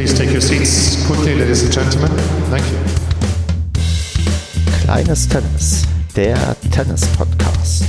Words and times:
Please 0.00 0.14
take 0.14 0.32
your 0.32 0.40
seats 0.40 0.96
quickly, 1.06 1.34
ladies 1.34 1.62
and 1.62 1.70
gentlemen. 1.70 2.10
Thank 2.48 2.64
you. 2.70 2.78
Kleines 4.82 5.28
Tennis, 5.28 5.86
der 6.16 6.56
Tennis-Podcast. 6.70 7.84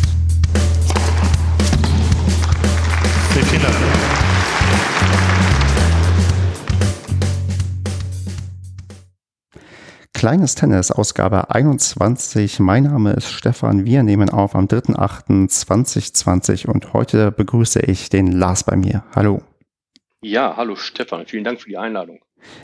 Vielen 3.34 3.62
Dank. 3.62 3.76
Kleines 10.12 10.56
Tennis, 10.56 10.92
Ausgabe 10.92 11.50
21. 11.50 12.60
Mein 12.60 12.84
Name 12.84 13.14
ist 13.14 13.32
Stefan. 13.32 13.86
Wir 13.86 14.04
nehmen 14.04 14.30
auf 14.30 14.54
am 14.54 14.66
3.8.2020 14.66 16.68
und 16.68 16.92
heute 16.92 17.32
begrüße 17.32 17.80
ich 17.80 18.10
den 18.10 18.34
Lars 18.34 18.66
bei 18.66 18.76
mir. 18.76 19.06
Hallo. 19.16 19.42
Ja, 20.24 20.56
hallo 20.56 20.76
Stefan. 20.76 21.26
Vielen 21.26 21.44
Dank 21.44 21.62
für 21.62 21.70
die 21.70 21.78
Einladung. 21.78 22.20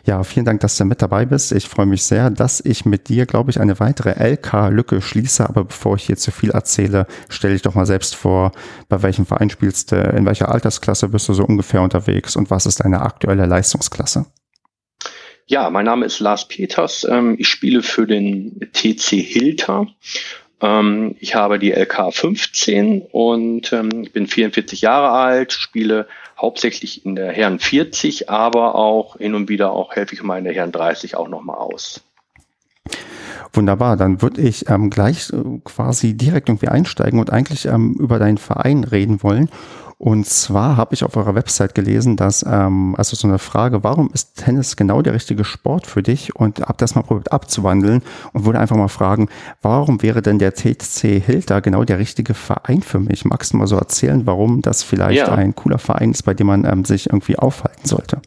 Ja, 0.05 0.23
vielen 0.23 0.45
Dank, 0.45 0.59
dass 0.61 0.77
du 0.77 0.85
mit 0.85 1.02
dabei 1.02 1.25
bist. 1.25 1.52
Ich 1.52 1.67
freue 1.67 1.88
mich 1.88 2.03
sehr, 2.03 2.29
dass 2.29 2.61
ich 2.61 2.85
mit 2.85 3.09
dir, 3.09 3.25
glaube 3.25 3.49
ich, 3.49 3.59
eine 3.59 3.79
weitere 3.79 4.11
LK-Lücke 4.11 5.02
schließe. 5.02 5.48
Aber 5.49 5.65
bevor 5.65 5.95
ich 5.95 6.03
hier 6.03 6.17
zu 6.17 6.31
viel 6.31 6.51
erzähle, 6.51 7.07
stell 7.29 7.53
dich 7.53 7.63
doch 7.63 7.73
mal 7.73 7.88
selbst 7.88 8.15
vor, 8.15 8.51
bei 8.89 9.01
welchem 9.01 9.25
Verein 9.25 9.49
spielst 9.49 9.91
du, 9.91 9.95
in 9.95 10.25
welcher 10.25 10.49
Altersklasse 10.51 11.09
bist 11.09 11.29
du 11.29 11.34
so 11.34 11.45
ungefähr 11.45 11.81
unterwegs 11.81 12.35
und 12.35 12.51
was 12.51 12.67
ist 12.67 12.84
deine 12.84 13.01
aktuelle 13.01 13.48
Leistungsklasse? 13.48 14.27
Ja, 15.48 15.70
mein 15.71 15.85
Name 15.85 16.05
ist 16.05 16.20
Lars 16.20 16.48
Peters. 16.48 17.07
Ähm, 17.09 17.37
ich 17.39 17.48
spiele 17.48 17.81
für 17.81 18.05
den 18.05 18.70
TC 18.73 19.21
Hilter. 19.21 19.87
Ähm, 20.62 21.15
ich 21.20 21.34
habe 21.34 21.57
die 21.57 21.71
LK 21.71 22.13
15 22.13 23.03
und 23.12 23.73
ähm, 23.73 24.07
bin 24.13 24.27
44 24.27 24.81
Jahre 24.81 25.12
alt, 25.12 25.53
spiele 25.53 26.07
hauptsächlich 26.40 27.05
in 27.05 27.16
der 27.16 27.32
Herren 27.32 27.60
40, 27.60 28.30
aber 28.30 28.76
auch 28.76 29.18
hin 29.18 29.35
und 29.35 29.49
wieder 29.49 29.71
auch 29.71 29.96
helfe 29.96 30.13
ich 30.13 30.24
mal 30.24 30.38
in 30.38 30.44
der 30.46 30.54
Herren 30.54 30.71
30 30.71 31.16
auch 31.16 31.27
nochmal 31.27 31.57
aus. 31.57 32.02
Wunderbar, 33.54 33.98
dann 33.98 34.21
würde 34.21 34.41
ich 34.41 34.70
ähm, 34.70 34.90
gleich 34.90 35.32
äh, 35.32 35.60
quasi 35.63 36.16
direkt 36.16 36.49
irgendwie 36.49 36.68
einsteigen 36.68 37.20
und 37.20 37.32
eigentlich 37.32 37.66
ähm, 37.66 37.96
über 37.99 38.20
deinen 38.20 38.38
Verein 38.38 38.84
reden 38.84 39.24
wollen. 39.24 39.49
Und 39.99 40.27
zwar 40.27 40.77
habe 40.77 40.93
ich 40.93 41.03
auf 41.03 41.17
eurer 41.17 41.34
Website 41.34 41.73
gelesen, 41.73 42.17
dass, 42.17 42.45
ähm, 42.48 42.93
also 42.98 43.15
so 43.15 43.27
eine 43.27 43.40
Frage, 43.40 43.84
warum 43.84 44.12
ist 44.13 44.35
Tennis 44.35 44.76
genau 44.76 45.01
der 45.01 45.15
richtige 45.15 45.43
Sport 45.43 45.87
für 45.87 46.04
dich? 46.04 46.35
Und 46.35 46.59
habe 46.62 46.77
das 46.77 46.93
mal 46.93 47.01
probiert 47.01 47.31
abzuwandeln 47.31 48.04
und 48.31 48.45
würde 48.45 48.59
einfach 48.59 48.76
mal 48.76 48.89
fragen, 48.89 49.27
warum 49.63 50.04
wäre 50.04 50.21
denn 50.21 50.37
der 50.37 50.54
TC 50.54 51.20
Hilter 51.20 51.62
genau 51.62 51.84
der 51.84 51.98
richtige 51.98 52.35
Verein 52.35 52.84
für 52.84 52.99
mich? 52.99 53.26
Magst 53.26 53.54
du 53.54 53.57
mal 53.57 53.65
so 53.65 53.76
erzählen, 53.76 54.27
warum 54.27 54.62
das 54.62 54.84
vielleicht 54.84 55.17
ja. 55.17 55.34
ein 55.34 55.55
cooler 55.55 55.79
Verein 55.79 56.11
ist, 56.11 56.21
bei 56.23 56.35
dem 56.35 56.45
man 56.45 56.63
ähm, 56.63 56.85
sich 56.85 57.07
irgendwie 57.07 57.39
aufhalten 57.39 57.87
sollte? 57.87 58.21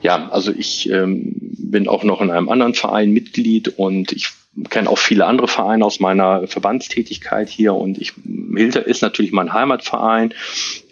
Ja, 0.00 0.30
also 0.30 0.52
ich 0.52 0.88
ähm, 0.88 1.34
bin 1.58 1.88
auch 1.88 2.04
noch 2.04 2.22
in 2.22 2.30
einem 2.30 2.48
anderen 2.48 2.72
Verein 2.72 3.10
Mitglied 3.10 3.68
und 3.76 4.12
ich 4.12 4.32
kenne 4.70 4.88
auch 4.88 4.98
viele 4.98 5.26
andere 5.26 5.48
Vereine 5.48 5.84
aus 5.84 6.00
meiner 6.00 6.46
Verbandstätigkeit 6.46 7.48
hier 7.48 7.74
und 7.74 7.98
ich 7.98 8.14
Hilter 8.56 8.86
ist 8.86 9.02
natürlich 9.02 9.32
mein 9.32 9.52
Heimatverein. 9.52 10.34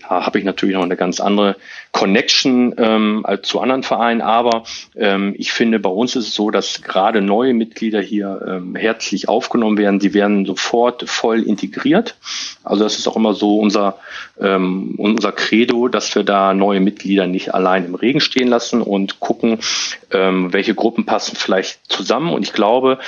Da 0.02 0.24
habe 0.24 0.38
ich 0.38 0.44
natürlich 0.44 0.76
noch 0.76 0.84
eine 0.84 0.96
ganz 0.96 1.20
andere 1.20 1.56
Connection 1.96 2.74
ähm, 2.76 3.24
zu 3.40 3.58
anderen 3.58 3.82
Vereinen, 3.82 4.20
aber 4.20 4.64
ähm, 4.96 5.34
ich 5.38 5.50
finde, 5.50 5.78
bei 5.78 5.88
uns 5.88 6.14
ist 6.14 6.28
es 6.28 6.34
so, 6.34 6.50
dass 6.50 6.82
gerade 6.82 7.22
neue 7.22 7.54
Mitglieder 7.54 8.02
hier 8.02 8.38
ähm, 8.46 8.76
herzlich 8.76 9.30
aufgenommen 9.30 9.78
werden. 9.78 9.98
Sie 9.98 10.12
werden 10.12 10.44
sofort 10.44 11.08
voll 11.08 11.42
integriert. 11.42 12.16
Also 12.64 12.84
das 12.84 12.98
ist 12.98 13.08
auch 13.08 13.16
immer 13.16 13.32
so 13.32 13.58
unser, 13.58 13.96
ähm, 14.38 14.96
unser 14.98 15.32
Credo, 15.32 15.88
dass 15.88 16.14
wir 16.14 16.22
da 16.22 16.52
neue 16.52 16.80
Mitglieder 16.80 17.26
nicht 17.26 17.54
allein 17.54 17.86
im 17.86 17.94
Regen 17.94 18.20
stehen 18.20 18.48
lassen 18.48 18.82
und 18.82 19.18
gucken, 19.20 19.60
ähm, 20.10 20.52
welche 20.52 20.74
Gruppen 20.74 21.06
passen 21.06 21.34
vielleicht 21.34 21.80
zusammen. 21.90 22.34
Und 22.34 22.42
ich 22.42 22.52
glaube, 22.52 22.98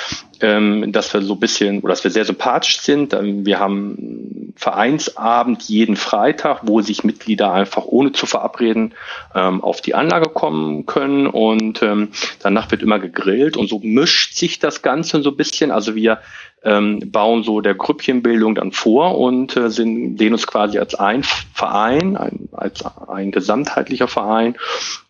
ähm, 0.41 0.93
dass 0.93 1.13
wir 1.13 1.23
so 1.23 1.35
ein 1.35 1.41
bisschen 1.41 1.81
oder 1.81 1.91
dass 1.91 2.05
wir 2.05 2.11
sehr 2.11 2.25
sympathisch 2.25 2.81
sind. 2.81 3.13
Ähm, 3.13 3.45
wir 3.45 3.59
haben 3.59 4.53
Vereinsabend 4.57 5.63
jeden 5.65 5.97
Freitag, 5.97 6.61
wo 6.65 6.81
sich 6.81 7.05
Mitglieder 7.05 7.53
einfach 7.53 7.85
ohne 7.85 8.13
zu 8.13 8.27
verabreden 8.27 8.78
Läden 8.79 8.95
ähm, 9.35 9.63
auf 9.63 9.81
die 9.81 9.95
Anlage 9.95 10.31
kommen 10.31 10.87
können 10.87 11.27
und 11.27 11.83
ähm, 11.83 12.09
danach 12.41 12.71
wird 12.71 12.83
immer 12.83 12.99
gegrillt 12.99 13.57
und 13.57 13.69
so 13.69 13.81
mischt 13.81 14.35
sich 14.35 14.59
das 14.59 14.83
Ganze 14.83 15.23
so 15.23 15.31
ein 15.31 15.37
bisschen. 15.37 15.71
Also 15.71 15.95
wir 15.95 16.21
ähm, 16.63 17.01
bauen 17.11 17.43
so 17.43 17.61
der 17.61 17.75
Grüppchenbildung 17.75 18.55
dann 18.55 18.73
vor 18.73 19.19
und 19.19 19.57
äh, 19.57 19.71
sind, 19.71 20.19
sehen 20.19 20.33
uns 20.33 20.47
quasi 20.47 20.79
als 20.79 20.95
ein 20.95 21.23
Verein, 21.23 22.17
ein, 22.17 22.49
als 22.53 22.85
ein 23.09 23.31
gesamtheitlicher 23.31 24.09
Verein 24.09 24.57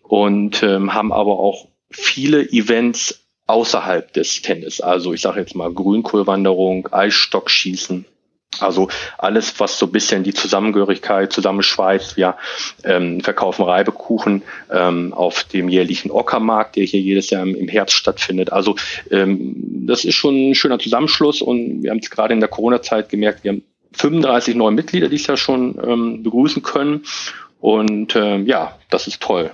und 0.03 0.63
ähm, 0.63 0.95
haben 0.95 1.13
aber 1.13 1.39
auch 1.39 1.69
viele 1.91 2.43
Events 2.51 3.25
außerhalb 3.47 4.13
des 4.13 4.43
Tennis. 4.43 4.81
Also 4.83 5.15
ich 5.15 5.23
sage 5.23 5.41
jetzt 5.41 5.55
mal 5.55 5.73
Grünkohlwanderung, 5.73 6.89
Eisstockschießen, 6.93 8.05
also 8.61 8.89
alles, 9.19 9.59
was 9.61 9.79
so 9.79 9.87
ein 9.87 9.93
bisschen 9.93 10.25
die 10.25 10.35
Zusammengehörigkeit 10.35 11.33
zusammenschweißt. 11.33 12.17
Wir 12.17 12.37
ähm, 12.85 13.21
verkaufen 13.21 13.63
Reibekuchen 13.65 14.43
ähm, 14.71 15.13
auf 15.13 15.45
dem 15.45 15.69
jährlichen 15.69 16.11
Ockermarkt, 16.11 16.77
der 16.77 16.85
hier 16.85 17.01
jedes 17.01 17.31
Jahr 17.31 17.43
im, 17.43 17.55
im 17.55 17.69
Herbst 17.69 17.97
stattfindet. 17.97 18.53
Also 18.53 18.77
ähm, 19.11 19.55
das 19.87 20.05
ist 20.05 20.15
schon 20.15 20.51
ein 20.51 20.55
schöner 20.55 20.79
Zusammenschluss 20.79 21.43
und 21.43 21.83
wir 21.83 21.91
haben 21.91 21.99
es 21.99 22.11
gerade 22.11 22.35
in 22.35 22.41
der 22.41 22.49
Corona-Zeit 22.49 23.09
gemerkt, 23.09 23.45
wir 23.45 23.53
haben 23.53 23.63
35 23.93 24.55
neue 24.55 24.73
Mitglieder 24.73 25.09
dieses 25.09 25.27
Jahr 25.27 25.37
schon 25.37 25.79
ähm, 25.83 26.23
begrüßen 26.23 26.63
können. 26.63 27.05
Und 27.61 28.15
ähm, 28.17 28.47
ja, 28.47 28.79
das 28.91 29.07
ist 29.07 29.21
toll. 29.21 29.51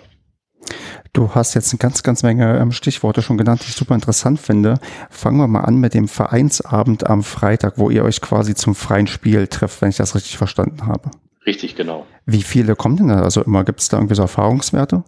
Du 1.13 1.35
hast 1.35 1.55
jetzt 1.55 1.73
eine 1.73 1.79
ganz, 1.79 2.03
ganz 2.03 2.23
Menge 2.23 2.59
ähm, 2.59 2.73
Stichworte 2.73 3.23
schon 3.23 3.39
genannt, 3.39 3.63
die 3.65 3.69
ich 3.69 3.77
super 3.77 3.95
interessant 3.95 4.41
finde. 4.41 4.79
Fangen 5.11 5.39
wir 5.39 5.47
mal 5.47 5.61
an 5.61 5.77
mit 5.77 5.95
dem 5.95 6.09
Vereinsabend 6.09 7.07
am 7.07 7.23
Freitag, 7.23 7.75
wo 7.77 7.91
ihr 7.91 8.05
euch 8.05 8.21
quasi 8.21 8.55
zum 8.55 8.75
freien 8.75 9.07
Spiel 9.07 9.47
trefft, 9.47 9.81
wenn 9.81 9.91
ich 9.91 9.97
das 9.97 10.15
richtig 10.15 10.37
verstanden 10.37 10.87
habe. 10.87 11.11
Richtig, 11.47 11.77
genau. 11.77 12.07
Wie 12.27 12.43
viele 12.43 12.75
kommen 12.75 12.97
denn 12.97 13.09
da? 13.09 13.23
Also 13.23 13.43
immer 13.43 13.65
gibt 13.65 13.81
es 13.81 13.89
da 13.89 13.99
irgendwie 13.99 14.15
so 14.15 14.23
Erfahrungswerte? 14.23 15.05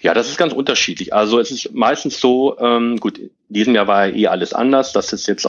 Ja, 0.00 0.14
das 0.14 0.28
ist 0.28 0.38
ganz 0.38 0.52
unterschiedlich. 0.52 1.12
Also 1.12 1.38
es 1.38 1.50
ist 1.50 1.74
meistens 1.74 2.18
so, 2.18 2.58
ähm, 2.58 2.96
gut, 2.98 3.18
in 3.18 3.30
diesem 3.48 3.74
Jahr 3.74 3.86
war 3.86 4.06
ja 4.06 4.14
eh 4.14 4.26
alles 4.28 4.54
anders, 4.54 4.92
dass 4.92 5.12
es 5.12 5.26
jetzt 5.26 5.44
äh, 5.44 5.48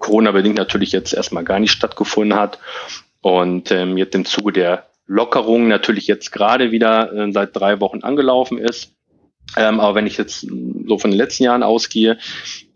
Corona-bedingt 0.00 0.56
natürlich 0.56 0.92
jetzt 0.92 1.14
erstmal 1.14 1.44
gar 1.44 1.60
nicht 1.60 1.70
stattgefunden 1.70 2.38
hat. 2.38 2.58
Und 3.20 3.70
ähm, 3.70 3.96
jetzt 3.96 4.14
im 4.14 4.24
Zuge 4.24 4.52
der 4.52 4.86
Lockerung 5.06 5.68
natürlich 5.68 6.06
jetzt 6.06 6.32
gerade 6.32 6.70
wieder 6.70 7.12
äh, 7.12 7.32
seit 7.32 7.54
drei 7.54 7.80
Wochen 7.80 8.00
angelaufen 8.00 8.58
ist, 8.58 8.94
ähm, 9.56 9.80
aber 9.80 9.94
wenn 9.94 10.06
ich 10.06 10.16
jetzt 10.16 10.40
so 10.40 10.98
von 10.98 11.10
den 11.10 11.18
letzten 11.18 11.44
Jahren 11.44 11.62
ausgehe, 11.62 12.18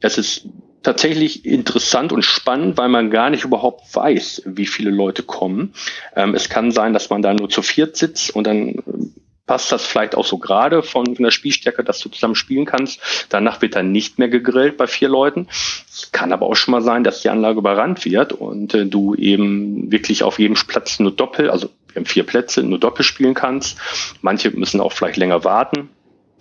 es 0.01 0.19
ist 0.19 0.49
tatsächlich 0.83 1.45
interessant 1.45 2.13
und 2.13 2.23
spannend, 2.23 2.77
weil 2.77 2.89
man 2.89 3.11
gar 3.11 3.31
nicht 3.31 3.45
überhaupt 3.45 3.95
weiß, 3.95 4.43
wie 4.47 4.67
viele 4.67 4.91
Leute 4.91 5.23
kommen. 5.23 5.75
Ähm, 6.15 6.35
es 6.35 6.49
kann 6.49 6.71
sein, 6.71 6.93
dass 6.93 7.11
man 7.11 7.23
da 7.23 7.35
nur 7.35 7.51
zu 7.51 7.63
viert 7.63 7.97
sitzt 7.97 8.35
und 8.35 8.47
dann 8.47 8.83
passt 9.47 9.73
das 9.73 9.85
vielleicht 9.85 10.15
auch 10.15 10.27
so 10.27 10.39
gerade 10.39 10.83
von, 10.83 11.17
von 11.17 11.25
der 11.25 11.31
Spielstärke, 11.31 11.83
dass 11.83 11.99
du 12.01 12.11
zusammen 12.11 12.35
spielen 12.35 12.67
kannst. 12.67 13.01
Danach 13.31 13.61
wird 13.63 13.75
dann 13.75 13.91
nicht 13.91 14.19
mehr 14.19 14.29
gegrillt 14.29 14.77
bei 14.77 14.87
vier 14.87 15.09
Leuten. 15.09 15.49
Es 15.91 16.13
kann 16.13 16.33
aber 16.33 16.47
auch 16.47 16.55
schon 16.55 16.73
mal 16.73 16.83
sein, 16.83 17.03
dass 17.03 17.23
die 17.23 17.31
Anlage 17.31 17.59
überrannt 17.59 18.05
wird 18.05 18.35
und 18.35 18.75
äh, 18.75 18.87
du 18.87 19.15
eben 19.15 19.91
wirklich 19.91 20.23
auf 20.23 20.39
jedem 20.39 20.55
Platz 20.55 21.01
nur 21.01 21.13
Doppel, 21.13 21.51
also 21.51 21.71
vier 22.07 22.25
Plätze, 22.25 22.63
nur 22.63 22.79
Doppel 22.79 23.05
spielen 23.05 23.35
kannst. 23.35 23.79
Manche 24.23 24.51
müssen 24.51 24.81
auch 24.81 24.93
vielleicht 24.93 25.17
länger 25.17 25.45
warten. 25.45 25.91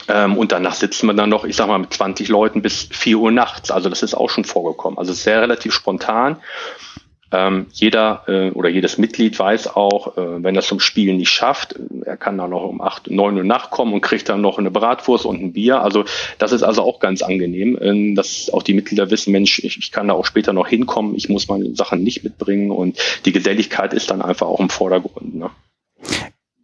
Ähm, 0.07 0.38
und 0.38 0.51
danach 0.51 0.73
sitzen 0.73 1.07
wir 1.07 1.13
dann 1.13 1.29
noch, 1.29 1.44
ich 1.44 1.56
sag 1.56 1.68
mal, 1.68 1.79
mit 1.79 1.94
20 1.94 2.29
Leuten 2.29 2.62
bis 2.62 2.88
4 2.91 3.18
Uhr 3.18 3.31
nachts. 3.31 3.72
Also 3.72 3.90
das 3.90 4.03
ist 4.03 4.13
auch 4.13 4.29
schon 4.29 4.46
vorgekommen. 4.46 4.97
Also 4.97 5.13
sehr 5.13 5.41
relativ 5.41 5.73
spontan. 5.73 6.38
Ähm, 7.32 7.66
jeder 7.74 8.24
äh, 8.28 8.52
oder 8.52 8.70
jedes 8.70 8.98
Mitglied 8.98 9.38
weiß 9.38 9.76
auch, 9.76 10.16
äh, 10.18 10.44
wenn 10.44 10.56
er 10.56 10.59
es 10.59 10.68
zum 10.68 10.79
Spielen 10.79 11.18
nicht 11.18 11.29
schafft, 11.29 11.76
er 12.06 12.16
kann 12.16 12.38
dann 12.38 12.52
noch 12.52 12.64
um 12.64 12.82
8, 12.82 13.12
9 13.12 13.38
Uhr 13.38 13.44
nachkommen 13.44 13.94
und 13.94 14.02
kriegt 14.02 14.29
dann 14.29 14.41
noch 14.41 14.58
eine 14.58 14.72
Bratwurst 14.72 15.26
und 15.26 15.41
ein 15.41 15.53
Bier. 15.53 15.82
Also 15.82 16.06
das 16.38 16.53
ist 16.53 16.64
also 16.64 16.84
auch 16.84 17.00
ganz 17.00 17.22
angenehm, 17.22 17.78
äh, 17.82 18.16
dass 18.16 18.50
auch 18.53 18.64
die 18.64 18.74
Mitglieder 18.74 19.12
wissen, 19.12 19.32
Mensch, 19.32 19.59
ich, 19.59 19.78
ich 19.78 19.91
kann 19.91 20.08
da 20.08 20.14
auch 20.14 20.26
später 20.26 20.53
noch 20.53 20.68
hinkommen, 20.68 21.16
ich 21.16 21.28
muss 21.28 21.50
meine 21.50 21.76
Sachen 21.76 22.03
nicht 22.03 22.24
mitbringen 22.24 22.72
und 22.72 22.97
die 23.26 23.34
Geselligkeit 23.34 23.94
ist 23.94 24.09
dann 24.09 24.22
einfach 24.22 24.47
auch 24.47 24.59
im 24.59 24.70
Vordergrund. 24.70 25.35
Ne? 25.35 25.50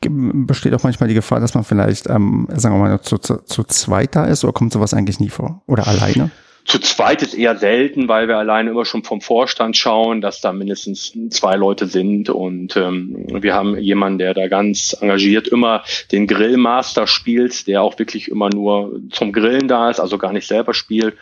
besteht 0.10 0.74
auch 0.74 0.84
manchmal 0.84 1.08
die 1.08 1.16
Gefahr, 1.16 1.40
dass 1.40 1.54
man 1.54 1.64
vielleicht, 1.64 2.10
ähm, 2.10 2.48
sagen 2.54 2.76
wir 2.76 2.90
mal, 2.90 3.02
zu, 3.02 3.18
zu, 3.18 3.38
zu 3.46 3.64
zweit 3.64 4.16
ist 4.16 4.44
oder 4.44 4.54
kommt 4.54 4.74
sowas 4.74 4.94
eigentlich 4.94 5.20
nie 5.20 5.30
vor? 5.30 5.62
Oder 5.66 5.88
alleine? 5.88 6.32
Zu 6.66 6.80
zweit 6.80 7.22
ist 7.22 7.34
eher 7.34 7.58
selten, 7.58 8.08
weil 8.08 8.28
wir 8.28 8.38
alleine 8.38 8.70
immer 8.70 8.86
schon 8.86 9.04
vom 9.04 9.20
Vorstand 9.20 9.76
schauen, 9.76 10.22
dass 10.22 10.40
da 10.40 10.54
mindestens 10.54 11.14
zwei 11.30 11.56
Leute 11.56 11.88
sind. 11.88 12.30
Und 12.30 12.78
ähm, 12.78 13.26
wir 13.42 13.54
haben 13.54 13.78
jemanden, 13.78 14.20
der 14.20 14.34
da 14.34 14.48
ganz 14.48 14.96
engagiert 15.00 15.48
immer 15.48 15.84
den 16.12 16.26
Grillmaster 16.26 17.06
spielt, 17.06 17.68
der 17.68 17.82
auch 17.82 18.00
wirklich 18.00 18.30
immer 18.30 18.50
nur 18.50 19.02
zum 19.12 19.34
Grillen 19.34 19.68
da 19.68 19.90
ist, 19.90 20.00
also 20.00 20.18
gar 20.18 20.32
nicht 20.32 20.48
selber 20.48 20.74
spielt. 20.74 21.16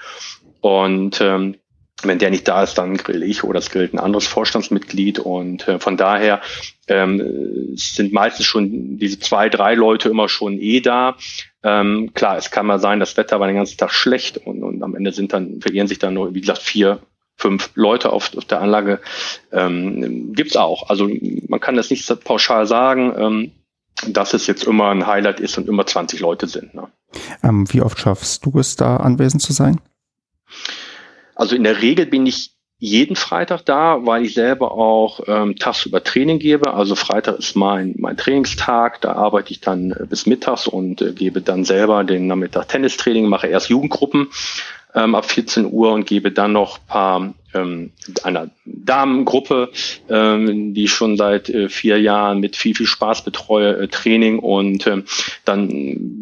Und 0.61 1.19
ähm, 1.21 1.55
wenn 2.03 2.19
der 2.19 2.29
nicht 2.29 2.47
da 2.47 2.63
ist, 2.63 2.75
dann 2.75 2.97
grill 2.97 3.23
ich 3.23 3.43
oder 3.43 3.59
es 3.59 3.69
grillt 3.69 3.93
ein 3.93 3.99
anderes 3.99 4.27
Vorstandsmitglied. 4.27 5.19
Und 5.19 5.67
äh, 5.67 5.79
von 5.79 5.97
daher 5.97 6.41
ähm, 6.87 7.73
sind 7.75 8.13
meistens 8.13 8.45
schon 8.45 8.97
diese 8.97 9.19
zwei, 9.19 9.49
drei 9.49 9.75
Leute 9.75 10.09
immer 10.09 10.29
schon 10.29 10.59
eh 10.59 10.81
da. 10.81 11.17
Ähm, 11.63 12.11
klar, 12.13 12.37
es 12.37 12.49
kann 12.49 12.65
mal 12.65 12.79
sein, 12.79 12.99
das 12.99 13.17
Wetter 13.17 13.39
war 13.39 13.47
den 13.47 13.55
ganzen 13.55 13.77
Tag 13.77 13.91
schlecht 13.91 14.37
und, 14.37 14.63
und 14.63 14.81
am 14.81 14.95
Ende 14.95 15.11
sind 15.11 15.33
dann, 15.33 15.61
verirren 15.61 15.87
sich 15.87 15.99
dann 15.99 16.13
nur, 16.13 16.33
wie 16.33 16.41
gesagt, 16.41 16.61
vier, 16.61 16.99
fünf 17.37 17.71
Leute 17.75 18.11
auf, 18.11 18.35
auf 18.35 18.45
der 18.45 18.61
Anlage. 18.61 18.99
Ähm, 19.51 20.33
gibt's 20.33 20.55
auch. 20.55 20.89
Also 20.89 21.09
man 21.47 21.59
kann 21.59 21.75
das 21.75 21.89
nicht 21.89 22.23
pauschal 22.23 22.65
sagen, 22.65 23.13
ähm, 23.17 23.51
dass 24.07 24.33
es 24.33 24.47
jetzt 24.47 24.63
immer 24.63 24.89
ein 24.89 25.05
Highlight 25.05 25.39
ist 25.39 25.57
und 25.57 25.67
immer 25.67 25.85
20 25.85 26.19
Leute 26.19 26.47
sind. 26.47 26.73
Ne? 26.73 26.87
Ähm, 27.43 27.71
wie 27.71 27.81
oft 27.81 27.99
schaffst 27.99 28.45
du 28.45 28.57
es, 28.59 28.75
da 28.75 28.97
anwesend 28.97 29.41
zu 29.41 29.53
sein? 29.53 29.79
Also 31.35 31.55
in 31.55 31.63
der 31.63 31.81
Regel 31.81 32.05
bin 32.05 32.25
ich 32.25 32.51
jeden 32.81 33.15
Freitag 33.15 33.63
da, 33.63 33.99
weil 34.07 34.25
ich 34.25 34.33
selber 34.33 34.71
auch 34.71 35.19
ähm, 35.27 35.55
tagsüber 35.55 36.03
Training 36.03 36.39
gebe. 36.39 36.73
Also 36.73 36.95
Freitag 36.95 37.37
ist 37.37 37.55
mein, 37.55 37.93
mein 37.99 38.17
Trainingstag, 38.17 38.99
da 39.01 39.13
arbeite 39.13 39.51
ich 39.51 39.61
dann 39.61 39.91
äh, 39.91 40.07
bis 40.09 40.25
mittags 40.25 40.67
und 40.67 40.99
äh, 40.99 41.13
gebe 41.13 41.41
dann 41.41 41.63
selber 41.63 42.03
den 42.03 42.25
Nachmittag 42.25 42.69
Tennistraining, 42.69 43.27
mache 43.27 43.45
erst 43.45 43.69
Jugendgruppen 43.69 44.29
ähm, 44.95 45.13
ab 45.13 45.25
14 45.25 45.71
Uhr 45.71 45.91
und 45.91 46.07
gebe 46.07 46.31
dann 46.31 46.53
noch 46.53 46.79
paar 46.87 47.35
ähm, 47.53 47.91
einer 48.23 48.49
Damengruppe, 48.65 49.69
ähm, 50.09 50.73
die 50.73 50.85
ich 50.85 50.91
schon 50.91 51.17
seit 51.17 51.49
äh, 51.49 51.69
vier 51.69 52.01
Jahren 52.01 52.39
mit 52.39 52.55
viel, 52.55 52.73
viel 52.73 52.87
Spaß 52.87 53.23
betreue, 53.23 53.77
äh, 53.77 53.87
Training 53.89 54.39
und 54.39 54.87
ähm, 54.87 55.03
dann 55.45 55.67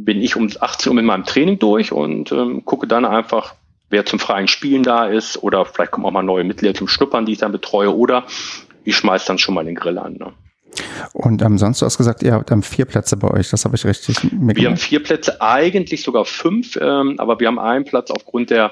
bin 0.04 0.22
ich 0.22 0.36
um 0.36 0.50
18 0.60 0.90
Uhr 0.90 0.96
mit 0.96 1.06
meinem 1.06 1.24
Training 1.24 1.58
durch 1.58 1.94
und 1.94 2.34
ähm, 2.34 2.66
gucke 2.66 2.86
dann 2.86 3.06
einfach, 3.06 3.56
wer 3.90 4.06
zum 4.06 4.20
freien 4.20 4.48
Spielen 4.48 4.84
da 4.84 5.06
ist 5.06 5.42
oder 5.42 5.66
vielleicht 5.66 5.92
kommen 5.92 6.06
auch 6.06 6.12
mal 6.12 6.24
neue 6.24 6.44
Mitglieder 6.44 6.74
zum 6.74 6.88
Schnuppern, 6.88 7.26
die 7.26 7.34
ich 7.34 7.40
dann 7.40 7.52
betreue 7.52 7.96
oder 7.96 8.26
ich 8.84 8.96
schmeiß 8.96 9.26
dann 9.26 9.38
schon 9.38 9.56
mal 9.56 9.66
den 9.66 9.76
Grill 9.76 9.98
an. 9.98 10.14
Ne? 10.14 10.34
Und 11.14 11.42
ähm, 11.42 11.58
sonst, 11.58 11.82
du 11.82 11.86
hast 11.86 11.98
gesagt, 11.98 12.24
ihr 12.24 12.34
habt 12.34 12.52
ähm, 12.52 12.64
vier 12.64 12.86
Plätze 12.86 13.18
bei 13.18 13.30
euch, 13.30 13.50
das 13.50 13.66
habe 13.66 13.76
ich 13.76 13.86
richtig 13.86 14.24
mitgemacht. 14.24 14.56
Wir 14.58 14.70
haben 14.70 14.78
vier 14.78 15.04
Plätze, 15.04 15.42
eigentlich 15.42 16.04
sogar 16.04 16.26
fünf, 16.26 16.78
ähm, 16.80 17.16
aber 17.18 17.40
wir 17.40 17.48
haben 17.48 17.60
einen 17.60 17.86
Platz 17.86 18.12
aufgrund 18.12 18.50
der, 18.50 18.72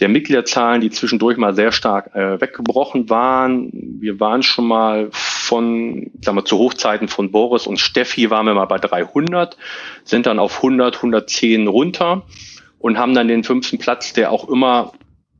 der 0.00 0.08
Mitgliederzahlen, 0.08 0.80
die 0.80 0.90
zwischendurch 0.90 1.36
mal 1.36 1.54
sehr 1.54 1.72
stark 1.72 2.14
äh, 2.14 2.40
weggebrochen 2.40 3.08
waren. 3.08 3.70
Wir 3.72 4.18
waren 4.20 4.42
schon 4.42 4.66
mal 4.66 5.08
von, 5.12 6.10
sagen 6.22 6.36
wir, 6.36 6.44
zu 6.44 6.58
Hochzeiten 6.58 7.08
von 7.08 7.30
Boris 7.30 7.66
und 7.66 7.78
Steffi 7.78 8.30
waren 8.30 8.46
wir 8.46 8.54
mal 8.54 8.66
bei 8.66 8.78
300, 8.78 9.56
sind 10.04 10.26
dann 10.26 10.38
auf 10.38 10.56
100, 10.56 10.96
110 10.96 11.68
runter 11.68 12.24
und 12.80 12.98
haben 12.98 13.14
dann 13.14 13.28
den 13.28 13.44
fünften 13.44 13.78
Platz, 13.78 14.12
der 14.12 14.32
auch 14.32 14.48
immer 14.48 14.92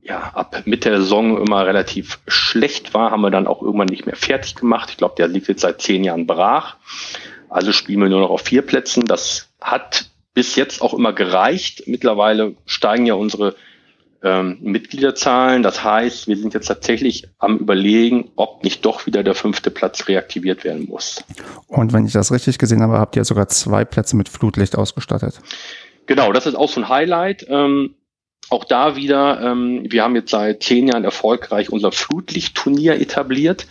ja, 0.02 0.30
ab 0.34 0.62
Mitte 0.64 0.90
der 0.90 1.00
Saison 1.00 1.44
immer 1.44 1.66
relativ 1.66 2.20
schlecht 2.26 2.94
war, 2.94 3.10
haben 3.10 3.20
wir 3.20 3.30
dann 3.30 3.46
auch 3.46 3.62
irgendwann 3.62 3.88
nicht 3.88 4.06
mehr 4.06 4.16
fertig 4.16 4.54
gemacht. 4.54 4.90
Ich 4.90 4.96
glaube, 4.96 5.14
der 5.16 5.28
liegt 5.28 5.48
jetzt 5.48 5.60
seit 5.60 5.82
zehn 5.82 6.04
Jahren 6.04 6.26
brach. 6.26 6.76
Also 7.48 7.72
spielen 7.72 8.00
wir 8.00 8.08
nur 8.08 8.20
noch 8.20 8.30
auf 8.30 8.42
vier 8.42 8.62
Plätzen. 8.62 9.04
Das 9.04 9.48
hat 9.60 10.06
bis 10.32 10.56
jetzt 10.56 10.80
auch 10.80 10.94
immer 10.94 11.12
gereicht. 11.12 11.82
Mittlerweile 11.86 12.54
steigen 12.64 13.06
ja 13.06 13.14
unsere 13.14 13.56
ähm, 14.22 14.58
Mitgliederzahlen. 14.60 15.62
Das 15.62 15.84
heißt, 15.84 16.28
wir 16.28 16.36
sind 16.36 16.54
jetzt 16.54 16.66
tatsächlich 16.66 17.28
am 17.38 17.58
Überlegen, 17.58 18.30
ob 18.36 18.64
nicht 18.64 18.84
doch 18.84 19.06
wieder 19.06 19.22
der 19.22 19.34
fünfte 19.34 19.70
Platz 19.70 20.08
reaktiviert 20.08 20.64
werden 20.64 20.86
muss. 20.88 21.22
Und 21.66 21.92
wenn 21.92 22.06
ich 22.06 22.12
das 22.12 22.32
richtig 22.32 22.58
gesehen 22.58 22.82
habe, 22.82 22.98
habt 22.98 23.16
ihr 23.16 23.24
sogar 23.24 23.48
zwei 23.48 23.84
Plätze 23.84 24.16
mit 24.16 24.28
Flutlicht 24.28 24.76
ausgestattet. 24.76 25.40
Genau, 26.10 26.32
das 26.32 26.46
ist 26.46 26.56
auch 26.56 26.68
so 26.68 26.80
ein 26.80 26.88
Highlight. 26.88 27.46
Ähm, 27.48 27.94
auch 28.48 28.64
da 28.64 28.96
wieder, 28.96 29.40
ähm, 29.42 29.84
wir 29.90 30.02
haben 30.02 30.16
jetzt 30.16 30.32
seit 30.32 30.60
zehn 30.60 30.88
Jahren 30.88 31.04
erfolgreich 31.04 31.70
unser 31.70 31.92
Flutlichtturnier 31.92 33.00
etabliert. 33.00 33.68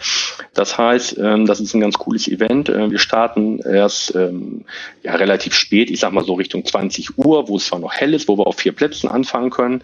Das 0.53 0.77
heißt, 0.77 1.18
ähm, 1.18 1.45
das 1.45 1.59
ist 1.59 1.74
ein 1.74 1.81
ganz 1.81 1.97
cooles 1.97 2.30
Event. 2.30 2.69
Äh, 2.69 2.91
wir 2.91 3.00
starten 3.00 3.59
erst 3.59 4.15
ähm, 4.15 4.63
ja, 5.03 5.15
relativ 5.15 5.53
spät, 5.53 5.91
ich 5.91 6.00
sag 6.00 6.13
mal 6.13 6.24
so 6.24 6.36
Richtung 6.36 6.63
20 6.63 7.18
Uhr, 7.18 7.50
wo 7.50 7.57
es 7.57 7.65
zwar 7.65 7.80
noch 7.80 7.91
hell 7.91 8.13
ist, 8.13 8.30
wo 8.30 8.38
wir 8.38 8.47
auf 8.47 8.56
vier 8.56 8.71
Plätzen 8.71 9.09
anfangen 9.09 9.50
können. 9.50 9.83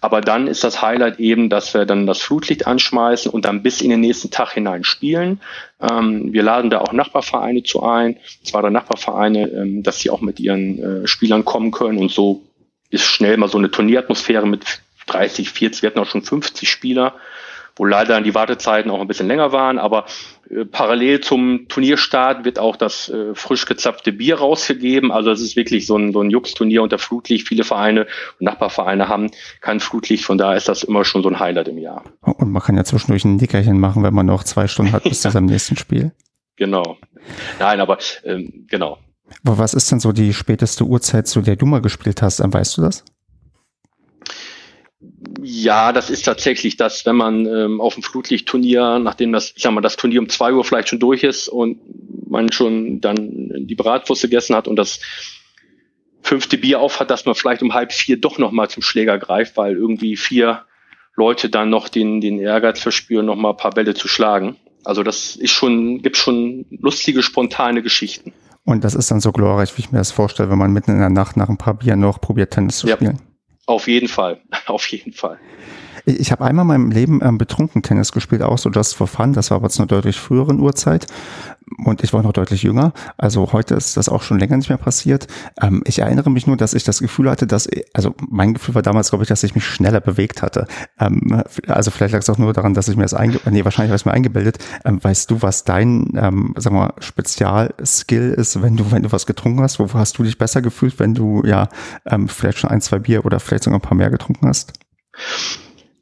Aber 0.00 0.20
dann 0.20 0.46
ist 0.46 0.64
das 0.64 0.80
Highlight 0.80 1.18
eben, 1.18 1.50
dass 1.50 1.74
wir 1.74 1.84
dann 1.84 2.06
das 2.06 2.20
Flutlicht 2.20 2.66
anschmeißen 2.66 3.30
und 3.30 3.44
dann 3.44 3.62
bis 3.62 3.80
in 3.80 3.90
den 3.90 4.00
nächsten 4.00 4.30
Tag 4.30 4.52
hinein 4.52 4.84
spielen. 4.84 5.40
Ähm, 5.80 6.32
wir 6.32 6.42
laden 6.42 6.70
da 6.70 6.80
auch 6.80 6.92
Nachbarvereine 6.92 7.62
zu 7.62 7.82
ein, 7.82 8.16
zwar 8.44 8.62
der 8.62 8.70
Nachbarvereine, 8.70 9.48
ähm, 9.48 9.82
dass 9.82 9.98
sie 10.00 10.10
auch 10.10 10.20
mit 10.20 10.38
ihren 10.38 11.04
äh, 11.04 11.06
Spielern 11.06 11.44
kommen 11.44 11.70
können 11.70 11.98
und 11.98 12.10
so 12.10 12.42
ist 12.90 13.04
schnell 13.04 13.36
mal 13.36 13.48
so 13.48 13.58
eine 13.58 13.70
Turnieratmosphäre 13.70 14.46
mit 14.46 14.80
30, 15.06 15.50
40, 15.50 15.82
wir 15.82 15.90
hatten 15.90 15.98
auch 15.98 16.06
schon 16.06 16.22
50 16.22 16.70
Spieler, 16.70 17.14
wo 17.78 17.84
leider 17.84 18.20
die 18.20 18.34
Wartezeiten 18.34 18.90
auch 18.90 19.00
ein 19.00 19.06
bisschen 19.06 19.28
länger 19.28 19.52
waren, 19.52 19.78
aber 19.78 20.06
äh, 20.50 20.64
parallel 20.64 21.20
zum 21.20 21.66
Turnierstart 21.68 22.44
wird 22.44 22.58
auch 22.58 22.76
das 22.76 23.08
äh, 23.08 23.34
frisch 23.34 23.66
gezapfte 23.66 24.12
Bier 24.12 24.38
rausgegeben. 24.38 25.12
Also 25.12 25.30
es 25.30 25.40
ist 25.40 25.56
wirklich 25.56 25.86
so 25.86 25.96
ein, 25.96 26.12
so 26.12 26.20
ein 26.20 26.30
Jux-Turnier 26.30 26.82
unter 26.82 26.98
Flutlicht. 26.98 27.48
Viele 27.48 27.64
Vereine 27.64 28.06
und 28.38 28.44
Nachbarvereine 28.44 29.08
haben 29.08 29.30
kein 29.60 29.80
Flutlicht, 29.80 30.24
von 30.24 30.38
daher 30.38 30.56
ist 30.56 30.68
das 30.68 30.82
immer 30.82 31.04
schon 31.04 31.22
so 31.22 31.28
ein 31.28 31.38
Highlight 31.38 31.68
im 31.68 31.78
Jahr. 31.78 32.04
Und 32.20 32.50
man 32.50 32.62
kann 32.62 32.76
ja 32.76 32.84
zwischendurch 32.84 33.24
ein 33.24 33.36
Nickerchen 33.36 33.78
machen, 33.78 34.02
wenn 34.02 34.14
man 34.14 34.26
noch 34.26 34.44
zwei 34.44 34.66
Stunden 34.66 34.92
hat 34.92 35.04
bis 35.04 35.22
zu 35.22 35.30
seinem 35.30 35.46
nächsten 35.46 35.76
Spiel. 35.76 36.12
Genau. 36.56 36.96
Nein, 37.58 37.80
aber 37.80 37.98
ähm, 38.24 38.66
genau. 38.68 38.98
Aber 39.44 39.58
was 39.58 39.74
ist 39.74 39.90
denn 39.92 40.00
so 40.00 40.12
die 40.12 40.32
späteste 40.32 40.84
Uhrzeit, 40.84 41.28
zu 41.28 41.42
der 41.42 41.56
du 41.56 41.66
mal 41.66 41.82
gespielt 41.82 42.22
hast? 42.22 42.40
Weißt 42.42 42.78
du 42.78 42.82
das? 42.82 43.04
Ja, 45.40 45.92
das 45.92 46.10
ist 46.10 46.24
tatsächlich 46.24 46.76
das, 46.76 47.06
wenn 47.06 47.16
man 47.16 47.46
ähm, 47.46 47.80
auf 47.80 47.94
dem 47.94 48.02
Flutlichtturnier, 48.02 48.98
nachdem 48.98 49.32
das, 49.32 49.52
ich 49.54 49.62
sag 49.62 49.72
mal, 49.72 49.80
das 49.80 49.96
Turnier 49.96 50.20
um 50.20 50.28
zwei 50.28 50.52
Uhr 50.52 50.64
vielleicht 50.64 50.88
schon 50.88 50.98
durch 50.98 51.22
ist 51.22 51.48
und 51.48 51.78
man 52.28 52.50
schon 52.50 53.00
dann 53.00 53.16
die 53.66 53.74
Bratwurst 53.76 54.22
gegessen 54.22 54.56
hat 54.56 54.66
und 54.66 54.76
das 54.76 55.00
fünfte 56.22 56.58
Bier 56.58 56.80
auf 56.80 56.98
hat, 56.98 57.10
dass 57.10 57.24
man 57.24 57.34
vielleicht 57.34 57.62
um 57.62 57.72
halb 57.72 57.92
vier 57.92 58.20
doch 58.20 58.38
nochmal 58.38 58.68
zum 58.68 58.82
Schläger 58.82 59.18
greift, 59.18 59.56
weil 59.56 59.74
irgendwie 59.74 60.16
vier 60.16 60.64
Leute 61.14 61.48
dann 61.48 61.70
noch 61.70 61.88
den, 61.88 62.20
den 62.20 62.38
Ehrgeiz 62.40 62.80
verspüren, 62.80 63.26
nochmal 63.26 63.52
ein 63.52 63.56
paar 63.56 63.72
Bälle 63.72 63.94
zu 63.94 64.08
schlagen. 64.08 64.56
Also 64.84 65.02
das 65.02 65.36
ist 65.36 65.50
schon, 65.50 66.02
gibt 66.02 66.16
schon 66.16 66.66
lustige, 66.70 67.22
spontane 67.22 67.82
Geschichten. 67.82 68.32
Und 68.64 68.84
das 68.84 68.94
ist 68.94 69.10
dann 69.10 69.20
so 69.20 69.32
glorreich, 69.32 69.76
wie 69.76 69.82
ich 69.82 69.92
mir 69.92 69.98
das 69.98 70.10
vorstelle, 70.10 70.50
wenn 70.50 70.58
man 70.58 70.72
mitten 70.72 70.90
in 70.90 70.98
der 70.98 71.10
Nacht 71.10 71.36
nach 71.36 71.48
ein 71.48 71.58
paar 71.58 71.74
Bier 71.74 71.96
noch 71.96 72.20
probiert, 72.20 72.52
Tennis 72.52 72.78
zu 72.78 72.88
ja, 72.88 72.96
spielen. 72.96 73.20
Auf 73.68 73.86
jeden 73.86 74.08
Fall, 74.08 74.40
auf 74.66 74.86
jeden 74.86 75.12
Fall. 75.12 75.42
Ich, 76.08 76.20
ich 76.20 76.32
habe 76.32 76.44
einmal 76.44 76.64
in 76.64 76.68
meinem 76.68 76.90
Leben 76.90 77.20
ähm, 77.22 77.36
betrunken 77.36 77.82
Tennis 77.82 78.12
gespielt, 78.12 78.42
auch 78.42 78.58
so 78.58 78.70
just 78.70 78.96
for 78.96 79.06
fun. 79.06 79.34
Das 79.34 79.50
war 79.50 79.56
aber 79.58 79.68
zu 79.68 79.82
einer 79.82 79.88
deutlich 79.88 80.18
früheren 80.18 80.58
Uhrzeit 80.58 81.06
und 81.84 82.02
ich 82.02 82.14
war 82.14 82.22
noch 82.22 82.32
deutlich 82.32 82.62
jünger. 82.62 82.92
Also 83.18 83.52
heute 83.52 83.74
ist 83.74 83.96
das 83.98 84.08
auch 84.08 84.22
schon 84.22 84.38
länger 84.38 84.56
nicht 84.56 84.70
mehr 84.70 84.78
passiert. 84.78 85.26
Ähm, 85.60 85.82
ich 85.84 85.98
erinnere 85.98 86.30
mich 86.30 86.46
nur, 86.46 86.56
dass 86.56 86.72
ich 86.72 86.82
das 86.82 87.00
Gefühl 87.00 87.30
hatte, 87.30 87.46
dass, 87.46 87.68
also 87.92 88.14
mein 88.30 88.54
Gefühl 88.54 88.74
war 88.74 88.82
damals, 88.82 89.10
glaube 89.10 89.24
ich, 89.24 89.28
dass 89.28 89.42
ich 89.42 89.54
mich 89.54 89.66
schneller 89.66 90.00
bewegt 90.00 90.40
hatte. 90.40 90.66
Ähm, 90.98 91.42
also 91.66 91.90
vielleicht 91.90 92.12
lag 92.12 92.20
es 92.20 92.30
auch 92.30 92.38
nur 92.38 92.54
daran, 92.54 92.72
dass 92.72 92.88
ich 92.88 92.96
mir 92.96 93.02
das 93.02 93.12
eingebildet, 93.12 93.52
nee, 93.52 93.64
wahrscheinlich 93.64 93.90
habe 93.90 93.96
ich 93.96 94.02
es 94.02 94.06
mir 94.06 94.12
eingebildet. 94.12 94.58
Ähm, 94.86 95.04
weißt 95.04 95.30
du, 95.30 95.42
was 95.42 95.64
dein, 95.64 96.12
ähm, 96.16 96.54
sag 96.56 96.72
mal, 96.72 96.94
Spezialskill 97.00 98.30
ist, 98.30 98.62
wenn 98.62 98.76
du, 98.76 98.90
wenn 98.90 99.02
du 99.02 99.12
was 99.12 99.26
getrunken 99.26 99.60
hast? 99.60 99.78
Wo 99.78 99.92
hast 99.92 100.16
du 100.18 100.22
dich 100.22 100.38
besser 100.38 100.62
gefühlt, 100.62 100.98
wenn 100.98 101.12
du 101.12 101.42
ja 101.44 101.68
ähm, 102.06 102.28
vielleicht 102.28 102.58
schon 102.58 102.70
ein, 102.70 102.80
zwei 102.80 102.98
Bier 102.98 103.26
oder 103.26 103.40
vielleicht 103.40 103.64
sogar 103.64 103.78
ein 103.78 103.82
paar 103.82 103.96
mehr 103.96 104.10
getrunken 104.10 104.48
hast? 104.48 104.72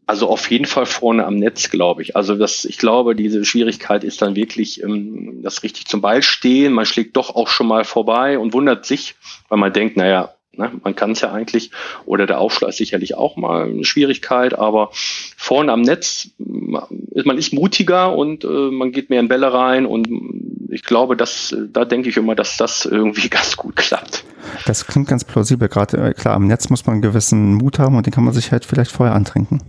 Also 0.07 0.29
auf 0.29 0.49
jeden 0.53 0.67
Fall 0.67 0.87
vorne 0.87 1.27
am 1.27 1.35
Netz, 1.35 1.69
glaube 1.69 2.01
ich. 2.03 2.15
Also 2.15 2.37
das, 2.37 2.65
ich 2.65 2.79
glaube, 2.79 3.17
diese 3.17 3.45
Schwierigkeit 3.45 4.05
ist 4.05 4.23
dann 4.23 4.37
wirklich 4.37 4.81
ähm, 4.83 5.41
das 5.43 5.65
richtig 5.65 5.87
zum 5.87 6.01
Ball 6.01 6.23
stehen. 6.23 6.73
Man 6.73 6.87
schlägt 6.87 7.17
doch 7.17 7.35
auch 7.35 7.49
schon 7.49 7.67
mal 7.67 7.85
vorbei 7.85 8.39
und 8.39 8.53
wundert 8.53 8.87
sich, 8.87 9.17
weil 9.49 9.59
man 9.59 9.73
denkt, 9.73 9.97
naja, 9.97 10.33
ne, 10.53 10.71
man 10.85 10.95
kann 10.95 11.11
es 11.11 11.23
ja 11.23 11.33
eigentlich. 11.33 11.73
Oder 12.05 12.27
der 12.27 12.39
Aufschlag 12.39 12.71
ist 12.71 12.77
sicherlich 12.77 13.17
auch 13.17 13.37
mal 13.37 13.65
eine 13.65 13.85
Schwierigkeit. 13.85 14.57
Aber 14.57 14.91
vorne 14.93 15.73
am 15.73 15.83
Netz, 15.83 16.29
man 16.39 17.39
ist 17.39 17.53
mutiger 17.53 18.17
und 18.17 18.45
äh, 18.45 18.71
man 18.71 18.93
geht 18.93 19.11
mehr 19.11 19.19
in 19.19 19.27
Bälle 19.27 19.53
rein. 19.53 19.87
Und 19.87 20.09
ich 20.71 20.85
glaube, 20.85 21.17
dass, 21.17 21.53
da 21.73 21.85
denke 21.85 22.11
ich 22.11 22.17
immer, 22.17 22.37
dass 22.37 22.57
das 22.57 22.85
irgendwie 22.85 23.29
ganz 23.29 23.57
gut 23.57 23.75
klappt. 23.75 24.23
Das 24.67 24.87
klingt 24.87 25.09
ganz 25.09 25.25
plausibel. 25.25 25.69
Gerade 25.69 25.97
äh, 25.97 26.15
klar, 26.15 26.35
am 26.35 26.47
Netz 26.47 26.71
muss 26.71 26.87
man 26.87 26.95
einen 26.95 27.03
gewissen 27.03 27.55
Mut 27.55 27.81
haben 27.81 27.97
und 27.97 28.07
den 28.07 28.13
kann 28.13 28.25
man 28.25 28.35
sich 28.35 28.53
halt 28.53 28.65
vielleicht 28.65 28.93
vorher 28.93 29.17
antrinken. 29.17 29.61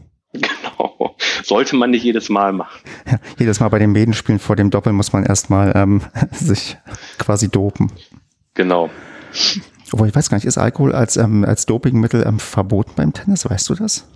Genau. 0.78 1.16
Sollte 1.44 1.76
man 1.76 1.92
nicht 1.92 2.04
jedes 2.04 2.30
Mal 2.30 2.54
machen. 2.54 2.80
Ja, 3.10 3.20
jedes 3.40 3.60
Mal 3.60 3.70
bei 3.70 3.80
den 3.80 3.92
Medenspielen 3.92 4.40
vor 4.40 4.56
dem 4.56 4.70
Doppel 4.70 4.94
muss 4.94 5.14
man 5.14 5.24
erstmal 5.24 5.74
ähm, 5.76 6.02
sich 6.32 6.78
quasi 7.18 7.50
dopen. 7.50 7.92
Genau. 8.54 8.90
Obwohl, 9.92 10.10
ich 10.10 10.16
weiß 10.16 10.30
gar 10.30 10.38
nicht, 10.38 10.46
ist 10.46 10.58
Alkohol 10.58 10.94
als, 10.94 11.18
ähm, 11.18 11.46
als 11.46 11.66
Dopingmittel 11.66 12.26
ähm, 12.28 12.40
verboten 12.40 12.92
beim 12.96 13.14
Tennis? 13.14 13.50
Weißt 13.50 13.70
du 13.70 13.76
das? 13.76 14.10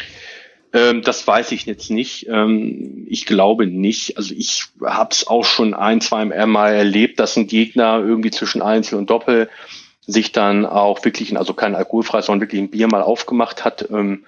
Ähm, 0.73 1.01
das 1.01 1.25
weiß 1.25 1.51
ich 1.51 1.65
jetzt 1.65 1.91
nicht. 1.91 2.27
Ähm, 2.29 3.05
ich 3.09 3.25
glaube 3.25 3.67
nicht. 3.67 4.17
Also 4.17 4.33
ich 4.35 4.65
habe 4.83 5.09
es 5.11 5.27
auch 5.27 5.45
schon 5.45 5.73
ein, 5.73 6.01
zwei 6.01 6.25
Mal 6.25 6.73
erlebt, 6.73 7.19
dass 7.19 7.35
ein 7.37 7.47
Gegner 7.47 7.99
irgendwie 7.99 8.31
zwischen 8.31 8.61
Einzel 8.61 8.97
und 8.97 9.09
Doppel 9.09 9.49
sich 10.07 10.31
dann 10.31 10.65
auch 10.65 11.03
wirklich, 11.05 11.37
also 11.37 11.53
kein 11.53 11.75
alkoholfreies, 11.75 12.25
sondern 12.25 12.41
wirklich 12.41 12.61
ein 12.61 12.71
Bier 12.71 12.87
mal 12.87 13.01
aufgemacht 13.01 13.63
hat. 13.63 13.89
Ähm, 13.91 14.23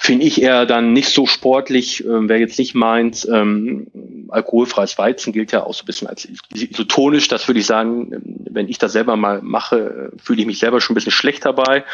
finde 0.00 0.26
ich 0.26 0.40
eher 0.40 0.64
dann 0.64 0.92
nicht 0.92 1.10
so 1.10 1.26
sportlich, 1.26 2.04
äh, 2.04 2.28
wer 2.28 2.38
jetzt 2.38 2.58
nicht 2.58 2.74
meint, 2.74 3.26
ähm, 3.30 3.88
alkoholfreies 4.28 4.96
Weizen 4.96 5.32
gilt 5.32 5.50
ja 5.50 5.64
auch 5.64 5.74
so 5.74 5.82
ein 5.82 5.86
bisschen 5.86 6.06
als 6.06 6.28
isotonisch, 6.54 7.26
das 7.26 7.48
würde 7.48 7.58
ich 7.60 7.66
sagen, 7.66 8.12
wenn 8.48 8.68
ich 8.68 8.78
das 8.78 8.92
selber 8.92 9.16
mal 9.16 9.42
mache, 9.42 10.12
fühle 10.22 10.40
ich 10.40 10.46
mich 10.46 10.60
selber 10.60 10.80
schon 10.80 10.94
ein 10.94 10.94
bisschen 10.94 11.12
schlecht 11.12 11.44
dabei, 11.44 11.84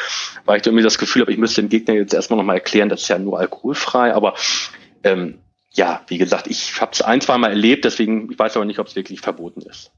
weil 0.45 0.61
ich 0.61 0.67
irgendwie 0.67 0.85
das 0.85 0.99
Gefühl 0.99 1.23
habe, 1.23 1.33
ich 1.33 1.39
müsste 1.39 1.63
dem 1.63 1.71
Gegner 1.71 1.95
jetzt 1.95 2.13
erstmal 2.13 2.37
nochmal 2.37 2.57
erklären, 2.57 2.91
das 2.91 3.03
ist 3.03 3.09
ja 3.09 3.19
nur 3.19 3.41
alkoholfrei, 3.41 4.13
aber 4.13 4.35
ähm, 5.03 5.39
ja, 5.73 6.03
wie 6.07 6.19
gesagt, 6.19 6.47
ich 6.47 6.81
habe 6.81 6.93
es 6.93 7.03
ein, 7.03 7.23
zwei 7.23 7.39
Mal 7.39 7.51
erlebt, 7.51 7.85
deswegen, 7.85 8.31
ich 8.31 8.39
weiß 8.39 8.57
aber 8.57 8.67
nicht, 8.67 8.79
ob 8.79 8.87
es 8.87 8.97
wirklich 8.97 9.21
verboten 9.23 9.63
ist. 9.63 9.91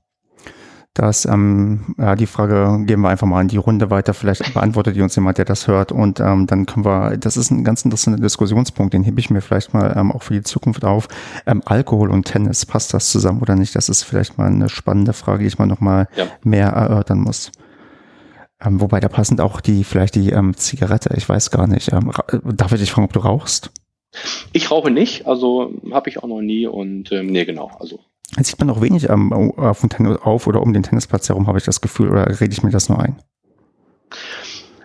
Das, 0.96 1.26
ähm, 1.26 1.94
ja, 1.98 2.16
die 2.16 2.24
Frage 2.24 2.82
geben 2.86 3.02
wir 3.02 3.10
einfach 3.10 3.26
mal 3.26 3.42
in 3.42 3.48
die 3.48 3.58
Runde 3.58 3.90
weiter. 3.90 4.14
Vielleicht 4.14 4.54
beantwortet 4.54 4.96
die 4.96 5.02
uns 5.02 5.14
jemand, 5.14 5.36
der 5.36 5.44
das 5.44 5.68
hört. 5.68 5.92
Und 5.92 6.20
ähm, 6.20 6.46
dann 6.46 6.64
können 6.64 6.86
wir, 6.86 7.18
das 7.18 7.36
ist 7.36 7.50
ein 7.50 7.64
ganz 7.64 7.84
interessanter 7.84 8.18
Diskussionspunkt, 8.18 8.94
den 8.94 9.02
hebe 9.02 9.20
ich 9.20 9.28
mir 9.28 9.42
vielleicht 9.42 9.74
mal 9.74 9.94
ähm, 9.94 10.10
auch 10.10 10.22
für 10.22 10.32
die 10.32 10.42
Zukunft 10.42 10.86
auf. 10.86 11.08
Ähm, 11.44 11.60
Alkohol 11.66 12.10
und 12.10 12.24
Tennis, 12.24 12.64
passt 12.64 12.94
das 12.94 13.10
zusammen 13.10 13.42
oder 13.42 13.56
nicht? 13.56 13.76
Das 13.76 13.90
ist 13.90 14.04
vielleicht 14.04 14.38
mal 14.38 14.46
eine 14.46 14.70
spannende 14.70 15.12
Frage, 15.12 15.40
die 15.40 15.48
ich 15.48 15.58
mal 15.58 15.66
nochmal 15.66 16.08
ja. 16.16 16.28
mehr 16.42 16.68
erörtern 16.68 17.18
muss. 17.18 17.52
Ähm, 18.64 18.80
wobei 18.80 18.98
da 18.98 19.08
passend 19.08 19.42
auch 19.42 19.60
die, 19.60 19.84
vielleicht 19.84 20.14
die 20.14 20.30
ähm, 20.30 20.56
Zigarette, 20.56 21.12
ich 21.14 21.28
weiß 21.28 21.50
gar 21.50 21.66
nicht. 21.66 21.92
Ähm, 21.92 22.10
darf 22.42 22.72
ich 22.72 22.80
dich 22.80 22.90
fragen, 22.90 23.04
ob 23.04 23.12
du 23.12 23.20
rauchst? 23.20 23.70
Ich 24.54 24.70
rauche 24.70 24.90
nicht, 24.90 25.26
also 25.26 25.74
habe 25.92 26.08
ich 26.08 26.22
auch 26.22 26.28
noch 26.28 26.40
nie 26.40 26.66
und 26.66 27.12
ähm, 27.12 27.26
nee, 27.26 27.44
genau, 27.44 27.70
also 27.78 28.00
Jetzt 28.36 28.48
sieht 28.48 28.58
man 28.58 28.70
auch 28.70 28.80
wenig 28.80 29.08
ähm, 29.08 29.32
auf, 29.32 29.84
auf, 30.24 30.46
oder 30.46 30.62
um 30.62 30.72
den 30.72 30.82
Tennisplatz 30.82 31.28
herum, 31.28 31.46
habe 31.46 31.58
ich 31.58 31.64
das 31.64 31.80
Gefühl, 31.80 32.10
oder 32.10 32.40
rede 32.40 32.52
ich 32.52 32.62
mir 32.62 32.70
das 32.70 32.88
nur 32.88 33.00
ein? 33.00 33.16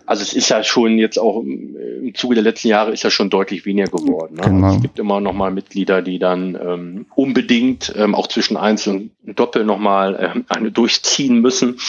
Also 0.06 0.24
es 0.24 0.34
ist 0.34 0.50
ja 0.50 0.62
schon 0.64 0.98
jetzt 0.98 1.18
auch 1.18 1.42
im 1.42 2.14
Zuge 2.16 2.36
der 2.36 2.44
letzten 2.44 2.68
Jahre 2.68 2.92
ist 2.92 3.04
ja 3.04 3.10
schon 3.10 3.30
deutlich 3.30 3.66
weniger 3.66 3.90
geworden. 3.90 4.36
Ne? 4.36 4.42
Genau. 4.42 4.66
Also 4.66 4.76
es 4.78 4.82
gibt 4.82 5.00
immer 5.00 5.22
noch 5.22 5.32
mal 5.32 5.52
Mitglieder, 5.52 6.02
die 6.02 6.20
dann 6.20 6.60
ähm, 6.62 7.06
unbedingt 7.16 7.94
ähm, 7.96 8.14
auch 8.14 8.28
zwischen 8.28 8.58
Einzel 8.58 9.12
und 9.26 9.40
Doppel 9.40 9.64
noch 9.64 9.78
mal 9.78 10.32
ähm, 10.36 10.46
eine 10.50 10.70
durchziehen 10.70 11.40
müssen. 11.40 11.80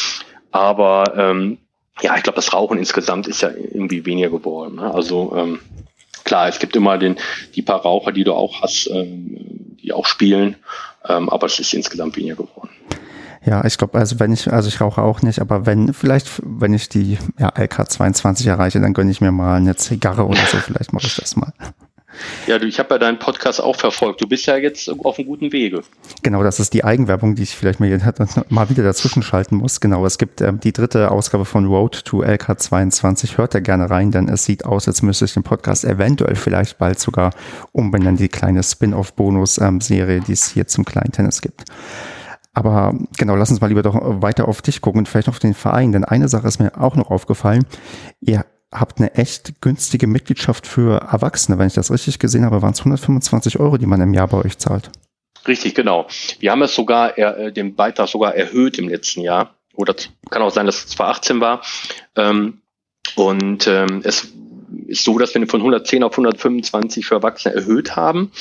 Aber 0.52 1.14
ähm, 1.16 1.59
ja, 2.00 2.16
ich 2.16 2.23
glaube, 2.23 2.37
das 2.37 2.52
Rauchen 2.52 2.78
insgesamt 2.78 3.26
ist 3.26 3.42
ja 3.42 3.50
irgendwie 3.50 4.06
weniger 4.06 4.30
geworden. 4.30 4.76
Ne? 4.76 4.94
Also 4.94 5.35
ähm, 5.37 5.59
klar, 6.23 6.49
es 6.49 6.61
gibt 6.61 6.76
immer 6.76 6.99
den, 6.99 7.16
die 7.56 7.62
paar 7.62 7.80
Raucher, 7.80 8.12
die 8.12 8.23
du 8.23 8.35
auch 8.35 8.62
hast, 8.62 8.88
ähm, 8.92 9.76
die 9.82 9.92
auch 9.92 10.06
spielen. 10.06 10.54
Ähm, 11.09 11.28
aber 11.28 11.47
es 11.47 11.59
insgesamt 11.75 12.16
weniger 12.16 12.37
geworden. 12.37 12.71
Ja, 13.44 13.64
ich 13.64 13.76
glaube, 13.76 13.99
also 13.99 14.21
wenn 14.21 14.32
ich, 14.32 14.52
also 14.52 14.68
ich 14.68 14.80
rauche 14.80 15.02
auch 15.02 15.23
nicht, 15.23 15.40
aber 15.40 15.66
wenn, 15.66 15.92
vielleicht, 15.92 16.40
wenn 16.44 16.75
ich 16.75 16.88
die 16.88 17.18
ja, 17.38 17.49
LK22 17.50 18.49
erreiche, 18.49 18.80
dann 18.80 18.94
gönne 18.94 19.11
ich 19.11 19.21
mir 19.21 19.32
mal 19.32 19.56
eine 19.56 19.75
Zigarre 19.75 20.26
oder 20.26 20.47
so, 20.47 20.59
vielleicht 20.59 20.92
mache 20.92 21.06
ich 21.06 21.16
das 21.16 21.35
mal. 21.35 21.52
Ja, 22.47 22.61
ich 22.61 22.78
habe 22.78 22.95
ja 22.95 22.99
deinen 22.99 23.19
Podcast 23.19 23.61
auch 23.61 23.76
verfolgt. 23.76 24.21
Du 24.21 24.26
bist 24.26 24.47
ja 24.47 24.57
jetzt 24.57 24.88
auf 24.88 25.19
einem 25.19 25.26
guten 25.26 25.52
Wege. 25.52 25.83
Genau, 26.23 26.42
das 26.42 26.61
ist 26.61 26.75
die 26.75 26.85
Eigenwerbung, 26.85 27.35
die 27.35 27.42
ich 27.42 27.57
vielleicht 27.57 27.81
mal, 27.81 27.88
mal 28.49 28.71
wieder 28.71 28.83
dazwischen 28.83 29.23
schalten 29.23 29.57
muss. 29.57 29.81
Genau, 29.81 30.04
es 30.07 30.19
gibt 30.19 30.40
ähm, 30.40 30.61
die 30.61 30.73
dritte 30.73 31.11
Ausgabe 31.11 31.45
von 31.45 31.66
Road 31.66 32.04
to 32.04 32.23
LK22. 32.23 33.38
Hört 33.38 33.54
da 33.54 33.61
gerne 33.61 33.90
rein, 33.90 34.11
denn 34.11 34.28
es 34.28 34.45
sieht 34.45 34.64
aus, 34.64 34.88
als 34.88 35.02
müsste 35.02 35.25
ich 35.25 35.35
den 35.35 35.42
Podcast 35.42 35.85
eventuell 35.85 36.37
vielleicht 36.37 36.78
bald 36.78 36.99
sogar 37.00 37.33
umbenennen, 37.73 38.16
die 38.16 38.28
kleine 38.28 38.62
Spin-off-Bonus-Serie, 38.62 40.21
die 40.21 40.33
es 40.33 40.50
hier 40.50 40.66
zum 40.66 40.85
kleinen 40.85 41.12
Tennis 41.12 41.40
gibt. 41.40 41.64
Aber 42.54 42.95
genau, 43.16 43.35
lass 43.35 43.50
uns 43.50 43.61
mal 43.61 43.69
lieber 43.69 43.83
doch 43.83 43.97
weiter 44.23 44.47
auf 44.47 44.61
dich 44.61 44.83
gucken 44.83 45.00
und 45.00 45.09
vielleicht 45.09 45.28
auf 45.28 45.38
den 45.38 45.54
Verein. 45.54 45.92
Denn 45.92 46.04
eine 46.04 46.28
Sache 46.28 46.47
ist 46.49 46.59
mir 46.59 46.78
auch 46.78 46.97
noch 46.97 47.11
aufgefallen. 47.11 47.64
Ihr 48.21 48.45
habt 48.72 48.98
eine 48.98 49.14
echt 49.14 49.60
günstige 49.60 50.06
Mitgliedschaft 50.06 50.66
für 50.66 51.00
Erwachsene. 51.00 51.58
Wenn 51.58 51.66
ich 51.66 51.74
das 51.74 51.90
richtig 51.90 52.18
gesehen 52.18 52.44
habe, 52.44 52.62
waren 52.62 52.72
es 52.72 52.80
125 52.80 53.60
Euro, 53.60 53.76
die 53.76 53.86
man 53.86 54.00
im 54.00 54.14
Jahr 54.14 54.28
bei 54.28 54.38
euch 54.38 54.58
zahlt. 54.58 54.90
Richtig, 55.46 55.74
genau. 55.74 56.06
Wir 56.40 56.52
haben 56.52 56.62
es 56.62 56.74
sogar, 56.74 57.18
äh, 57.18 57.52
den 57.52 57.74
Beitrag 57.74 58.08
sogar 58.08 58.34
erhöht 58.34 58.78
im 58.78 58.88
letzten 58.88 59.20
Jahr. 59.20 59.54
Oder 59.74 59.94
kann 60.30 60.42
auch 60.42 60.50
sein, 60.50 60.66
dass 60.66 60.76
es 60.76 60.88
2018 60.88 61.40
war. 61.40 61.62
Ähm, 62.16 62.62
und 63.16 63.66
ähm, 63.66 64.02
es 64.04 64.32
ist 64.86 65.04
so, 65.04 65.18
dass 65.18 65.34
wir 65.34 65.46
von 65.46 65.60
110 65.60 66.02
auf 66.02 66.12
125 66.12 67.06
für 67.06 67.16
Erwachsene 67.16 67.54
erhöht 67.54 67.96
haben 67.96 68.32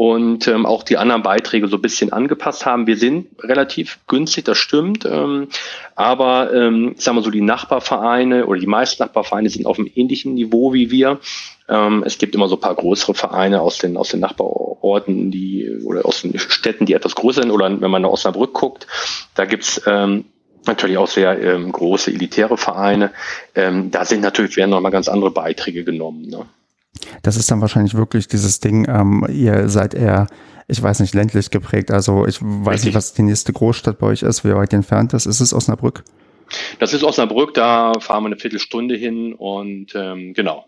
und 0.00 0.48
ähm, 0.48 0.64
auch 0.64 0.82
die 0.82 0.96
anderen 0.96 1.22
Beiträge 1.22 1.68
so 1.68 1.76
ein 1.76 1.82
bisschen 1.82 2.10
angepasst 2.10 2.64
haben. 2.64 2.86
Wir 2.86 2.96
sind 2.96 3.26
relativ 3.40 3.98
günstig, 4.06 4.46
das 4.46 4.56
stimmt, 4.56 5.04
ähm, 5.04 5.48
aber 5.94 6.54
ähm, 6.54 6.94
sagen 6.96 7.18
wir 7.18 7.22
so, 7.22 7.30
die 7.30 7.42
Nachbarvereine 7.42 8.46
oder 8.46 8.58
die 8.58 8.66
meisten 8.66 9.02
Nachbarvereine 9.02 9.50
sind 9.50 9.66
auf 9.66 9.78
einem 9.78 9.90
ähnlichen 9.94 10.32
Niveau 10.32 10.72
wie 10.72 10.90
wir. 10.90 11.20
Ähm, 11.68 12.02
es 12.06 12.16
gibt 12.16 12.34
immer 12.34 12.48
so 12.48 12.54
ein 12.54 12.62
paar 12.62 12.76
größere 12.76 13.12
Vereine 13.12 13.60
aus 13.60 13.76
den, 13.76 13.98
aus 13.98 14.08
den 14.08 14.20
Nachbarorten, 14.20 15.30
die 15.30 15.68
oder 15.84 16.06
aus 16.06 16.22
den 16.22 16.38
Städten, 16.38 16.86
die 16.86 16.94
etwas 16.94 17.14
größer 17.14 17.42
sind, 17.42 17.50
oder 17.50 17.66
wenn 17.66 17.90
man 17.90 18.00
nach 18.00 18.08
Osnabrück 18.08 18.54
guckt, 18.54 18.86
da 19.34 19.44
gibt's 19.44 19.82
ähm, 19.84 20.24
natürlich 20.64 20.96
auch 20.96 21.08
sehr 21.08 21.38
ähm, 21.42 21.72
große 21.72 22.10
elitäre 22.10 22.56
Vereine. 22.56 23.10
Ähm, 23.54 23.90
da 23.90 24.06
sind 24.06 24.22
natürlich 24.22 24.56
werden 24.56 24.70
nochmal 24.70 24.92
ganz 24.92 25.08
andere 25.10 25.30
Beiträge 25.30 25.84
genommen. 25.84 26.22
Ne? 26.22 26.46
Das 27.22 27.36
ist 27.36 27.50
dann 27.50 27.60
wahrscheinlich 27.60 27.94
wirklich 27.94 28.28
dieses 28.28 28.60
Ding, 28.60 28.86
ähm, 28.88 29.26
ihr 29.28 29.68
seid 29.68 29.94
eher, 29.94 30.26
ich 30.68 30.82
weiß 30.82 31.00
nicht, 31.00 31.14
ländlich 31.14 31.50
geprägt. 31.50 31.90
Also 31.90 32.26
ich 32.26 32.40
weiß 32.42 32.74
Richtig. 32.74 32.84
nicht, 32.86 32.94
was 32.94 33.14
die 33.14 33.22
nächste 33.22 33.52
Großstadt 33.52 33.98
bei 33.98 34.08
euch 34.08 34.22
ist, 34.22 34.44
wie 34.44 34.54
weit 34.54 34.72
entfernt 34.72 35.12
ist. 35.14 35.26
Ist 35.26 35.40
es 35.40 35.54
Osnabrück? 35.54 36.04
Das 36.78 36.92
ist 36.92 37.04
Osnabrück, 37.04 37.54
da 37.54 37.92
fahren 38.00 38.24
wir 38.24 38.26
eine 38.26 38.36
Viertelstunde 38.36 38.96
hin 38.96 39.34
und 39.34 39.92
ähm, 39.94 40.34
genau. 40.34 40.66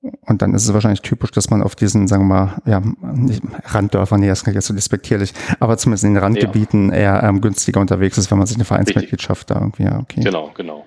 Und 0.00 0.42
dann 0.42 0.54
ist 0.54 0.64
es 0.64 0.72
wahrscheinlich 0.72 1.00
typisch, 1.00 1.32
dass 1.32 1.50
man 1.50 1.60
auf 1.60 1.74
diesen, 1.74 2.06
sagen 2.06 2.28
wir 2.28 2.34
mal, 2.34 2.62
ja, 2.66 2.80
nicht, 3.14 3.42
Randdörfern, 3.64 4.20
nee, 4.20 4.28
das 4.28 4.44
klingt 4.44 4.54
jetzt 4.54 4.66
so 4.66 4.74
despektierlich, 4.74 5.32
aber 5.58 5.76
zumindest 5.76 6.04
in 6.04 6.14
den 6.14 6.22
Randgebieten 6.22 6.90
ja. 6.90 6.96
eher 6.96 7.22
ähm, 7.24 7.40
günstiger 7.40 7.80
unterwegs 7.80 8.16
ist, 8.16 8.30
wenn 8.30 8.38
man 8.38 8.46
sich 8.46 8.56
eine 8.56 8.64
Vereinsmitgliedschaft 8.64 9.50
da 9.50 9.56
irgendwie, 9.56 9.84
ja, 9.84 9.98
okay. 9.98 10.20
Genau, 10.22 10.52
genau. 10.54 10.84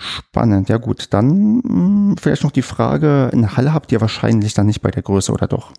Spannend, 0.00 0.70
ja 0.70 0.78
gut. 0.78 1.12
Dann 1.12 1.56
mh, 1.56 1.62
hm, 1.62 2.16
vielleicht 2.18 2.42
noch 2.42 2.52
die 2.52 2.62
Frage, 2.62 3.30
eine 3.32 3.56
Halle 3.56 3.74
habt 3.74 3.92
ihr 3.92 4.00
wahrscheinlich 4.00 4.54
dann 4.54 4.66
nicht 4.66 4.80
bei 4.80 4.90
der 4.90 5.02
Größe 5.02 5.30
oder 5.30 5.46
doch? 5.46 5.72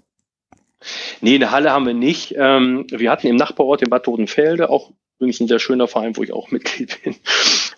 Nee, 1.22 1.36
eine 1.36 1.52
Halle 1.52 1.72
haben 1.72 1.88
wir 1.88 1.94
nicht. 1.94 2.36
Ähm, 2.38 2.86
wir 2.90 3.12
hatten 3.12 3.28
im 3.28 3.36
Nachbarort 3.36 3.82
in 3.82 3.90
Bad 3.90 4.04
Totenfelde 4.04 4.70
auch 4.70 4.92
übrigens 5.18 5.40
ein 5.40 5.48
sehr 5.48 5.60
schöner 5.60 5.88
Verein, 5.88 6.16
wo 6.18 6.24
ich 6.24 6.34
auch 6.34 6.52
Mitglied 6.52 7.04
bin. 7.04 7.16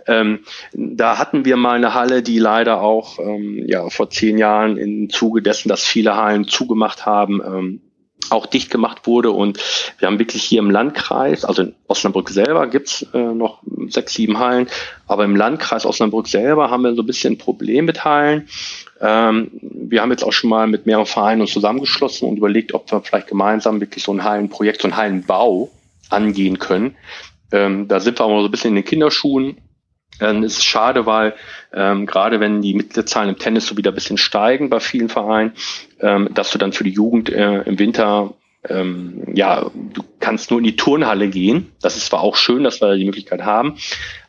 Ähm, 0.06 0.40
da 0.74 1.18
hatten 1.18 1.46
wir 1.46 1.56
mal 1.56 1.78
eine 1.78 1.94
Halle, 1.94 2.24
die 2.24 2.40
leider 2.40 2.82
auch 2.82 3.20
ähm, 3.20 3.64
ja, 3.68 3.90
vor 3.90 4.10
zehn 4.10 4.38
Jahren 4.38 4.78
im 4.78 5.10
Zuge 5.10 5.42
dessen, 5.42 5.70
dass 5.70 5.86
viele 5.86 6.18
Hallen 6.18 6.46
zugemacht 6.46 7.06
haben, 7.06 7.42
ähm, 7.46 7.82
auch 8.32 8.46
dicht 8.46 8.70
gemacht 8.70 9.08
wurde. 9.08 9.32
Und 9.32 9.60
wir 10.00 10.08
haben 10.08 10.20
wirklich 10.20 10.44
hier 10.44 10.60
im 10.60 10.72
Landkreis, 10.72 11.46
also 11.46 11.64
in 11.64 11.76
Osnabrück 11.88 12.30
selber 12.30 12.68
gibt's 12.68 13.06
äh, 13.14 13.18
noch 13.18 13.62
sechs, 13.88 14.14
sieben 14.14 14.40
Hallen, 14.40 14.68
aber 15.08 15.26
im 15.26 15.36
Landkreis 15.36 15.86
Osnabrück 15.86 16.28
selber 16.28 16.70
haben 16.70 16.84
wir 16.84 16.96
so 16.96 17.02
ein 17.02 17.08
bisschen 17.08 17.34
ein 17.34 17.38
Problem 17.38 17.86
mit 17.86 18.04
Hallen. 18.06 18.48
Ähm, 19.02 19.52
wir 19.62 20.02
haben 20.02 20.12
jetzt 20.12 20.24
auch 20.24 20.32
schon 20.32 20.50
mal 20.50 20.68
mit 20.68 20.86
mehreren 20.86 21.06
Vereinen 21.06 21.42
uns 21.42 21.52
zusammengeschlossen 21.52 22.28
und 22.28 22.38
überlegt, 22.38 22.74
ob 22.74 22.90
wir 22.92 23.02
vielleicht 23.02 23.28
gemeinsam 23.28 23.82
wirklich 23.82 24.04
so 24.04 24.14
ein 24.14 24.24
Hallenprojekt, 24.24 24.82
so 24.82 24.88
ein 24.88 24.96
Hallenbau 24.96 25.70
angehen 26.10 26.60
können. 26.60 26.96
Ähm, 27.52 27.88
da 27.88 28.00
sind 28.00 28.20
wir 28.20 28.26
aber 28.26 28.40
so 28.40 28.46
ein 28.46 28.52
bisschen 28.52 28.70
in 28.70 28.76
den 28.76 28.86
Kinderschuhen. 28.86 29.58
Ähm, 30.24 30.44
es 30.44 30.54
ist 30.58 30.66
schade, 30.66 31.06
weil 31.06 31.34
ähm, 31.74 32.06
gerade 32.06 32.40
wenn 32.40 32.62
die 32.62 32.74
Mitgliederzahlen 32.74 33.30
im 33.30 33.38
Tennis 33.38 33.68
so 33.68 33.78
wieder 33.78 33.92
ein 33.92 33.96
bisschen 33.96 34.18
steigen 34.18 34.70
bei 34.70 34.80
vielen 34.80 35.10
Vereinen, 35.10 35.54
ähm, 36.00 36.30
dass 36.34 36.52
du 36.52 36.58
dann 36.58 36.74
für 36.74 36.84
die 36.84 36.92
Jugend 36.92 37.30
äh, 37.30 37.62
im 37.62 37.78
Winter 37.78 38.34
ähm, 38.70 39.24
ja, 39.34 39.70
du 39.74 40.04
kannst 40.20 40.50
nur 40.50 40.60
in 40.60 40.64
die 40.64 40.78
Turnhalle 40.78 41.28
gehen. 41.28 41.74
Das 41.82 41.98
ist 41.98 42.06
zwar 42.06 42.22
auch 42.22 42.38
schön, 42.38 42.64
dass 42.64 42.82
wir 42.82 42.96
die 42.96 43.04
Möglichkeit 43.06 43.42
haben, 43.42 43.76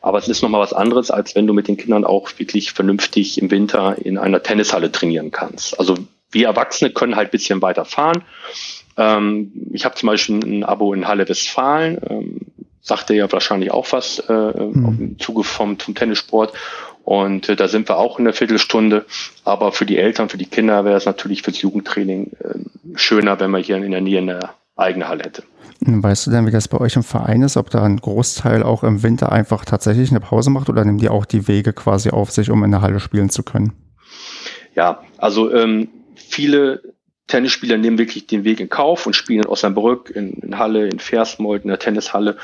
aber 0.01 0.17
es 0.17 0.27
ist 0.27 0.41
nochmal 0.41 0.61
was 0.61 0.73
anderes, 0.73 1.09
als 1.09 1.35
wenn 1.35 1.47
du 1.47 1.53
mit 1.53 1.67
den 1.67 1.77
Kindern 1.77 2.03
auch 2.03 2.29
wirklich 2.37 2.73
vernünftig 2.73 3.41
im 3.41 3.49
Winter 3.49 3.95
in 4.03 4.17
einer 4.17 4.43
Tennishalle 4.43 4.91
trainieren 4.91 5.31
kannst. 5.31 5.79
Also 5.79 5.95
wir 6.31 6.47
Erwachsene 6.47 6.91
können 6.91 7.15
halt 7.15 7.31
bisschen 7.31 7.61
weiter 7.61 7.85
fahren. 7.85 8.23
Ähm, 8.97 9.51
ich 9.71 9.85
habe 9.85 9.95
zum 9.95 10.07
Beispiel 10.07 10.35
ein 10.43 10.63
Abo 10.63 10.93
in 10.93 11.07
Halle 11.07 11.27
Westfalen. 11.29 11.99
Ähm, 12.09 12.41
sagte 12.85 13.15
ja 13.15 13.29
wahrscheinlich 13.31 13.71
auch 13.71 13.91
was 13.91 14.19
äh, 14.19 14.33
mhm. 14.33 14.97
im 14.99 15.19
Zuge 15.19 15.43
vom 15.43 15.77
zum 15.79 15.95
Tennissport. 15.95 16.53
Und 17.03 17.49
äh, 17.49 17.55
da 17.55 17.67
sind 17.67 17.89
wir 17.89 17.97
auch 17.97 18.19
in 18.19 18.25
der 18.25 18.33
Viertelstunde. 18.33 19.05
Aber 19.43 19.71
für 19.71 19.85
die 19.85 19.97
Eltern, 19.97 20.29
für 20.29 20.37
die 20.37 20.45
Kinder 20.45 20.85
wäre 20.85 20.95
es 20.95 21.05
natürlich 21.05 21.41
fürs 21.41 21.61
Jugendtraining 21.61 22.31
äh, 22.39 22.59
schöner, 22.95 23.39
wenn 23.39 23.51
man 23.51 23.63
hier 23.63 23.77
in 23.77 23.91
der 23.91 24.01
Nähe 24.01 24.19
eine 24.19 24.49
eigene 24.75 25.07
Halle 25.07 25.23
hätte. 25.23 25.43
Weißt 25.81 26.27
du 26.27 26.31
denn, 26.31 26.45
wie 26.47 26.51
das 26.51 26.67
bei 26.67 26.79
euch 26.79 26.95
im 26.95 27.03
Verein 27.03 27.41
ist, 27.41 27.57
ob 27.57 27.69
da 27.69 27.83
ein 27.83 27.97
Großteil 27.97 28.63
auch 28.63 28.83
im 28.83 29.03
Winter 29.03 29.31
einfach 29.31 29.65
tatsächlich 29.65 30.09
eine 30.11 30.19
Pause 30.19 30.49
macht 30.49 30.69
oder 30.69 30.85
nehmen 30.85 30.99
die 30.99 31.09
auch 31.09 31.25
die 31.25 31.47
Wege 31.47 31.73
quasi 31.73 32.11
auf 32.11 32.31
sich, 32.31 32.49
um 32.49 32.63
in 32.63 32.71
der 32.71 32.81
Halle 32.81 32.99
spielen 32.99 33.29
zu 33.29 33.43
können? 33.43 33.73
Ja, 34.73 35.01
also 35.17 35.53
ähm, 35.53 35.89
viele 36.15 36.81
Tennisspieler 37.27 37.77
nehmen 37.77 37.97
wirklich 37.97 38.27
den 38.27 38.43
Weg 38.43 38.59
in 38.59 38.69
Kauf 38.69 39.05
und 39.05 39.15
spielen 39.15 39.41
in 39.41 39.47
Osnabrück, 39.47 40.11
in, 40.11 40.33
in 40.33 40.57
Halle, 40.59 40.87
in 40.87 40.99
Versmold, 40.99 41.63
in 41.63 41.69
der 41.69 41.79
Tennishalle. 41.79 42.37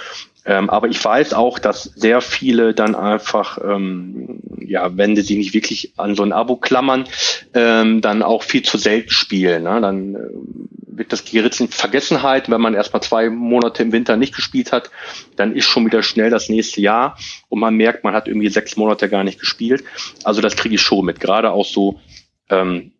Ähm, 0.45 0.69
aber 0.69 0.87
ich 0.87 1.03
weiß 1.03 1.33
auch, 1.33 1.59
dass 1.59 1.83
sehr 1.83 2.21
viele 2.21 2.73
dann 2.73 2.95
einfach, 2.95 3.59
ähm, 3.63 4.39
ja, 4.59 4.97
wenn 4.97 5.15
sie 5.15 5.21
sich 5.21 5.37
nicht 5.37 5.53
wirklich 5.53 5.93
an 5.97 6.15
so 6.15 6.23
ein 6.23 6.31
Abo 6.31 6.55
klammern, 6.55 7.05
ähm, 7.53 8.01
dann 8.01 8.23
auch 8.23 8.43
viel 8.43 8.63
zu 8.63 8.77
selten 8.77 9.11
spielen. 9.11 9.63
Ne? 9.63 9.79
Dann 9.81 10.15
äh, 10.15 10.97
wird 10.97 11.13
das 11.13 11.25
gerät 11.25 11.59
in 11.59 11.67
Vergessenheit, 11.67 12.49
wenn 12.49 12.61
man 12.61 12.73
erstmal 12.73 13.03
zwei 13.03 13.29
Monate 13.29 13.83
im 13.83 13.91
Winter 13.91 14.17
nicht 14.17 14.35
gespielt 14.35 14.71
hat, 14.71 14.89
dann 15.35 15.55
ist 15.55 15.65
schon 15.65 15.85
wieder 15.85 16.03
schnell 16.03 16.29
das 16.29 16.49
nächste 16.49 16.81
Jahr 16.81 17.17
und 17.49 17.59
man 17.59 17.75
merkt, 17.75 18.03
man 18.03 18.13
hat 18.13 18.27
irgendwie 18.27 18.49
sechs 18.49 18.75
Monate 18.77 19.09
gar 19.09 19.23
nicht 19.23 19.39
gespielt. 19.39 19.83
Also 20.23 20.41
das 20.41 20.55
kriege 20.55 20.75
ich 20.75 20.81
schon 20.81 21.05
mit. 21.05 21.19
Gerade 21.19 21.51
auch 21.51 21.65
so 21.65 21.99
ähm, 22.49 22.91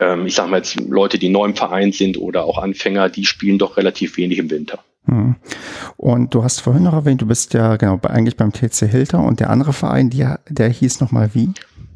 ähm, 0.00 0.26
ich 0.26 0.34
sage 0.34 0.50
mal 0.50 0.58
jetzt 0.58 0.78
Leute, 0.80 1.18
die 1.18 1.28
neu 1.28 1.44
im 1.44 1.56
Verein 1.56 1.92
sind 1.92 2.18
oder 2.18 2.44
auch 2.44 2.58
Anfänger, 2.58 3.08
die 3.08 3.24
spielen 3.24 3.58
doch 3.58 3.76
relativ 3.76 4.16
wenig 4.16 4.38
im 4.38 4.50
Winter. 4.50 4.84
Hm. 5.06 5.36
Und 5.96 6.34
du 6.34 6.44
hast 6.44 6.60
vorhin 6.60 6.82
noch 6.82 6.92
erwähnt, 6.92 7.22
du 7.22 7.26
bist 7.26 7.54
ja 7.54 7.76
genau 7.76 7.98
eigentlich 8.02 8.36
beim 8.36 8.52
TC 8.52 8.88
Hilter 8.90 9.20
und 9.20 9.40
der 9.40 9.50
andere 9.50 9.72
Verein, 9.72 10.10
der, 10.10 10.40
der 10.48 10.68
hieß 10.68 11.00
nochmal 11.00 11.30
wie? 11.34 11.50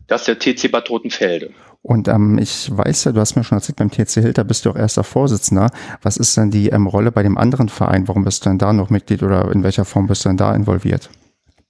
Das 0.06 0.26
ist 0.26 0.28
der 0.28 0.38
TC 0.38 0.71
Bad 0.71 0.90
Rotenfelde. 0.90 1.50
Und 1.82 2.06
ähm, 2.06 2.38
ich 2.38 2.71
weiß 2.71 3.04
ja, 3.04 3.12
du 3.12 3.21
hast 3.21 3.35
mir 3.35 3.42
schon 3.42 3.59
erzählt, 3.59 3.76
beim 3.76 3.90
TC 3.90 4.23
Hilter 4.23 4.44
bist 4.44 4.64
du 4.64 4.71
auch 4.71 4.76
erster 4.76 5.02
Vorsitzender. 5.02 5.71
Was 6.00 6.16
ist 6.16 6.37
denn 6.37 6.50
die 6.50 6.68
ähm, 6.68 6.87
Rolle 6.87 7.11
bei 7.11 7.25
dem 7.25 7.37
anderen 7.37 7.68
Verein? 7.68 8.06
Warum 8.06 8.25
bist 8.25 8.44
du 8.44 8.50
denn 8.50 8.59
da 8.59 8.73
noch 8.73 8.88
Mitglied 8.88 9.23
oder 9.23 9.50
in 9.52 9.64
welcher 9.64 9.85
Form 9.85 10.06
bist 10.06 10.25
du 10.25 10.28
denn 10.28 10.37
da 10.37 10.54
involviert? 10.54 11.11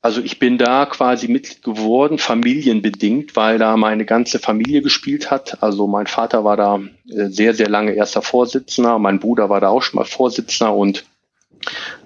Also 0.03 0.21
ich 0.21 0.41
bin 0.41 0.59
da 0.59 0.85
quasi 0.87 1.29
Mitglied 1.29 1.63
geworden, 1.63 2.19
familienbedingt, 2.19 3.37
weil 3.37 3.59
da 3.59 3.77
meine 3.77 4.05
ganze 4.05 4.41
Familie 4.41 4.83
gespielt 4.83 5.31
hat. 5.31 5.63
Also 5.63 5.87
mein 5.87 6.09
Vater 6.09 6.45
war 6.45 6.57
da 6.57 6.81
äh, 7.09 7.29
sehr, 7.29 7.55
sehr 7.55 7.69
lange 7.69 7.93
erster 7.93 8.21
Vorsitzender, 8.21 8.99
mein 8.99 9.21
Bruder 9.21 9.49
war 9.49 9.61
da 9.61 9.69
auch 9.69 9.83
schon 9.83 9.99
mal 9.99 10.05
Vorsitzender 10.05 10.75
und 10.75 11.05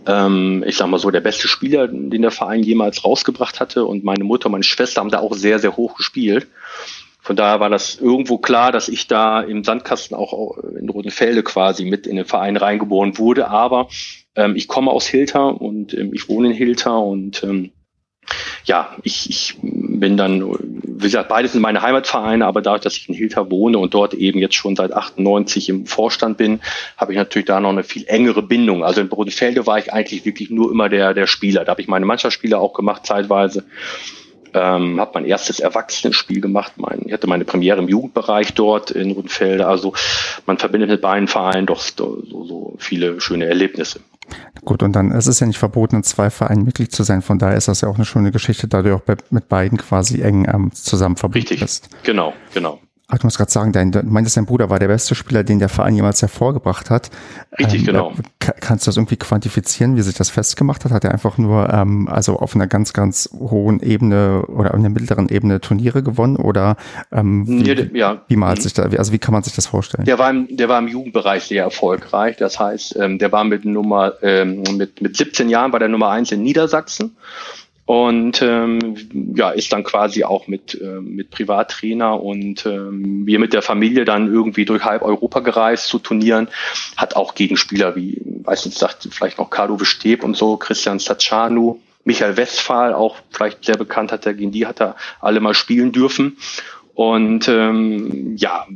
ähm, 0.06 0.64
ich 0.66 0.76
sag 0.76 0.88
mal 0.88 0.98
so, 0.98 1.10
der 1.10 1.20
beste 1.20 1.48
Spieler, 1.48 1.88
den 1.88 2.22
der 2.22 2.30
Verein 2.30 2.62
jemals 2.62 3.04
rausgebracht 3.04 3.60
hatte. 3.60 3.84
Und 3.84 4.04
meine 4.04 4.24
Mutter 4.24 4.48
meine 4.48 4.64
Schwester 4.64 5.00
haben 5.00 5.10
da 5.10 5.20
auch 5.20 5.34
sehr, 5.34 5.58
sehr 5.58 5.76
hoch 5.76 5.96
gespielt. 5.96 6.46
Von 7.20 7.34
daher 7.34 7.58
war 7.58 7.70
das 7.70 7.96
irgendwo 7.96 8.38
klar, 8.38 8.70
dass 8.70 8.88
ich 8.88 9.08
da 9.08 9.40
im 9.40 9.64
Sandkasten 9.64 10.16
auch 10.16 10.58
in 10.58 10.88
Rotenfelde 10.88 11.42
quasi 11.42 11.84
mit 11.84 12.06
in 12.06 12.14
den 12.14 12.24
Verein 12.24 12.56
reingeboren 12.56 13.18
wurde. 13.18 13.48
Aber 13.48 13.88
ähm, 14.36 14.54
ich 14.54 14.68
komme 14.68 14.92
aus 14.92 15.08
Hilter 15.08 15.60
und 15.60 15.92
ähm, 15.92 16.12
ich 16.14 16.28
wohne 16.28 16.50
in 16.50 16.54
Hilter 16.54 17.00
und 17.00 17.42
ähm, 17.42 17.72
ja, 18.64 18.96
ich, 19.02 19.30
ich 19.30 19.56
bin 19.62 20.16
dann, 20.16 20.42
wie 20.60 21.06
gesagt, 21.06 21.28
beides 21.28 21.52
sind 21.52 21.62
meine 21.62 21.82
Heimatvereine, 21.82 22.44
aber 22.46 22.62
dadurch, 22.62 22.82
dass 22.82 22.96
ich 22.96 23.08
in 23.08 23.14
Hilter 23.14 23.50
wohne 23.50 23.78
und 23.78 23.94
dort 23.94 24.14
eben 24.14 24.38
jetzt 24.38 24.54
schon 24.54 24.76
seit 24.76 24.92
98 24.92 25.68
im 25.68 25.86
Vorstand 25.86 26.36
bin, 26.36 26.60
habe 26.96 27.12
ich 27.12 27.18
natürlich 27.18 27.46
da 27.46 27.60
noch 27.60 27.70
eine 27.70 27.84
viel 27.84 28.04
engere 28.06 28.42
Bindung. 28.42 28.84
Also 28.84 29.00
in 29.00 29.08
Bodenfelde 29.08 29.66
war 29.66 29.78
ich 29.78 29.92
eigentlich 29.92 30.24
wirklich 30.24 30.50
nur 30.50 30.70
immer 30.70 30.88
der, 30.88 31.14
der 31.14 31.26
Spieler. 31.26 31.64
Da 31.64 31.70
habe 31.70 31.80
ich 31.80 31.88
meine 31.88 32.06
Mannschaftsspiele 32.06 32.58
auch 32.58 32.74
gemacht 32.74 33.06
zeitweise. 33.06 33.64
Ähm, 34.54 34.98
habe 35.00 35.10
mein 35.14 35.26
erstes 35.26 35.60
Erwachsenenspiel 35.60 36.40
gemacht. 36.40 36.72
Mein, 36.76 37.02
ich 37.06 37.12
hatte 37.12 37.26
meine 37.26 37.44
Premiere 37.44 37.78
im 37.78 37.88
Jugendbereich 37.88 38.54
dort 38.54 38.90
in 38.90 39.10
Rundfelde. 39.10 39.66
Also 39.66 39.92
man 40.46 40.58
verbindet 40.58 40.88
mit 40.88 41.02
beiden 41.02 41.28
Vereinen 41.28 41.66
doch 41.66 41.80
so, 41.80 42.22
so 42.26 42.74
viele 42.78 43.20
schöne 43.20 43.46
Erlebnisse. 43.46 44.00
Gut, 44.64 44.82
und 44.82 44.92
dann 44.94 45.12
ist 45.12 45.26
es 45.26 45.40
ja 45.40 45.46
nicht 45.46 45.58
verboten, 45.58 45.96
in 45.96 46.02
zwei 46.02 46.30
Vereinen 46.30 46.64
Mitglied 46.64 46.92
zu 46.92 47.02
sein. 47.02 47.22
Von 47.22 47.38
daher 47.38 47.56
ist 47.56 47.68
das 47.68 47.82
ja 47.82 47.88
auch 47.88 47.96
eine 47.96 48.04
schöne 48.04 48.32
Geschichte, 48.32 48.68
da 48.68 48.82
du 48.82 48.94
auch 48.94 49.02
mit 49.30 49.48
beiden 49.48 49.78
quasi 49.78 50.22
eng 50.22 50.46
ähm, 50.52 50.72
zusammen 50.72 51.16
verbunden 51.16 51.38
Richtig. 51.48 51.60
bist. 51.60 51.88
Genau, 52.02 52.32
genau. 52.52 52.80
Ach, 53.08 53.18
du 53.18 53.26
musst 53.26 53.36
gerade 53.36 53.52
sagen, 53.52 53.70
dein, 53.70 53.92
du 53.92 54.02
meintest, 54.02 54.36
dein 54.36 54.46
Bruder 54.46 54.68
war 54.68 54.80
der 54.80 54.88
beste 54.88 55.14
Spieler, 55.14 55.44
den 55.44 55.60
der 55.60 55.68
Verein 55.68 55.94
jemals 55.94 56.22
hervorgebracht 56.22 56.90
hat. 56.90 57.10
Richtig, 57.56 57.80
ähm, 57.80 57.86
genau. 57.86 58.12
Kannst 58.40 58.84
du 58.84 58.88
das 58.88 58.96
irgendwie 58.96 59.16
quantifizieren, 59.16 59.96
wie 59.96 60.02
sich 60.02 60.16
das 60.16 60.28
festgemacht 60.28 60.84
hat? 60.84 60.90
Hat 60.90 61.04
er 61.04 61.12
einfach 61.12 61.38
nur 61.38 61.72
ähm, 61.72 62.08
also 62.08 62.36
auf 62.36 62.56
einer 62.56 62.66
ganz, 62.66 62.92
ganz 62.92 63.30
hohen 63.32 63.78
Ebene 63.80 64.42
oder 64.48 64.70
auf 64.70 64.80
einer 64.80 64.88
mittleren 64.88 65.28
Ebene 65.28 65.60
Turniere 65.60 66.02
gewonnen? 66.02 66.34
Oder 66.34 66.76
ähm, 67.12 67.46
wie, 67.46 67.62
nee, 67.62 67.90
ja. 67.94 68.22
wie 68.26 68.36
malt 68.36 68.60
sich 68.60 68.72
da, 68.72 68.82
also 68.82 69.12
wie 69.12 69.18
kann 69.18 69.32
man 69.32 69.44
sich 69.44 69.54
das 69.54 69.68
vorstellen? 69.68 70.04
Der 70.04 70.18
war 70.18 70.30
im, 70.30 70.48
der 70.50 70.68
war 70.68 70.80
im 70.80 70.88
Jugendbereich 70.88 71.44
sehr 71.44 71.62
erfolgreich. 71.62 72.36
Das 72.38 72.58
heißt, 72.58 72.96
ähm, 72.96 73.20
der 73.20 73.30
war 73.30 73.44
mit 73.44 73.64
Nummer 73.64 74.14
ähm, 74.22 74.64
mit, 74.76 75.00
mit 75.00 75.16
17 75.16 75.48
Jahren 75.48 75.70
war 75.70 75.78
der 75.78 75.88
Nummer 75.88 76.10
eins 76.10 76.32
in 76.32 76.42
Niedersachsen 76.42 77.16
und 77.86 78.42
ähm, 78.42 78.96
ja, 79.36 79.50
ist 79.50 79.72
dann 79.72 79.84
quasi 79.84 80.24
auch 80.24 80.48
mit, 80.48 80.74
äh, 80.80 81.00
mit 81.00 81.30
Privattrainer 81.30 82.20
und 82.20 82.66
ähm, 82.66 83.24
wir 83.26 83.38
mit 83.38 83.52
der 83.52 83.62
Familie 83.62 84.04
dann 84.04 84.26
irgendwie 84.26 84.64
durch 84.64 84.84
halb 84.84 85.02
Europa 85.02 85.38
gereist 85.38 85.86
zu 85.86 86.00
Turnieren, 86.00 86.48
hat 86.96 87.14
auch 87.14 87.36
Gegenspieler 87.36 87.94
wie, 87.94 88.20
weiß 88.42 88.66
nicht, 88.66 88.76
sagt 88.76 89.08
vielleicht 89.12 89.38
noch 89.38 89.50
Carlo 89.50 89.78
Steb 89.78 90.24
und 90.24 90.36
so, 90.36 90.56
Christian 90.56 90.98
Saccianu, 90.98 91.78
Michael 92.02 92.36
Westphal, 92.36 92.92
auch 92.92 93.18
vielleicht 93.30 93.64
sehr 93.64 93.76
bekannt 93.76 94.10
hat 94.10 94.26
er, 94.26 94.34
gegen 94.34 94.50
die 94.50 94.66
hat 94.66 94.80
er 94.80 94.96
alle 95.20 95.38
mal 95.38 95.54
spielen 95.54 95.92
dürfen. 95.92 96.38
Und 96.94 97.46
ähm, 97.46 98.36
ja, 98.36 98.66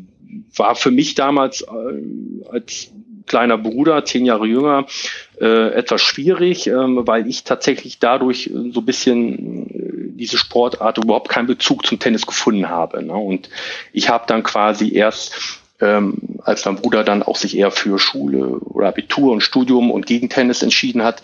war 0.55 0.77
für 0.77 0.93
mich 0.93 1.17
damals 1.17 1.63
äh, 1.63 2.49
als 2.49 2.93
kleiner 3.27 3.59
Bruder, 3.59 4.05
zehn 4.05 4.25
Jahre 4.25 4.47
jünger, 4.47 4.87
äh, 5.41 5.73
etwas 5.73 6.03
schwierig, 6.03 6.67
ähm, 6.67 7.07
weil 7.07 7.27
ich 7.27 7.45
tatsächlich 7.45 7.99
dadurch 7.99 8.49
äh, 8.49 8.71
so 8.73 8.81
ein 8.81 8.87
bisschen 8.87 9.71
äh, 9.71 10.17
diese 10.17 10.39
Sportart 10.39 10.99
überhaupt 10.99 11.29
keinen 11.29 11.47
Bezug 11.47 11.87
zum 11.87 11.99
Tennis 11.99 12.27
gefunden 12.27 12.69
habe. 12.69 13.03
Ne? 13.03 13.15
Und 13.15 13.49
ich 13.93 14.09
habe 14.09 14.25
dann 14.27 14.43
quasi 14.43 14.95
erst 14.95 15.61
ähm, 15.81 16.15
als 16.43 16.65
mein 16.65 16.77
Bruder 16.77 17.05
dann 17.05 17.23
auch 17.23 17.37
sich 17.37 17.57
eher 17.57 17.71
für 17.71 17.99
Schule 17.99 18.59
oder 18.59 18.89
Abitur 18.89 19.33
und 19.33 19.43
Studium 19.43 19.91
und 19.91 20.07
gegen 20.07 20.29
Tennis 20.29 20.63
entschieden 20.63 21.03
hat, 21.03 21.23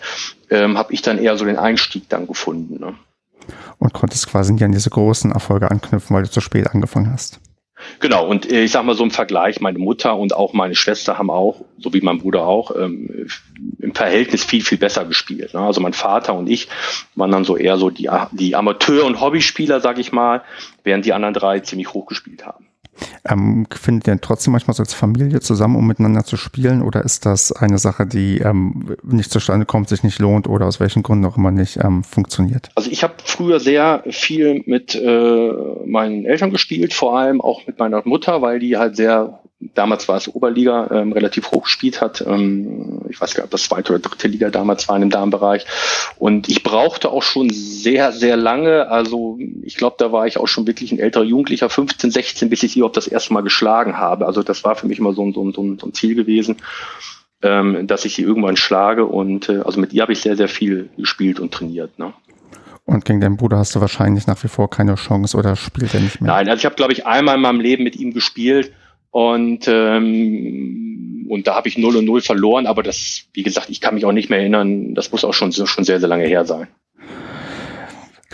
ähm, 0.49 0.77
habe 0.77 0.93
ich 0.93 1.01
dann 1.01 1.19
eher 1.19 1.37
so 1.37 1.45
den 1.45 1.57
Einstieg 1.57 2.09
dann 2.09 2.27
gefunden. 2.27 2.79
Ne? 2.79 2.95
Und 3.77 3.93
konntest 3.93 4.27
quasi 4.27 4.53
nicht 4.53 4.63
an 4.63 4.71
diese 4.71 4.89
großen 4.89 5.31
Erfolge 5.31 5.69
anknüpfen, 5.69 6.15
weil 6.15 6.23
du 6.23 6.31
zu 6.31 6.41
spät 6.41 6.67
angefangen 6.67 7.11
hast. 7.11 7.39
Genau, 7.99 8.27
und 8.27 8.51
äh, 8.51 8.63
ich 8.63 8.71
sag 8.71 8.83
mal 8.85 8.95
so 8.95 9.03
im 9.03 9.11
Vergleich, 9.11 9.59
meine 9.59 9.79
Mutter 9.79 10.15
und 10.15 10.33
auch 10.33 10.53
meine 10.53 10.75
Schwester 10.75 11.17
haben 11.17 11.29
auch, 11.29 11.65
so 11.77 11.93
wie 11.93 12.01
mein 12.01 12.19
Bruder 12.19 12.45
auch, 12.45 12.75
ähm, 12.75 13.27
im 13.79 13.93
Verhältnis 13.93 14.43
viel, 14.43 14.63
viel 14.63 14.77
besser 14.77 15.05
gespielt. 15.05 15.53
Ne? 15.53 15.59
Also 15.59 15.81
mein 15.81 15.93
Vater 15.93 16.33
und 16.33 16.47
ich 16.47 16.67
waren 17.15 17.31
dann 17.31 17.43
so 17.43 17.57
eher 17.57 17.77
so 17.77 17.89
die, 17.89 18.09
die 18.31 18.55
Amateur- 18.55 19.05
und 19.05 19.21
Hobbyspieler, 19.21 19.79
sag 19.81 19.99
ich 19.99 20.11
mal, 20.11 20.43
während 20.83 21.05
die 21.05 21.13
anderen 21.13 21.33
drei 21.33 21.59
ziemlich 21.59 21.93
hoch 21.93 22.05
gespielt 22.05 22.45
haben. 22.45 22.66
Ähm, 23.29 23.67
findet 23.71 24.07
ihr 24.07 24.21
trotzdem 24.21 24.53
manchmal 24.53 24.75
so 24.75 24.83
als 24.83 24.93
Familie 24.93 25.39
zusammen, 25.39 25.75
um 25.75 25.87
miteinander 25.87 26.23
zu 26.23 26.37
spielen? 26.37 26.81
Oder 26.81 27.03
ist 27.03 27.25
das 27.25 27.51
eine 27.51 27.77
Sache, 27.77 28.05
die 28.05 28.39
ähm, 28.39 28.95
nicht 29.03 29.31
zustande 29.31 29.65
kommt, 29.65 29.89
sich 29.89 30.03
nicht 30.03 30.19
lohnt 30.19 30.47
oder 30.47 30.65
aus 30.65 30.79
welchen 30.79 31.03
Gründen 31.03 31.25
auch 31.25 31.37
immer 31.37 31.51
nicht 31.51 31.77
ähm, 31.83 32.03
funktioniert? 32.03 32.69
Also 32.75 32.89
ich 32.91 33.03
habe 33.03 33.15
früher 33.23 33.59
sehr 33.59 34.03
viel 34.09 34.63
mit 34.65 34.95
äh, 34.95 35.51
meinen 35.85 36.25
Eltern 36.25 36.51
gespielt, 36.51 36.93
vor 36.93 37.17
allem 37.17 37.41
auch 37.41 37.65
mit 37.67 37.79
meiner 37.79 38.01
Mutter, 38.05 38.41
weil 38.41 38.59
die 38.59 38.77
halt 38.77 38.95
sehr 38.95 39.39
damals 39.73 40.07
war 40.07 40.17
es 40.17 40.33
Oberliga, 40.33 40.89
ähm, 40.91 41.11
relativ 41.11 41.51
hoch 41.51 41.63
gespielt 41.63 42.01
hat. 42.01 42.23
Ähm, 42.25 43.01
ich 43.09 43.19
weiß 43.19 43.33
gar 43.33 43.43
nicht, 43.43 43.47
ob 43.47 43.51
das 43.51 43.63
zweite 43.63 43.93
oder 43.93 44.01
dritte 44.01 44.27
Liga 44.27 44.49
damals 44.49 44.87
war 44.87 44.95
in 44.95 45.01
dem 45.01 45.09
Damenbereich. 45.09 45.65
Und 46.17 46.49
ich 46.49 46.63
brauchte 46.63 47.09
auch 47.09 47.23
schon 47.23 47.49
sehr, 47.49 48.11
sehr 48.11 48.37
lange. 48.37 48.89
Also 48.89 49.37
ich 49.61 49.77
glaube, 49.77 49.95
da 49.99 50.11
war 50.11 50.27
ich 50.27 50.37
auch 50.37 50.47
schon 50.47 50.67
wirklich 50.67 50.91
ein 50.91 50.99
älterer 50.99 51.23
Jugendlicher, 51.23 51.69
15, 51.69 52.11
16, 52.11 52.49
bis 52.49 52.63
ich 52.63 52.73
sie 52.73 52.79
überhaupt 52.79 52.97
das 52.97 53.07
erste 53.07 53.33
Mal 53.33 53.41
geschlagen 53.41 53.97
habe. 53.97 54.25
Also 54.25 54.43
das 54.43 54.63
war 54.63 54.75
für 54.75 54.87
mich 54.87 54.99
immer 54.99 55.13
so, 55.13 55.31
so, 55.31 55.51
so, 55.51 55.75
so 55.77 55.87
ein 55.87 55.93
Ziel 55.93 56.15
gewesen, 56.15 56.57
ähm, 57.41 57.87
dass 57.87 58.05
ich 58.05 58.15
sie 58.15 58.23
irgendwann 58.23 58.57
schlage. 58.57 59.05
Und 59.05 59.49
äh, 59.49 59.61
also 59.65 59.79
mit 59.79 59.93
ihr 59.93 60.01
habe 60.01 60.13
ich 60.13 60.21
sehr, 60.21 60.37
sehr 60.37 60.49
viel 60.49 60.89
gespielt 60.97 61.39
und 61.39 61.53
trainiert. 61.53 61.97
Ne? 61.99 62.13
Und 62.87 63.03
gegen 63.03 63.19
deinen 63.19 63.35
Bruder 63.35 63.57
hast 63.57 63.75
du 63.75 63.81
wahrscheinlich 63.81 64.27
nach 64.27 64.41
wie 64.43 64.47
vor 64.47 64.69
keine 64.69 64.95
Chance 64.95 65.35
oder 65.35 65.57
spielt 65.57 65.93
er 65.93 65.99
nicht 65.99 66.21
mehr? 66.21 66.31
Nein, 66.31 66.47
also 66.47 66.59
ich 66.59 66.65
habe, 66.65 66.75
glaube 66.75 66.93
ich, 66.93 67.05
einmal 67.05 67.35
in 67.35 67.41
meinem 67.41 67.59
Leben 67.59 67.83
mit 67.83 67.97
ihm 67.97 68.13
gespielt 68.13 68.71
und, 69.17 69.67
ähm, 69.67 71.25
und 71.27 71.47
da 71.47 71.55
habe 71.55 71.67
ich 71.67 71.79
0 71.79 71.95
und 71.95 72.05
0 72.05 72.21
verloren, 72.21 72.67
aber 72.67 72.83
das, 72.83 73.23
wie 73.33 73.41
gesagt, 73.41 73.67
ich 73.71 73.81
kann 73.81 73.95
mich 73.95 74.05
auch 74.05 74.11
nicht 74.11 74.29
mehr 74.29 74.37
erinnern, 74.37 74.93
das 74.93 75.11
muss 75.11 75.25
auch 75.25 75.33
schon, 75.33 75.51
schon 75.51 75.83
sehr, 75.83 75.99
sehr 75.99 76.07
lange 76.07 76.25
her 76.25 76.45
sein. 76.45 76.67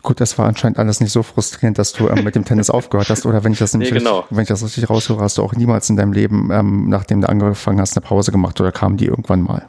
Gut, 0.02 0.20
das 0.20 0.38
war 0.38 0.46
anscheinend 0.46 0.80
alles 0.80 1.00
nicht 1.00 1.14
so 1.14 1.24
frustrierend, 1.24 1.80
dass 1.80 1.94
du 1.94 2.10
ähm, 2.10 2.26
mit 2.26 2.36
dem 2.36 2.44
Tennis 2.44 2.70
aufgehört 2.70 3.10
hast. 3.10 3.26
Oder 3.26 3.46
wenn 3.46 3.54
ich 3.54 3.60
das 3.60 3.74
nee, 3.74 3.90
genau. 3.90 4.20
richtig, 4.20 4.36
wenn 4.36 4.42
ich 4.42 4.50
das 4.50 4.62
richtig 4.62 4.90
raushöre, 4.90 5.22
hast 5.22 5.38
du 5.38 5.44
auch 5.44 5.54
niemals 5.54 5.90
in 5.90 5.96
deinem 5.96 6.12
Leben, 6.12 6.50
ähm, 6.52 6.90
nachdem 6.90 7.22
du 7.22 7.30
angefangen 7.30 7.80
hast, 7.80 7.96
eine 7.96 8.06
Pause 8.06 8.34
gemacht 8.34 8.60
oder 8.60 8.74
kam 8.74 8.98
die 8.98 9.06
irgendwann 9.06 9.42
mal? 9.42 9.66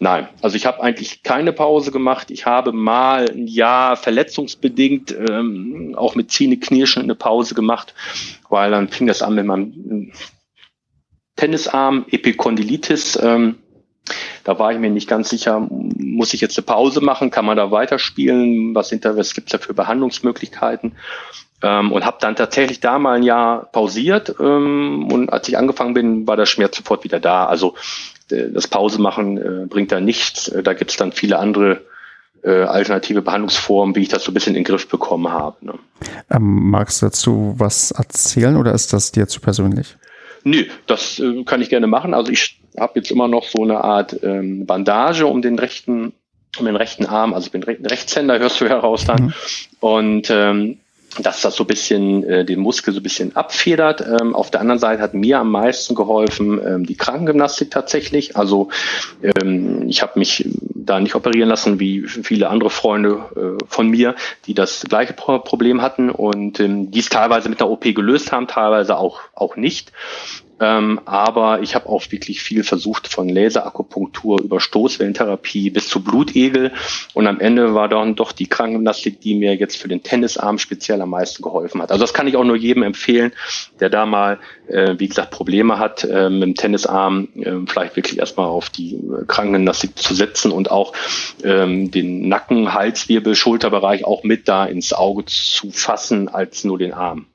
Nein, 0.00 0.26
also 0.42 0.56
ich 0.56 0.66
habe 0.66 0.82
eigentlich 0.82 1.22
keine 1.22 1.52
Pause 1.52 1.92
gemacht. 1.92 2.32
Ich 2.32 2.44
habe 2.44 2.72
mal 2.72 3.30
ein 3.30 3.46
Jahr 3.46 3.96
verletzungsbedingt 3.96 5.14
ähm, 5.30 5.94
auch 5.96 6.16
mit 6.16 6.32
Zähneknirschen 6.32 7.04
eine 7.04 7.14
Pause 7.14 7.54
gemacht, 7.54 7.94
weil 8.48 8.72
dann 8.72 8.88
fing 8.88 9.06
das 9.06 9.22
an 9.22 9.36
mit 9.36 9.46
meinem 9.46 10.10
Tennisarm, 11.36 12.06
Epikondylitis. 12.10 13.18
Ähm, 13.22 13.56
da 14.44 14.58
war 14.58 14.72
ich 14.72 14.78
mir 14.78 14.90
nicht 14.90 15.08
ganz 15.08 15.28
sicher, 15.28 15.66
muss 15.70 16.32
ich 16.32 16.40
jetzt 16.40 16.56
eine 16.56 16.64
Pause 16.64 17.00
machen? 17.00 17.30
Kann 17.30 17.44
man 17.44 17.56
da 17.56 17.70
weiterspielen? 17.70 18.74
Was, 18.74 18.90
hinter, 18.90 19.16
was 19.16 19.34
gibt's 19.34 19.52
da 19.52 19.58
für 19.58 19.74
Behandlungsmöglichkeiten? 19.74 20.92
Ähm, 21.62 21.92
und 21.92 22.04
habe 22.04 22.18
dann 22.20 22.36
tatsächlich 22.36 22.80
da 22.80 22.98
mal 22.98 23.16
ein 23.16 23.22
Jahr 23.22 23.66
pausiert. 23.66 24.36
Ähm, 24.38 25.08
und 25.10 25.30
als 25.30 25.48
ich 25.48 25.58
angefangen 25.58 25.94
bin, 25.94 26.26
war 26.26 26.36
der 26.36 26.46
Schmerz 26.46 26.76
sofort 26.76 27.04
wieder 27.04 27.18
da. 27.18 27.46
Also 27.46 27.74
äh, 28.30 28.50
das 28.50 28.68
Pause 28.68 29.00
machen 29.00 29.38
äh, 29.38 29.66
bringt 29.66 29.92
da 29.92 30.00
nichts. 30.00 30.48
Äh, 30.48 30.62
da 30.62 30.74
gibt 30.74 30.90
es 30.92 30.96
dann 30.96 31.12
viele 31.12 31.38
andere 31.38 31.80
äh, 32.42 32.62
alternative 32.62 33.22
Behandlungsformen, 33.22 33.96
wie 33.96 34.02
ich 34.02 34.08
das 34.08 34.22
so 34.24 34.30
ein 34.30 34.34
bisschen 34.34 34.54
in 34.54 34.62
den 34.62 34.64
Griff 34.64 34.88
bekommen 34.88 35.28
habe. 35.28 35.56
Ne? 35.64 35.74
Ähm, 36.30 36.70
magst 36.70 37.02
du 37.02 37.06
dazu 37.06 37.54
was 37.56 37.90
erzählen 37.90 38.56
oder 38.56 38.72
ist 38.72 38.92
das 38.92 39.10
dir 39.10 39.26
zu 39.26 39.40
persönlich? 39.40 39.96
Nö, 40.46 40.64
das 40.86 41.18
äh, 41.18 41.42
kann 41.42 41.60
ich 41.60 41.70
gerne 41.70 41.88
machen. 41.88 42.14
Also 42.14 42.30
ich 42.30 42.60
habe 42.78 42.92
jetzt 43.00 43.10
immer 43.10 43.26
noch 43.26 43.48
so 43.48 43.64
eine 43.64 43.82
Art 43.82 44.16
ähm, 44.22 44.64
Bandage 44.64 45.26
um 45.26 45.42
den 45.42 45.58
rechten 45.58 46.12
um 46.58 46.64
den 46.64 46.76
rechten 46.76 47.04
Arm, 47.04 47.34
also 47.34 47.50
den 47.50 47.64
rechten 47.64 47.84
Rechtshänder 47.84 48.38
hörst 48.38 48.60
du 48.60 48.68
heraus 48.68 49.04
dann. 49.04 49.24
Mhm. 49.24 49.32
Und 49.80 50.30
ähm, 50.30 50.78
dass 51.22 51.40
das 51.42 51.56
so 51.56 51.64
bisschen 51.64 52.24
äh, 52.24 52.44
den 52.44 52.60
Muskel 52.60 52.92
so 52.92 53.00
bisschen 53.00 53.34
abfedert. 53.36 54.00
Ähm, 54.00 54.34
auf 54.34 54.50
der 54.50 54.60
anderen 54.60 54.78
Seite 54.78 55.02
hat 55.02 55.14
mir 55.14 55.40
am 55.40 55.50
meisten 55.50 55.94
geholfen 55.94 56.60
ähm, 56.64 56.86
die 56.86 56.96
Krankengymnastik 56.96 57.70
tatsächlich. 57.70 58.36
Also 58.36 58.68
ähm, 59.22 59.88
ich 59.88 60.02
habe 60.02 60.18
mich 60.18 60.48
da 60.74 61.00
nicht 61.00 61.14
operieren 61.14 61.48
lassen 61.48 61.80
wie 61.80 62.02
viele 62.06 62.48
andere 62.48 62.70
Freunde 62.70 63.58
äh, 63.60 63.64
von 63.66 63.88
mir, 63.88 64.14
die 64.46 64.54
das 64.54 64.82
gleiche 64.88 65.12
Problem 65.12 65.82
hatten 65.82 66.10
und 66.10 66.60
ähm, 66.60 66.90
dies 66.90 67.08
teilweise 67.08 67.48
mit 67.48 67.60
der 67.60 67.68
OP 67.68 67.82
gelöst 67.82 68.32
haben, 68.32 68.46
teilweise 68.46 68.96
auch 68.96 69.20
auch 69.34 69.56
nicht. 69.56 69.92
Ähm, 70.58 71.00
aber 71.04 71.60
ich 71.60 71.74
habe 71.74 71.88
auch 71.88 72.02
wirklich 72.10 72.42
viel 72.42 72.64
versucht, 72.64 73.08
von 73.08 73.28
Laserakupunktur 73.28 74.40
über 74.40 74.60
Stoßwellentherapie 74.60 75.70
bis 75.70 75.88
zu 75.88 76.02
Blutegel. 76.02 76.72
Und 77.14 77.26
am 77.26 77.40
Ende 77.40 77.74
war 77.74 77.88
dann 77.88 78.14
doch 78.14 78.32
die 78.32 78.46
Krankengymnastik, 78.46 79.20
die 79.20 79.34
mir 79.34 79.54
jetzt 79.54 79.76
für 79.76 79.88
den 79.88 80.02
Tennisarm 80.02 80.58
speziell 80.58 81.00
am 81.02 81.10
meisten 81.10 81.42
geholfen 81.42 81.82
hat. 81.82 81.90
Also 81.90 82.02
das 82.02 82.14
kann 82.14 82.26
ich 82.26 82.36
auch 82.36 82.44
nur 82.44 82.56
jedem 82.56 82.82
empfehlen, 82.82 83.32
der 83.80 83.90
da 83.90 84.06
mal, 84.06 84.38
äh, 84.68 84.94
wie 84.98 85.08
gesagt, 85.08 85.30
Probleme 85.30 85.78
hat, 85.78 86.04
äh, 86.04 86.30
mit 86.30 86.42
dem 86.42 86.54
Tennisarm 86.54 87.28
äh, 87.36 87.52
vielleicht 87.66 87.96
wirklich 87.96 88.18
erstmal 88.18 88.46
auf 88.46 88.70
die 88.70 88.98
Krankengymnastik 89.26 89.98
zu 89.98 90.14
setzen 90.14 90.52
und 90.52 90.70
auch 90.70 90.94
ähm, 91.44 91.90
den 91.90 92.28
Nacken, 92.28 92.72
Halswirbel, 92.72 93.34
Schulterbereich 93.34 94.04
auch 94.04 94.22
mit 94.22 94.48
da 94.48 94.64
ins 94.64 94.92
Auge 94.92 95.26
zu 95.26 95.70
fassen 95.70 96.28
als 96.28 96.64
nur 96.64 96.78
den 96.78 96.94
Arm. 96.94 97.26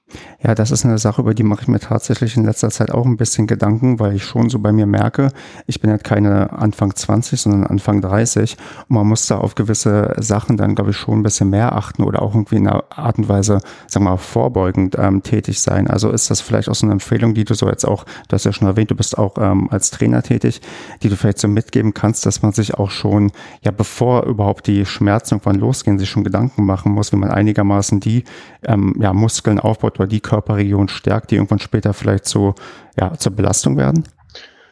Ja, 0.44 0.56
das 0.56 0.72
ist 0.72 0.86
eine 0.86 0.98
Sache, 0.98 1.22
über 1.22 1.36
die 1.36 1.44
mache 1.44 1.62
ich 1.62 1.68
mir 1.68 1.80
tatsächlich 1.80 2.36
in 2.36 2.46
letzter 2.46 2.72
Zeit 2.72 2.90
auch 2.90 3.06
ein 3.06 3.16
bisschen 3.16 3.46
Gedanken, 3.46 4.00
weil 4.00 4.16
ich 4.16 4.24
schon 4.24 4.50
so 4.50 4.58
bei 4.58 4.72
mir 4.72 4.88
merke, 4.88 5.32
ich 5.68 5.80
bin 5.80 5.92
halt 5.92 6.04
keine 6.04 6.52
Anfang 6.52 6.96
20, 6.96 7.40
sondern 7.40 7.68
Anfang 7.68 8.02
30 8.02 8.58
und 8.90 8.96
man 8.96 9.06
muss 9.06 9.28
da 9.28 9.38
auf 9.38 9.54
gewisse 9.54 10.16
Sachen 10.18 10.58
dann, 10.58 10.74
glaube 10.74 10.90
ich, 10.90 10.98
schon 10.98 11.20
ein 11.20 11.24
bisschen 11.24 11.52
mehr 11.52 11.76
achten 11.76 12.02
oder 12.02 12.24
auch 12.24 12.34
irgendwie 12.34 12.56
in 12.56 12.68
einer 12.68 12.86
Art 12.90 13.20
und 13.20 13.30
Weise, 13.30 13.60
sagen 13.86 14.06
wir 14.06 14.12
mal, 14.12 14.18
vorbeugend 14.18 14.96
ähm, 14.98 15.22
tätig 15.22 15.62
sein. 15.62 15.88
Also 15.88 16.10
ist 16.10 16.32
das 16.32 16.42
vielleicht 16.42 16.70
auch 16.70 16.76
so 16.76 16.88
eine 16.88 16.94
Empfehlung, 16.94 17.36
die 17.36 17.44
du 17.44 17.54
so 17.54 17.70
jetzt 17.70 17.86
auch, 17.86 18.06
du 18.28 18.34
hast 18.34 18.46
ja 18.46 18.52
schon 18.52 18.68
erwähnt, 18.68 18.90
du 18.90 18.96
bist 18.96 19.20
auch 19.20 19.36
ähm, 19.38 19.70
als 19.70 19.92
Trainer 19.92 20.24
tätig, 20.24 20.60
die 21.04 21.10
du 21.10 21.18
vielleicht 21.18 21.38
so 21.38 21.50
mitgeben 21.50 21.94
kannst, 21.94 22.26
dass 22.26 22.42
man 22.42 22.52
sich 22.52 22.74
auch 22.74 22.90
schon, 22.90 23.32
ja, 23.62 23.70
bevor 23.70 24.24
überhaupt 24.24 24.66
die 24.66 24.88
Schmerzen 24.88 25.36
irgendwann 25.36 25.60
losgehen, 25.60 26.00
sich 26.00 26.10
schon 26.10 26.24
Gedanken 26.24 26.66
machen 26.66 26.94
muss, 26.94 27.12
wie 27.12 27.18
man 27.18 27.30
einigermaßen 27.30 28.00
die 28.00 28.24
ähm, 28.64 28.96
ja, 29.00 29.14
Muskeln 29.14 29.60
aufbaut 29.60 30.00
oder 30.00 30.08
die 30.08 30.31
Körperregion 30.32 30.88
stärkt, 30.88 31.32
die 31.32 31.36
irgendwann 31.36 31.60
später 31.60 31.94
vielleicht 31.94 32.26
so 32.26 32.56
ja, 32.98 33.14
zur 33.18 33.34
Belastung 33.34 33.78
werden? 33.78 34.06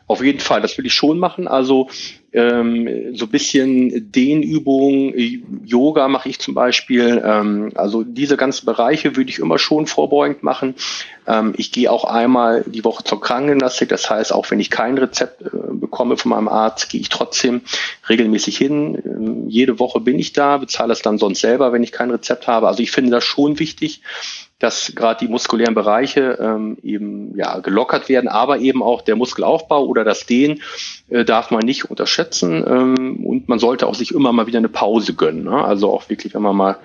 Auf 0.08 0.24
jeden 0.24 0.40
Fall, 0.40 0.62
das 0.62 0.78
will 0.78 0.86
ich 0.86 0.94
schon 0.94 1.20
machen. 1.20 1.48
Also 1.48 1.90
ähm, 2.32 3.14
so 3.14 3.28
bisschen 3.28 4.12
Dehnübungen, 4.12 5.14
Yoga 5.66 6.08
mache 6.08 6.30
ich 6.30 6.40
zum 6.40 6.56
Beispiel. 6.56 7.22
Ähm, 7.24 7.72
also 7.76 8.04
diese 8.04 8.38
ganzen 8.38 8.66
Bereiche 8.66 9.16
würde 9.18 9.30
ich 9.30 9.38
immer 9.40 9.60
schon 9.60 9.86
vorbeugend 9.86 10.42
machen. 10.44 10.76
Ähm, 11.28 11.54
ich 11.58 11.72
gehe 11.72 11.92
auch 11.92 12.06
einmal 12.06 12.64
die 12.66 12.84
Woche 12.86 13.04
zur 13.04 13.22
Krankengymnastik. 13.22 13.90
Das 13.90 14.10
heißt, 14.10 14.34
auch 14.34 14.50
wenn 14.50 14.60
ich 14.60 14.72
kein 14.72 14.98
Rezept 14.98 15.42
äh, 15.42 15.50
bekomme 15.74 16.18
von 16.18 16.30
meinem 16.30 16.48
Arzt, 16.48 16.90
gehe 16.90 17.02
ich 17.02 17.10
trotzdem 17.10 17.62
regelmäßig 18.08 18.58
hin. 18.58 18.98
Ähm, 19.06 19.50
jede 19.50 19.78
Woche 19.78 20.00
bin 20.00 20.18
ich 20.18 20.34
da, 20.34 20.58
bezahle 20.58 20.94
es 20.94 21.02
dann 21.02 21.20
sonst 21.20 21.42
selber, 21.42 21.72
wenn 21.74 21.84
ich 21.84 21.92
kein 21.92 22.10
Rezept 22.10 22.48
habe. 22.48 22.68
Also 22.68 22.82
ich 22.82 22.92
finde 22.92 23.12
das 23.12 23.26
schon 23.26 23.60
wichtig 23.60 24.02
dass 24.60 24.94
gerade 24.94 25.26
die 25.26 25.32
muskulären 25.32 25.74
Bereiche 25.74 26.38
ähm, 26.40 26.78
eben 26.84 27.36
ja 27.38 27.60
gelockert 27.60 28.10
werden, 28.10 28.28
aber 28.28 28.60
eben 28.60 28.84
auch 28.84 29.02
der 29.02 29.16
Muskelaufbau 29.16 29.86
oder 29.86 30.04
das 30.04 30.26
Dehnen 30.26 30.62
äh, 31.10 31.24
darf 31.24 31.50
man 31.50 31.62
nicht 31.62 31.90
unterschätzen 31.90 32.66
ähm, 32.68 33.26
und 33.26 33.48
man 33.48 33.60
sollte 33.60 33.88
auch 33.88 33.96
sich 33.96 34.14
immer 34.14 34.34
mal 34.34 34.48
wieder 34.48 34.60
eine 34.60 34.70
Pause 34.70 35.14
gönnen. 35.14 35.46
Ne? 35.46 35.64
Also 35.64 35.92
auch 35.92 36.10
wirklich, 36.10 36.34
wenn 36.34 36.42
man 36.42 36.56
mal 36.56 36.78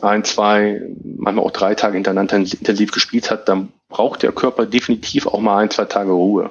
ein, 0.00 0.22
zwei, 0.24 0.82
manchmal 1.02 1.44
auch 1.44 1.50
drei 1.50 1.74
Tage 1.74 1.94
hintereinander 1.94 2.36
intensiv 2.36 2.92
gespielt 2.92 3.30
hat, 3.30 3.48
dann 3.48 3.68
braucht 3.88 4.22
der 4.22 4.32
Körper 4.32 4.64
definitiv 4.64 5.26
auch 5.26 5.40
mal 5.40 5.58
ein, 5.58 5.70
zwei 5.70 5.84
Tage 5.84 6.12
Ruhe. 6.12 6.50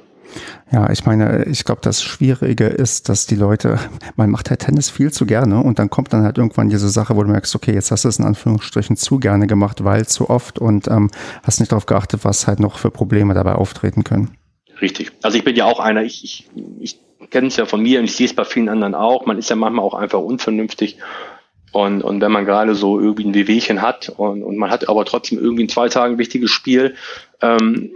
Ja, 0.72 0.90
ich 0.90 1.06
meine, 1.06 1.46
ich 1.46 1.64
glaube, 1.64 1.82
das 1.82 2.04
Schwierige 2.04 2.66
ist, 2.66 3.10
dass 3.10 3.26
die 3.26 3.36
Leute, 3.36 3.80
man 4.16 4.30
macht 4.30 4.50
halt 4.50 4.62
Tennis 4.62 4.90
viel 4.90 5.12
zu 5.12 5.26
gerne 5.26 5.62
und 5.62 5.80
dann 5.80 5.90
kommt 5.90 6.12
dann 6.14 6.24
halt 6.24 6.38
irgendwann 6.38 6.70
diese 6.70 6.90
Sache, 6.90 7.16
wo 7.16 7.24
du 7.24 7.30
merkst, 7.30 7.56
okay, 7.56 7.74
jetzt 7.74 7.92
hast 7.92 8.04
du 8.04 8.10
es 8.10 8.20
in 8.20 8.26
Anführungsstrichen 8.26 8.98
zu 8.98 9.20
gerne 9.20 9.48
gemacht, 9.48 9.84
weil 9.84 10.06
zu 10.08 10.30
oft 10.30 10.60
und 10.60 10.88
ähm, 10.88 11.12
hast 11.44 11.60
nicht 11.60 11.72
darauf 11.72 11.86
geachtet, 11.86 12.26
was 12.26 12.48
halt 12.48 12.60
noch 12.60 12.78
für 12.78 12.92
Probleme 12.92 13.34
dabei 13.34 13.56
auftreten 13.56 14.04
können. 14.04 14.38
Richtig. 14.82 15.12
Also 15.22 15.38
ich 15.38 15.44
bin 15.44 15.56
ja 15.56 15.66
auch 15.66 15.80
einer, 15.80 16.04
ich, 16.04 16.24
ich, 16.24 16.50
ich 16.80 17.00
kenne 17.30 17.48
es 17.48 17.58
ja 17.58 17.66
von 17.66 17.82
mir 17.82 18.00
und 18.00 18.06
ich 18.06 18.16
sehe 18.16 18.26
es 18.26 18.34
bei 18.34 18.44
vielen 18.44 18.70
anderen 18.70 18.96
auch. 18.96 19.26
Man 19.26 19.38
ist 19.38 19.50
ja 19.50 19.56
manchmal 19.56 19.86
auch 19.86 19.94
einfach 19.94 20.20
unvernünftig. 20.20 20.98
Und, 21.72 22.04
und 22.04 22.22
wenn 22.22 22.32
man 22.32 22.46
gerade 22.46 22.74
so 22.74 23.00
irgendwie 23.00 23.26
ein 23.26 23.34
Wehwehchen 23.34 23.82
hat 23.82 24.08
und, 24.08 24.44
und 24.44 24.58
man 24.58 24.72
hat 24.72 24.88
aber 24.88 25.04
trotzdem 25.04 25.40
irgendwie 25.40 25.64
in 25.64 25.70
zwei 25.70 25.90
Tagen 25.90 26.14
ein 26.16 26.18
wichtiges 26.18 26.50
Spiel, 26.50 26.96
ähm, 27.42 27.92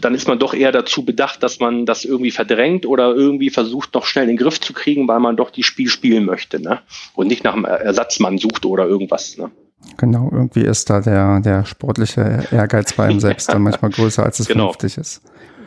dann 0.00 0.14
ist 0.14 0.28
man 0.28 0.38
doch 0.38 0.54
eher 0.54 0.72
dazu 0.72 1.04
bedacht, 1.04 1.42
dass 1.42 1.60
man 1.60 1.86
das 1.86 2.04
irgendwie 2.04 2.30
verdrängt 2.30 2.86
oder 2.86 3.14
irgendwie 3.14 3.50
versucht, 3.50 3.94
noch 3.94 4.06
schnell 4.06 4.24
in 4.24 4.30
den 4.30 4.36
Griff 4.36 4.60
zu 4.60 4.72
kriegen, 4.72 5.06
weil 5.08 5.20
man 5.20 5.36
doch 5.36 5.50
die 5.50 5.62
Spiel 5.62 5.88
spielen 5.88 6.24
möchte, 6.24 6.60
ne? 6.60 6.80
Und 7.14 7.28
nicht 7.28 7.44
nach 7.44 7.54
einem 7.54 7.64
Ersatzmann 7.64 8.38
sucht 8.38 8.64
oder 8.66 8.86
irgendwas, 8.86 9.36
ne? 9.36 9.50
Genau, 9.98 10.30
irgendwie 10.32 10.62
ist 10.62 10.88
da 10.90 11.00
der, 11.00 11.40
der 11.40 11.64
sportliche 11.66 12.46
Ehrgeiz 12.50 12.94
bei 12.94 13.04
einem 13.04 13.20
selbst 13.20 13.48
dann 13.48 13.62
manchmal 13.62 13.90
größer, 13.92 14.22
als 14.24 14.40
es 14.40 14.48
genau. 14.48 14.72
vernünftig 14.72 14.98
ist. 14.98 15.22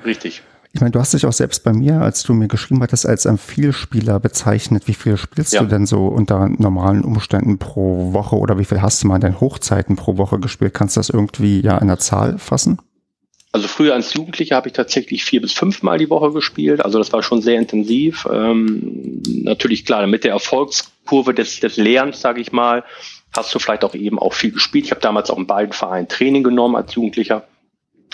Richtig. 0.06 0.42
Ich 0.74 0.82
meine, 0.82 0.92
du 0.92 1.00
hast 1.00 1.14
dich 1.14 1.26
auch 1.26 1.34
selbst 1.34 1.64
bei 1.64 1.74
mir, 1.74 2.02
als 2.02 2.24
du 2.24 2.34
mir 2.34 2.48
geschrieben 2.48 2.82
hattest, 2.84 3.08
als 3.08 3.26
ein 3.26 3.38
Vielspieler 3.38 4.20
bezeichnet. 4.20 4.88
Wie 4.88 4.94
viel 4.94 5.18
spielst 5.18 5.54
ja. 5.54 5.62
du 5.62 5.68
denn 5.68 5.86
so 5.86 6.08
unter 6.08 6.50
normalen 6.50 7.04
Umständen 7.04 7.58
pro 7.58 8.14
Woche 8.14 8.36
oder 8.36 8.60
wie 8.60 8.66
viel 8.66 8.82
hast 8.82 9.02
du 9.02 9.08
mal 9.08 9.16
in 9.16 9.22
deinen 9.22 9.40
Hochzeiten 9.40 9.96
pro 9.96 10.18
Woche 10.18 10.40
gespielt? 10.40 10.74
Kannst 10.74 10.96
du 10.96 11.00
das 11.00 11.10
irgendwie 11.10 11.62
ja 11.62 11.78
in 11.78 11.88
der 11.88 12.00
Zahl 12.00 12.38
fassen? 12.38 12.80
Also 13.58 13.70
früher 13.70 13.96
als 13.96 14.14
Jugendlicher 14.14 14.56
habe 14.56 14.68
ich 14.68 14.74
tatsächlich 14.74 15.26
vier 15.26 15.42
bis 15.42 15.52
fünf 15.52 15.82
Mal 15.82 15.98
die 15.98 16.12
Woche 16.12 16.32
gespielt. 16.32 16.86
Also 16.86 17.00
das 17.00 17.12
war 17.12 17.24
schon 17.24 17.42
sehr 17.42 17.58
intensiv. 17.58 18.28
Ähm, 18.32 19.24
natürlich 19.26 19.84
klar, 19.84 20.06
mit 20.06 20.24
der 20.24 20.34
Erfolgskurve 20.34 21.34
des, 21.34 21.60
des 21.60 21.76
Lernens, 21.76 22.22
sage 22.22 22.40
ich 22.40 22.52
mal, 22.52 22.84
hast 23.36 23.56
du 23.56 23.58
vielleicht 23.58 23.84
auch 23.84 23.96
eben 23.96 24.20
auch 24.20 24.34
viel 24.34 24.52
gespielt. 24.52 24.86
Ich 24.86 24.92
habe 24.92 25.02
damals 25.02 25.32
auch 25.32 25.40
in 25.40 25.48
beiden 25.48 25.74
Vereinen 25.74 26.08
Training 26.08 26.44
genommen 26.44 26.76
als 26.76 26.94
Jugendlicher 26.94 27.48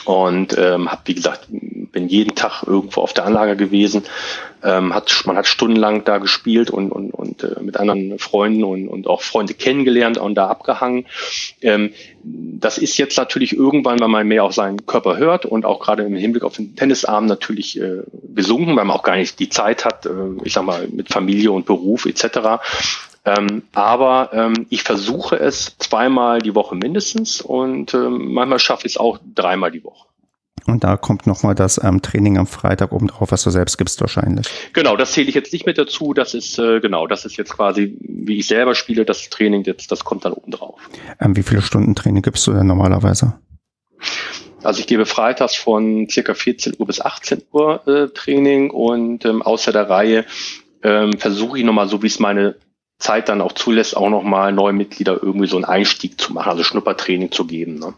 und 0.05 0.57
ähm, 0.57 0.91
habe, 0.91 1.01
wie 1.05 1.15
gesagt, 1.15 1.47
bin 1.49 2.09
jeden 2.09 2.35
Tag 2.35 2.63
irgendwo 2.65 3.01
auf 3.01 3.13
der 3.13 3.25
Anlage 3.25 3.55
gewesen. 3.55 4.03
Ähm, 4.63 4.93
hat, 4.93 5.23
man 5.25 5.37
hat 5.37 5.47
stundenlang 5.47 6.05
da 6.05 6.17
gespielt 6.17 6.69
und, 6.69 6.91
und, 6.91 7.11
und 7.11 7.43
äh, 7.43 7.61
mit 7.61 7.77
anderen 7.77 8.17
Freunden 8.17 8.63
und, 8.63 8.87
und 8.87 9.07
auch 9.07 9.21
Freunde 9.21 9.53
kennengelernt 9.53 10.17
und 10.17 10.35
da 10.35 10.47
abgehangen. 10.47 11.05
Ähm, 11.61 11.91
das 12.23 12.77
ist 12.77 12.97
jetzt 12.97 13.17
natürlich 13.17 13.53
irgendwann, 13.53 13.99
wenn 13.99 14.09
man 14.09 14.27
mehr 14.27 14.43
auf 14.43 14.53
seinen 14.53 14.85
Körper 14.85 15.17
hört 15.17 15.45
und 15.45 15.65
auch 15.65 15.79
gerade 15.79 16.03
im 16.03 16.15
Hinblick 16.15 16.43
auf 16.43 16.55
den 16.55 16.75
Tennisarm 16.75 17.25
natürlich 17.25 17.79
äh, 17.79 18.03
gesunken, 18.33 18.75
weil 18.75 18.85
man 18.85 18.95
auch 18.97 19.03
gar 19.03 19.17
nicht 19.17 19.39
die 19.39 19.49
Zeit 19.49 19.85
hat, 19.85 20.05
äh, 20.05 20.09
ich 20.43 20.53
sag 20.53 20.63
mal, 20.63 20.87
mit 20.87 21.09
Familie 21.09 21.51
und 21.51 21.65
Beruf 21.65 22.05
etc. 22.05 22.61
Ähm, 23.25 23.63
aber 23.73 24.31
ähm, 24.33 24.65
ich 24.69 24.83
versuche 24.83 25.37
es 25.37 25.77
zweimal 25.77 26.41
die 26.41 26.55
Woche 26.55 26.75
mindestens 26.75 27.41
und 27.41 27.93
ähm, 27.93 28.33
manchmal 28.33 28.59
schaffe 28.59 28.85
ich 28.85 28.93
es 28.93 28.97
auch 28.97 29.19
dreimal 29.33 29.71
die 29.71 29.83
Woche. 29.83 30.07
Und 30.65 30.83
da 30.83 30.95
kommt 30.97 31.27
nochmal 31.27 31.55
das 31.55 31.81
ähm, 31.83 32.01
Training 32.01 32.37
am 32.37 32.47
Freitag 32.47 32.91
oben 32.91 33.07
drauf, 33.07 33.31
was 33.31 33.43
du 33.43 33.49
selbst 33.49 33.77
gibst 33.77 33.99
wahrscheinlich. 34.01 34.47
Genau, 34.73 34.95
das 34.95 35.11
zähle 35.11 35.27
ich 35.27 35.35
jetzt 35.35 35.51
nicht 35.51 35.65
mit 35.65 35.77
dazu. 35.77 36.13
Das 36.13 36.33
ist 36.33 36.57
äh, 36.57 36.79
genau, 36.79 37.07
das 37.07 37.25
ist 37.25 37.37
jetzt 37.37 37.53
quasi, 37.53 37.97
wie 37.99 38.39
ich 38.39 38.47
selber 38.47 38.75
spiele, 38.75 39.03
das 39.05 39.29
Training 39.29 39.63
jetzt, 39.63 39.91
das 39.91 40.03
kommt 40.03 40.25
dann 40.25 40.33
oben 40.33 40.51
drauf. 40.51 40.79
Ähm, 41.19 41.35
wie 41.35 41.43
viele 41.43 41.61
Stunden 41.61 41.95
Training 41.95 42.21
gibst 42.21 42.47
du 42.47 42.53
denn 42.53 42.67
normalerweise? 42.67 43.33
Also 44.63 44.79
ich 44.79 44.87
gebe 44.87 45.05
freitags 45.05 45.55
von 45.55 46.07
circa 46.09 46.33
14 46.33 46.75
Uhr 46.79 46.87
bis 46.87 47.01
18 47.01 47.43
Uhr 47.51 47.85
äh, 47.87 48.07
Training 48.09 48.69
und 48.69 49.25
ähm, 49.25 49.41
außer 49.41 49.73
der 49.73 49.89
Reihe 49.89 50.25
ähm, 50.81 51.17
versuche 51.17 51.59
ich 51.59 51.65
nochmal, 51.65 51.89
so 51.89 52.01
wie 52.01 52.07
es 52.07 52.19
meine 52.19 52.55
Zeit 53.03 53.29
dann 53.29 53.41
auch 53.41 53.51
zulässt, 53.51 53.97
auch 53.97 54.09
nochmal 54.09 54.53
neue 54.53 54.73
Mitglieder 54.73 55.21
irgendwie 55.21 55.47
so 55.47 55.57
einen 55.57 55.65
Einstieg 55.65 56.19
zu 56.19 56.33
machen, 56.33 56.49
also 56.49 56.63
Schnuppertraining 56.63 57.31
zu 57.31 57.45
geben. 57.45 57.77
Ne? 57.77 57.93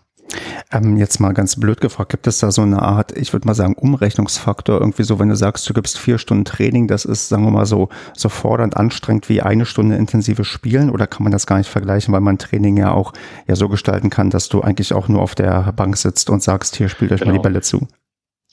Ähm, 0.72 0.98
jetzt 0.98 1.20
mal 1.20 1.34
ganz 1.34 1.60
blöd 1.60 1.80
gefragt, 1.80 2.10
gibt 2.10 2.26
es 2.26 2.40
da 2.40 2.52
so 2.52 2.64
eine 2.64 2.82
Art, 2.82 3.16
ich 3.16 3.32
würde 3.32 3.48
mal 3.48 3.54
sagen, 3.54 3.76
Umrechnungsfaktor, 3.76 4.80
irgendwie 4.80 5.04
so, 5.04 5.20
wenn 5.20 5.30
du 5.30 5.36
sagst, 5.36 5.70
du 5.70 5.74
gibst 5.74 6.00
vier 6.00 6.18
Stunden 6.18 6.44
Training, 6.44 6.88
das 6.88 7.06
ist, 7.06 7.30
sagen 7.30 7.44
wir 7.44 7.52
mal, 7.52 7.68
so, 7.68 7.90
so 8.18 8.30
fordernd 8.30 8.76
anstrengend 8.76 9.30
wie 9.30 9.42
eine 9.44 9.68
Stunde 9.68 9.96
intensives 9.96 10.48
Spielen 10.48 10.90
oder 10.90 11.06
kann 11.06 11.24
man 11.24 11.32
das 11.32 11.46
gar 11.46 11.60
nicht 11.60 11.70
vergleichen, 11.70 12.12
weil 12.12 12.22
man 12.22 12.40
Training 12.40 12.78
ja 12.78 12.92
auch 12.92 13.14
ja 13.48 13.56
so 13.56 13.70
gestalten 13.70 14.10
kann, 14.10 14.32
dass 14.32 14.50
du 14.50 14.62
eigentlich 14.62 14.94
auch 14.94 15.08
nur 15.08 15.22
auf 15.22 15.36
der 15.36 15.72
Bank 15.74 15.96
sitzt 15.98 16.32
und 16.32 16.42
sagst, 16.42 16.76
hier 16.76 16.90
spielt 16.90 17.12
euch 17.12 17.20
genau. 17.20 17.32
mal 17.32 17.38
die 17.38 17.44
genau. 17.44 17.54
Bälle 17.54 17.62
zu? 17.62 17.88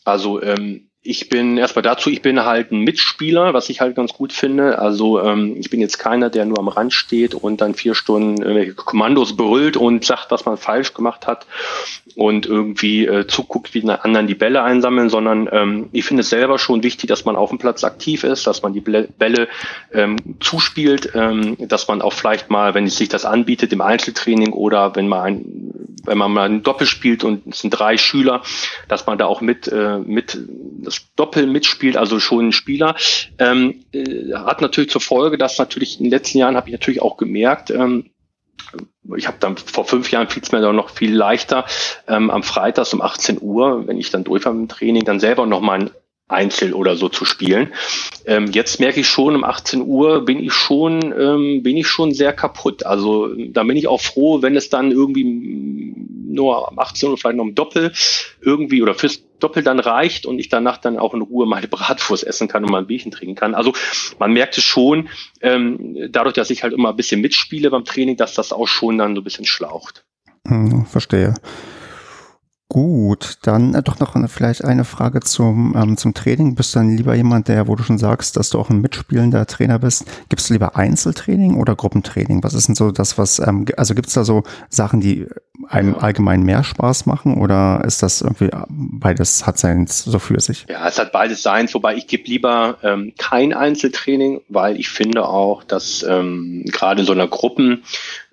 Also 0.05 0.43
ähm, 0.43 0.91
ich 1.05 1.29
bin 1.29 1.59
erstmal 1.59 1.83
dazu, 1.83 2.11
ich 2.11 2.23
bin 2.23 2.45
halt 2.45 2.71
ein 2.71 2.81
Mitspieler, 2.81 3.55
was 3.55 3.69
ich 3.69 3.81
halt 3.81 3.97
ganz 3.97 4.13
gut 4.13 4.33
finde. 4.33 4.79
Also 4.79 5.21
ähm, 5.21 5.57
ich 5.59 5.69
bin 5.69 5.81
jetzt 5.81 5.99
keiner, 5.99 6.31
der 6.31 6.45
nur 6.45 6.61
am 6.61 6.69
Rand 6.69 6.93
steht 6.93 7.35
und 7.35 7.61
dann 7.61 7.75
vier 7.75 7.97
Stunden 7.97 8.41
äh, 8.41 8.67
Kommandos 8.69 9.37
brüllt 9.37 9.77
und 9.77 10.05
sagt, 10.05 10.31
was 10.31 10.45
man 10.45 10.57
falsch 10.57 10.95
gemacht 10.95 11.27
hat 11.27 11.47
und 12.15 12.47
irgendwie 12.47 13.05
äh, 13.07 13.27
zuguckt, 13.27 13.75
wie 13.75 13.81
die 13.81 13.91
anderen 13.91 14.29
die 14.29 14.37
Bälle 14.37 14.63
einsammeln, 14.63 15.09
sondern 15.09 15.49
ähm, 15.51 15.89
ich 15.91 16.05
finde 16.05 16.21
es 16.21 16.31
selber 16.31 16.61
schon 16.61 16.85
wichtig, 16.85 17.09
dass 17.09 17.25
man 17.25 17.35
auf 17.35 17.51
dem 17.51 17.59
Platz 17.59 17.83
aktiv 17.83 18.23
ist, 18.23 18.47
dass 18.47 18.63
man 18.63 18.73
die 18.73 18.81
Bälle 18.81 19.49
ähm, 19.93 20.17
zuspielt, 20.39 21.11
ähm, 21.17 21.57
dass 21.59 21.89
man 21.89 22.01
auch 22.01 22.13
vielleicht 22.13 22.49
mal, 22.49 22.75
wenn 22.75 22.87
es 22.87 22.97
sich 22.97 23.09
das 23.09 23.25
anbietet, 23.25 23.73
im 23.73 23.81
Einzeltraining 23.81 24.53
oder 24.53 24.95
wenn 24.95 25.09
man 25.09 25.21
ein 25.21 25.73
wenn 26.05 26.19
man 26.19 26.33
mal 26.33 26.49
ein 26.49 26.63
Doppel 26.63 26.87
spielt 26.87 27.25
und 27.25 27.47
es 27.47 27.61
sind 27.61 27.71
drei 27.71 27.97
Schüler, 27.97 28.43
dass 28.89 29.07
man 29.07 29.19
da 29.19 29.27
auch 29.27 29.41
mit, 29.41 29.69
äh, 29.69 29.99
mit 29.99 30.39
Doppel 31.17 31.47
mitspielt, 31.47 31.97
also 31.97 32.21
schon 32.21 32.49
ein 32.49 32.53
Spieler, 32.53 32.97
ähm, 33.39 33.85
äh, 33.93 34.33
hat 34.35 34.61
natürlich 34.61 34.91
zur 34.91 35.01
Folge, 35.01 35.39
dass 35.39 35.59
natürlich 35.59 35.99
in 35.99 36.05
den 36.05 36.11
letzten 36.13 36.39
Jahren 36.39 36.57
habe 36.57 36.69
ich 36.69 36.73
natürlich 36.73 37.03
auch 37.03 37.17
gemerkt, 37.17 37.71
ähm, 37.71 38.11
ich 39.17 39.27
habe 39.27 39.37
dann 39.41 39.57
vor 39.57 39.85
fünf 39.85 40.11
Jahren 40.11 40.29
fiel 40.29 40.43
es 40.43 40.53
mir 40.53 40.61
dann 40.61 40.77
noch 40.77 40.91
viel 40.91 41.15
leichter, 41.15 41.67
ähm, 42.09 42.31
am 42.31 42.43
Freitag 42.43 42.93
um 42.93 43.03
18 43.03 43.39
Uhr, 43.41 43.87
wenn 43.87 43.99
ich 43.99 44.11
dann 44.11 44.25
durch 44.25 44.45
war 44.45 44.53
im 44.53 44.69
Training, 44.69 45.05
dann 45.05 45.21
selber 45.21 45.47
noch 45.47 45.61
mal 45.61 45.81
ein 45.81 45.91
Einzel 46.29 46.73
oder 46.73 46.97
so 46.97 47.09
zu 47.09 47.25
spielen. 47.25 47.73
Ähm, 48.25 48.47
jetzt 48.53 48.81
merke 48.81 49.01
ich 49.01 49.09
schon, 49.09 49.35
um 49.35 49.45
18 49.45 49.83
Uhr 49.83 50.25
bin 50.25 50.43
ich 50.43 50.53
schon, 50.53 51.15
ähm, 51.19 51.63
bin 51.63 51.77
ich 51.77 51.87
schon 51.89 52.15
sehr 52.15 52.33
kaputt. 52.33 52.87
Also 52.87 53.29
da 53.35 53.65
bin 53.65 53.77
ich 53.77 53.87
auch 53.87 54.01
froh, 54.01 54.41
wenn 54.41 54.57
es 54.57 54.71
dann 54.71 54.91
irgendwie 54.91 55.25
nur 55.25 56.71
um 56.71 56.79
18 56.79 57.11
Uhr 57.11 57.19
vielleicht 57.19 57.37
noch 57.37 57.45
ein 57.45 57.55
Doppel 57.55 57.93
irgendwie 58.41 58.83
oder 58.83 58.95
fürs 58.95 59.23
Doppel 59.43 59.63
dann 59.63 59.81
reicht 59.81 60.27
und 60.27 60.39
ich 60.39 60.49
danach 60.49 60.79
dann 60.79 60.99
auch 60.99 61.15
in 61.15 61.23
Ruhe 61.23 61.47
meine 61.47 61.69
Bratwurst 61.69 62.25
essen 62.25 62.49
kann 62.49 62.65
und 62.65 62.71
mal 62.71 62.85
Bierchen 62.85 63.11
trinken 63.11 63.35
kann. 63.35 63.55
Also 63.55 63.73
man 64.19 64.33
merkt 64.33 64.57
es 64.59 64.65
schon, 64.65 65.09
ähm, 65.41 65.97
dadurch, 66.11 66.35
dass 66.35 66.51
ich 66.51 66.63
halt 66.63 66.73
immer 66.73 66.91
ein 66.91 66.97
bisschen 66.97 67.21
mitspiele 67.21 67.71
beim 67.71 67.85
Training, 67.85 68.17
dass 68.17 68.35
das 68.35 68.53
auch 68.53 68.69
schon 68.69 68.99
dann 68.99 69.15
so 69.15 69.21
ein 69.21 69.25
bisschen 69.25 69.45
schlaucht. 69.45 70.05
Hm, 70.47 70.87
verstehe. 70.87 71.35
Gut, 72.73 73.37
dann 73.43 73.75
äh, 73.75 73.83
doch 73.83 73.99
noch 73.99 74.15
eine, 74.15 74.29
vielleicht 74.29 74.65
eine 74.65 74.85
Frage 74.85 75.21
zum, 75.21 75.75
ähm, 75.77 75.99
zum 75.99 76.15
Training. 76.15 76.55
Bist 76.55 76.75
du 76.75 76.79
dann 76.79 76.97
lieber 76.97 77.15
jemand, 77.15 77.49
der, 77.49 77.69
wo 77.69 77.77
du 77.77 77.83
schon 77.83 77.99
sagst, 77.99 78.39
dass 78.39 78.49
du 78.49 78.59
auch 78.59 78.71
ein 78.71 78.81
mitspielender 78.81 79.45
Trainer 79.45 79.79
bist, 79.79 80.07
gibst 80.31 80.49
du 80.49 80.55
lieber 80.55 80.75
Einzeltraining 80.75 81.57
oder 81.57 81.77
Gruppentraining? 81.77 82.43
Was 82.43 82.55
ist 82.55 82.69
denn 82.69 82.75
so 82.75 82.91
das, 82.91 83.19
was, 83.19 83.41
ähm, 83.41 83.67
also 83.77 83.95
gibt 83.95 84.09
es 84.09 84.15
da 84.15 84.25
so 84.25 84.45
Sachen, 84.71 85.03
die 85.03 85.27
einem 85.69 85.95
allgemein 85.95 86.43
mehr 86.43 86.65
Spaß 86.65 87.07
machen 87.07 87.39
oder 87.39 87.83
ist 87.85 88.03
das 88.03 88.21
irgendwie 88.21 88.51
beides 88.69 89.47
hat 89.47 89.59
seins 89.59 90.05
so 90.05 90.19
für 90.19 90.41
sich? 90.41 90.67
Ja, 90.69 90.87
es 90.87 90.99
hat 90.99 91.13
beides 91.13 91.43
seins, 91.43 91.75
wobei 91.75 91.97
ich 91.97 92.07
gebe 92.07 92.25
lieber 92.25 92.79
ähm, 92.83 93.13
kein 93.19 93.53
Einzeltraining, 93.53 94.43
weil 94.49 94.79
ich 94.79 94.89
finde 94.89 95.27
auch, 95.27 95.65
dass 95.65 96.03
ähm, 96.03 96.65
gerade 96.67 97.01
in 97.01 97.07
so 97.07 97.13
einer 97.13 97.29
Gruppen 97.29 97.85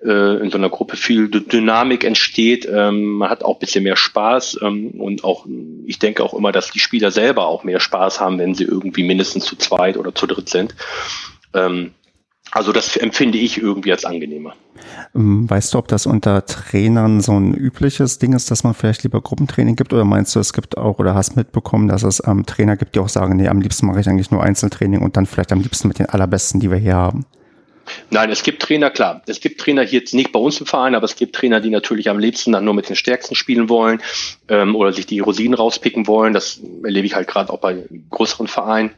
äh, 0.03 0.37
in 0.41 0.49
so 0.51 0.57
einer 0.57 0.69
Gruppe 0.69 0.97
viel 0.97 1.29
Dynamik 1.29 2.03
entsteht. 2.03 2.67
Ähm, 2.71 3.13
man 3.13 3.29
hat 3.29 3.43
auch 3.43 3.55
ein 3.55 3.59
bisschen 3.59 3.83
mehr 3.83 3.97
Spaß 3.97 4.59
ähm, 4.61 4.91
und 4.99 5.23
auch, 5.23 5.45
ich 5.85 5.99
denke 5.99 6.23
auch 6.23 6.33
immer, 6.33 6.51
dass 6.51 6.71
die 6.71 6.79
Spieler 6.79 7.11
selber 7.11 7.47
auch 7.47 7.63
mehr 7.63 7.79
Spaß 7.79 8.19
haben, 8.19 8.39
wenn 8.39 8.55
sie 8.55 8.63
irgendwie 8.63 9.03
mindestens 9.03 9.45
zu 9.45 9.55
zweit 9.55 9.97
oder 9.97 10.13
zu 10.15 10.27
dritt 10.27 10.49
sind. 10.49 10.75
Ähm, 11.53 11.91
also 12.51 12.71
das 12.71 12.97
empfinde 12.97 13.37
ich 13.37 13.57
irgendwie 13.57 13.91
als 13.91 14.05
angenehmer. 14.05 14.55
Ähm, 15.15 15.49
weißt 15.49 15.73
du, 15.73 15.77
ob 15.77 15.87
das 15.87 16.05
unter 16.05 16.45
Trainern 16.45 17.21
so 17.21 17.33
ein 17.33 17.53
übliches 17.53 18.19
Ding 18.19 18.33
ist, 18.33 18.49
dass 18.51 18.63
man 18.63 18.73
vielleicht 18.73 19.03
lieber 19.03 19.21
Gruppentraining 19.21 19.75
gibt 19.75 19.93
oder 19.93 20.05
meinst 20.05 20.35
du, 20.35 20.39
es 20.39 20.53
gibt 20.53 20.77
auch 20.77 20.99
oder 20.99 21.15
hast 21.15 21.35
mitbekommen, 21.35 21.87
dass 21.87 22.03
es 22.03 22.21
ähm, 22.25 22.45
Trainer 22.45 22.77
gibt, 22.77 22.95
die 22.95 22.99
auch 22.99 23.09
sagen, 23.09 23.37
nee, 23.37 23.47
am 23.47 23.61
liebsten 23.61 23.87
mache 23.87 23.99
ich 23.99 24.09
eigentlich 24.09 24.31
nur 24.31 24.43
Einzeltraining 24.43 25.01
und 25.01 25.17
dann 25.17 25.25
vielleicht 25.25 25.51
am 25.51 25.61
liebsten 25.61 25.87
mit 25.87 25.99
den 25.99 26.07
allerbesten, 26.07 26.59
die 26.59 26.71
wir 26.71 26.77
hier 26.77 26.95
haben? 26.95 27.25
Nein, 28.11 28.29
es 28.29 28.43
gibt 28.43 28.61
Trainer, 28.61 28.91
klar. 28.91 29.23
Es 29.25 29.39
gibt 29.39 29.59
Trainer 29.59 29.83
hier 29.83 29.99
jetzt 29.99 30.13
nicht 30.13 30.31
bei 30.31 30.39
uns 30.39 30.59
im 30.59 30.67
Verein, 30.67 30.95
aber 30.95 31.05
es 31.05 31.15
gibt 31.15 31.35
Trainer, 31.35 31.59
die 31.59 31.69
natürlich 31.69 32.09
am 32.09 32.19
liebsten 32.19 32.51
dann 32.51 32.65
nur 32.65 32.73
mit 32.73 32.87
den 32.87 32.95
Stärksten 32.95 33.35
spielen 33.35 33.69
wollen 33.69 34.01
ähm, 34.47 34.75
oder 34.75 34.93
sich 34.93 35.05
die 35.05 35.19
Rosinen 35.19 35.55
rauspicken 35.55 36.07
wollen. 36.07 36.33
Das 36.33 36.61
erlebe 36.83 37.07
ich 37.07 37.15
halt 37.15 37.27
gerade 37.27 37.51
auch 37.51 37.59
bei 37.59 37.85
größeren 38.09 38.47
Vereinen. 38.47 38.91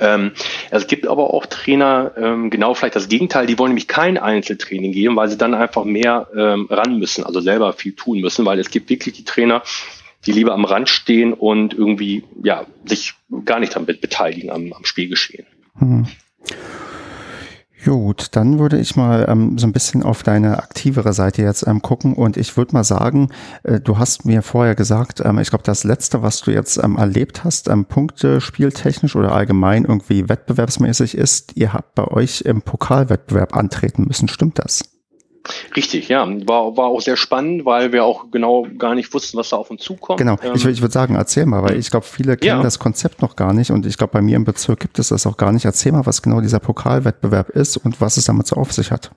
Ähm, 0.00 0.32
es 0.70 0.86
gibt 0.86 1.06
aber 1.06 1.32
auch 1.32 1.46
Trainer, 1.46 2.12
ähm, 2.16 2.50
genau 2.50 2.74
vielleicht 2.74 2.96
das 2.96 3.08
Gegenteil, 3.08 3.46
die 3.46 3.58
wollen 3.58 3.70
nämlich 3.70 3.88
kein 3.88 4.18
Einzeltraining 4.18 4.92
geben, 4.92 5.16
weil 5.16 5.28
sie 5.28 5.38
dann 5.38 5.54
einfach 5.54 5.84
mehr 5.84 6.28
ähm, 6.36 6.66
ran 6.68 6.98
müssen, 6.98 7.24
also 7.24 7.40
selber 7.40 7.72
viel 7.72 7.92
tun 7.92 8.20
müssen, 8.20 8.44
weil 8.44 8.58
es 8.58 8.70
gibt 8.70 8.90
wirklich 8.90 9.14
die 9.14 9.24
Trainer, 9.24 9.62
die 10.26 10.32
lieber 10.32 10.52
am 10.52 10.64
Rand 10.64 10.88
stehen 10.88 11.32
und 11.32 11.74
irgendwie 11.74 12.24
ja 12.42 12.66
sich 12.84 13.14
gar 13.44 13.60
nicht 13.60 13.76
damit 13.76 14.00
beteiligen 14.00 14.50
am, 14.50 14.72
am 14.72 14.84
Spielgeschehen. 14.84 15.46
Hm. 15.78 16.06
Gut, 17.84 18.28
dann 18.30 18.58
würde 18.58 18.78
ich 18.78 18.96
mal 18.96 19.26
ähm, 19.28 19.58
so 19.58 19.66
ein 19.66 19.72
bisschen 19.72 20.02
auf 20.02 20.22
deine 20.22 20.56
aktivere 20.56 21.12
Seite 21.12 21.42
jetzt 21.42 21.66
ähm, 21.66 21.82
gucken 21.82 22.14
und 22.14 22.38
ich 22.38 22.56
würde 22.56 22.72
mal 22.72 22.82
sagen, 22.84 23.28
äh, 23.62 23.78
du 23.78 23.98
hast 23.98 24.24
mir 24.24 24.40
vorher 24.40 24.74
gesagt, 24.74 25.20
ähm, 25.22 25.38
ich 25.38 25.50
glaube, 25.50 25.64
das 25.64 25.84
letzte, 25.84 26.22
was 26.22 26.40
du 26.40 26.50
jetzt 26.50 26.82
ähm, 26.82 26.96
erlebt 26.96 27.44
hast, 27.44 27.68
ähm, 27.68 27.84
Punkte 27.84 28.40
spieltechnisch 28.40 29.16
oder 29.16 29.32
allgemein 29.32 29.84
irgendwie 29.84 30.30
wettbewerbsmäßig 30.30 31.14
ist, 31.14 31.58
ihr 31.58 31.74
habt 31.74 31.94
bei 31.94 32.08
euch 32.08 32.40
im 32.40 32.62
Pokalwettbewerb 32.62 33.54
antreten 33.54 34.04
müssen. 34.06 34.28
Stimmt 34.28 34.58
das? 34.58 34.93
Richtig, 35.76 36.08
ja. 36.08 36.26
War, 36.46 36.76
war 36.76 36.86
auch 36.86 37.00
sehr 37.00 37.16
spannend, 37.16 37.64
weil 37.64 37.92
wir 37.92 38.04
auch 38.04 38.30
genau 38.30 38.66
gar 38.78 38.94
nicht 38.94 39.12
wussten, 39.12 39.36
was 39.36 39.50
da 39.50 39.56
auf 39.56 39.70
uns 39.70 39.82
zukommt. 39.82 40.18
Genau, 40.18 40.36
ähm, 40.42 40.52
ich, 40.54 40.64
ich 40.64 40.80
würde 40.80 40.92
sagen, 40.92 41.14
erzähl 41.16 41.46
mal, 41.46 41.62
weil 41.62 41.78
ich 41.78 41.90
glaube, 41.90 42.06
viele 42.06 42.36
kennen 42.36 42.58
ja. 42.58 42.62
das 42.62 42.78
Konzept 42.78 43.22
noch 43.22 43.36
gar 43.36 43.52
nicht 43.52 43.70
und 43.70 43.86
ich 43.86 43.98
glaube, 43.98 44.12
bei 44.12 44.22
mir 44.22 44.36
im 44.36 44.44
Bezirk 44.44 44.80
gibt 44.80 44.98
es 44.98 45.08
das 45.08 45.26
auch 45.26 45.36
gar 45.36 45.52
nicht. 45.52 45.64
Erzähl 45.64 45.92
mal, 45.92 46.06
was 46.06 46.22
genau 46.22 46.40
dieser 46.40 46.60
Pokalwettbewerb 46.60 47.50
ist 47.50 47.76
und 47.76 48.00
was 48.00 48.16
es 48.16 48.24
damit 48.24 48.46
so 48.46 48.56
auf 48.56 48.72
sich 48.72 48.90
hat. 48.90 49.10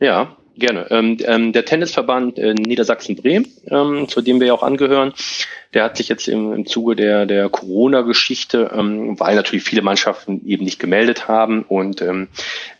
Ja, 0.00 0.36
gerne. 0.56 0.86
Ähm, 0.90 1.16
ähm, 1.24 1.52
der 1.52 1.64
Tennisverband 1.64 2.38
äh, 2.38 2.54
Niedersachsen-Bremen, 2.54 3.46
ähm, 3.70 4.08
zu 4.08 4.20
dem 4.20 4.40
wir 4.40 4.48
ja 4.48 4.54
auch 4.54 4.62
angehören, 4.62 5.12
der 5.72 5.84
hat 5.84 5.96
sich 5.96 6.08
jetzt 6.08 6.28
im, 6.28 6.52
im 6.52 6.66
Zuge 6.66 6.94
der, 6.94 7.26
der 7.26 7.48
Corona-Geschichte, 7.48 8.70
ähm, 8.74 9.18
weil 9.18 9.34
natürlich 9.34 9.64
viele 9.64 9.82
Mannschaften 9.82 10.46
eben 10.46 10.64
nicht 10.64 10.78
gemeldet 10.78 11.26
haben 11.26 11.62
und 11.62 12.00
ähm, 12.00 12.28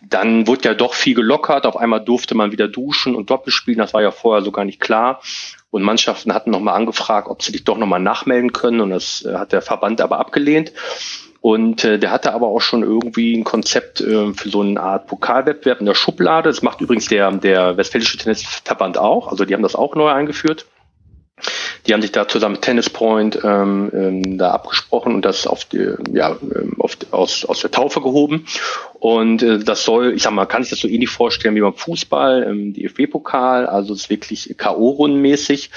dann 0.00 0.46
wurde 0.46 0.68
ja 0.68 0.74
doch 0.74 0.94
viel 0.94 1.14
gelockert. 1.14 1.66
Auf 1.66 1.76
einmal 1.76 2.04
durfte 2.04 2.34
man 2.34 2.52
wieder 2.52 2.68
duschen 2.68 3.14
und 3.14 3.30
Doppel 3.30 3.52
spielen. 3.52 3.78
Das 3.78 3.94
war 3.94 4.02
ja 4.02 4.10
vorher 4.10 4.44
so 4.44 4.52
gar 4.52 4.64
nicht 4.64 4.80
klar. 4.80 5.20
Und 5.70 5.82
Mannschaften 5.82 6.32
hatten 6.32 6.50
nochmal 6.50 6.76
angefragt, 6.76 7.28
ob 7.28 7.42
sie 7.42 7.52
dich 7.52 7.64
doch 7.64 7.78
nochmal 7.78 8.00
nachmelden 8.00 8.52
können. 8.52 8.80
Und 8.80 8.90
das 8.90 9.24
äh, 9.24 9.34
hat 9.34 9.52
der 9.52 9.62
Verband 9.62 10.00
aber 10.00 10.20
abgelehnt. 10.20 10.72
Und 11.44 11.84
äh, 11.84 11.98
der 11.98 12.10
hatte 12.10 12.32
aber 12.32 12.46
auch 12.46 12.62
schon 12.62 12.82
irgendwie 12.82 13.36
ein 13.36 13.44
Konzept 13.44 14.00
äh, 14.00 14.32
für 14.32 14.48
so 14.48 14.62
eine 14.62 14.80
Art 14.80 15.06
Pokalwettbewerb 15.08 15.78
in 15.78 15.84
der 15.84 15.94
Schublade. 15.94 16.48
Das 16.48 16.62
macht 16.62 16.80
übrigens 16.80 17.08
der, 17.08 17.30
der 17.32 17.76
Westfälische 17.76 18.16
Tennisverband 18.16 18.96
auch. 18.96 19.28
Also 19.28 19.44
die 19.44 19.52
haben 19.52 19.62
das 19.62 19.74
auch 19.74 19.94
neu 19.94 20.08
eingeführt. 20.08 20.64
Die 21.86 21.92
haben 21.92 22.00
sich 22.00 22.12
da 22.12 22.26
zusammen 22.26 22.54
mit 22.54 22.62
Tennis 22.62 22.88
Point 22.88 23.40
ähm, 23.44 23.90
ähm, 23.92 24.38
da 24.38 24.52
abgesprochen 24.52 25.14
und 25.14 25.26
das 25.26 25.46
auf 25.46 25.66
die, 25.66 25.86
ja, 26.14 26.30
ähm, 26.30 26.76
auf, 26.78 26.96
aus, 27.10 27.44
aus 27.44 27.60
der 27.60 27.70
Taufe 27.70 28.00
gehoben. 28.00 28.46
Und 28.94 29.42
äh, 29.42 29.58
das 29.58 29.84
soll, 29.84 30.14
ich 30.14 30.22
sag 30.22 30.32
mal, 30.32 30.46
kann 30.46 30.62
ich 30.62 30.70
das 30.70 30.78
so 30.78 30.88
ähnlich 30.88 31.10
vorstellen 31.10 31.56
wie 31.56 31.60
beim 31.60 31.74
Fußball, 31.74 32.46
ähm, 32.48 32.72
DFB-Pokal, 32.72 33.66
also 33.66 33.92
es 33.92 34.04
ist 34.04 34.10
wirklich 34.10 34.54
K.O.-Rundenmäßig. 34.56 35.68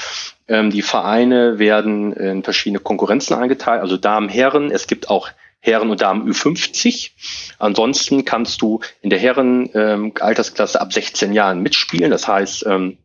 Ähm, 0.48 0.70
die 0.70 0.82
Vereine 0.82 1.60
werden 1.60 2.14
in 2.14 2.44
verschiedene 2.44 2.80
Konkurrenzen 2.80 3.36
eingeteilt, 3.36 3.82
also 3.82 3.98
Damen, 3.98 4.30
Herren. 4.30 4.72
Es 4.72 4.88
gibt 4.88 5.10
auch 5.10 5.28
Herren 5.68 5.90
und 5.90 6.02
Damen 6.02 6.28
Ü50. 6.32 7.12
Ansonsten 7.60 8.26
kannst 8.26 8.62
du 8.62 8.80
in 9.02 9.10
der 9.10 9.20
Herren 9.20 9.70
ähm, 9.74 10.14
ab 10.18 10.94
16 10.94 11.34
Jahren 11.34 11.62
mitspielen. 11.62 12.10
Das 12.10 12.28
heißt, 12.28 12.66
ähm, 12.66 12.98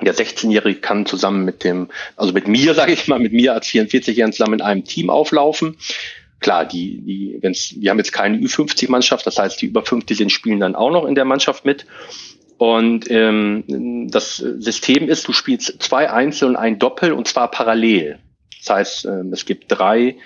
der 0.00 0.14
16-Jährige 0.14 0.80
kann 0.80 1.06
zusammen 1.06 1.44
mit 1.44 1.64
dem, 1.64 1.88
also 2.16 2.32
mit 2.32 2.48
mir, 2.48 2.74
sage 2.74 2.92
ich 2.92 3.08
mal, 3.08 3.18
mit 3.18 3.32
mir 3.32 3.52
als 3.52 3.66
44-Jährigen 3.66 4.32
zusammen 4.32 4.54
in 4.54 4.62
einem 4.62 4.84
Team 4.84 5.10
auflaufen. 5.10 5.76
Klar, 6.40 6.66
die, 6.66 7.00
die, 7.02 7.38
wenn's, 7.40 7.74
wir 7.78 7.90
haben 7.90 7.98
jetzt 7.98 8.12
keine 8.12 8.38
Ü50-Mannschaft, 8.38 9.26
das 9.26 9.38
heißt, 9.38 9.60
die 9.62 9.66
über 9.66 9.84
50 9.84 10.16
sind, 10.16 10.32
spielen 10.32 10.60
dann 10.60 10.74
auch 10.74 10.90
noch 10.90 11.06
in 11.06 11.14
der 11.14 11.24
Mannschaft 11.24 11.64
mit. 11.64 11.86
Und 12.58 13.10
ähm, 13.10 14.08
das 14.10 14.36
System 14.36 15.08
ist, 15.08 15.26
du 15.26 15.32
spielst 15.32 15.82
zwei 15.82 16.10
Einzel 16.10 16.48
und 16.48 16.56
ein 16.56 16.78
Doppel 16.78 17.12
und 17.12 17.26
zwar 17.26 17.50
parallel. 17.50 18.18
Das 18.60 18.70
heißt, 18.70 19.04
ähm, 19.06 19.32
es 19.32 19.44
gibt 19.44 19.64
drei 19.68 20.16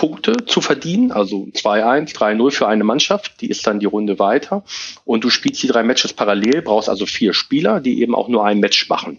Punkte 0.00 0.46
zu 0.46 0.62
verdienen, 0.62 1.12
also 1.12 1.48
2-1, 1.52 2.14
3-0 2.14 2.50
für 2.52 2.66
eine 2.66 2.84
Mannschaft, 2.84 3.38
die 3.42 3.50
ist 3.50 3.66
dann 3.66 3.80
die 3.80 3.86
Runde 3.86 4.18
weiter. 4.18 4.64
Und 5.04 5.24
du 5.24 5.28
spielst 5.28 5.62
die 5.62 5.66
drei 5.66 5.82
Matches 5.82 6.14
parallel, 6.14 6.62
brauchst 6.62 6.88
also 6.88 7.04
vier 7.04 7.34
Spieler, 7.34 7.80
die 7.80 8.00
eben 8.00 8.14
auch 8.14 8.28
nur 8.28 8.42
ein 8.42 8.60
Match 8.60 8.88
machen. 8.88 9.18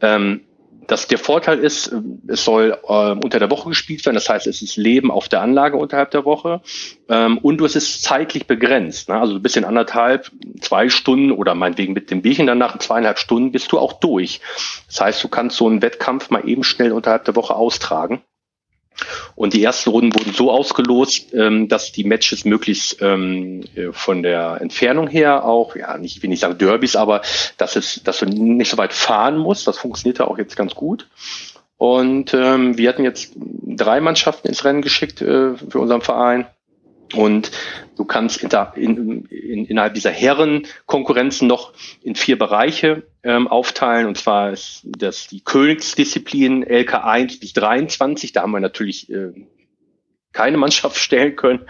Ähm, 0.00 0.42
das, 0.86 1.08
der 1.08 1.18
Vorteil 1.18 1.58
ist, 1.58 1.92
es 2.28 2.44
soll 2.44 2.78
äh, 2.80 3.10
unter 3.10 3.40
der 3.40 3.50
Woche 3.50 3.70
gespielt 3.70 4.06
werden. 4.06 4.14
Das 4.14 4.28
heißt, 4.28 4.46
es 4.46 4.62
ist 4.62 4.76
Leben 4.76 5.10
auf 5.10 5.28
der 5.28 5.42
Anlage 5.42 5.76
unterhalb 5.76 6.12
der 6.12 6.24
Woche. 6.24 6.60
Ähm, 7.08 7.38
und 7.38 7.58
du 7.58 7.64
es 7.64 7.74
ist 7.74 8.04
zeitlich 8.04 8.46
begrenzt. 8.46 9.08
Ne? 9.08 9.18
Also 9.18 9.34
ein 9.34 9.42
bisschen 9.42 9.64
anderthalb, 9.64 10.30
zwei 10.60 10.90
Stunden 10.90 11.32
oder 11.32 11.56
meinetwegen 11.56 11.92
mit 11.92 12.12
dem 12.12 12.22
Bierchen 12.22 12.46
danach 12.46 12.78
zweieinhalb 12.78 13.18
Stunden 13.18 13.50
bist 13.50 13.72
du 13.72 13.80
auch 13.80 13.94
durch. 13.94 14.40
Das 14.86 15.00
heißt, 15.00 15.24
du 15.24 15.28
kannst 15.28 15.56
so 15.56 15.66
einen 15.66 15.82
Wettkampf 15.82 16.30
mal 16.30 16.48
eben 16.48 16.62
schnell 16.62 16.92
unterhalb 16.92 17.24
der 17.24 17.34
Woche 17.34 17.56
austragen. 17.56 18.22
Und 19.34 19.52
die 19.52 19.62
ersten 19.62 19.90
Runden 19.90 20.14
wurden 20.14 20.32
so 20.32 20.50
ausgelost, 20.50 21.32
ähm, 21.32 21.68
dass 21.68 21.92
die 21.92 22.04
Matches 22.04 22.44
möglichst 22.44 23.00
ähm, 23.00 23.62
äh, 23.74 23.92
von 23.92 24.22
der 24.22 24.58
Entfernung 24.60 25.08
her 25.08 25.44
auch, 25.44 25.76
ja, 25.76 25.96
nicht, 25.98 26.16
ich 26.16 26.22
will 26.22 26.30
nicht 26.30 26.40
sagen 26.40 26.58
Derbys, 26.58 26.96
aber 26.96 27.22
dass 27.56 27.76
es, 27.76 28.02
dass 28.02 28.18
du 28.18 28.26
nicht 28.26 28.70
so 28.70 28.76
weit 28.76 28.92
fahren 28.92 29.38
musst. 29.38 29.66
Das 29.66 29.78
funktionierte 29.78 30.26
auch 30.26 30.38
jetzt 30.38 30.56
ganz 30.56 30.74
gut. 30.74 31.08
Und 31.76 32.34
ähm, 32.34 32.76
wir 32.76 32.88
hatten 32.88 33.04
jetzt 33.04 33.34
drei 33.36 34.00
Mannschaften 34.00 34.48
ins 34.48 34.64
Rennen 34.64 34.82
geschickt 34.82 35.22
äh, 35.22 35.54
für 35.54 35.78
unseren 35.78 36.00
Verein. 36.00 36.46
Und 37.14 37.50
du 37.96 38.04
kannst 38.04 38.42
in, 38.42 38.50
in, 38.74 39.24
in, 39.26 39.64
innerhalb 39.64 39.94
dieser 39.94 40.10
Herrenkonkurrenzen 40.10 41.48
noch 41.48 41.72
in 42.02 42.14
vier 42.14 42.38
Bereiche 42.38 43.04
ähm, 43.22 43.48
aufteilen. 43.48 44.06
Und 44.06 44.18
zwar 44.18 44.52
ist 44.52 44.82
das 44.84 45.26
die 45.26 45.42
Königsdisziplin 45.42 46.62
LK 46.62 46.94
1 47.04 47.40
bis 47.40 47.52
23. 47.54 48.32
Da 48.32 48.42
haben 48.42 48.52
wir 48.52 48.60
natürlich 48.60 49.10
äh, 49.10 49.32
keine 50.32 50.58
Mannschaft 50.58 50.96
stellen 50.98 51.36
können. 51.36 51.66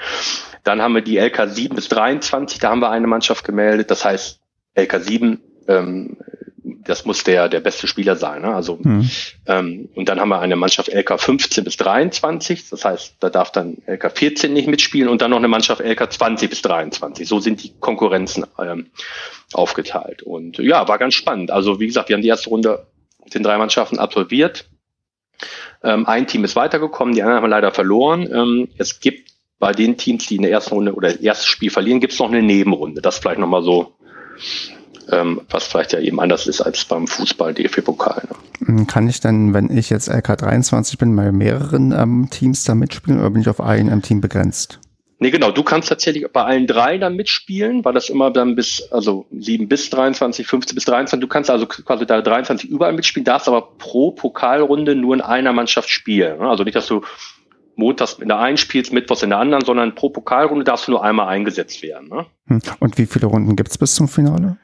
Dann 0.64 0.82
haben 0.82 0.94
wir 0.94 1.02
die 1.02 1.18
LK 1.18 1.48
7 1.48 1.74
bis 1.74 1.88
23. 1.88 2.58
Da 2.58 2.70
haben 2.70 2.80
wir 2.80 2.90
eine 2.90 3.06
Mannschaft 3.06 3.44
gemeldet. 3.44 3.90
Das 3.90 4.04
heißt, 4.04 4.40
LK 4.76 5.00
7 5.00 5.40
ähm, 5.68 6.16
das 6.62 7.04
muss 7.04 7.24
der, 7.24 7.48
der 7.48 7.60
beste 7.60 7.86
Spieler 7.86 8.16
sein. 8.16 8.42
Ne? 8.42 8.54
Also, 8.54 8.78
mhm. 8.80 9.08
ähm, 9.46 9.88
und 9.94 10.08
dann 10.08 10.20
haben 10.20 10.28
wir 10.28 10.40
eine 10.40 10.56
Mannschaft 10.56 10.88
LK 10.88 11.20
15 11.20 11.64
bis 11.64 11.76
23, 11.76 12.68
das 12.68 12.84
heißt, 12.84 13.16
da 13.20 13.30
darf 13.30 13.52
dann 13.52 13.78
LK 13.86 14.16
14 14.16 14.52
nicht 14.52 14.68
mitspielen 14.68 15.08
und 15.08 15.22
dann 15.22 15.30
noch 15.30 15.38
eine 15.38 15.48
Mannschaft 15.48 15.80
LK 15.80 16.12
20 16.12 16.50
bis 16.50 16.62
23. 16.62 17.26
So 17.26 17.40
sind 17.40 17.62
die 17.62 17.72
Konkurrenzen 17.78 18.46
ähm, 18.58 18.86
aufgeteilt. 19.52 20.22
Und 20.22 20.58
ja, 20.58 20.86
war 20.88 20.98
ganz 20.98 21.14
spannend. 21.14 21.50
Also, 21.50 21.80
wie 21.80 21.86
gesagt, 21.86 22.08
wir 22.08 22.16
haben 22.16 22.22
die 22.22 22.28
erste 22.28 22.50
Runde 22.50 22.86
mit 23.24 23.34
den 23.34 23.42
drei 23.42 23.58
Mannschaften 23.58 23.98
absolviert. 23.98 24.68
Ähm, 25.82 26.06
ein 26.06 26.26
Team 26.26 26.44
ist 26.44 26.56
weitergekommen, 26.56 27.14
die 27.14 27.22
anderen 27.22 27.42
haben 27.42 27.50
leider 27.50 27.70
verloren. 27.70 28.28
Ähm, 28.32 28.68
es 28.78 29.00
gibt 29.00 29.30
bei 29.58 29.72
den 29.72 29.96
Teams, 29.96 30.26
die 30.26 30.36
in 30.36 30.42
der 30.42 30.50
ersten 30.50 30.74
Runde 30.74 30.94
oder 30.94 31.08
das 31.08 31.20
erste 31.20 31.46
Spiel 31.46 31.70
verlieren, 31.70 32.00
gibt 32.00 32.12
es 32.12 32.18
noch 32.18 32.28
eine 32.28 32.42
Nebenrunde. 32.42 33.02
Das 33.02 33.18
vielleicht 33.18 33.40
nochmal 33.40 33.62
so 33.62 33.94
ähm, 35.10 35.40
was 35.50 35.64
vielleicht 35.64 35.92
ja 35.92 36.00
eben 36.00 36.20
anders 36.20 36.46
ist 36.46 36.60
als 36.60 36.84
beim 36.84 37.06
Fußball 37.06 37.54
DFB-Pokal. 37.54 38.22
Ne? 38.28 38.66
Hm, 38.66 38.86
kann 38.86 39.08
ich 39.08 39.20
denn, 39.20 39.54
wenn 39.54 39.76
ich 39.76 39.90
jetzt 39.90 40.10
LK23 40.10 40.98
bin, 40.98 41.14
bei 41.14 41.32
mehreren 41.32 41.92
ähm, 41.92 42.28
Teams 42.30 42.64
da 42.64 42.74
mitspielen 42.74 43.20
oder 43.20 43.30
bin 43.30 43.42
ich 43.42 43.48
auf 43.48 43.60
ein 43.60 44.02
Team 44.02 44.20
begrenzt? 44.20 44.80
Nee, 45.20 45.30
genau. 45.30 45.50
Du 45.50 45.64
kannst 45.64 45.88
tatsächlich 45.88 46.24
bei 46.32 46.44
allen 46.44 46.68
drei 46.68 46.96
dann 46.96 47.16
mitspielen, 47.16 47.84
weil 47.84 47.92
das 47.92 48.08
immer 48.08 48.30
dann 48.30 48.54
bis, 48.54 48.86
also 48.92 49.26
7 49.32 49.68
bis 49.68 49.90
23, 49.90 50.46
15 50.46 50.74
bis 50.76 50.84
23. 50.84 51.20
Du 51.20 51.26
kannst 51.26 51.50
also 51.50 51.66
quasi 51.66 52.06
da 52.06 52.22
23 52.22 52.70
überall 52.70 52.92
mitspielen, 52.92 53.24
darfst 53.24 53.48
aber 53.48 53.62
pro 53.78 54.12
Pokalrunde 54.12 54.94
nur 54.94 55.14
in 55.14 55.20
einer 55.20 55.52
Mannschaft 55.52 55.90
spielen. 55.90 56.38
Ne? 56.38 56.48
Also 56.48 56.62
nicht, 56.62 56.76
dass 56.76 56.86
du 56.86 57.02
montags 57.74 58.14
in 58.14 58.28
der 58.28 58.38
einen 58.38 58.58
spielst, 58.58 58.92
mittwochs 58.92 59.22
in 59.22 59.30
der 59.30 59.38
anderen, 59.38 59.64
sondern 59.64 59.96
pro 59.96 60.10
Pokalrunde 60.10 60.64
darfst 60.64 60.86
du 60.86 60.92
nur 60.92 61.02
einmal 61.02 61.26
eingesetzt 61.28 61.82
werden. 61.82 62.08
Ne? 62.08 62.26
Hm. 62.46 62.60
Und 62.78 62.98
wie 62.98 63.06
viele 63.06 63.26
Runden 63.26 63.56
gibt's 63.56 63.76
bis 63.76 63.96
zum 63.96 64.06
Finale? 64.06 64.56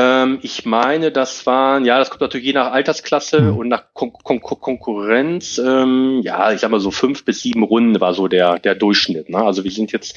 Ähm, 0.00 0.38
ich 0.42 0.64
meine, 0.64 1.10
das 1.10 1.44
waren, 1.44 1.84
ja, 1.84 1.98
das 1.98 2.08
kommt 2.08 2.20
natürlich 2.20 2.46
je 2.46 2.52
nach 2.52 2.70
Altersklasse 2.70 3.40
mhm. 3.40 3.56
und 3.56 3.68
nach 3.68 3.82
Kon 3.94 4.12
Kon 4.12 4.40
Konkurrenz, 4.40 5.58
ähm, 5.58 6.20
ja, 6.22 6.52
ich 6.52 6.60
sag 6.60 6.70
mal 6.70 6.78
so 6.78 6.92
fünf 6.92 7.24
bis 7.24 7.40
sieben 7.40 7.64
Runden 7.64 8.00
war 8.00 8.14
so 8.14 8.28
der, 8.28 8.60
der 8.60 8.76
Durchschnitt. 8.76 9.28
Ne? 9.28 9.38
Also 9.38 9.64
wir 9.64 9.72
sind 9.72 9.90
jetzt, 9.90 10.16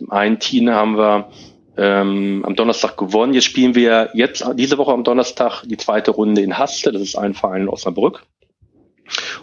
im 0.00 0.10
einen 0.10 0.40
Team 0.40 0.70
haben 0.70 0.98
wir 0.98 1.28
ähm, 1.76 2.42
am 2.44 2.56
Donnerstag 2.56 2.96
gewonnen. 2.96 3.32
Jetzt 3.32 3.44
spielen 3.44 3.76
wir 3.76 4.10
jetzt 4.12 4.44
diese 4.56 4.76
Woche 4.76 4.92
am 4.92 5.04
Donnerstag 5.04 5.62
die 5.66 5.76
zweite 5.76 6.10
Runde 6.10 6.40
in 6.40 6.58
Haste. 6.58 6.90
Das 6.90 7.00
ist 7.00 7.14
ein 7.14 7.34
Verein 7.34 7.62
in 7.62 7.68
Osnabrück. 7.68 8.24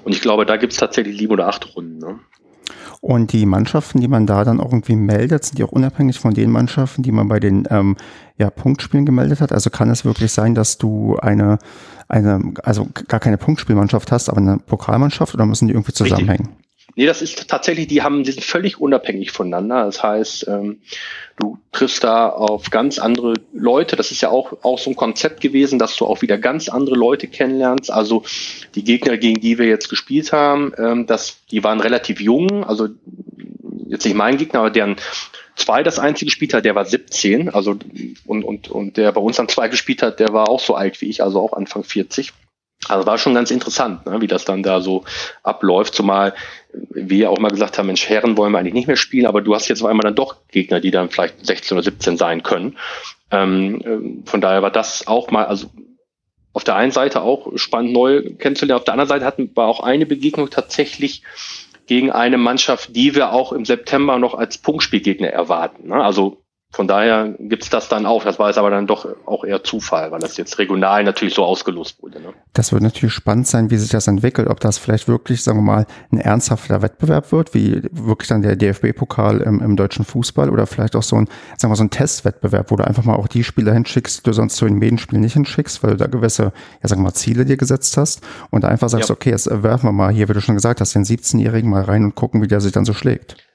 Und 0.03 0.13
ich 0.13 0.19
glaube, 0.19 0.45
da 0.45 0.57
gibt's 0.57 0.75
tatsächlich 0.75 1.17
sieben 1.17 1.31
oder 1.31 1.47
acht 1.47 1.73
Runden. 1.77 1.99
Ne? 1.99 2.19
Und 3.01 3.31
die 3.31 3.45
Mannschaften, 3.45 4.01
die 4.01 4.09
man 4.09 4.27
da 4.27 4.43
dann 4.43 4.59
irgendwie 4.59 4.97
meldet, 4.97 5.45
sind 5.45 5.57
die 5.57 5.63
auch 5.63 5.71
unabhängig 5.71 6.19
von 6.19 6.33
den 6.33 6.51
Mannschaften, 6.51 7.01
die 7.01 7.13
man 7.13 7.29
bei 7.29 7.39
den 7.39 7.65
ähm, 7.69 7.95
ja, 8.39 8.49
Punktspielen 8.49 9.05
gemeldet 9.05 9.41
hat. 9.41 9.51
Also 9.51 9.69
kann 9.69 9.89
es 9.91 10.05
wirklich 10.05 10.31
sein, 10.31 10.55
dass 10.55 10.77
du 10.77 11.17
eine, 11.17 11.59
eine, 12.07 12.53
also 12.63 12.87
gar 13.07 13.19
keine 13.19 13.37
Punktspielmannschaft 13.37 14.11
hast, 14.11 14.29
aber 14.29 14.39
eine 14.39 14.57
Pokalmannschaft 14.57 15.33
oder 15.33 15.45
müssen 15.45 15.67
die 15.67 15.73
irgendwie 15.73 15.93
zusammenhängen? 15.93 16.47
Richtig. 16.47 16.65
Nee, 16.95 17.05
das 17.05 17.21
ist 17.21 17.47
tatsächlich, 17.47 17.87
die 17.87 18.01
haben, 18.01 18.23
die 18.23 18.31
sind 18.31 18.43
völlig 18.43 18.79
unabhängig 18.79 19.31
voneinander. 19.31 19.85
Das 19.85 20.01
heißt, 20.01 20.47
ähm, 20.47 20.79
du 21.37 21.57
triffst 21.71 22.03
da 22.03 22.29
auf 22.29 22.71
ganz 22.71 22.97
andere 22.97 23.35
Leute. 23.53 23.95
Das 23.95 24.11
ist 24.11 24.21
ja 24.21 24.29
auch, 24.29 24.53
auch 24.63 24.79
so 24.79 24.89
ein 24.89 24.95
Konzept 24.95 25.39
gewesen, 25.39 25.79
dass 25.79 25.95
du 25.95 26.05
auch 26.05 26.21
wieder 26.21 26.37
ganz 26.37 26.67
andere 26.67 26.95
Leute 26.95 27.27
kennenlernst. 27.27 27.91
Also 27.91 28.23
die 28.75 28.83
Gegner, 28.83 29.17
gegen 29.17 29.39
die 29.39 29.57
wir 29.57 29.67
jetzt 29.67 29.89
gespielt 29.89 30.33
haben, 30.33 30.73
ähm, 30.77 31.05
das, 31.05 31.37
die 31.51 31.63
waren 31.63 31.79
relativ 31.79 32.19
jung. 32.19 32.63
Also 32.63 32.89
jetzt 33.89 34.05
nicht 34.05 34.15
mein 34.15 34.37
Gegner, 34.37 34.61
aber 34.61 34.69
deren 34.69 34.95
zwei 35.55 35.83
das 35.83 35.99
einzige 35.99 36.27
gespielt 36.27 36.53
hat, 36.53 36.65
der 36.65 36.75
war 36.75 36.85
17. 36.85 37.49
Also 37.49 37.77
und, 38.25 38.43
und, 38.43 38.69
und 38.69 38.97
der 38.97 39.11
bei 39.11 39.21
uns 39.21 39.39
an 39.39 39.49
zwei 39.49 39.67
gespielt 39.67 40.01
hat, 40.01 40.19
der 40.19 40.33
war 40.33 40.49
auch 40.49 40.59
so 40.59 40.75
alt 40.75 41.01
wie 41.01 41.09
ich, 41.09 41.21
also 41.21 41.41
auch 41.41 41.53
Anfang 41.53 41.83
40. 41.83 42.31
Also 42.87 43.05
war 43.05 43.17
schon 43.17 43.33
ganz 43.33 43.51
interessant, 43.51 44.05
ne, 44.05 44.21
wie 44.21 44.27
das 44.27 44.45
dann 44.45 44.63
da 44.63 44.79
so 44.79 45.03
abläuft, 45.43 45.93
zumal 45.93 46.33
wir 46.71 47.29
auch 47.29 47.37
mal 47.37 47.49
gesagt 47.49 47.77
haben, 47.77 47.87
Mensch, 47.87 48.07
Herren 48.07 48.37
wollen 48.37 48.53
wir 48.53 48.59
eigentlich 48.59 48.73
nicht 48.73 48.87
mehr 48.87 48.95
spielen, 48.95 49.25
aber 49.25 49.41
du 49.41 49.53
hast 49.53 49.67
jetzt 49.67 49.81
auf 49.81 49.89
einmal 49.89 50.05
dann 50.05 50.15
doch 50.15 50.37
Gegner, 50.49 50.79
die 50.79 50.91
dann 50.91 51.09
vielleicht 51.09 51.45
16 51.45 51.75
oder 51.77 51.83
17 51.83 52.15
sein 52.15 52.41
können. 52.41 52.77
Ähm, 53.31 54.21
äh, 54.23 54.29
von 54.29 54.39
daher 54.39 54.61
war 54.61 54.71
das 54.71 55.07
auch 55.07 55.29
mal, 55.29 55.45
also 55.45 55.69
auf 56.53 56.63
der 56.63 56.77
einen 56.77 56.91
Seite 56.91 57.21
auch 57.21 57.51
spannend 57.57 57.91
neu 57.91 58.33
kennenzulernen, 58.37 58.79
auf 58.79 58.85
der 58.85 58.93
anderen 58.93 59.09
Seite 59.09 59.25
hatten 59.25 59.51
wir 59.53 59.65
auch 59.65 59.81
eine 59.81 60.05
Begegnung 60.05 60.49
tatsächlich 60.49 61.23
gegen 61.89 62.11
eine 62.11 62.37
Mannschaft, 62.37 62.95
die 62.95 63.15
wir 63.15 63.33
auch 63.33 63.51
im 63.51 63.65
September 63.65 64.19
noch 64.19 64.35
als 64.35 64.59
Punktspielgegner 64.59 65.29
erwarten. 65.29 65.87
Ne? 65.87 65.95
Also 65.95 66.38
von 66.71 66.87
daher 66.87 67.33
gibt's 67.39 67.71
das 67.71 67.89
dann 67.89 68.05
auch. 68.05 68.23
Das 68.23 68.37
war 68.37 68.47
jetzt 68.47 68.59
aber 68.59 68.69
dann 68.69 68.85
doch 68.85 69.07
auch 69.25 69.43
eher 69.43 69.63
Zufall, 69.63 70.11
weil 70.11 70.19
das 70.19 70.37
jetzt 70.37 70.59
regional 70.59 71.03
natürlich 71.03 71.33
so 71.33 71.43
ausgelost 71.43 72.01
wurde. 72.03 72.21
Ne? 72.21 72.33
Das 72.53 72.71
wird 72.71 72.83
natürlich 72.83 73.13
spannend 73.13 73.47
sein, 73.47 73.71
wie 73.71 73.77
sich 73.77 73.89
das 73.89 74.05
entwickelt, 74.07 74.47
ob 74.47 74.59
das 74.59 74.77
vielleicht 74.77 75.07
wirklich, 75.07 75.43
sagen 75.43 75.57
wir 75.57 75.63
mal, 75.63 75.87
ein 76.11 76.19
ernsthafter 76.19 76.83
Wettbewerb 76.83 77.31
wird, 77.31 77.55
wie 77.55 77.81
wirklich 77.91 78.27
dann 78.27 78.43
der 78.43 78.55
DFB-Pokal 78.55 79.41
im, 79.41 79.61
im, 79.61 79.75
deutschen 79.77 80.05
Fußball 80.05 80.51
oder 80.51 80.67
vielleicht 80.67 80.95
auch 80.95 81.01
so 81.01 81.15
ein, 81.15 81.27
sagen 81.57 81.71
wir 81.71 81.75
so 81.75 81.83
ein 81.83 81.89
Testwettbewerb, 81.89 82.69
wo 82.69 82.75
du 82.75 82.85
einfach 82.85 83.03
mal 83.03 83.15
auch 83.15 83.27
die 83.27 83.43
Spieler 83.43 83.73
hinschickst, 83.73 84.19
die 84.19 84.29
du 84.29 84.33
sonst 84.33 84.57
zu 84.57 84.65
den 84.65 84.75
Medienspielen 84.75 85.21
nicht 85.21 85.33
hinschickst, 85.33 85.81
weil 85.81 85.91
du 85.91 85.97
da 85.97 86.05
gewisse, 86.05 86.53
ja 86.83 86.87
sagen 86.87 87.01
wir 87.01 87.05
mal, 87.05 87.13
Ziele 87.13 87.45
dir 87.45 87.57
gesetzt 87.57 87.97
hast 87.97 88.21
und 88.51 88.63
einfach 88.63 88.89
sagst, 88.89 89.09
ja. 89.09 89.15
okay, 89.15 89.31
jetzt 89.31 89.49
werfen 89.49 89.87
wir 89.87 89.91
mal 89.91 90.13
hier, 90.13 90.29
wie 90.29 90.33
du 90.33 90.41
schon 90.41 90.55
gesagt 90.55 90.81
hast, 90.81 90.93
den 90.93 91.03
17-Jährigen 91.03 91.69
mal 91.69 91.83
rein 91.83 92.03
und 92.03 92.13
gucken, 92.13 92.43
wie 92.43 92.47
der 92.47 92.61
sich 92.61 92.73
dann 92.73 92.85
so 92.85 92.93
schlägt. 92.93 93.48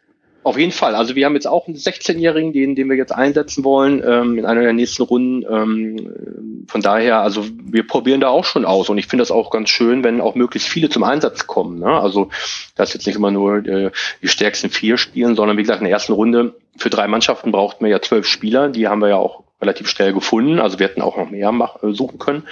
Auf 0.44 0.58
jeden 0.58 0.72
Fall. 0.72 0.94
Also 0.94 1.16
wir 1.16 1.24
haben 1.24 1.34
jetzt 1.34 1.46
auch 1.46 1.66
einen 1.66 1.76
16-Jährigen, 1.76 2.52
den, 2.52 2.74
den 2.74 2.90
wir 2.90 2.96
jetzt 2.96 3.12
einsetzen 3.12 3.64
wollen 3.64 4.02
ähm, 4.06 4.36
in 4.38 4.44
einer 4.44 4.60
der 4.60 4.74
nächsten 4.74 5.02
Runden. 5.02 5.42
Ähm, 5.50 6.66
von 6.68 6.82
daher, 6.82 7.20
also 7.20 7.46
wir 7.64 7.86
probieren 7.86 8.20
da 8.20 8.28
auch 8.28 8.44
schon 8.44 8.66
aus 8.66 8.90
und 8.90 8.98
ich 8.98 9.06
finde 9.06 9.22
das 9.22 9.30
auch 9.30 9.50
ganz 9.50 9.70
schön, 9.70 10.04
wenn 10.04 10.20
auch 10.20 10.34
möglichst 10.34 10.68
viele 10.68 10.90
zum 10.90 11.02
Einsatz 11.02 11.46
kommen. 11.46 11.78
Ne? 11.78 11.88
Also 11.88 12.28
dass 12.74 12.92
jetzt 12.92 13.06
nicht 13.06 13.16
immer 13.16 13.30
nur 13.30 13.66
äh, 13.66 13.90
die 14.20 14.28
stärksten 14.28 14.68
vier 14.68 14.98
spielen, 14.98 15.34
sondern 15.34 15.56
wie 15.56 15.62
gesagt 15.62 15.80
in 15.80 15.86
der 15.86 15.94
ersten 15.94 16.12
Runde 16.12 16.54
für 16.76 16.90
drei 16.90 17.08
Mannschaften 17.08 17.50
braucht 17.50 17.80
man 17.80 17.90
ja 17.90 18.02
zwölf 18.02 18.26
Spieler. 18.26 18.68
Die 18.68 18.86
haben 18.86 19.00
wir 19.00 19.08
ja 19.08 19.16
auch 19.16 19.44
relativ 19.62 19.88
schnell 19.88 20.12
gefunden. 20.12 20.58
Also 20.58 20.78
wir 20.78 20.88
hätten 20.88 21.00
auch 21.00 21.16
noch 21.16 21.30
mehr 21.30 21.52
mach, 21.52 21.82
äh, 21.82 21.94
suchen 21.94 22.18
können 22.18 22.42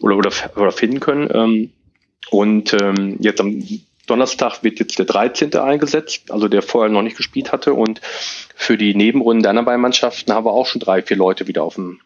oder, 0.00 0.18
oder, 0.18 0.30
oder 0.56 0.72
finden 0.72 1.00
können. 1.00 1.30
Ähm, 1.32 1.70
und 2.30 2.76
ähm, 2.80 3.16
jetzt 3.20 3.40
am 3.40 3.62
Donnerstag 4.12 4.62
wird 4.62 4.78
jetzt 4.78 4.98
der 4.98 5.06
13. 5.06 5.54
eingesetzt, 5.54 6.30
also 6.30 6.46
der 6.46 6.60
vorher 6.60 6.92
noch 6.92 7.00
nicht 7.00 7.16
gespielt 7.16 7.50
hatte. 7.50 7.72
Und 7.72 8.02
für 8.54 8.76
die 8.76 8.94
Nebenrunden 8.94 9.42
der 9.42 9.50
anderen 9.50 9.64
beiden 9.64 9.80
Mannschaften 9.80 10.34
haben 10.34 10.44
wir 10.44 10.52
auch 10.52 10.66
schon 10.66 10.80
drei, 10.80 11.00
vier 11.00 11.16
Leute 11.16 11.48
wieder 11.48 11.62
auf 11.62 11.76
dem 11.76 12.00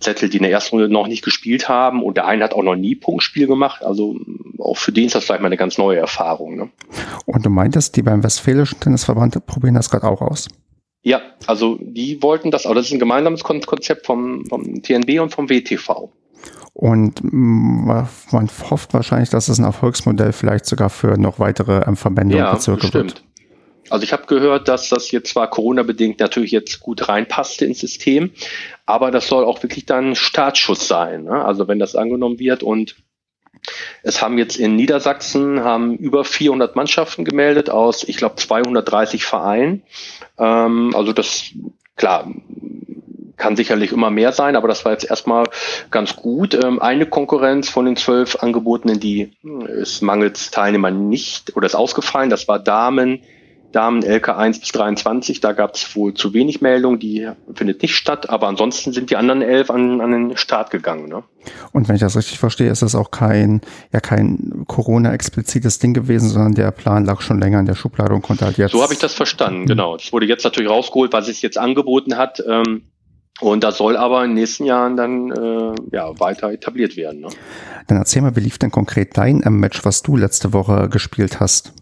Zettel, 0.00 0.30
die 0.30 0.38
in 0.38 0.44
der 0.44 0.52
ersten 0.52 0.76
Runde 0.76 0.90
noch 0.90 1.06
nicht 1.06 1.22
gespielt 1.22 1.68
haben. 1.68 2.02
Und 2.02 2.16
der 2.16 2.26
eine 2.26 2.44
hat 2.44 2.54
auch 2.54 2.62
noch 2.62 2.76
nie 2.76 2.94
Punktspiel 2.94 3.46
gemacht. 3.46 3.82
Also 3.82 4.16
auch 4.58 4.78
für 4.78 4.90
den 4.90 5.04
ist 5.04 5.16
das 5.16 5.24
vielleicht 5.24 5.42
mal 5.42 5.48
eine 5.48 5.58
ganz 5.58 5.76
neue 5.76 5.98
Erfahrung. 5.98 6.56
Ne? 6.56 6.70
Und 7.26 7.44
du 7.44 7.50
meintest, 7.50 7.94
die 7.96 8.02
beim 8.02 8.24
Westfälischen 8.24 8.80
Tennisverband 8.80 9.44
probieren 9.44 9.74
das 9.74 9.90
gerade 9.90 10.08
auch 10.08 10.22
aus? 10.22 10.48
Ja, 11.02 11.20
also 11.46 11.78
die 11.78 12.22
wollten 12.22 12.50
das, 12.50 12.64
aber 12.64 12.74
das 12.74 12.86
ist 12.86 12.92
ein 12.92 12.98
gemeinsames 12.98 13.44
Konzept 13.44 14.06
vom, 14.06 14.46
vom 14.46 14.82
TNB 14.82 15.20
und 15.20 15.30
vom 15.30 15.50
WTV. 15.50 16.10
Und 16.72 17.20
man 17.22 18.08
hofft 18.70 18.94
wahrscheinlich, 18.94 19.30
dass 19.30 19.48
es 19.48 19.58
ein 19.58 19.64
Erfolgsmodell 19.64 20.32
vielleicht 20.32 20.64
sogar 20.64 20.90
für 20.90 21.18
noch 21.18 21.40
weitere 21.40 21.82
ähm, 21.86 21.96
Verbände 21.96 22.36
ja, 22.36 22.50
und 22.50 22.56
Bezirke 22.56 22.80
bestimmt. 22.82 23.04
wird. 23.04 23.24
Also 23.90 24.04
ich 24.04 24.12
habe 24.12 24.26
gehört, 24.26 24.68
dass 24.68 24.88
das 24.88 25.10
jetzt 25.10 25.30
zwar 25.30 25.48
Corona-bedingt 25.48 26.20
natürlich 26.20 26.50
jetzt 26.50 26.80
gut 26.80 27.08
reinpasste 27.08 27.64
ins 27.64 27.80
System, 27.80 28.30
aber 28.86 29.10
das 29.10 29.28
soll 29.28 29.44
auch 29.44 29.62
wirklich 29.62 29.86
dann 29.86 30.14
Startschuss 30.14 30.86
sein. 30.86 31.24
Ne? 31.24 31.44
Also 31.44 31.68
wenn 31.68 31.78
das 31.78 31.96
angenommen 31.96 32.38
wird 32.38 32.62
und 32.62 32.96
Es 34.02 34.22
haben 34.22 34.38
jetzt 34.38 34.56
in 34.56 34.76
Niedersachsen 34.76 35.64
haben 35.64 35.96
über 35.96 36.24
400 36.24 36.76
Mannschaften 36.76 37.24
gemeldet 37.24 37.70
aus, 37.70 38.04
ich 38.04 38.16
glaube, 38.16 38.36
230 38.36 39.24
Vereinen. 39.24 39.82
Ähm, 40.38 40.92
also 40.94 41.12
das, 41.12 41.50
klar, 41.96 42.30
kann 43.38 43.56
sicherlich 43.56 43.92
immer 43.92 44.10
mehr 44.10 44.32
sein, 44.32 44.56
aber 44.56 44.68
das 44.68 44.84
war 44.84 44.92
jetzt 44.92 45.08
erstmal 45.08 45.44
ganz 45.90 46.16
gut. 46.16 46.54
Ähm, 46.54 46.80
eine 46.82 47.06
Konkurrenz 47.06 47.68
von 47.68 47.86
den 47.86 47.96
zwölf 47.96 48.36
Angebotenen, 48.36 49.00
die 49.00 49.32
ist 49.68 50.02
mangels 50.02 50.50
Teilnehmer 50.50 50.90
nicht 50.90 51.56
oder 51.56 51.66
ist 51.66 51.74
ausgefallen. 51.74 52.30
Das 52.30 52.48
war 52.48 52.58
Damen, 52.58 53.20
Damen 53.72 54.02
LK 54.02 54.30
1 54.30 54.60
bis 54.60 54.72
23, 54.72 55.40
da 55.40 55.52
gab 55.52 55.74
es 55.74 55.94
wohl 55.94 56.14
zu 56.14 56.32
wenig 56.32 56.62
Meldungen, 56.62 56.98
die 56.98 57.28
findet 57.54 57.82
nicht 57.82 57.94
statt, 57.94 58.30
aber 58.30 58.48
ansonsten 58.48 58.92
sind 58.92 59.10
die 59.10 59.16
anderen 59.16 59.42
elf 59.42 59.70
an, 59.70 60.00
an 60.00 60.10
den 60.10 60.36
Start 60.38 60.70
gegangen. 60.70 61.08
Ne? 61.08 61.22
Und 61.72 61.86
wenn 61.86 61.94
ich 61.94 62.00
das 62.00 62.16
richtig 62.16 62.38
verstehe, 62.38 62.70
ist 62.70 62.80
das 62.80 62.94
auch 62.94 63.10
kein, 63.10 63.60
ja 63.92 64.00
kein 64.00 64.64
Corona-explizites 64.66 65.78
Ding 65.80 65.92
gewesen, 65.92 66.30
sondern 66.30 66.54
der 66.54 66.70
Plan 66.70 67.04
lag 67.04 67.20
schon 67.20 67.38
länger 67.38 67.60
in 67.60 67.66
der 67.66 67.74
Schublade 67.74 68.14
und 68.14 68.22
konnte 68.22 68.46
halt 68.46 68.56
jetzt. 68.56 68.72
So 68.72 68.82
habe 68.82 68.94
ich 68.94 69.00
das 69.00 69.12
verstanden, 69.12 69.66
genau. 69.66 69.96
Es 69.96 70.12
wurde 70.12 70.26
jetzt 70.26 70.44
natürlich 70.44 70.70
rausgeholt, 70.70 71.12
was 71.12 71.28
es 71.28 71.42
jetzt 71.42 71.58
angeboten 71.58 72.16
hat. 72.16 72.42
Ähm, 72.48 72.84
und 73.40 73.62
das 73.62 73.78
soll 73.78 73.96
aber 73.96 74.24
in 74.24 74.30
den 74.30 74.34
nächsten 74.34 74.64
Jahren 74.64 74.96
dann 74.96 75.30
äh, 75.30 75.74
ja, 75.92 76.18
weiter 76.18 76.50
etabliert 76.50 76.96
werden. 76.96 77.20
Ne? 77.20 77.28
Dann 77.86 77.98
erzähl 77.98 78.22
mal, 78.22 78.34
wie 78.36 78.40
lief 78.40 78.58
denn 78.58 78.70
konkret 78.70 79.16
dein 79.16 79.42
ähm, 79.44 79.60
Match, 79.60 79.84
was 79.84 80.02
du 80.02 80.16
letzte 80.16 80.52
Woche 80.52 80.88
gespielt 80.88 81.40
hast? 81.40 81.72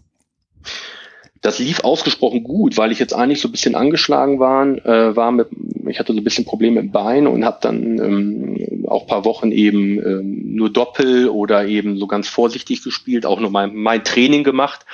Das 1.41 1.59
lief 1.59 1.81
ausgesprochen 1.81 2.43
gut, 2.43 2.77
weil 2.77 2.91
ich 2.91 2.99
jetzt 2.99 3.13
eigentlich 3.13 3.41
so 3.41 3.47
ein 3.47 3.51
bisschen 3.51 3.75
angeschlagen 3.75 4.39
war. 4.39 4.65
Äh, 4.65 5.15
war 5.15 5.31
mit, 5.31 5.47
ich 5.87 5.99
hatte 5.99 6.13
so 6.13 6.19
ein 6.19 6.23
bisschen 6.23 6.45
Probleme 6.45 6.79
im 6.79 6.91
Bein 6.91 7.27
und 7.27 7.45
habe 7.45 7.59
dann 7.61 7.99
ähm, 7.99 8.85
auch 8.87 9.07
paar 9.07 9.25
Wochen 9.25 9.51
eben 9.51 9.99
ähm, 9.99 10.55
nur 10.55 10.71
Doppel 10.71 11.29
oder 11.29 11.65
eben 11.65 11.97
so 11.97 12.07
ganz 12.07 12.27
vorsichtig 12.27 12.83
gespielt, 12.83 13.25
auch 13.25 13.39
nur 13.39 13.51
mein, 13.51 13.75
mein 13.75 14.03
Training 14.03 14.43
gemacht. 14.43 14.85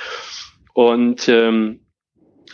Und 0.74 1.28
ähm, 1.28 1.80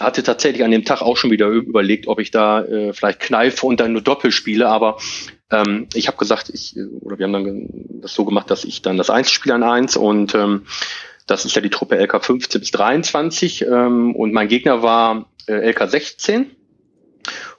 hatte 0.00 0.22
tatsächlich 0.22 0.64
an 0.64 0.70
dem 0.70 0.84
Tag 0.84 1.02
auch 1.02 1.16
schon 1.16 1.30
wieder 1.30 1.48
überlegt, 1.48 2.08
ob 2.08 2.20
ich 2.20 2.30
da 2.30 2.64
äh, 2.64 2.92
vielleicht 2.92 3.20
kneife 3.20 3.66
und 3.66 3.80
dann 3.80 3.92
nur 3.92 4.02
Doppel 4.02 4.32
spiele, 4.32 4.68
aber 4.68 4.98
ähm, 5.50 5.88
ich 5.94 6.06
habe 6.06 6.16
gesagt, 6.16 6.50
ich, 6.50 6.76
oder 7.00 7.18
wir 7.18 7.26
haben 7.26 7.32
dann 7.32 7.68
das 8.00 8.14
so 8.14 8.24
gemacht, 8.24 8.50
dass 8.50 8.64
ich 8.64 8.82
dann 8.82 8.96
das 8.96 9.10
Eins 9.10 9.30
spiele 9.30 9.54
an 9.54 9.62
eins 9.62 9.96
und 9.96 10.34
ähm, 10.34 10.66
das 11.26 11.44
ist 11.44 11.54
ja 11.54 11.62
die 11.62 11.70
Truppe 11.70 11.96
LK 11.96 12.24
15 12.24 12.60
bis 12.60 12.70
23 12.72 13.62
ähm, 13.62 14.16
und 14.16 14.32
mein 14.32 14.48
Gegner 14.48 14.82
war 14.82 15.30
äh, 15.46 15.70
LK 15.70 15.88
16. 15.88 16.50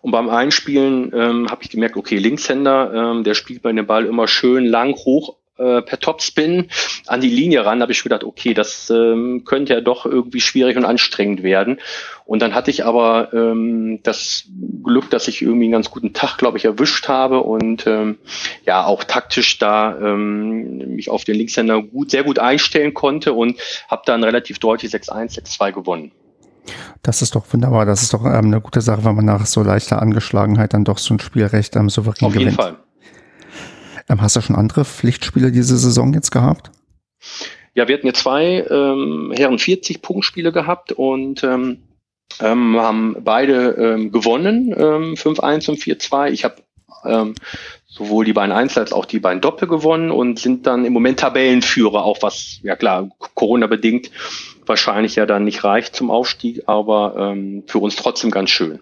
Und 0.02 0.12
beim 0.12 0.30
Einspielen 0.30 1.12
ähm, 1.14 1.48
habe 1.50 1.64
ich 1.64 1.70
gemerkt, 1.70 1.96
okay, 1.96 2.18
Linkshänder, 2.18 2.92
ähm, 2.94 3.24
der 3.24 3.36
spielt 3.36 3.62
bei 3.62 3.72
dem 3.72 3.86
Ball 3.86 4.06
immer 4.06 4.28
schön 4.28 4.66
lang 4.66 4.96
hoch 4.96 5.38
äh, 5.62 5.82
per 5.82 6.00
Topspin 6.00 6.68
an 7.08 7.22
die 7.22 7.30
Linie 7.30 7.66
ran, 7.66 7.82
habe 7.82 7.92
ich 7.92 8.04
gedacht, 8.04 8.24
okay, 8.24 8.54
das 8.54 8.90
ähm, 8.90 9.44
könnte 9.46 9.74
ja 9.74 9.82
doch 9.82 10.06
irgendwie 10.06 10.42
schwierig 10.42 10.78
und 10.78 10.86
anstrengend 10.86 11.44
werden. 11.44 11.80
Und 12.26 12.42
dann 12.42 12.54
hatte 12.56 12.72
ich 12.72 12.86
aber 12.86 13.34
ähm, 13.34 14.00
das 14.04 14.46
Glück, 14.84 15.10
dass 15.10 15.28
ich 15.28 15.42
irgendwie 15.42 15.66
einen 15.66 15.74
ganz 15.74 15.92
guten 15.92 16.14
Tag, 16.14 16.38
glaube 16.38 16.58
ich, 16.58 16.66
erwischt 16.66 17.08
habe 17.08 17.42
und 17.42 17.86
ähm, 17.88 18.18
ja 18.66 18.86
auch 18.86 19.04
taktisch 19.04 19.58
da 19.58 19.98
ähm, 20.00 20.96
mich 20.96 21.10
auf 21.10 21.24
den 21.24 21.36
Linkshänder 21.36 21.82
gut, 21.82 22.12
sehr 22.12 22.24
gut 22.24 22.40
einstellen 22.40 22.94
konnte 22.94 23.34
und 23.34 23.60
habe 23.90 24.04
dann 24.06 24.24
relativ 24.24 24.60
deutlich 24.60 24.92
6-1, 24.92 25.42
6-2 25.42 25.72
gewonnen. 25.72 26.12
Das 27.04 27.22
ist 27.22 27.36
doch 27.36 27.46
wunderbar. 27.52 27.86
Das 27.86 28.04
ist 28.04 28.14
doch 28.14 28.26
ähm, 28.26 28.46
eine 28.46 28.62
gute 28.62 28.82
Sache, 28.82 29.04
wenn 29.04 29.16
man 29.16 29.26
nach 29.26 29.46
so 29.46 29.64
leichter 29.64 30.02
Angeschlagenheit 30.02 30.74
dann 30.74 30.84
doch 30.84 31.00
so 31.00 31.14
ein 31.14 31.20
Spiel 31.20 31.46
recht 31.46 31.76
ähm, 31.76 31.90
souverän 31.90 32.28
Auf 32.28 32.34
gewinnt. 32.34 32.52
jeden 32.52 32.56
Fall. 32.56 32.78
Ähm, 34.12 34.22
hast 34.22 34.36
du 34.36 34.42
schon 34.42 34.56
andere 34.56 34.84
Pflichtspiele 34.84 35.52
diese 35.52 35.78
Saison 35.78 36.14
jetzt 36.14 36.32
gehabt? 36.32 36.72
Ja, 37.74 37.88
wir 37.88 37.96
hatten 37.96 38.08
ja 38.08 38.14
zwei 38.14 38.66
ähm, 38.70 39.32
Herren 39.34 39.58
40 39.58 40.02
Punktspiele 40.02 40.52
gehabt 40.52 40.92
und 40.92 41.44
ähm, 41.44 41.84
ähm, 42.42 42.78
haben 42.78 43.16
beide 43.24 43.72
ähm, 43.72 44.12
gewonnen, 44.12 44.74
ähm, 44.78 45.14
5-1 45.16 45.70
und 45.70 45.80
4-2. 45.80 46.32
Ich 46.32 46.44
habe 46.44 46.56
ähm, 47.06 47.36
sowohl 47.88 48.26
die 48.26 48.34
beiden 48.34 48.52
Einzel 48.52 48.80
als 48.80 48.92
auch 48.92 49.06
die 49.06 49.20
beiden 49.20 49.42
Doppel 49.42 49.68
gewonnen 49.68 50.12
und 50.12 50.40
sind 50.40 50.68
dann 50.68 50.84
im 50.84 50.94
Moment 50.94 51.20
Tabellenführer, 51.20 52.04
auch 52.04 52.22
was, 52.22 52.60
ja 52.64 52.76
klar, 52.76 53.10
Corona-bedingt 53.36 54.12
wahrscheinlich 54.66 55.16
ja 55.16 55.26
dann 55.26 55.46
nicht 55.46 55.64
reicht 55.64 55.96
zum 55.96 56.12
Aufstieg, 56.12 56.64
aber 56.68 57.16
ähm, 57.18 57.64
für 57.68 57.80
uns 57.80 57.96
trotzdem 57.96 58.32
ganz 58.32 58.50
schön. 58.50 58.82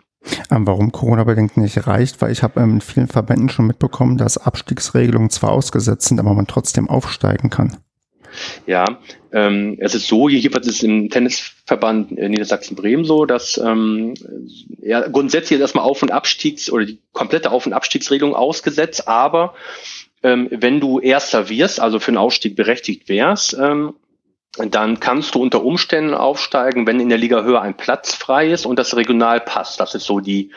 Ähm, 0.52 0.68
warum 0.68 0.92
Corona-bedingt 0.92 1.58
nicht 1.58 1.88
reicht, 1.88 2.22
weil 2.22 2.32
ich 2.32 2.44
habe 2.44 2.60
in 2.60 2.82
vielen 2.82 3.08
Verbänden 3.08 3.50
schon 3.50 3.68
mitbekommen, 3.68 4.18
dass 4.18 4.38
Abstiegsregelungen 4.38 5.30
zwar 5.30 5.52
ausgesetzt 5.52 6.10
sind, 6.10 6.20
aber 6.20 6.34
man 6.34 6.48
trotzdem 6.48 6.90
aufsteigen 6.90 7.50
kann. 7.50 7.78
Ja, 8.66 8.86
ähm, 9.32 9.78
es 9.80 9.96
ist 9.96 10.08
so, 10.08 10.30
jedenfalls 10.30 10.68
ist 10.68 10.78
es 10.78 10.84
im 10.84 11.10
Tennisverband 11.10 12.12
Niedersachsen-Bremen 12.12 13.06
so, 13.06 13.26
dass 13.26 13.58
ähm, 13.58 14.14
ja, 14.82 15.08
grundsätzlich 15.08 15.60
erstmal 15.60 15.86
Auf- 15.86 16.04
und 16.04 16.12
Abstiegs- 16.12 16.72
oder 16.72 16.86
die 16.86 17.00
komplette 17.12 17.52
Auf- 17.52 17.66
und 17.66 17.74
Abstiegsregelung 17.74 18.36
ausgesetzt, 18.36 19.08
aber 19.08 19.56
ähm, 20.22 20.48
wenn 20.52 20.80
du 20.80 21.00
Erster 21.00 21.50
wirst, 21.50 21.80
also 21.80 22.00
für 22.00 22.10
einen 22.10 22.18
Aufstieg 22.18 22.56
berechtigt 22.56 23.10
wärst, 23.10 23.58
ähm, 23.60 23.94
dann 24.58 25.00
kannst 25.00 25.36
du 25.36 25.42
unter 25.42 25.64
Umständen 25.64 26.14
aufsteigen, 26.14 26.88
wenn 26.88 27.00
in 27.00 27.10
der 27.10 27.18
Liga 27.18 27.44
höher 27.44 27.62
ein 27.62 27.78
Platz 27.78 28.16
frei 28.16 28.50
ist 28.50 28.66
und 28.66 28.80
das 28.80 28.96
regional 28.96 29.40
passt. 29.40 29.80
Das 29.80 29.96
ist 29.96 30.06
so 30.06 30.20
die 30.20 30.52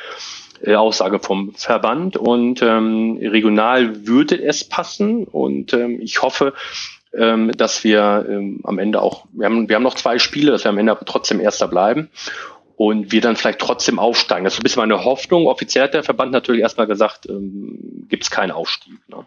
äh, 0.63 0.75
Aussage 0.75 1.19
vom 1.19 1.55
Verband 1.55 2.17
und 2.17 2.63
ähm, 2.63 3.19
regional 3.21 4.07
würde 4.07 4.43
es 4.43 4.65
passen 4.65 5.25
und 5.25 5.73
ähm, 5.73 6.01
ich 6.01 6.23
hoffe, 6.23 6.55
ähm, 7.15 7.53
dass 7.53 7.85
wir 7.85 8.27
ähm, 8.29 8.61
am 8.65 8.79
Ende 8.79 9.03
auch, 9.03 9.27
wir 9.33 9.47
haben, 9.47 9.69
wir 9.69 9.77
haben 9.77 9.83
noch 9.83 9.95
zwei 9.95 10.19
Spiele, 10.19 10.51
dass 10.51 10.65
wir 10.65 10.71
am 10.71 10.79
Ende 10.79 10.97
trotzdem 11.05 11.41
Erster 11.41 11.69
bleiben 11.69 12.09
und 12.77 13.13
wir 13.13 13.21
dann 13.21 13.37
vielleicht 13.37 13.59
trotzdem 13.59 13.99
aufsteigen. 13.99 14.45
Das 14.45 14.55
ist 14.55 14.61
ein 14.61 14.63
bisschen 14.63 14.81
meine 14.81 15.05
Hoffnung. 15.05 15.47
Offiziell 15.47 15.85
hat 15.85 15.95
der 15.95 16.03
Verband 16.03 16.33
natürlich 16.33 16.63
erstmal 16.63 16.87
gesagt, 16.87 17.29
ähm, 17.29 18.07
gibt 18.09 18.25
es 18.25 18.31
keinen 18.31 18.51
Aufstieg. 18.51 18.99
Ne? 19.09 19.27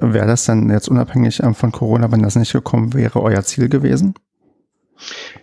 Wäre 0.00 0.26
das 0.26 0.44
dann 0.44 0.70
jetzt 0.70 0.88
unabhängig 0.88 1.40
ähm, 1.40 1.54
von 1.54 1.72
Corona, 1.72 2.10
wenn 2.12 2.22
das 2.22 2.36
nicht 2.36 2.52
gekommen 2.52 2.94
wäre, 2.94 3.22
euer 3.22 3.42
Ziel 3.42 3.68
gewesen? 3.68 4.14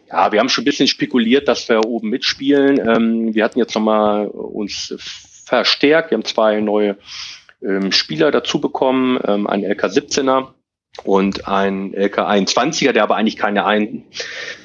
Ja, 0.10 0.32
wir 0.32 0.40
haben 0.40 0.50
schon 0.50 0.64
ein 0.64 0.66
bisschen 0.66 0.88
spekuliert, 0.88 1.48
dass 1.48 1.68
wir 1.70 1.86
oben 1.86 2.10
mitspielen. 2.10 2.80
Ähm, 2.88 3.36
wir 3.36 3.44
hatten 3.44 3.60
jetzt 3.60 3.76
nochmal 3.76 4.28
uns 4.28 4.96
verstärkt. 5.46 6.12
Wir 6.12 6.18
haben 6.18 6.26
zwei 6.26 6.60
neue 6.62 6.98
ähm, 7.62 7.92
Spieler 7.92 8.32
dazu 8.32 8.60
bekommen, 8.60 9.18
einen 9.20 9.64
LK 9.64 9.86
17er 9.86 10.50
und 11.04 11.48
ein 11.48 11.94
LK 11.94 12.20
21er, 12.20 12.92
der 12.92 13.04
aber 13.04 13.16
eigentlich 13.16 13.38
keine 13.38 13.66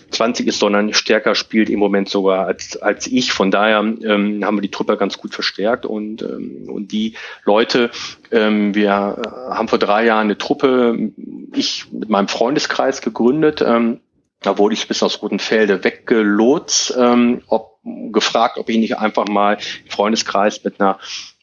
21 0.09 0.47
ist, 0.47 0.59
sondern 0.59 0.93
stärker 0.95 1.35
spielt 1.35 1.71
im 1.71 1.79
Moment 1.79 2.09
sogar 2.09 2.47
als, 2.47 2.77
als 2.77 3.07
ich. 3.07 3.33
Von 3.33 3.51
daher 3.51 3.81
ähm, 3.81 4.45
haben 4.45 4.57
wir 4.57 4.63
die 4.63 4.71
Truppe 4.71 4.97
ganz 4.97 5.19
gut 5.19 5.35
verstärkt 5.35 5.87
und, 5.87 6.23
ähm, 6.23 6.69
und 6.69 6.93
die 6.93 7.15
Leute, 7.45 7.91
ähm, 8.31 8.75
wir 8.75 8.91
haben 8.93 9.69
vor 9.69 9.79
drei 9.79 10.05
Jahren 10.07 10.27
eine 10.27 10.39
Truppe, 10.39 11.13
ich 11.55 11.91
mit 11.93 12.09
meinem 12.09 12.29
Freundeskreis 12.29 13.01
gegründet, 13.03 13.63
ähm, 13.67 14.01
da 14.41 14.57
wurde 14.57 14.75
ich 14.75 14.87
bisschen 14.87 15.07
aus 15.07 15.21
Rotenfelde 15.21 15.83
weggelotst, 15.83 16.97
ähm, 16.97 17.43
ob, 17.49 17.81
gefragt, 18.13 18.59
ob 18.59 18.69
ich 18.69 18.79
nicht 18.79 18.99
einfach 18.99 19.27
mal 19.27 19.59
im 19.85 19.91
Freundeskreis 19.91 20.63
mit 20.63 20.81
einer 20.81 20.99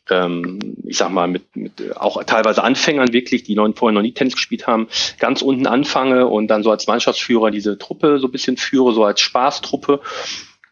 ähm, 0.10 0.78
ich 0.86 0.98
sag 0.98 1.10
mal, 1.10 1.28
mit, 1.28 1.56
mit 1.56 1.98
auch 1.98 2.24
teilweise 2.24 2.64
Anfängern 2.64 3.14
wirklich, 3.14 3.44
die 3.44 3.56
noch, 3.56 3.70
vorher 3.76 3.94
noch 3.94 4.02
nie 4.02 4.14
Tennis 4.14 4.36
gespielt 4.36 4.68
haben, 4.68 4.88
ganz 5.20 5.42
unten 5.42 5.68
anfange 5.68 6.28
und 6.28 6.48
dann 6.48 6.64
so 6.64 6.72
als 6.72 6.88
Mannschaftsführer 6.88 7.52
diese 7.52 7.78
Truppe 7.78 8.20
so 8.20 8.28
ein 8.28 8.32
bisschen 8.32 8.58
führe, 8.58 8.94
so 8.94 9.04
als 9.04 9.22
Spaßtruppe. 9.22 10.02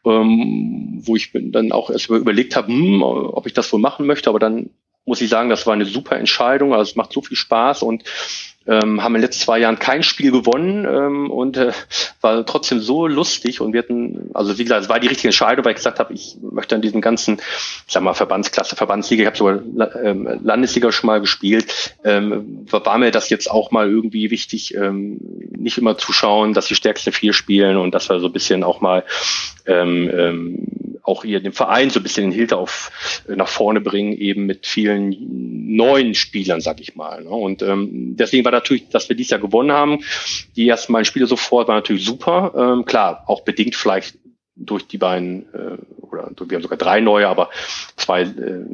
Ähm, 0.05 0.99
wo 1.05 1.15
ich 1.15 1.31
dann 1.33 1.71
auch 1.71 1.89
erst 1.89 2.09
überlegt 2.09 2.57
habe, 2.57 2.67
hm, 2.67 3.01
ob 3.01 3.47
ich 3.47 3.53
das 3.53 3.71
wohl 3.71 3.79
machen 3.79 4.05
möchte, 4.05 4.29
aber 4.29 4.39
dann 4.39 4.69
muss 5.05 5.21
ich 5.21 5.29
sagen, 5.29 5.49
das 5.49 5.65
war 5.65 5.73
eine 5.73 5.85
super 5.85 6.17
Entscheidung. 6.17 6.73
Also 6.73 6.91
es 6.91 6.95
macht 6.95 7.13
so 7.13 7.21
viel 7.21 7.37
Spaß 7.37 7.83
und 7.83 8.03
ähm, 8.65 9.03
haben 9.03 9.15
in 9.15 9.21
den 9.21 9.27
letzten 9.27 9.43
zwei 9.43 9.59
Jahren 9.59 9.79
kein 9.79 10.03
Spiel 10.03 10.31
gewonnen 10.31 10.85
ähm, 10.85 11.29
und 11.29 11.57
äh, 11.57 11.71
war 12.21 12.45
trotzdem 12.45 12.79
so 12.79 13.07
lustig 13.07 13.59
und 13.59 13.73
wir 13.73 13.79
hatten, 13.79 14.31
also 14.33 14.57
wie 14.57 14.63
gesagt, 14.63 14.83
es 14.83 14.89
war 14.89 14.99
die 14.99 15.07
richtige 15.07 15.29
Entscheidung, 15.29 15.65
weil 15.65 15.71
ich 15.71 15.77
gesagt 15.77 15.99
habe, 15.99 16.13
ich 16.13 16.37
möchte 16.41 16.75
an 16.75 16.81
diesem 16.81 17.01
ganzen, 17.01 17.39
ich 17.39 17.93
sag 17.93 18.03
mal, 18.03 18.13
Verbandsklasse, 18.13 18.75
Verbandsliga, 18.75 19.23
ich 19.23 19.27
habe 19.27 19.37
sogar 19.37 20.03
ähm, 20.03 20.39
Landesliga 20.43 20.91
schon 20.91 21.07
mal 21.07 21.19
gespielt, 21.19 21.95
ähm, 22.03 22.65
war 22.69 22.97
mir 22.97 23.11
das 23.11 23.29
jetzt 23.29 23.51
auch 23.51 23.71
mal 23.71 23.89
irgendwie 23.89 24.31
wichtig, 24.31 24.75
ähm, 24.75 25.17
nicht 25.57 25.77
immer 25.77 25.97
zu 25.97 26.13
schauen, 26.13 26.53
dass 26.53 26.67
die 26.67 26.75
stärksten 26.75 27.11
vier 27.11 27.33
spielen 27.33 27.77
und 27.77 27.93
dass 27.93 28.09
wir 28.09 28.19
so 28.19 28.27
ein 28.27 28.33
bisschen 28.33 28.63
auch 28.63 28.81
mal 28.81 29.03
ähm, 29.65 30.09
ähm, 30.13 30.67
auch 31.03 31.23
hier 31.23 31.41
den 31.41 31.51
Verein 31.51 31.89
so 31.89 31.99
ein 31.99 32.03
bisschen 32.03 32.29
den 32.29 32.31
Hilfe 32.31 32.57
auf 32.57 33.23
äh, 33.27 33.35
nach 33.35 33.49
vorne 33.49 33.81
bringen, 33.81 34.13
eben 34.13 34.45
mit 34.45 34.65
vielen 34.65 35.75
neuen 35.75 36.15
Spielern, 36.15 36.61
sag 36.61 36.79
ich 36.79 36.95
mal. 36.95 37.23
Ne? 37.23 37.29
Und 37.29 37.61
ähm, 37.61 38.15
deswegen 38.15 38.45
war 38.45 38.51
natürlich, 38.51 38.89
dass 38.89 39.09
wir 39.09 39.15
dieses 39.15 39.31
Jahr 39.31 39.41
gewonnen 39.41 39.71
haben, 39.71 39.99
die 40.55 40.67
ersten 40.67 40.93
beiden 40.93 41.05
Spiele 41.05 41.27
sofort, 41.27 41.67
war 41.67 41.75
natürlich 41.75 42.05
super. 42.05 42.53
Ähm, 42.57 42.85
klar, 42.85 43.25
auch 43.27 43.41
bedingt 43.41 43.75
vielleicht 43.75 44.17
durch 44.55 44.87
die 44.87 44.97
beiden, 44.97 45.53
äh, 45.53 45.77
oder 46.01 46.31
wir 46.47 46.55
haben 46.55 46.63
sogar 46.63 46.77
drei 46.77 47.01
neue, 47.01 47.27
aber 47.27 47.49
zwei 47.97 48.21
äh, 48.21 48.65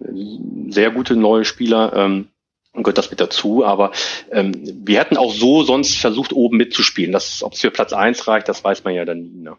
sehr 0.70 0.92
gute 0.92 1.16
neue 1.16 1.46
Spieler. 1.46 1.94
Ähm, 1.96 2.28
gehört 2.74 3.00
das 3.00 3.10
mit 3.10 3.20
dazu. 3.20 3.66
Aber 3.66 3.92
ähm, 4.32 4.54
wir 4.86 5.00
hätten 5.00 5.18
auch 5.18 5.34
so 5.34 5.64
sonst 5.64 5.98
versucht, 5.98 6.34
oben 6.34 6.58
mitzuspielen. 6.58 7.16
Ob 7.16 7.54
es 7.54 7.60
für 7.60 7.72
Platz 7.72 7.94
eins 7.94 8.28
reicht, 8.28 8.48
das 8.48 8.64
weiß 8.64 8.84
man 8.84 8.94
ja 8.94 9.06
dann 9.06 9.22
nie. 9.22 9.42
Ne? 9.42 9.58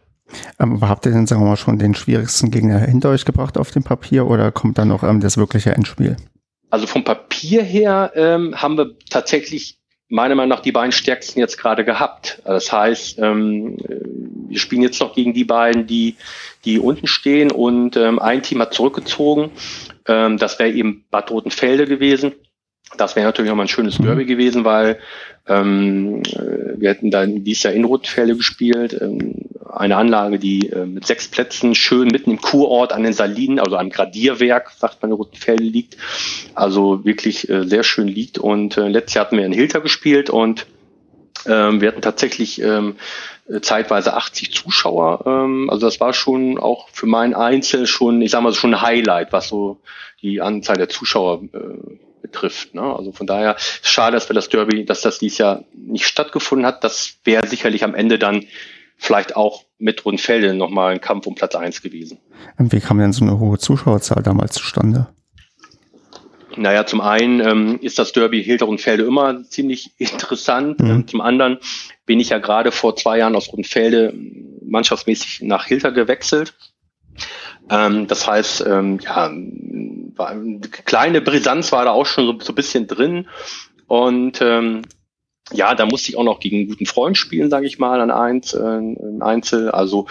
Ähm, 0.58 0.80
habt 0.80 1.06
ihr 1.06 1.12
denn, 1.12 1.26
sagen 1.26 1.42
wir 1.42 1.48
mal, 1.48 1.56
schon 1.56 1.78
den 1.78 1.94
schwierigsten 1.94 2.50
Gegner 2.50 2.78
hinter 2.78 3.10
euch 3.10 3.24
gebracht 3.24 3.58
auf 3.58 3.70
dem 3.70 3.82
Papier 3.82 4.26
oder 4.26 4.52
kommt 4.52 4.78
dann 4.78 4.88
noch 4.88 5.02
ähm, 5.02 5.20
das 5.20 5.36
wirkliche 5.36 5.72
Endspiel? 5.72 6.16
Also 6.70 6.86
vom 6.86 7.04
Papier 7.04 7.62
her 7.62 8.12
ähm, 8.14 8.54
haben 8.60 8.76
wir 8.76 8.96
tatsächlich 9.08 9.78
meiner 10.08 10.34
Meinung 10.34 10.50
nach 10.50 10.60
die 10.60 10.72
beiden 10.72 10.92
stärksten 10.92 11.40
jetzt 11.40 11.56
gerade 11.56 11.84
gehabt. 11.84 12.42
Das 12.44 12.72
heißt, 12.72 13.18
ähm, 13.18 13.76
wir 14.48 14.58
spielen 14.58 14.82
jetzt 14.82 15.00
noch 15.00 15.14
gegen 15.14 15.32
die 15.32 15.44
beiden, 15.44 15.86
die, 15.86 16.16
die 16.64 16.78
unten 16.78 17.06
stehen 17.06 17.50
und 17.50 17.96
ähm, 17.96 18.18
ein 18.18 18.42
Team 18.42 18.60
hat 18.60 18.74
zurückgezogen. 18.74 19.50
Ähm, 20.06 20.36
das 20.36 20.58
wäre 20.58 20.70
eben 20.70 21.04
Bad 21.10 21.30
Rotenfelde 21.30 21.86
gewesen. 21.86 22.32
Das 22.96 23.16
wäre 23.16 23.26
natürlich 23.26 23.48
nochmal 23.48 23.66
ein 23.66 23.68
schönes 23.68 23.98
mhm. 23.98 24.04
Derby 24.04 24.24
gewesen, 24.26 24.64
weil 24.64 24.98
ähm, 25.46 26.22
wir 26.76 26.90
hätten 26.90 27.10
dann 27.10 27.44
dieses 27.44 27.62
Jahr 27.62 27.72
in 27.72 27.84
Rotenfelde 27.84 28.36
gespielt. 28.36 28.98
Ähm, 29.00 29.36
eine 29.72 29.96
Anlage, 29.96 30.38
die 30.38 30.68
äh, 30.68 30.84
mit 30.84 31.06
sechs 31.06 31.28
Plätzen 31.28 31.74
schön 31.74 32.08
mitten 32.08 32.32
im 32.32 32.40
Kurort 32.40 32.92
an 32.92 33.04
den 33.04 33.12
Salinen, 33.12 33.60
also 33.60 33.76
am 33.76 33.90
Gradierwerk, 33.90 34.72
sagt 34.76 35.02
man 35.02 35.10
in 35.10 35.16
Rotenfelde 35.16 35.62
liegt. 35.62 35.96
Also 36.54 37.04
wirklich 37.04 37.48
äh, 37.48 37.64
sehr 37.64 37.84
schön 37.84 38.08
liegt. 38.08 38.38
Und 38.38 38.76
äh, 38.76 38.88
letztes 38.88 39.14
Jahr 39.14 39.26
hatten 39.26 39.36
wir 39.36 39.46
in 39.46 39.52
Hilter 39.52 39.80
gespielt 39.80 40.30
und 40.30 40.66
ähm, 41.46 41.80
wir 41.80 41.88
hatten 41.88 42.02
tatsächlich 42.02 42.60
ähm, 42.60 42.96
zeitweise 43.62 44.14
80 44.14 44.52
Zuschauer. 44.52 45.24
Ähm, 45.26 45.70
also 45.70 45.86
das 45.86 46.00
war 46.00 46.12
schon 46.12 46.58
auch 46.58 46.88
für 46.90 47.06
mein 47.06 47.34
Einzel 47.34 47.86
schon, 47.86 48.20
ich 48.22 48.30
sag 48.32 48.42
mal, 48.42 48.52
schon 48.52 48.74
ein 48.74 48.82
Highlight, 48.82 49.32
was 49.32 49.48
so 49.48 49.78
die 50.22 50.40
Anzahl 50.40 50.76
der 50.76 50.88
Zuschauer 50.88 51.42
äh, 51.52 51.58
betrifft. 52.22 52.74
Ne? 52.74 52.82
Also 52.82 53.12
von 53.12 53.26
daher 53.26 53.56
schade, 53.58 54.16
dass 54.16 54.28
wir 54.28 54.34
das 54.34 54.48
Derby, 54.48 54.84
dass 54.84 55.00
das 55.02 55.18
dieses 55.18 55.38
Jahr 55.38 55.64
nicht 55.74 56.06
stattgefunden 56.06 56.66
hat. 56.66 56.84
Das 56.84 57.16
wäre 57.24 57.46
sicherlich 57.46 57.84
am 57.84 57.94
Ende 57.94 58.18
dann 58.18 58.44
vielleicht 58.96 59.34
auch 59.36 59.64
mit 59.78 60.04
Rundfelde 60.04 60.54
nochmal 60.54 60.92
ein 60.92 61.00
Kampf 61.00 61.26
um 61.26 61.34
Platz 61.34 61.54
eins 61.54 61.82
gewesen. 61.82 62.18
Wie 62.58 62.80
kam 62.80 62.98
denn 62.98 63.12
so 63.12 63.24
eine 63.24 63.38
hohe 63.38 63.58
Zuschauerzahl 63.58 64.22
damals 64.22 64.52
zustande? 64.52 65.08
Naja, 66.56 66.84
zum 66.84 67.00
einen 67.00 67.40
ähm, 67.40 67.78
ist 67.80 67.98
das 67.98 68.12
Derby 68.12 68.42
Hilter 68.42 68.66
Rundfelde 68.66 69.04
immer 69.04 69.44
ziemlich 69.44 69.92
interessant. 69.98 70.80
Mhm. 70.80 70.90
Ähm, 70.90 71.08
zum 71.08 71.20
anderen 71.20 71.58
bin 72.06 72.20
ich 72.20 72.30
ja 72.30 72.38
gerade 72.38 72.72
vor 72.72 72.96
zwei 72.96 73.18
Jahren 73.18 73.36
aus 73.36 73.52
Rundfelde 73.52 74.14
mannschaftsmäßig 74.62 75.42
nach 75.42 75.66
Hilter 75.66 75.92
gewechselt. 75.92 76.54
Ähm, 77.68 78.06
das 78.06 78.26
heißt, 78.26 78.64
ähm, 78.66 78.98
ja, 79.00 79.30
war, 80.16 80.30
eine 80.30 80.60
kleine 80.60 81.20
Brisanz 81.20 81.72
war 81.72 81.84
da 81.84 81.92
auch 81.92 82.06
schon 82.06 82.26
so, 82.26 82.40
so 82.40 82.52
ein 82.52 82.56
bisschen 82.56 82.86
drin. 82.86 83.28
Und 83.86 84.40
ähm, 84.42 84.82
ja, 85.52 85.74
da 85.74 85.86
musste 85.86 86.10
ich 86.10 86.16
auch 86.16 86.24
noch 86.24 86.40
gegen 86.40 86.58
einen 86.58 86.68
guten 86.68 86.86
Freund 86.86 87.16
spielen, 87.16 87.50
sage 87.50 87.66
ich 87.66 87.78
mal, 87.78 88.00
an 88.00 88.10
eins, 88.10 88.54
äh, 88.54 88.60
ein 88.60 89.22
Einzel. 89.22 89.70
Also 89.70 90.06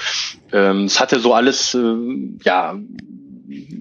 ähm, 0.51 0.85
es 0.85 0.99
hatte 0.99 1.19
so 1.19 1.33
alles, 1.33 1.73
äh, 1.75 1.95
ja, 2.43 2.77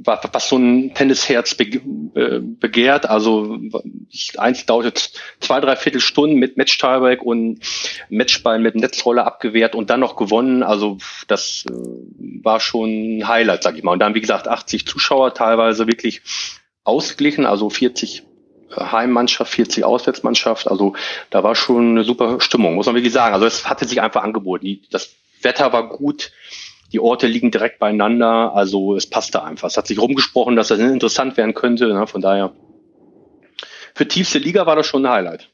was, 0.05 0.21
was 0.33 0.49
so 0.49 0.57
ein 0.57 0.95
Tennisherz 0.95 1.55
äh, 2.19 2.41
begehrt. 2.41 3.09
Also 3.09 3.59
eins 4.39 4.67
dauert 4.67 5.13
zwei, 5.39 5.61
drei 5.61 5.77
Viertelstunden 5.77 6.37
mit 6.37 6.57
Match-Tiebreak 6.57 7.23
und 7.23 7.61
Matchball 8.09 8.59
mit 8.59 8.75
Netzroller 8.75 9.25
abgewehrt 9.25 9.77
und 9.77 9.89
dann 9.89 10.01
noch 10.01 10.17
gewonnen. 10.17 10.65
Also 10.65 10.99
das 11.29 11.65
äh, 11.71 11.75
war 12.43 12.59
schon 12.59 13.19
ein 13.19 13.29
Highlight, 13.29 13.63
sag 13.63 13.77
ich 13.77 13.85
mal. 13.85 13.93
Und 13.93 14.01
dann, 14.01 14.17
wie 14.17 14.21
gesagt, 14.21 14.49
80 14.49 14.85
Zuschauer, 14.85 15.33
teilweise 15.33 15.87
wirklich 15.87 16.23
ausgeglichen, 16.83 17.47
also 17.47 17.71
40 17.71 18.25
Heimmannschaft, 18.77 19.53
40 19.53 19.85
Auswärtsmannschaft. 19.85 20.69
Also 20.69 20.95
da 21.31 21.45
war 21.45 21.55
schon 21.55 21.91
eine 21.91 22.03
super 22.03 22.41
Stimmung, 22.41 22.75
muss 22.75 22.87
man 22.87 22.97
wirklich 22.97 23.13
sagen. 23.13 23.35
Also 23.35 23.47
es 23.47 23.71
hatte 23.71 23.87
sich 23.87 24.01
einfach 24.01 24.25
angeboten. 24.25 24.81
Das 24.91 25.15
Wetter 25.41 25.73
war 25.73 25.89
gut. 25.89 26.33
Die 26.93 27.01
Orte 27.01 27.27
liegen 27.27 27.51
direkt 27.51 27.79
beieinander, 27.79 28.55
also 28.55 28.97
es 28.97 29.09
passte 29.09 29.43
einfach. 29.43 29.69
Es 29.69 29.77
hat 29.77 29.87
sich 29.87 30.01
rumgesprochen, 30.01 30.57
dass 30.57 30.69
das 30.69 30.79
interessant 30.79 31.37
werden 31.37 31.55
könnte. 31.55 31.89
Ne? 31.89 32.07
Von 32.07 32.23
daher, 32.23 32.53
für 33.95 34.09
tiefste 34.09 34.39
Liga 34.39 34.67
war 34.67 34.77
das 34.77 34.87
schon 34.87 35.05
ein 35.05 35.13
Highlight. 35.13 35.51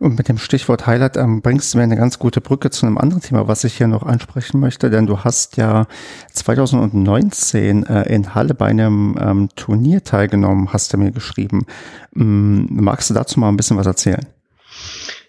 Und 0.00 0.16
mit 0.16 0.28
dem 0.28 0.38
Stichwort 0.38 0.86
Highlight 0.86 1.16
ähm, 1.16 1.42
bringst 1.42 1.74
du 1.74 1.78
mir 1.78 1.84
eine 1.84 1.96
ganz 1.96 2.20
gute 2.20 2.40
Brücke 2.40 2.70
zu 2.70 2.86
einem 2.86 2.98
anderen 2.98 3.20
Thema, 3.20 3.48
was 3.48 3.64
ich 3.64 3.76
hier 3.76 3.88
noch 3.88 4.04
ansprechen 4.04 4.60
möchte, 4.60 4.90
denn 4.90 5.06
du 5.06 5.24
hast 5.24 5.56
ja 5.56 5.86
2019 6.32 7.84
äh, 7.84 8.14
in 8.14 8.32
Halle 8.34 8.54
bei 8.54 8.66
einem 8.66 9.18
ähm, 9.20 9.48
Turnier 9.56 10.04
teilgenommen, 10.04 10.72
hast 10.72 10.92
du 10.92 10.98
mir 10.98 11.10
geschrieben. 11.10 11.66
Ähm, 12.14 12.68
magst 12.70 13.10
du 13.10 13.14
dazu 13.14 13.40
mal 13.40 13.48
ein 13.48 13.56
bisschen 13.56 13.76
was 13.76 13.86
erzählen? 13.86 14.24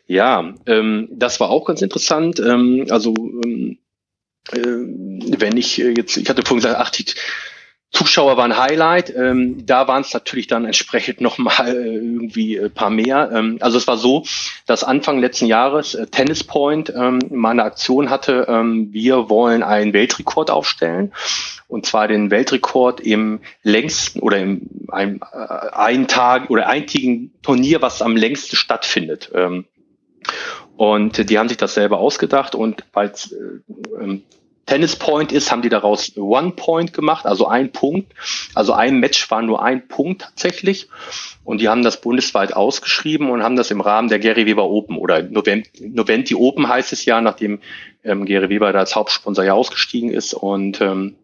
Ja, 0.06 0.54
ähm, 0.68 1.08
das 1.12 1.40
war 1.40 1.50
auch 1.50 1.66
ganz 1.66 1.82
interessant. 1.82 2.40
Ähm, 2.40 2.86
also 2.92 3.16
ähm, 3.44 3.72
äh, 3.72 3.89
wenn 4.52 5.58
ich 5.58 5.80
äh, 5.82 5.94
jetzt, 5.96 6.18
ich 6.18 6.30
hatte 6.30 6.44
vorhin 6.44 6.64
gesagt, 6.64 6.80
ach, 6.80 6.90
die 6.90 7.06
Zuschauer 7.92 8.38
waren 8.38 8.56
Highlight. 8.56 9.14
Ähm, 9.16 9.66
da 9.66 9.88
waren 9.88 10.02
es 10.02 10.14
natürlich 10.14 10.46
dann 10.46 10.66
entsprechend 10.66 11.22
nochmal 11.22 11.76
äh, 11.76 11.96
irgendwie 11.96 12.60
ein 12.60 12.72
paar 12.72 12.92
mehr. 12.92 13.32
Ähm, 13.34 13.58
also 13.62 13.78
es 13.78 13.88
war 13.88 13.98
so, 13.98 14.26
dass 14.68 14.84
Anfang 14.84 15.20
letzten 15.20 15.48
Jahres 15.48 15.96
äh, 15.96 16.06
Tennis 16.06 16.44
Point 16.44 16.94
ähm, 16.96 17.20
mal 17.32 17.60
Aktion 17.60 18.12
hatte, 18.12 18.46
ähm, 18.48 18.94
wir 18.94 19.30
wollen 19.30 19.64
einen 19.64 19.94
Weltrekord 19.94 20.52
aufstellen. 20.52 21.14
Und 21.68 21.86
zwar 21.86 22.08
den 22.08 22.32
Weltrekord 22.32 23.00
im 23.00 23.42
längsten 23.64 24.20
oder 24.20 24.38
im 24.38 24.62
ein, 24.90 25.20
äh, 25.32 25.70
ein 25.72 26.08
Tag 26.08 26.52
oder 26.52 26.68
eintägigen 26.68 27.34
Turnier, 27.42 27.82
was 27.82 28.04
am 28.04 28.16
längsten 28.16 28.56
stattfindet. 28.56 29.32
Ähm, 29.34 29.66
und 30.80 31.30
die 31.30 31.38
haben 31.38 31.50
sich 31.50 31.58
das 31.58 31.74
selber 31.74 32.00
ausgedacht 32.00 32.56
und 32.56 32.86
weil 32.94 33.10
äh, 33.10 34.02
ähm, 34.02 34.24
Tennis 34.66 34.96
Point 34.96 35.34
ist, 35.34 35.52
haben 35.52 35.62
die 35.62 35.68
daraus 35.68 36.16
One 36.16 36.52
Point 36.52 36.94
gemacht, 36.94 37.26
also 37.26 37.48
ein 37.48 37.74
Punkt. 37.74 38.14
Also 38.56 38.72
ein 38.72 39.02
Match 39.02 39.30
war 39.30 39.42
nur 39.42 39.62
ein 39.62 39.90
Punkt 39.90 40.22
tatsächlich. 40.22 40.88
Und 41.44 41.60
die 41.60 41.68
haben 41.68 41.84
das 41.84 42.00
bundesweit 42.00 42.54
ausgeschrieben 42.54 43.30
und 43.30 43.44
haben 43.44 43.58
das 43.58 43.72
im 43.72 43.82
Rahmen 43.82 44.08
der 44.08 44.20
Gary 44.20 44.46
Weber 44.46 44.70
Open 44.70 44.96
oder 44.96 45.22
Noventi 45.22 46.36
Open 46.36 46.70
heißt 46.70 46.94
es 46.94 47.04
ja, 47.04 47.20
nachdem 47.20 47.60
ähm, 48.06 48.24
Gary 48.26 48.48
Weber 48.48 48.72
da 48.72 48.80
als 48.80 48.96
Hauptsponsor 48.96 49.44
ja 49.44 49.56
ausgestiegen 49.56 50.12
ist. 50.12 50.34
Und 50.34 50.80
ähm, 50.80 51.16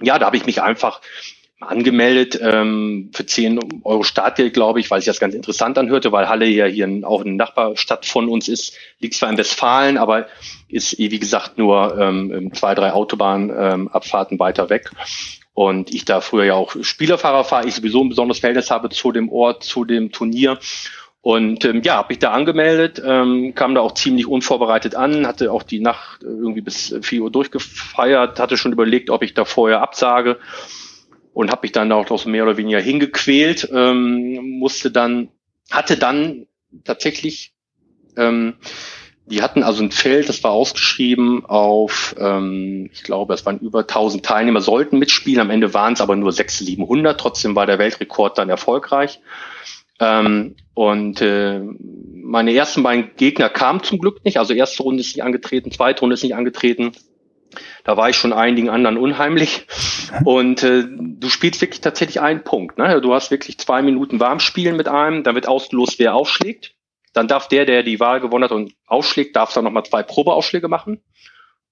ja, 0.00 0.20
da 0.20 0.26
habe 0.26 0.36
ich 0.36 0.46
mich 0.46 0.62
einfach 0.62 1.00
angemeldet 1.60 2.38
ähm, 2.42 3.10
für 3.12 3.26
10 3.26 3.82
Euro 3.84 4.02
Startgeld, 4.02 4.54
glaube 4.54 4.80
ich, 4.80 4.90
weil 4.90 5.00
sich 5.00 5.06
das 5.06 5.20
ganz 5.20 5.34
interessant 5.34 5.76
anhörte, 5.76 6.10
weil 6.10 6.28
Halle 6.28 6.46
ja 6.46 6.64
hier 6.64 6.88
auch 7.02 7.20
eine 7.20 7.34
Nachbarstadt 7.34 8.06
von 8.06 8.28
uns 8.28 8.48
ist, 8.48 8.74
liegt 8.98 9.14
zwar 9.14 9.30
in 9.30 9.36
Westfalen, 9.36 9.98
aber 9.98 10.26
ist, 10.68 10.98
wie 10.98 11.18
gesagt, 11.18 11.58
nur 11.58 11.98
ähm, 11.98 12.50
zwei, 12.54 12.74
drei 12.74 12.92
Autobahnabfahrten 12.92 14.36
ähm, 14.36 14.40
weiter 14.40 14.70
weg. 14.70 14.90
Und 15.52 15.92
ich 15.92 16.06
da 16.06 16.22
früher 16.22 16.44
ja 16.44 16.54
auch 16.54 16.74
Spielerfahrer 16.80 17.44
fahre, 17.44 17.68
ich 17.68 17.74
sowieso 17.74 18.02
ein 18.02 18.08
besonderes 18.08 18.40
Verhältnis 18.40 18.70
habe 18.70 18.88
zu 18.88 19.12
dem 19.12 19.30
Ort, 19.30 19.62
zu 19.62 19.84
dem 19.84 20.12
Turnier. 20.12 20.58
Und 21.20 21.66
ähm, 21.66 21.82
ja, 21.82 21.96
habe 21.96 22.14
ich 22.14 22.18
da 22.18 22.30
angemeldet, 22.30 23.02
ähm, 23.04 23.54
kam 23.54 23.74
da 23.74 23.82
auch 23.82 23.92
ziemlich 23.92 24.26
unvorbereitet 24.26 24.94
an, 24.94 25.26
hatte 25.26 25.52
auch 25.52 25.62
die 25.62 25.80
Nacht 25.80 26.22
irgendwie 26.22 26.62
bis 26.62 26.94
4 27.02 27.20
Uhr 27.20 27.30
durchgefeiert, 27.30 28.40
hatte 28.40 28.56
schon 28.56 28.72
überlegt, 28.72 29.10
ob 29.10 29.22
ich 29.22 29.34
da 29.34 29.44
vorher 29.44 29.82
absage 29.82 30.38
und 31.32 31.50
habe 31.50 31.62
mich 31.62 31.72
dann 31.72 31.92
auch 31.92 32.08
noch 32.08 32.24
mehr 32.26 32.44
oder 32.44 32.56
weniger 32.56 32.80
hingequält, 32.80 33.68
ähm, 33.72 34.58
musste 34.58 34.90
dann, 34.90 35.28
hatte 35.70 35.96
dann 35.96 36.46
tatsächlich, 36.84 37.52
ähm, 38.16 38.54
die 39.26 39.42
hatten 39.42 39.62
also 39.62 39.82
ein 39.82 39.92
Feld, 39.92 40.28
das 40.28 40.42
war 40.42 40.50
ausgeschrieben 40.50 41.46
auf, 41.46 42.16
ähm, 42.18 42.90
ich 42.92 43.04
glaube, 43.04 43.34
es 43.34 43.46
waren 43.46 43.60
über 43.60 43.86
1000 43.86 44.24
Teilnehmer, 44.24 44.60
sollten 44.60 44.98
mitspielen, 44.98 45.40
am 45.40 45.50
Ende 45.50 45.72
waren 45.72 45.92
es 45.92 46.00
aber 46.00 46.16
nur 46.16 46.32
600, 46.32 46.66
700, 46.66 47.20
trotzdem 47.20 47.54
war 47.54 47.66
der 47.66 47.78
Weltrekord 47.78 48.36
dann 48.36 48.48
erfolgreich. 48.48 49.20
Ähm, 50.00 50.56
und 50.74 51.20
äh, 51.20 51.60
meine 51.60 52.54
ersten 52.54 52.82
beiden 52.82 53.10
Gegner 53.16 53.50
kamen 53.50 53.82
zum 53.82 53.98
Glück 53.98 54.24
nicht, 54.24 54.38
also 54.38 54.54
erste 54.54 54.82
Runde 54.82 55.00
ist 55.00 55.14
nicht 55.14 55.22
angetreten, 55.22 55.70
zweite 55.70 56.00
Runde 56.00 56.14
ist 56.14 56.22
nicht 56.22 56.34
angetreten. 56.34 56.92
Da 57.84 57.96
war 57.96 58.08
ich 58.08 58.16
schon 58.16 58.32
einigen 58.32 58.70
anderen 58.70 58.96
unheimlich. 58.96 59.66
Und 60.24 60.62
äh, 60.62 60.84
du 60.88 61.28
spielst 61.28 61.60
wirklich 61.60 61.80
tatsächlich 61.80 62.20
einen 62.20 62.44
Punkt. 62.44 62.78
Ne? 62.78 63.00
Du 63.00 63.14
hast 63.14 63.30
wirklich 63.30 63.58
zwei 63.58 63.82
Minuten 63.82 64.20
warm 64.20 64.40
spielen 64.40 64.76
mit 64.76 64.88
einem, 64.88 65.22
dann 65.22 65.34
wird 65.34 65.48
ausgelost, 65.48 65.98
wer 65.98 66.14
aufschlägt. 66.14 66.74
Dann 67.12 67.28
darf 67.28 67.48
der, 67.48 67.64
der 67.64 67.82
die 67.82 68.00
Wahl 68.00 68.20
gewonnen 68.20 68.44
hat 68.44 68.52
und 68.52 68.72
aufschlägt, 68.86 69.34
darf 69.34 69.52
dann 69.52 69.64
nochmal 69.64 69.84
zwei 69.84 70.02
Probeaufschläge 70.02 70.68
machen. 70.68 71.02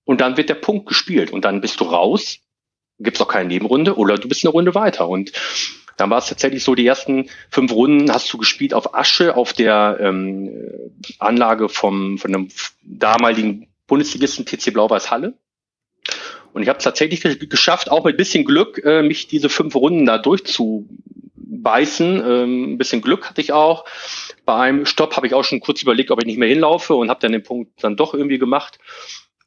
Und 0.04 0.20
dann 0.20 0.36
wird 0.36 0.48
der 0.48 0.54
Punkt 0.54 0.86
gespielt. 0.86 1.30
Und 1.30 1.44
dann 1.44 1.60
bist 1.60 1.80
du 1.80 1.84
raus, 1.84 2.38
gibt's 2.98 3.20
auch 3.20 3.28
keine 3.28 3.48
Nebenrunde 3.48 3.96
oder 3.96 4.16
du 4.16 4.28
bist 4.28 4.44
eine 4.44 4.52
Runde 4.52 4.74
weiter. 4.74 5.08
Und 5.08 5.32
dann 5.96 6.10
war 6.10 6.18
es 6.18 6.28
tatsächlich 6.28 6.64
so, 6.64 6.74
die 6.74 6.86
ersten 6.86 7.28
fünf 7.50 7.72
Runden 7.72 8.12
hast 8.12 8.32
du 8.32 8.38
gespielt 8.38 8.72
auf 8.72 8.94
Asche, 8.94 9.36
auf 9.36 9.52
der 9.52 9.98
ähm, 10.00 10.50
Anlage 11.18 11.68
vom, 11.68 12.18
von 12.18 12.34
einem 12.34 12.48
damaligen 12.82 13.68
Bundesligisten 13.86 14.46
TC 14.46 14.72
Blau-Weiß 14.72 15.10
Halle. 15.10 15.34
Und 16.52 16.62
ich 16.62 16.68
habe 16.68 16.78
es 16.78 16.84
tatsächlich 16.84 17.22
geschafft, 17.48 17.90
auch 17.90 18.04
mit 18.04 18.16
bisschen 18.16 18.44
Glück, 18.44 18.82
äh, 18.84 19.02
mich 19.02 19.28
diese 19.28 19.48
fünf 19.48 19.74
Runden 19.74 20.06
da 20.06 20.18
durchzubeißen. 20.18 22.22
Ähm, 22.26 22.72
ein 22.72 22.78
bisschen 22.78 23.02
Glück 23.02 23.28
hatte 23.28 23.40
ich 23.40 23.52
auch. 23.52 23.84
Bei 24.44 24.56
einem 24.56 24.86
Stopp 24.86 25.16
habe 25.16 25.26
ich 25.26 25.34
auch 25.34 25.44
schon 25.44 25.60
kurz 25.60 25.82
überlegt, 25.82 26.10
ob 26.10 26.20
ich 26.20 26.26
nicht 26.26 26.38
mehr 26.38 26.48
hinlaufe 26.48 26.94
und 26.94 27.10
habe 27.10 27.20
dann 27.20 27.32
den 27.32 27.42
Punkt 27.42 27.72
dann 27.82 27.96
doch 27.96 28.14
irgendwie 28.14 28.38
gemacht. 28.38 28.78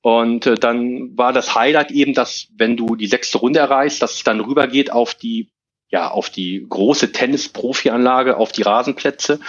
Und 0.01 0.47
äh, 0.47 0.55
dann 0.55 1.15
war 1.17 1.33
das 1.33 1.55
Highlight 1.55 1.91
eben, 1.91 2.13
dass 2.13 2.47
wenn 2.55 2.75
du 2.75 2.95
die 2.95 3.07
sechste 3.07 3.37
Runde 3.37 3.59
erreichst, 3.59 4.01
dass 4.01 4.15
es 4.15 4.23
dann 4.23 4.39
rübergeht 4.39 4.91
auf 4.91 5.15
die 5.15 5.49
ja 5.89 6.09
auf 6.09 6.29
die 6.29 6.65
große 6.67 7.11
Tennis-Profi-Anlage, 7.11 8.37
auf 8.37 8.51
die 8.51 8.63
Rasenplätze. 8.63 9.39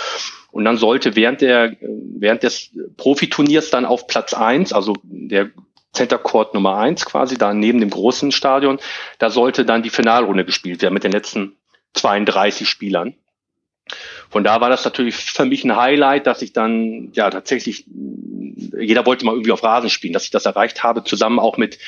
Und 0.51 0.65
dann 0.65 0.77
sollte 0.77 1.17
während 1.17 1.41
der 1.41 1.77
während 1.81 2.43
des 2.43 2.71
Profiturniers 2.97 3.71
dann 3.71 3.87
auf 3.87 4.07
Platz 4.07 4.35
eins, 4.35 4.73
also 4.73 4.95
der 5.03 5.51
Center 5.93 6.19
Court 6.19 6.55
Nummer 6.55 6.77
eins 6.77 7.05
quasi, 7.05 7.37
da 7.37 7.53
neben 7.53 7.81
dem 7.81 7.91
großen 7.91 8.33
Stadion, 8.33 8.79
da 9.19 9.31
sollte 9.31 9.65
dann 9.65 9.83
die 9.83 9.91
Finalrunde 9.91 10.45
gespielt 10.45 10.83
werden 10.83 10.95
mit 10.95 11.05
den 11.05 11.13
letzten 11.13 11.57
32 11.95 12.69
Spielern. 12.69 13.15
Von 14.31 14.45
da 14.45 14.61
war 14.61 14.71
das 14.71 14.85
natürlich 14.85 15.15
für 15.17 15.45
mich 15.45 15.65
ein 15.65 15.77
Highlight, 15.77 16.27
dass 16.27 16.41
ich 16.41 16.55
dann 16.55 17.11
ja 17.13 17.29
tatsächlich, 17.29 17.85
jeder 17.87 19.05
wollte 19.05 19.27
mal 19.27 19.33
irgendwie 19.33 19.53
auf 19.53 19.63
Rasen 19.63 19.91
spielen, 19.91 20.15
dass 20.15 20.25
ich 20.25 20.31
das 20.31 20.47
erreicht 20.47 20.83
habe, 20.83 21.05
zusammen 21.05 21.39
auch 21.39 21.59
mit, 21.59 21.79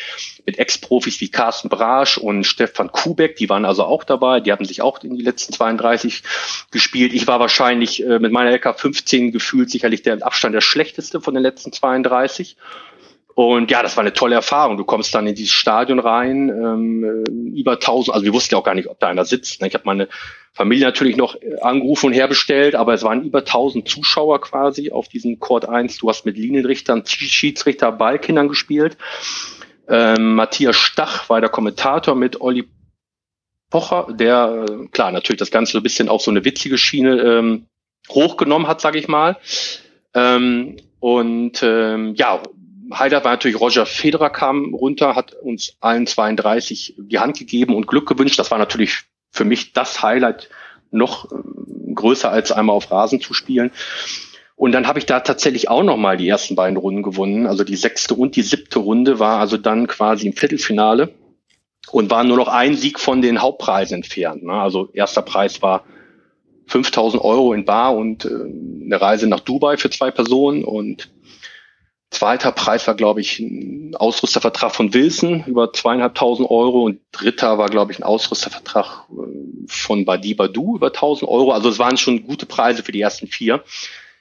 mit 0.45 0.59
Ex-Profis 0.59 1.21
wie 1.23 1.31
Carsten 1.31 1.71
Brasch 1.71 2.19
und 2.19 2.45
Stefan 2.45 2.93
Kubeck, 2.93 3.37
die 3.37 3.49
waren 3.49 3.65
also 3.65 3.85
auch 3.85 4.05
dabei, 4.05 4.41
die 4.41 4.53
haben 4.53 4.67
sich 4.67 4.83
auch 4.83 5.03
in 5.03 5.17
die 5.17 5.23
letzten 5.23 5.55
32 5.55 6.23
gespielt. 6.71 7.15
Ich 7.15 7.27
war 7.27 7.41
wahrscheinlich 7.41 8.05
äh, 8.05 8.19
mit 8.19 8.33
meiner 8.33 8.51
LK 8.51 8.79
15 8.79 9.33
gefühlt 9.33 9.71
sicherlich 9.71 10.03
der 10.03 10.23
Abstand 10.27 10.55
der 10.55 10.61
schlechteste 10.61 11.23
von 11.23 11.33
den 11.33 11.43
letzten 11.43 11.73
32. 11.73 12.57
Und 13.35 13.71
ja, 13.71 13.83
das 13.83 13.97
war 13.97 14.03
eine 14.03 14.13
tolle 14.13 14.37
Erfahrung. 14.37 14.77
Du 14.77 14.85
kommst 14.85 15.13
dann 15.15 15.27
in 15.27 15.35
dieses 15.35 15.53
Stadion 15.53 15.99
rein, 15.99 16.49
ähm, 16.49 17.25
äh, 17.27 17.59
über 17.59 17.73
1000, 17.73 18.15
also 18.15 18.25
wir 18.25 18.33
wussten 18.33 18.55
ja 18.55 18.61
auch 18.61 18.65
gar 18.65 18.75
nicht, 18.75 18.89
ob 18.89 19.01
da 19.01 19.09
einer 19.09 19.25
sitzt. 19.25 19.61
Ne? 19.61 19.67
Ich 19.67 19.75
habe 19.75 19.85
meine 19.87 20.09
Familie 20.53 20.85
natürlich 20.85 21.17
noch 21.17 21.35
äh, 21.43 21.57
angerufen 21.61 22.07
und 22.07 22.13
herbestellt, 22.13 22.77
aber 22.77 22.95
es 22.95 23.03
waren 23.03 23.25
über 23.25 23.41
1000 23.41 23.89
Zuschauer 23.89 24.41
quasi 24.41 24.93
auf 24.93 25.09
diesem 25.09 25.41
Court 25.41 25.69
1. 25.69 25.99
Du 25.99 26.09
hast 26.09 26.25
mit 26.25 26.37
Linienrichtern, 26.37 27.05
Schiedsrichter, 27.07 27.91
Ballkindern 27.91 28.49
gespielt. 28.49 28.97
Ähm, 29.89 30.37
Matthias 30.37 30.77
Stach 30.77 31.29
war 31.29 31.41
der 31.41 31.51
Kommentator 31.51 32.15
mit 32.15 32.41
Olli 32.41 32.69
Pocher, 33.69 34.07
der, 34.11 34.67
äh, 34.69 34.87
klar, 34.93 35.11
natürlich 35.11 35.41
das 35.41 35.51
Ganze 35.51 35.73
so 35.73 35.79
ein 35.79 35.83
bisschen 35.83 36.09
auf 36.09 36.23
so 36.23 36.31
eine 36.31 36.45
witzige 36.45 36.79
Schiene 36.79 37.21
ähm, 37.21 37.67
hochgenommen 38.09 38.69
hat, 38.69 38.81
sage 38.81 39.01
ich 39.01 39.09
mal. 39.09 39.37
Ähm, 40.15 40.77
und 41.01 41.63
ähm, 41.65 42.15
ja, 42.15 42.41
Highlight 42.93 43.25
war 43.25 43.33
natürlich 43.33 43.61
Roger 43.61 43.87
Federer 43.87 44.31
kam 44.31 44.75
runter, 44.75 45.15
hat 45.15 45.35
uns 45.35 45.77
allen 45.81 46.07
32 46.07 46.95
die 46.99 47.19
Hand 47.19 47.39
gegeben 47.39 47.75
und 47.75 47.87
Glück 47.87 48.07
gewünscht. 48.07 48.39
Das 48.39 48.51
war 48.51 48.59
natürlich 48.59 49.05
für 49.31 49.45
mich 49.45 49.73
das 49.73 50.03
Highlight 50.03 50.49
noch 50.91 51.31
äh, 51.31 51.37
größer 51.95 52.31
als 52.31 52.53
einmal 52.53 52.77
auf 52.77 52.91
Rasen 52.91 53.21
zu 53.21 53.35
spielen. 53.35 53.71
Und 54.57 54.73
dann 54.73 54.87
habe 54.87 54.99
ich 54.99 55.07
da 55.07 55.21
tatsächlich 55.21 55.69
auch 55.69 55.83
noch 55.83 55.97
mal 55.97 56.17
die 56.17 56.29
ersten 56.29 56.55
beiden 56.55 56.77
Runden 56.77 57.03
gewonnen. 57.03 57.47
Also 57.47 57.65
die 57.65 57.77
sechste 57.77 58.15
und 58.15 58.37
die 58.37 58.43
siebte 58.43 58.79
Runde 58.79 59.19
war 59.19 59.41
also 59.41 59.57
dann 59.57 59.87
quasi 59.89 60.27
im 60.27 60.33
Viertelfinale 60.33 61.13
und 61.91 62.11
war 62.11 62.25
nur 62.25 62.37
noch 62.37 62.49
ein 62.49 62.77
Sieg 62.77 63.01
von 63.01 63.21
den 63.21 63.43
Hauptpreisen 63.43 63.97
entfernt. 63.97 64.45
Ne? 64.45 64.53
Also 64.53 64.91
erster 64.93 65.23
Preis 65.23 65.61
war 65.61 65.85
5000 66.67 67.23
Euro 67.23 67.53
in 67.53 67.65
Bar 67.65 67.97
und 67.97 68.25
äh, 68.25 68.29
eine 68.29 69.01
Reise 69.01 69.27
nach 69.27 69.41
Dubai 69.41 69.77
für 69.77 69.91
zwei 69.91 70.11
Personen 70.11 70.65
und 70.65 71.11
Zweiter 72.11 72.53
Preis 72.53 72.87
war, 72.87 72.95
glaube 72.95 73.21
ich, 73.21 73.41
ein 73.41 73.97
Ausrüstervertrag 73.97 74.73
von 74.75 74.95
Wilson 74.95 75.45
über 75.47 75.73
zweieinhalbtausend 75.73 76.49
Euro 76.49 76.85
und 76.85 77.01
dritter 77.11 77.59
war, 77.59 77.69
glaube 77.69 77.93
ich, 77.93 77.99
ein 77.99 78.05
Ausrüstervertrag 78.05 79.07
äh, 79.11 79.67
von 79.67 80.05
Badi 80.05 80.35
Badu 80.35 80.77
über 80.77 80.89
1000 80.89 81.29
Euro. 81.29 81.53
Also 81.53 81.69
es 81.69 81.79
waren 81.79 81.97
schon 81.97 82.25
gute 82.25 82.47
Preise 82.47 82.83
für 82.83 82.93
die 82.93 83.01
ersten 83.01 83.27
vier. 83.27 83.65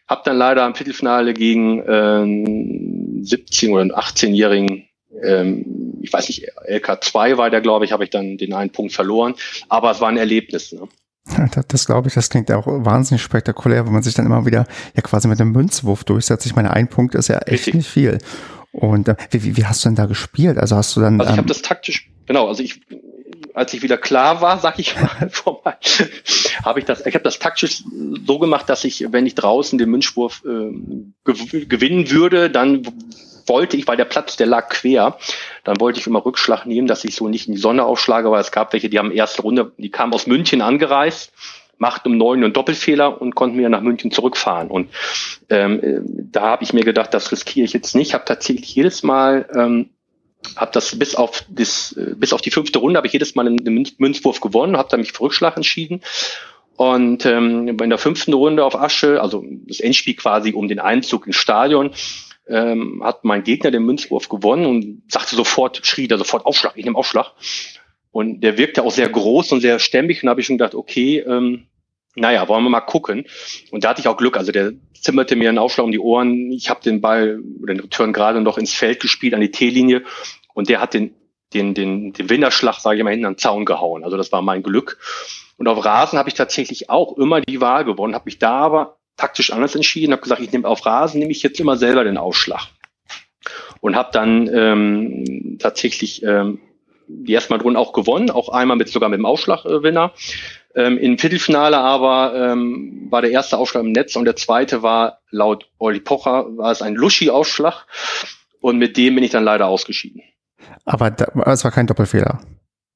Hab 0.07 0.23
dann 0.23 0.37
leider 0.37 0.65
im 0.65 0.75
Viertelfinale 0.75 1.33
gegen 1.33 1.81
äh, 1.81 3.23
17- 3.23 3.71
oder 3.71 3.97
18-jährigen, 3.97 4.87
ähm, 5.23 5.99
ich 6.01 6.11
weiß 6.11 6.27
nicht, 6.27 6.47
LK2 6.67 7.37
war 7.37 7.49
der, 7.49 7.61
glaube 7.61 7.85
ich, 7.85 7.91
habe 7.91 8.03
ich 8.03 8.09
dann 8.09 8.37
den 8.37 8.53
einen 8.53 8.71
Punkt 8.71 8.93
verloren. 8.93 9.35
Aber 9.69 9.91
es 9.91 10.01
war 10.01 10.09
ein 10.09 10.17
Erlebnis. 10.17 10.71
Ne? 10.71 10.87
Das, 11.25 11.67
das 11.67 11.85
glaube 11.85 12.09
ich, 12.09 12.13
das 12.13 12.29
klingt 12.29 12.51
auch 12.51 12.67
wahnsinnig 12.67 13.21
spektakulär, 13.21 13.85
wenn 13.85 13.93
man 13.93 14.03
sich 14.03 14.13
dann 14.13 14.25
immer 14.25 14.45
wieder 14.45 14.67
ja 14.95 15.01
quasi 15.01 15.27
mit 15.27 15.39
dem 15.39 15.51
Münzwurf 15.51 16.03
durchsetzt. 16.03 16.45
Ich 16.45 16.55
meine, 16.55 16.71
ein 16.71 16.89
Punkt 16.89 17.15
ist 17.15 17.29
ja 17.29 17.37
echt 17.39 17.51
Richtig. 17.51 17.73
nicht 17.75 17.89
viel. 17.89 18.17
Und 18.73 19.07
äh, 19.07 19.15
wie, 19.31 19.55
wie 19.55 19.65
hast 19.65 19.85
du 19.85 19.89
denn 19.89 19.95
da 19.95 20.05
gespielt? 20.05 20.57
Also 20.57 20.75
hast 20.75 20.95
du 20.95 21.01
dann. 21.01 21.19
Also 21.19 21.31
ich 21.31 21.33
ähm, 21.33 21.37
habe 21.37 21.47
das 21.47 21.61
taktisch, 21.61 22.09
genau, 22.25 22.47
also 22.47 22.63
ich, 22.63 22.81
als 23.53 23.73
ich 23.73 23.83
wieder 23.83 23.97
klar 23.97 24.41
war, 24.41 24.59
sag 24.61 24.79
ich 24.79 24.95
mal, 24.99 25.29
vorbei, 25.29 25.75
habe 26.63 26.79
ich 26.79 26.85
das, 26.85 27.05
ich 27.05 27.13
habe 27.13 27.23
das 27.23 27.39
taktisch 27.39 27.83
so 28.25 28.39
gemacht, 28.39 28.67
dass 28.67 28.83
ich, 28.83 29.05
wenn 29.11 29.25
ich 29.25 29.35
draußen 29.35 29.77
den 29.77 29.89
Münzwurf 29.89 30.43
äh, 30.45 30.71
gewinnen 31.23 32.09
würde, 32.09 32.49
dann 32.49 32.83
wollte 33.47 33.77
ich, 33.77 33.87
weil 33.87 33.97
der 33.97 34.05
Platz, 34.05 34.37
der 34.37 34.47
lag 34.47 34.69
quer, 34.69 35.17
dann 35.63 35.79
wollte 35.79 35.99
ich 35.99 36.07
immer 36.07 36.25
Rückschlag 36.25 36.65
nehmen, 36.65 36.87
dass 36.87 37.03
ich 37.03 37.15
so 37.15 37.27
nicht 37.27 37.47
in 37.47 37.55
die 37.55 37.59
Sonne 37.59 37.85
aufschlage, 37.85 38.31
weil 38.31 38.41
es 38.41 38.51
gab 38.51 38.73
welche, 38.73 38.89
die 38.89 38.99
haben 38.99 39.11
erste 39.11 39.41
Runde, 39.41 39.71
die 39.77 39.91
kamen 39.91 40.13
aus 40.13 40.27
München 40.27 40.61
angereist, 40.61 41.31
machten 41.77 42.09
um 42.09 42.17
neun 42.17 42.43
einen 42.43 42.53
Doppelfehler 42.53 43.21
und 43.21 43.35
konnten 43.35 43.57
mir 43.57 43.69
nach 43.69 43.81
München 43.81 44.11
zurückfahren. 44.11 44.69
Und 44.69 44.89
ähm, 45.49 45.79
äh, 45.83 45.99
da 46.03 46.41
habe 46.41 46.63
ich 46.63 46.73
mir 46.73 46.83
gedacht, 46.83 47.13
das 47.13 47.31
riskiere 47.31 47.65
ich 47.65 47.73
jetzt 47.73 47.95
nicht. 47.95 48.13
Habe 48.13 48.25
tatsächlich 48.25 48.73
jedes 48.73 49.03
Mal 49.03 49.47
ähm, 49.55 49.89
habe 50.55 50.71
das 50.73 50.97
bis 50.97 51.15
auf 51.15 51.45
das 51.49 51.93
äh, 51.93 52.15
bis 52.15 52.33
auf 52.33 52.41
die 52.41 52.51
fünfte 52.51 52.79
Runde 52.79 52.97
habe 52.97 53.07
ich 53.07 53.13
jedes 53.13 53.35
Mal 53.35 53.47
einen 53.47 53.85
Münzwurf 53.97 54.39
gewonnen, 54.41 54.77
habe 54.77 54.89
da 54.89 54.97
mich 54.97 55.13
für 55.13 55.21
Rückschlag 55.21 55.57
entschieden. 55.57 56.01
Und 56.75 57.25
ähm, 57.25 57.67
in 57.67 57.89
der 57.89 57.99
fünften 57.99 58.33
Runde 58.33 58.65
auf 58.65 58.75
Asche, 58.75 59.21
also 59.21 59.45
das 59.67 59.79
Endspiel 59.79 60.15
quasi 60.15 60.53
um 60.53 60.67
den 60.67 60.79
Einzug 60.79 61.27
ins 61.27 61.35
Stadion, 61.35 61.91
ähm, 62.47 63.01
hat 63.03 63.23
mein 63.23 63.43
Gegner 63.43 63.71
den 63.71 63.83
Münzwurf 63.83 64.29
gewonnen 64.29 64.65
und 64.65 65.11
sagte 65.11 65.35
sofort, 65.35 65.85
schrie 65.85 66.07
da 66.07 66.17
sofort 66.17 66.45
Aufschlag, 66.45 66.73
ich 66.75 66.85
nehme 66.85 66.97
Aufschlag. 66.97 67.31
Und 68.11 68.41
der 68.41 68.57
wirkte 68.57 68.83
auch 68.83 68.91
sehr 68.91 69.09
groß 69.09 69.51
und 69.53 69.61
sehr 69.61 69.79
stämmig 69.79 70.21
und 70.21 70.29
habe 70.29 70.41
ich 70.41 70.47
schon 70.47 70.57
gedacht, 70.57 70.75
okay, 70.75 71.19
ähm, 71.19 71.67
naja, 72.15 72.47
wollen 72.47 72.63
wir 72.63 72.69
mal 72.69 72.81
gucken. 72.81 73.25
Und 73.71 73.83
da 73.83 73.89
hatte 73.89 74.01
ich 74.01 74.07
auch 74.07 74.17
Glück. 74.17 74.37
Also 74.37 74.51
der 74.51 74.73
zimmerte 74.93 75.35
mir 75.35 75.49
einen 75.49 75.57
Aufschlag 75.57 75.85
um 75.85 75.91
die 75.91 75.99
Ohren. 75.99 76.51
Ich 76.51 76.69
habe 76.69 76.81
den 76.81 77.01
Ball 77.01 77.41
oder 77.61 77.73
den 77.73 77.81
Return 77.81 78.13
gerade 78.13 78.39
noch 78.39 78.59
ins 78.59 78.73
Feld 78.73 78.99
gespielt, 78.99 79.33
an 79.33 79.41
die 79.41 79.49
T-Linie. 79.49 80.03
Und 80.53 80.69
der 80.69 80.79
hat 80.79 80.93
den, 80.93 81.15
den, 81.55 81.73
den, 81.73 82.13
den 82.13 82.29
Winnerschlag, 82.29 82.79
sage 82.79 82.97
ich 82.97 83.03
mal, 83.03 83.09
hinten 83.09 83.25
an 83.25 83.33
den 83.33 83.39
Zaun 83.39 83.65
gehauen. 83.65 84.03
Also 84.03 84.15
das 84.15 84.31
war 84.31 84.43
mein 84.43 84.61
Glück. 84.61 84.99
Und 85.57 85.67
auf 85.67 85.83
Rasen 85.83 86.19
habe 86.19 86.29
ich 86.29 86.35
tatsächlich 86.35 86.89
auch 86.89 87.17
immer 87.17 87.41
die 87.41 87.61
Wahl 87.61 87.85
gewonnen, 87.85 88.13
habe 88.13 88.25
mich 88.25 88.39
da 88.39 88.59
aber 88.59 88.97
taktisch 89.17 89.51
anders 89.51 89.75
entschieden, 89.75 90.11
habe 90.11 90.21
gesagt, 90.21 90.41
ich 90.41 90.51
nehme 90.51 90.67
auf 90.67 90.85
Rasen, 90.85 91.19
nehme 91.19 91.31
ich 91.31 91.43
jetzt 91.43 91.59
immer 91.59 91.77
selber 91.77 92.03
den 92.03 92.17
Aufschlag. 92.17 92.67
Und 93.81 93.95
habe 93.95 94.09
dann 94.13 94.49
ähm, 94.53 95.57
tatsächlich 95.59 96.23
ähm, 96.23 96.59
die 97.07 97.33
ersten 97.33 97.53
Runden 97.53 97.77
auch 97.77 97.93
gewonnen, 97.93 98.29
auch 98.29 98.49
einmal 98.49 98.77
mit 98.77 98.89
sogar 98.89 99.09
mit 99.09 99.19
dem 99.19 99.25
Aufschlagwinner. 99.25 100.13
Ähm, 100.75 100.97
Im 100.97 101.17
Viertelfinale 101.19 101.77
aber 101.77 102.33
ähm, 102.35 103.07
war 103.09 103.21
der 103.21 103.31
erste 103.31 103.57
Aufschlag 103.57 103.83
im 103.83 103.91
Netz 103.91 104.15
und 104.15 104.25
der 104.25 104.35
zweite 104.35 104.81
war 104.81 105.19
laut 105.29 105.69
Olli 105.77 105.99
Pocher 105.99 106.57
war 106.57 106.71
es 106.71 106.81
ein 106.81 106.95
Luschi-Aufschlag 106.95 107.85
und 108.61 108.77
mit 108.77 108.97
dem 108.97 109.15
bin 109.15 109.23
ich 109.23 109.31
dann 109.31 109.43
leider 109.43 109.67
ausgeschieden. 109.67 110.23
Aber 110.85 111.11
da, 111.11 111.25
es 111.51 111.63
war 111.63 111.71
kein 111.71 111.87
Doppelfehler. 111.87 112.39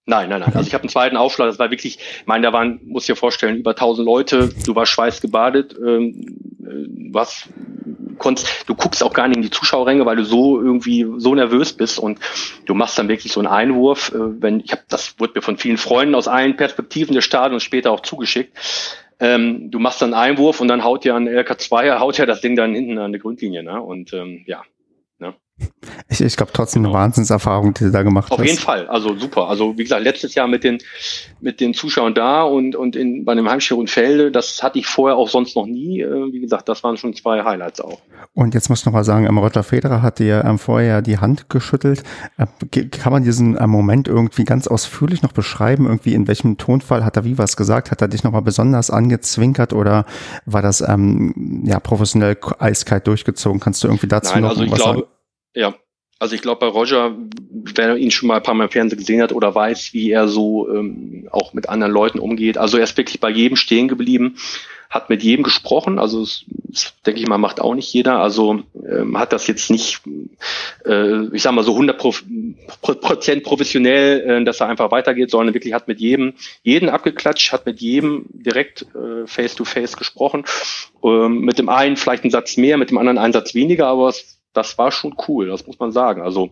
Nein, 0.09 0.29
nein, 0.29 0.39
nein. 0.39 0.55
Also 0.55 0.65
ich 0.65 0.73
habe 0.73 0.83
einen 0.83 0.89
zweiten 0.89 1.17
Aufschlag. 1.17 1.49
Das 1.49 1.59
war 1.59 1.69
wirklich, 1.69 1.99
ich 1.99 2.25
meine, 2.25 2.47
da 2.47 2.53
waren, 2.53 2.79
muss 2.85 3.03
ich 3.03 3.07
dir 3.07 3.17
vorstellen, 3.17 3.57
über 3.57 3.71
1000 3.71 4.05
Leute. 4.05 4.49
Du 4.65 4.73
warst 4.73 4.93
schweißgebadet. 4.93 5.75
Ähm, 5.77 6.37
äh, 6.61 7.13
was 7.13 7.49
konntest, 8.17 8.47
du 8.67 8.73
guckst 8.73 9.03
auch 9.03 9.11
gar 9.11 9.27
nicht 9.27 9.35
in 9.35 9.43
die 9.43 9.49
Zuschauerränge, 9.49 10.05
weil 10.05 10.15
du 10.15 10.23
so 10.23 10.61
irgendwie 10.61 11.05
so 11.17 11.35
nervös 11.35 11.73
bist 11.73 11.99
und 11.99 12.19
du 12.65 12.73
machst 12.73 12.97
dann 12.97 13.09
wirklich 13.09 13.33
so 13.33 13.41
einen 13.41 13.47
Einwurf. 13.47 14.13
Äh, 14.15 14.41
wenn 14.41 14.61
ich 14.61 14.71
habe, 14.71 14.83
das 14.87 15.19
wurde 15.19 15.33
mir 15.35 15.41
von 15.41 15.57
vielen 15.57 15.77
Freunden 15.77 16.15
aus 16.15 16.29
allen 16.29 16.55
Perspektiven 16.55 17.13
des 17.13 17.25
Stadions 17.25 17.63
später 17.63 17.91
auch 17.91 17.99
zugeschickt. 17.99 18.57
Ähm, 19.19 19.71
du 19.71 19.79
machst 19.79 20.01
dann 20.01 20.13
einen 20.13 20.31
Einwurf 20.31 20.61
und 20.61 20.69
dann 20.69 20.85
haut 20.85 21.03
ja 21.03 21.17
ein 21.17 21.27
LK2, 21.27 21.99
haut 21.99 22.17
ja 22.17 22.25
das 22.25 22.39
Ding 22.39 22.55
dann 22.55 22.73
hinten 22.73 22.97
an 22.97 23.11
der 23.11 23.19
Grundlinie. 23.19 23.61
Ne? 23.61 23.81
Und 23.81 24.13
ähm, 24.13 24.43
ja, 24.45 24.61
ich, 26.09 26.21
ich 26.21 26.37
glaube 26.37 26.51
trotzdem 26.53 26.85
eine 26.85 26.93
Wahnsinnserfahrung, 26.93 27.73
die 27.73 27.85
du 27.85 27.91
da 27.91 28.03
gemacht 28.03 28.31
Auf 28.31 28.37
hast. 28.37 28.43
Auf 28.43 28.45
jeden 28.45 28.59
Fall, 28.61 28.87
also 28.87 29.17
super. 29.17 29.47
Also 29.47 29.77
wie 29.77 29.83
gesagt, 29.83 30.03
letztes 30.03 30.35
Jahr 30.35 30.47
mit 30.47 30.63
den 30.63 30.77
mit 31.41 31.59
den 31.59 31.73
Zuschauern 31.73 32.13
da 32.13 32.43
und 32.43 32.75
und 32.75 32.95
in 32.95 33.25
bei 33.25 33.35
dem 33.35 33.49
Heimspiel 33.49 33.77
und 33.77 33.89
Felde, 33.89 34.31
das 34.31 34.61
hatte 34.63 34.79
ich 34.79 34.87
vorher 34.87 35.17
auch 35.17 35.29
sonst 35.29 35.55
noch 35.55 35.65
nie. 35.65 36.01
Äh, 36.01 36.31
wie 36.31 36.39
gesagt, 36.39 36.69
das 36.69 36.83
waren 36.83 36.97
schon 36.97 37.13
zwei 37.13 37.43
Highlights 37.43 37.81
auch. 37.81 37.99
Und 38.33 38.53
jetzt 38.53 38.69
muss 38.69 38.79
ich 38.79 38.85
noch 38.85 38.93
mal 38.93 39.03
sagen, 39.03 39.25
ähm, 39.25 39.37
Roger 39.37 39.63
Federer 39.63 40.01
hat 40.01 40.19
dir 40.19 40.43
ähm, 40.45 40.59
vorher 40.59 41.01
die 41.01 41.17
Hand 41.17 41.49
geschüttelt. 41.49 42.03
Äh, 42.37 42.85
kann 42.85 43.11
man 43.11 43.23
diesen 43.23 43.57
äh, 43.57 43.67
Moment 43.67 44.07
irgendwie 44.07 44.43
ganz 44.43 44.67
ausführlich 44.67 45.23
noch 45.23 45.31
beschreiben? 45.31 45.85
Irgendwie 45.85 46.13
in 46.13 46.27
welchem 46.27 46.57
Tonfall 46.57 47.03
hat 47.03 47.17
er 47.17 47.25
wie 47.25 47.37
was 47.37 47.57
gesagt? 47.57 47.91
Hat 47.91 48.01
er 48.01 48.07
dich 48.07 48.23
noch 48.23 48.31
mal 48.31 48.41
besonders 48.41 48.91
angezwinkert 48.91 49.73
oder 49.73 50.05
war 50.45 50.61
das 50.61 50.81
ähm, 50.81 51.63
ja 51.65 51.79
professionell 51.79 52.37
eiskalt 52.59 53.07
durchgezogen? 53.07 53.59
Kannst 53.59 53.83
du 53.83 53.87
irgendwie 53.87 54.07
dazu 54.07 54.33
Nein, 54.33 54.43
noch 54.43 54.49
also 54.51 54.61
was 54.69 54.79
glaube, 54.79 54.99
sagen? 54.99 55.16
Ja, 55.57 55.73
Also 56.19 56.35
ich 56.35 56.41
glaube 56.43 56.59
bei 56.59 56.67
Roger, 56.67 57.15
wer 57.75 57.97
ihn 57.97 58.11
schon 58.11 58.27
mal 58.27 58.37
ein 58.37 58.43
paar 58.43 58.53
Mal 58.53 58.65
im 58.65 58.69
Fernsehen 58.69 58.99
gesehen 58.99 59.21
hat 59.23 59.33
oder 59.33 59.55
weiß, 59.55 59.91
wie 59.93 60.11
er 60.11 60.27
so 60.27 60.69
ähm, 60.69 61.27
auch 61.31 61.53
mit 61.53 61.67
anderen 61.67 61.91
Leuten 61.91 62.19
umgeht. 62.19 62.59
Also 62.59 62.77
er 62.77 62.83
ist 62.83 62.97
wirklich 62.97 63.19
bei 63.19 63.29
jedem 63.31 63.55
stehen 63.55 63.87
geblieben, 63.87 64.35
hat 64.91 65.09
mit 65.09 65.23
jedem 65.23 65.43
gesprochen. 65.43 65.97
Also 65.97 66.21
das, 66.21 66.45
das 66.69 66.93
denke 67.07 67.21
ich 67.21 67.27
mal, 67.27 67.39
macht 67.39 67.59
auch 67.59 67.73
nicht 67.73 67.91
jeder. 67.91 68.19
Also 68.19 68.61
ähm, 68.87 69.17
hat 69.17 69.33
das 69.33 69.47
jetzt 69.47 69.71
nicht, 69.71 70.01
äh, 70.85 71.25
ich 71.35 71.41
sag 71.41 71.53
mal 71.53 71.63
so 71.63 71.71
100 71.71 71.97
Prozent 72.81 73.43
professionell, 73.43 74.19
äh, 74.21 74.43
dass 74.43 74.59
er 74.59 74.69
einfach 74.69 74.91
weitergeht, 74.91 75.31
sondern 75.31 75.55
wirklich 75.55 75.73
hat 75.73 75.87
mit 75.87 75.99
jedem, 75.99 76.33
jeden 76.61 76.89
abgeklatscht, 76.89 77.51
hat 77.51 77.65
mit 77.65 77.81
jedem 77.81 78.25
direkt 78.29 78.83
äh, 78.95 79.25
face 79.25 79.55
to 79.55 79.65
face 79.65 79.97
gesprochen. 79.97 80.45
Ähm, 81.03 81.41
mit 81.41 81.57
dem 81.57 81.69
einen 81.69 81.97
vielleicht 81.97 82.23
einen 82.23 82.31
Satz 82.31 82.57
mehr, 82.57 82.77
mit 82.77 82.91
dem 82.91 82.99
anderen 82.99 83.17
einen 83.17 83.33
Satz 83.33 83.55
weniger, 83.55 83.87
aber 83.87 84.09
es 84.09 84.36
das 84.53 84.77
war 84.77 84.91
schon 84.91 85.15
cool, 85.27 85.47
das 85.47 85.67
muss 85.67 85.79
man 85.79 85.91
sagen. 85.91 86.21
Also 86.21 86.51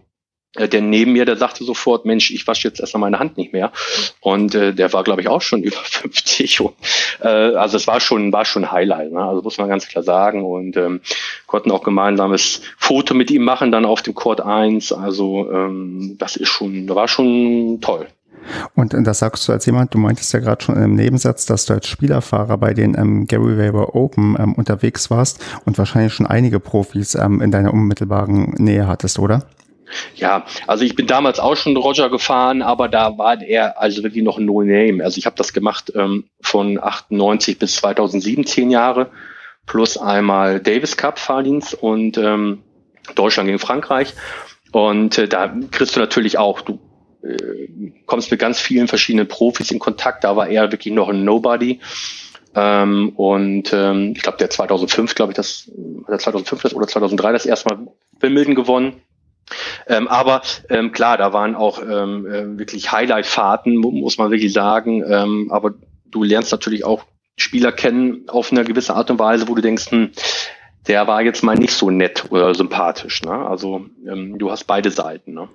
äh, 0.56 0.68
der 0.68 0.82
neben 0.82 1.14
mir, 1.14 1.26
der 1.26 1.38
sagte 1.38 1.64
sofort, 1.64 2.06
Mensch, 2.06 2.32
ich 2.32 2.48
wasche 2.48 2.68
jetzt 2.68 2.80
erstmal 2.80 3.02
meine 3.02 3.20
Hand 3.20 3.38
nicht 3.38 3.54
mehr. 3.54 3.72
Und 4.22 4.56
äh, 4.56 4.74
der 4.74 4.93
war, 4.93 5.04
glaube 5.04 5.22
ich, 5.22 5.28
auch 5.28 5.41
schon 5.41 5.64
über 5.64 5.78
50. 5.78 6.62
Und, 6.62 6.76
äh, 7.22 7.28
also 7.28 7.78
es 7.78 7.88
war 7.88 8.00
schon, 8.00 8.32
war 8.32 8.46
schon 8.46 8.72
Highlight, 8.72 9.12
ne? 9.12 9.24
also 9.24 9.41
muss 9.41 9.58
man 9.58 9.70
ganz 9.70 9.88
klar 9.88 10.04
sagen. 10.04 10.43
Und 10.43 10.78
ähm, 10.78 11.02
konnten 11.46 11.72
auch 11.72 11.84
gemeinsames 11.84 12.62
Foto 12.78 13.14
mit 13.14 13.32
ihm 13.32 13.43
machen, 13.43 13.72
dann 13.72 13.86
auf 13.86 14.02
dem 14.02 14.16
Court 14.16 14.41
1. 14.41 14.91
Also 14.93 15.52
ähm, 15.52 16.16
das 16.18 16.36
ist 16.36 16.50
schon, 16.50 16.88
war 16.89 17.08
schon 17.08 17.80
toll. 17.82 18.08
Und 18.74 18.93
das 18.93 19.20
sagst 19.20 19.48
du 19.48 19.52
als 19.52 19.66
jemand, 19.66 19.93
du 19.93 19.98
meintest 19.98 20.34
ja 20.34 20.39
gerade 20.39 20.64
schon 20.64 20.76
im 20.82 20.96
Nebensatz, 20.96 21.46
dass 21.46 21.66
du 21.66 21.74
als 21.74 21.88
Spielerfahrer 21.88 22.58
bei 22.58 22.74
den 22.74 22.98
ähm, 22.98 23.28
Gary 23.28 23.58
Weber 23.58 23.96
Open 23.96 24.36
ähm, 24.39 24.54
unterwegs 24.54 25.10
warst 25.10 25.43
und 25.66 25.78
wahrscheinlich 25.78 26.14
schon 26.14 26.26
einige 26.26 26.60
Profis 26.60 27.16
ähm, 27.16 27.41
in 27.41 27.52
deiner 27.52 27.74
unmittelbaren 27.74 28.54
Nähe 28.58 28.88
hattest, 28.88 29.20
oder? 29.20 29.46
Ja, 30.16 30.46
also 30.68 30.84
ich 30.84 30.96
bin 30.96 31.08
damals 31.08 31.39
auch 31.39 31.56
schon 31.56 31.78
Roger 31.78 32.10
gefahren, 32.10 32.62
aber 32.62 32.88
da 32.88 33.18
war 33.18 33.41
er 33.41 33.80
also 33.80 34.04
wirklich 34.04 34.24
noch 34.24 34.38
ein 34.38 34.46
No-Name. 34.46 35.04
Also 35.04 35.18
ich 35.18 35.26
habe 35.26 35.36
das 35.36 35.54
gemacht 35.54 35.91
ähm, 35.96 36.26
von 36.41 36.82
98 36.82 37.60
bis 37.60 37.76
2007, 37.78 38.46
zehn 38.46 38.72
Jahre, 38.72 39.12
plus 39.66 39.98
einmal 39.98 40.60
Davis 40.60 40.98
Cup 40.98 41.20
Fahrdienst 41.20 41.74
und 41.76 42.18
ähm, 42.18 42.64
Deutschland 43.16 43.48
gegen 43.48 43.60
Frankreich. 43.60 44.14
Und 44.72 45.18
äh, 45.18 45.28
da 45.28 45.56
kriegst 45.72 45.96
du 45.96 46.00
natürlich 46.00 46.38
auch, 46.38 46.62
du 46.62 46.80
kommst 48.05 48.32
mit 48.32 48.39
ganz 48.39 48.59
vielen 48.59 48.88
verschiedenen 48.88 49.28
Profis 49.28 49.71
in 49.71 49.80
Kontakt. 49.80 50.23
Da 50.23 50.36
war 50.36 50.47
er 50.47 50.71
wirklich 50.71 50.93
noch 50.93 51.09
ein 51.09 51.23
Nobody. 51.23 51.80
Ähm, 52.55 53.09
und 53.15 53.73
ähm, 53.73 54.13
ich 54.15 54.21
glaube, 54.21 54.38
der 54.38 54.49
2005, 54.49 55.15
glaube 55.15 55.32
ich, 55.32 55.36
das, 55.36 55.69
der 56.07 56.19
2005 56.19 56.61
das 56.61 56.73
oder 56.73 56.88
2003 56.88 57.32
das 57.34 57.45
erste 57.45 57.69
Mal 57.69 57.88
Wimbledon 58.19 58.55
gewonnen. 58.55 59.01
Ähm, 59.88 60.07
aber 60.07 60.41
ähm, 60.69 60.91
klar, 60.91 61.17
da 61.17 61.34
waren 61.34 61.55
auch 61.55 61.82
ähm, 61.82 62.26
äh, 62.26 62.57
wirklich 62.57 62.91
Highlight-Fahrten, 62.91 63.76
muss 63.76 64.17
man 64.17 64.32
wirklich 64.32 64.53
sagen. 64.53 65.03
Ähm, 65.07 65.51
aber 65.51 65.73
du 66.05 66.23
lernst 66.23 66.51
natürlich 66.51 66.86
auch 66.86 67.03
Spieler 67.38 67.71
kennen 67.71 68.30
auf 68.30 68.51
eine 68.51 68.63
gewisse 68.63 68.95
Art 68.95 69.11
und 69.11 69.19
Weise, 69.19 69.47
wo 69.47 69.55
du 69.55 69.61
denkst, 69.61 69.91
hm, 69.91 70.11
der 70.88 71.07
war 71.07 71.21
jetzt 71.21 71.43
mal 71.43 71.55
nicht 71.55 71.73
so 71.73 71.89
nett 71.89 72.26
oder 72.30 72.53
sympathisch. 72.55 73.21
Ne? 73.23 73.34
Also 73.34 73.86
ähm, 74.07 74.38
du 74.38 74.51
hast 74.51 74.65
beide 74.65 74.91
Seiten. 74.91 75.34
Ne? 75.34 75.49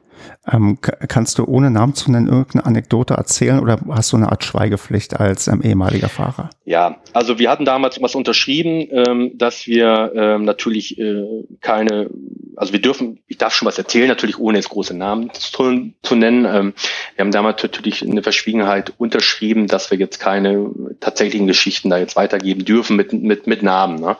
Ähm, 0.50 0.78
kannst 0.80 1.38
du 1.38 1.44
ohne 1.44 1.70
Namen 1.70 1.94
zu 1.94 2.10
nennen 2.10 2.28
irgendeine 2.28 2.66
Anekdote 2.66 3.14
erzählen 3.14 3.60
oder 3.60 3.78
hast 3.90 4.12
du 4.12 4.16
eine 4.16 4.30
Art 4.30 4.44
Schweigepflicht 4.44 5.18
als 5.18 5.48
ähm, 5.48 5.62
ehemaliger 5.62 6.08
Fahrer? 6.08 6.50
Ja, 6.64 6.96
also 7.12 7.38
wir 7.38 7.50
hatten 7.50 7.64
damals 7.64 8.00
was 8.00 8.14
unterschrieben, 8.14 8.88
ähm, 8.90 9.32
dass 9.34 9.66
wir 9.66 10.12
ähm, 10.14 10.44
natürlich 10.44 10.98
äh, 10.98 11.24
keine, 11.60 12.10
also 12.56 12.72
wir 12.72 12.80
dürfen, 12.80 13.20
ich 13.26 13.38
darf 13.38 13.54
schon 13.54 13.66
was 13.66 13.78
erzählen, 13.78 14.08
natürlich 14.08 14.38
ohne 14.38 14.58
jetzt 14.58 14.70
große 14.70 14.96
Namen 14.96 15.30
zu, 15.34 15.92
zu 16.02 16.14
nennen. 16.14 16.44
Ähm, 16.44 16.74
wir 17.16 17.24
haben 17.24 17.32
damals 17.32 17.62
natürlich 17.62 18.02
eine 18.02 18.22
Verschwiegenheit 18.22 18.92
unterschrieben, 18.98 19.66
dass 19.66 19.90
wir 19.90 19.98
jetzt 19.98 20.20
keine 20.20 20.70
tatsächlichen 21.00 21.46
Geschichten 21.46 21.90
da 21.90 21.98
jetzt 21.98 22.16
weitergeben 22.16 22.64
dürfen 22.64 22.96
mit, 22.96 23.12
mit, 23.12 23.46
mit 23.46 23.62
Namen. 23.62 24.00
Ne? 24.00 24.16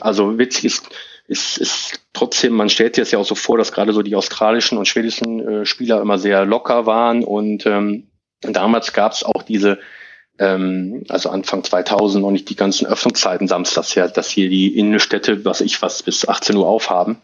Also 0.00 0.38
witzig 0.38 0.64
ist, 0.64 0.90
ist, 1.30 1.58
ist 1.58 2.00
trotzdem, 2.12 2.54
man 2.54 2.68
stellt 2.68 2.96
sich 2.96 3.02
das 3.02 3.12
ja 3.12 3.18
auch 3.20 3.24
so 3.24 3.36
vor, 3.36 3.56
dass 3.56 3.70
gerade 3.70 3.92
so 3.92 4.02
die 4.02 4.16
australischen 4.16 4.78
und 4.78 4.88
schwedischen 4.88 5.62
äh, 5.62 5.64
Spieler 5.64 6.00
immer 6.00 6.18
sehr 6.18 6.44
locker 6.44 6.86
waren 6.86 7.22
und 7.22 7.66
ähm, 7.66 8.08
damals 8.40 8.92
gab 8.92 9.12
es 9.12 9.22
auch 9.22 9.44
diese, 9.44 9.78
ähm, 10.40 11.04
also 11.08 11.30
Anfang 11.30 11.62
2000 11.62 12.20
noch 12.20 12.32
nicht 12.32 12.50
die 12.50 12.56
ganzen 12.56 12.84
Öffnungszeiten 12.84 13.46
samstags 13.46 13.94
ja, 13.94 14.08
dass 14.08 14.28
hier 14.28 14.48
die 14.48 14.76
Innenstädte, 14.76 15.44
was 15.44 15.60
ich 15.60 15.80
was, 15.82 16.02
bis 16.02 16.28
18 16.28 16.56
Uhr 16.56 16.66
aufhaben. 16.66 17.18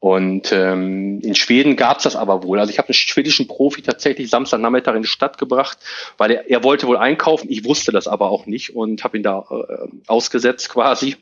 Und 0.00 0.52
ähm, 0.52 1.20
in 1.22 1.34
Schweden 1.34 1.74
gab's 1.74 2.04
das 2.04 2.14
aber 2.14 2.44
wohl. 2.44 2.60
Also 2.60 2.70
ich 2.70 2.78
habe 2.78 2.88
einen 2.88 2.94
schwedischen 2.94 3.48
Profi 3.48 3.82
tatsächlich 3.82 4.30
Samstagnachmittag 4.30 4.94
in 4.94 5.02
die 5.02 5.08
Stadt 5.08 5.38
gebracht, 5.38 5.78
weil 6.18 6.30
er, 6.30 6.48
er 6.48 6.62
wollte 6.62 6.86
wohl 6.86 6.96
einkaufen. 6.96 7.48
Ich 7.50 7.64
wusste 7.64 7.90
das 7.90 8.06
aber 8.06 8.30
auch 8.30 8.46
nicht 8.46 8.76
und 8.76 9.02
habe 9.02 9.16
ihn 9.16 9.24
da 9.24 9.44
äh, 9.50 9.88
ausgesetzt 10.06 10.68
quasi. 10.68 11.16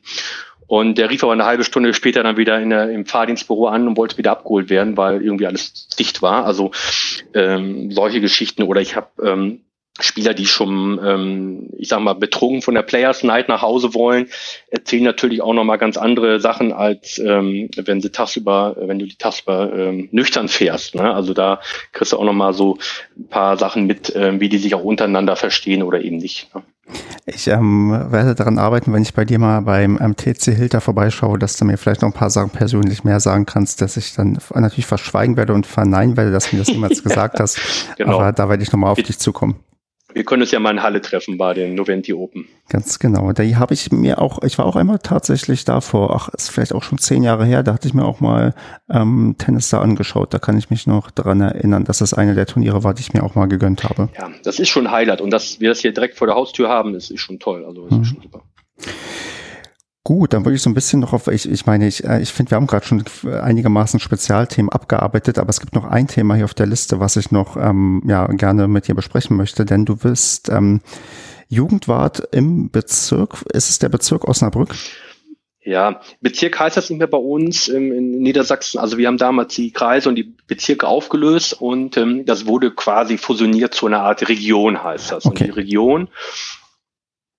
Und 0.67 0.99
der 0.99 1.11
rief 1.11 1.23
aber 1.23 1.33
eine 1.33 1.45
halbe 1.45 1.65
Stunde 1.65 1.95
später 1.95 2.23
dann 2.23 2.37
wieder 2.37 2.61
in 2.61 2.71
der, 2.71 2.91
im 2.91 3.07
Fahrdienstbüro 3.07 3.69
an 3.69 3.87
und 3.87 3.97
wollte 3.97 4.19
wieder 4.19 4.33
abgeholt 4.33 4.71
werden, 4.71 4.97
weil 4.97 5.23
irgendwie 5.23 5.47
alles 5.47 5.89
dicht 5.89 6.23
war. 6.23 6.45
Also 6.45 6.73
ähm, 7.35 7.91
solche 7.93 8.21
Geschichten. 8.21 8.63
Oder 8.63 8.81
ich 8.81 8.97
habe 8.97 9.09
ähm, 9.23 9.61
Spieler, 9.99 10.35
die 10.35 10.47
schon, 10.47 11.01
ähm, 11.03 11.71
ich 11.79 11.89
sag 11.89 12.01
mal, 12.01 12.13
betrunken 12.15 12.61
von 12.61 12.75
der 12.75 12.83
Players 12.83 13.23
Night 13.23 13.49
nach 13.49 13.63
Hause 13.63 13.95
wollen, 13.95 14.29
erzählen 14.69 15.05
natürlich 15.05 15.41
auch 15.41 15.55
nochmal 15.55 15.79
ganz 15.79 15.97
andere 15.97 16.39
Sachen, 16.39 16.73
als 16.73 17.19
ähm, 17.19 17.71
wenn 17.77 18.03
sie 18.03 18.11
tagsüber, 18.11 18.77
wenn 18.79 18.99
du 18.99 19.07
die 19.07 19.17
tagsüber 19.17 19.73
ähm, 19.75 20.09
nüchtern 20.13 20.49
fährst. 20.49 20.95
Ne? 20.95 21.15
Also 21.15 21.33
da 21.33 21.61
kriegst 21.93 22.13
du 22.13 22.19
auch 22.19 22.25
nochmal 22.25 22.53
so 22.53 22.79
ein 23.17 23.29
paar 23.29 23.57
Sachen 23.57 23.87
mit, 23.87 24.13
ähm, 24.15 24.41
wie 24.41 24.51
die 24.51 24.59
sich 24.59 24.75
auch 24.75 24.85
untereinander 24.85 25.37
verstehen 25.37 25.83
oder 25.83 26.03
eben 26.03 26.19
nicht. 26.19 26.55
Ne? 26.55 26.63
Ich 27.29 27.49
ähm, 27.49 27.91
werde 27.91 28.37
daran 28.37 28.59
arbeiten, 28.59 28.93
wenn 28.93 29.03
ich 29.03 29.13
bei 29.13 29.25
dir 29.25 29.41
mal 29.41 29.61
beim 29.61 29.99
ähm, 30.01 30.15
TC 30.15 30.55
Hilter 30.55 30.81
vorbeischaue, 30.81 31.39
dass 31.41 31.57
du 31.57 31.65
mir 31.65 31.77
vielleicht 31.77 32.03
noch 32.03 32.11
ein 32.11 32.13
paar 32.13 32.31
Sachen 32.31 32.51
persönlich 32.51 33.03
mehr 33.03 33.19
sagen 33.19 33.47
kannst, 33.47 33.81
dass 33.81 33.97
ich 33.97 34.15
dann 34.15 34.39
natürlich 34.55 34.87
verschweigen 34.87 35.37
werde 35.37 35.53
und 35.53 35.67
verneinen 35.67 36.17
werde, 36.17 36.31
dass 36.31 36.51
du 36.51 36.57
mir 36.57 36.63
das 36.63 36.73
niemals 36.73 37.03
gesagt 37.03 37.41
hast. 37.41 37.59
Genau. 37.97 38.15
Aber 38.15 38.33
da 38.33 38.49
werde 38.49 38.63
ich 38.63 38.71
nochmal 38.71 38.93
auf 38.93 39.03
dich 39.03 39.19
zukommen. 39.19 39.57
Wir 40.17 40.25
können 40.25 40.41
uns 40.41 40.51
ja 40.51 40.61
mal 40.61 40.71
in 40.71 40.83
Halle 40.83 41.03
treffen 41.03 41.37
bei 41.37 41.53
den 41.53 41.75
Noventi 41.75 42.15
Open. 42.15 42.49
Ganz 42.71 42.99
genau. 42.99 43.33
Da 43.33 43.43
habe 43.43 43.75
ich 43.75 43.93
mir 43.93 44.19
auch, 44.19 44.43
ich 44.45 44.57
war 44.57 44.65
auch 44.65 44.75
einmal 44.75 44.99
tatsächlich 44.99 45.67
da 45.67 45.83
vor, 45.83 46.17
ach, 46.17 46.31
ist 46.31 46.49
vielleicht 46.49 46.73
auch 46.73 46.83
schon 46.83 46.97
zehn 46.97 47.23
Jahre 47.23 47.45
her, 47.45 47.63
da 47.63 47.75
hatte 47.75 47.87
ich 47.87 47.93
mir 47.93 48.07
auch 48.07 48.19
mal 48.21 48.55
ähm, 48.89 49.35
Tennis 49.37 49.69
da 49.69 49.83
angeschaut. 49.83 50.33
Da 50.33 50.39
kann 50.39 50.57
ich 50.57 50.71
mich 50.71 50.87
noch 50.87 51.11
dran 51.11 51.43
erinnern, 51.43 51.85
dass 51.85 51.99
das 51.99 52.15
eine 52.15 52.35
der 52.35 52.47
Turniere 52.47 52.83
war, 52.83 52.95
die 52.95 53.03
ich 53.03 53.13
mir 53.13 53.25
auch 53.25 53.35
mal 53.35 53.45
gegönnt 53.45 53.85
habe. 53.85 54.09
Ja, 54.19 54.31
das 54.43 54.59
ist 54.59 54.71
schon 54.71 54.87
ein 54.87 54.93
Highlight. 54.93 55.21
Und 55.21 55.29
dass 55.33 55.61
wir 55.61 55.69
das 55.69 55.81
hier 55.81 55.93
direkt 55.93 56.17
vor 56.17 56.27
der 56.27 56.35
Haustür 56.35 56.71
haben, 56.71 56.95
das 56.95 57.11
ist 57.11 57.21
schon 57.21 57.39
toll. 57.39 57.67
Also 57.67 57.87
das 57.87 57.99
mhm. 57.99 58.03
ist 58.03 58.09
schon 58.09 58.23
super. 58.23 58.43
Gut, 60.07 60.35
dann 60.35 60.45
würde 60.45 60.55
ich 60.55 60.63
so 60.63 60.71
ein 60.71 60.75
bisschen 60.75 61.01
noch 61.01 61.13
auf, 61.13 61.27
ich, 61.27 61.51
ich 61.51 61.67
meine, 61.67 61.85
ich, 61.89 62.05
äh, 62.05 62.23
ich 62.23 62.33
finde, 62.33 62.53
wir 62.53 62.57
haben 62.57 62.69
gerade 62.69 62.87
schon 62.87 63.03
einigermaßen 63.29 63.99
Spezialthemen 63.99 64.71
abgearbeitet, 64.71 65.37
aber 65.37 65.51
es 65.51 65.59
gibt 65.59 65.75
noch 65.75 65.85
ein 65.85 66.07
Thema 66.07 66.37
hier 66.37 66.45
auf 66.45 66.55
der 66.55 66.67
Liste, 66.67 67.01
was 67.01 67.17
ich 67.17 67.33
noch 67.33 67.57
ähm, 67.57 68.05
ja, 68.07 68.25
gerne 68.29 68.69
mit 68.69 68.87
dir 68.87 68.95
besprechen 68.95 69.37
möchte, 69.37 69.65
denn 69.65 69.85
du 69.85 69.97
bist 69.97 70.49
ähm, 70.49 70.81
Jugendwart 71.49 72.23
im 72.31 72.71
Bezirk, 72.71 73.43
ist 73.53 73.69
es 73.69 73.81
der 73.81 73.89
Bezirk 73.89 74.29
Osnabrück? 74.29 74.77
Ja, 75.65 76.01
Bezirk 76.21 76.61
heißt 76.61 76.77
das 76.77 76.89
nicht 76.89 77.01
mehr 77.01 77.09
bei 77.09 77.19
uns 77.19 77.67
ähm, 77.67 77.91
in 77.91 78.23
Niedersachsen. 78.23 78.79
Also 78.79 78.99
wir 78.99 79.09
haben 79.09 79.19
damals 79.19 79.57
die 79.57 79.73
Kreise 79.73 80.09
und 80.09 80.15
die 80.15 80.37
Bezirke 80.47 80.87
aufgelöst 80.87 81.61
und 81.61 81.97
ähm, 81.97 82.25
das 82.25 82.47
wurde 82.47 82.71
quasi 82.71 83.19
fusioniert 83.19 83.75
zu 83.75 83.87
einer 83.87 84.03
Art 84.03 84.29
Region, 84.29 84.85
heißt 84.85 85.11
das. 85.11 85.27
Okay. 85.27 85.47
Und 85.47 85.47
die 85.49 85.59
Region 85.59 86.09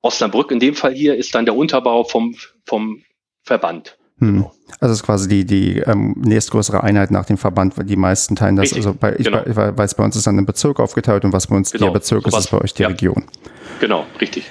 Osnabrück 0.02 0.52
in 0.52 0.60
dem 0.60 0.76
Fall 0.76 0.94
hier 0.94 1.16
ist 1.16 1.34
dann 1.36 1.46
der 1.46 1.56
Unterbau 1.56 2.04
vom, 2.04 2.36
vom 2.66 3.04
Verband. 3.44 3.98
Hm. 4.20 4.46
Also 4.80 4.94
es 4.94 5.00
ist 5.00 5.06
quasi 5.06 5.28
die, 5.28 5.46
die 5.46 5.80
ähm, 5.80 6.16
nächstgrößere 6.18 6.84
Einheit 6.84 7.12
nach 7.12 7.26
dem 7.26 7.38
Verband, 7.38 7.78
weil 7.78 7.86
die 7.86 7.96
meisten 7.96 8.36
teilen 8.36 8.56
das, 8.56 8.64
richtig, 8.64 8.78
also 8.78 8.94
bei, 8.94 9.16
ich, 9.16 9.26
genau. 9.26 9.44
bei, 9.44 9.78
weiß, 9.78 9.96
bei 9.96 10.04
uns 10.04 10.16
ist 10.16 10.26
dann 10.26 10.38
ein 10.38 10.46
Bezirk 10.46 10.80
aufgeteilt 10.80 11.24
und 11.24 11.34
was 11.34 11.48
bei 11.48 11.56
uns 11.56 11.72
genau. 11.72 11.86
der 11.86 11.94
Bezirk 11.94 12.24
so 12.24 12.30
ist, 12.30 12.46
ist 12.46 12.52
bei 12.52 12.60
euch 12.60 12.74
die 12.74 12.82
ja. 12.84 12.90
Region. 12.90 13.26
Genau, 13.80 14.06
richtig. 14.20 14.46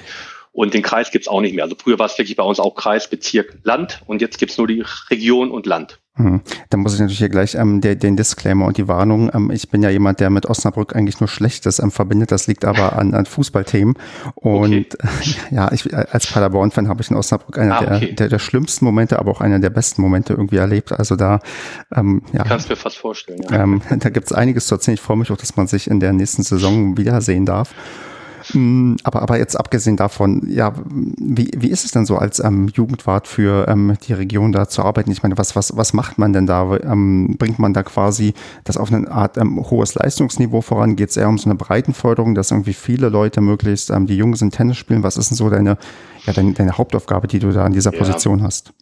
Und 0.53 0.73
den 0.73 0.81
Kreis 0.81 1.11
gibt's 1.11 1.27
auch 1.27 1.41
nicht 1.41 1.53
mehr. 1.53 1.65
Also 1.65 1.75
früher 1.77 1.99
war 1.99 2.07
es 2.07 2.17
wirklich 2.17 2.35
bei 2.35 2.43
uns 2.43 2.59
auch 2.59 2.75
Kreis, 2.75 3.09
Bezirk, 3.09 3.59
Land 3.63 4.01
und 4.07 4.21
jetzt 4.21 4.39
gibt's 4.39 4.57
nur 4.57 4.67
die 4.67 4.83
Region 5.09 5.51
und 5.51 5.65
Land. 5.65 5.99
Hm. 6.17 6.41
Dann 6.69 6.79
muss 6.79 6.95
ich 6.95 6.99
natürlich 6.99 7.19
hier 7.19 7.29
gleich 7.29 7.55
ähm, 7.55 7.79
der, 7.81 7.95
den 7.95 8.17
Disclaimer 8.17 8.65
und 8.65 8.77
die 8.77 8.87
Warnung. 8.87 9.31
Ähm, 9.33 9.51
ich 9.51 9.69
bin 9.69 9.83
ja 9.83 9.89
jemand, 9.89 10.19
der 10.19 10.29
mit 10.29 10.47
Osnabrück 10.47 10.95
eigentlich 10.95 11.19
nur 11.19 11.27
Schlechtes 11.27 11.79
ähm, 11.79 11.91
verbindet. 11.91 12.31
Das 12.31 12.47
liegt 12.47 12.65
aber 12.65 12.97
an, 12.97 13.13
an 13.13 13.25
Fußballthemen. 13.25 13.95
Und 14.35 14.95
okay. 14.95 15.35
äh, 15.51 15.55
ja, 15.55 15.71
ich, 15.71 15.95
als 15.95 16.27
Paderborn-Fan 16.27 16.87
habe 16.87 17.01
ich 17.01 17.11
in 17.11 17.15
Osnabrück 17.15 17.57
einer 17.57 17.75
ah, 17.75 17.81
okay. 17.81 17.99
der, 17.99 18.13
der, 18.13 18.29
der 18.29 18.39
schlimmsten 18.39 18.85
Momente, 18.85 19.19
aber 19.19 19.31
auch 19.31 19.41
einer 19.41 19.59
der 19.59 19.69
besten 19.69 20.01
Momente 20.01 20.33
irgendwie 20.33 20.57
erlebt. 20.57 20.91
Also 20.91 21.15
da, 21.15 21.39
ähm, 21.95 22.23
ja. 22.33 22.43
Kannst 22.43 22.69
mir 22.69 22.75
fast 22.75 22.97
vorstellen. 22.97 23.41
Ja. 23.49 23.63
Ähm, 23.63 23.81
da 23.99 24.09
gibt's 24.09 24.31
einiges 24.31 24.67
zu 24.67 24.75
erzählen. 24.75 24.95
Ich 24.95 25.01
freue 25.01 25.17
mich 25.17 25.31
auch, 25.31 25.37
dass 25.37 25.55
man 25.55 25.67
sich 25.67 25.89
in 25.89 25.99
der 25.99 26.13
nächsten 26.13 26.43
Saison 26.43 26.97
wiedersehen 26.97 27.45
darf. 27.45 27.73
Mm, 28.53 28.95
aber, 29.03 29.21
aber 29.21 29.37
jetzt 29.37 29.55
abgesehen 29.55 29.97
davon, 29.97 30.47
ja, 30.49 30.73
wie, 30.89 31.51
wie 31.55 31.69
ist 31.69 31.85
es 31.85 31.91
denn 31.91 32.05
so 32.05 32.17
als 32.17 32.39
ähm, 32.39 32.69
Jugendwart 32.73 33.27
für 33.27 33.67
ähm, 33.67 33.97
die 34.07 34.13
Region 34.13 34.51
da 34.51 34.67
zu 34.67 34.83
arbeiten? 34.83 35.11
Ich 35.11 35.23
meine, 35.23 35.37
was, 35.37 35.55
was, 35.55 35.75
was 35.75 35.93
macht 35.93 36.17
man 36.17 36.33
denn 36.33 36.45
da? 36.45 36.77
Ähm, 36.77 37.35
bringt 37.37 37.59
man 37.59 37.73
da 37.73 37.83
quasi 37.83 38.33
das 38.63 38.77
auf 38.77 38.91
eine 38.91 39.09
Art 39.11 39.37
ähm, 39.37 39.59
hohes 39.69 39.95
Leistungsniveau 39.95 40.61
voran? 40.61 40.95
Geht 40.95 41.09
es 41.09 41.17
eher 41.17 41.29
um 41.29 41.37
so 41.37 41.49
eine 41.49 41.55
Breitenförderung, 41.55 42.35
dass 42.35 42.51
irgendwie 42.51 42.73
viele 42.73 43.09
Leute 43.09 43.41
möglichst, 43.41 43.89
ähm, 43.89 44.07
die 44.07 44.17
jung 44.17 44.35
sind, 44.35 44.53
Tennis 44.53 44.77
spielen? 44.77 45.03
Was 45.03 45.17
ist 45.17 45.31
denn 45.31 45.37
so 45.37 45.49
deine, 45.49 45.77
ja, 46.25 46.33
deine, 46.33 46.53
deine 46.53 46.77
Hauptaufgabe, 46.77 47.27
die 47.27 47.39
du 47.39 47.51
da 47.51 47.65
an 47.65 47.73
dieser 47.73 47.93
ja. 47.93 47.99
Position 47.99 48.43
hast? 48.43 48.73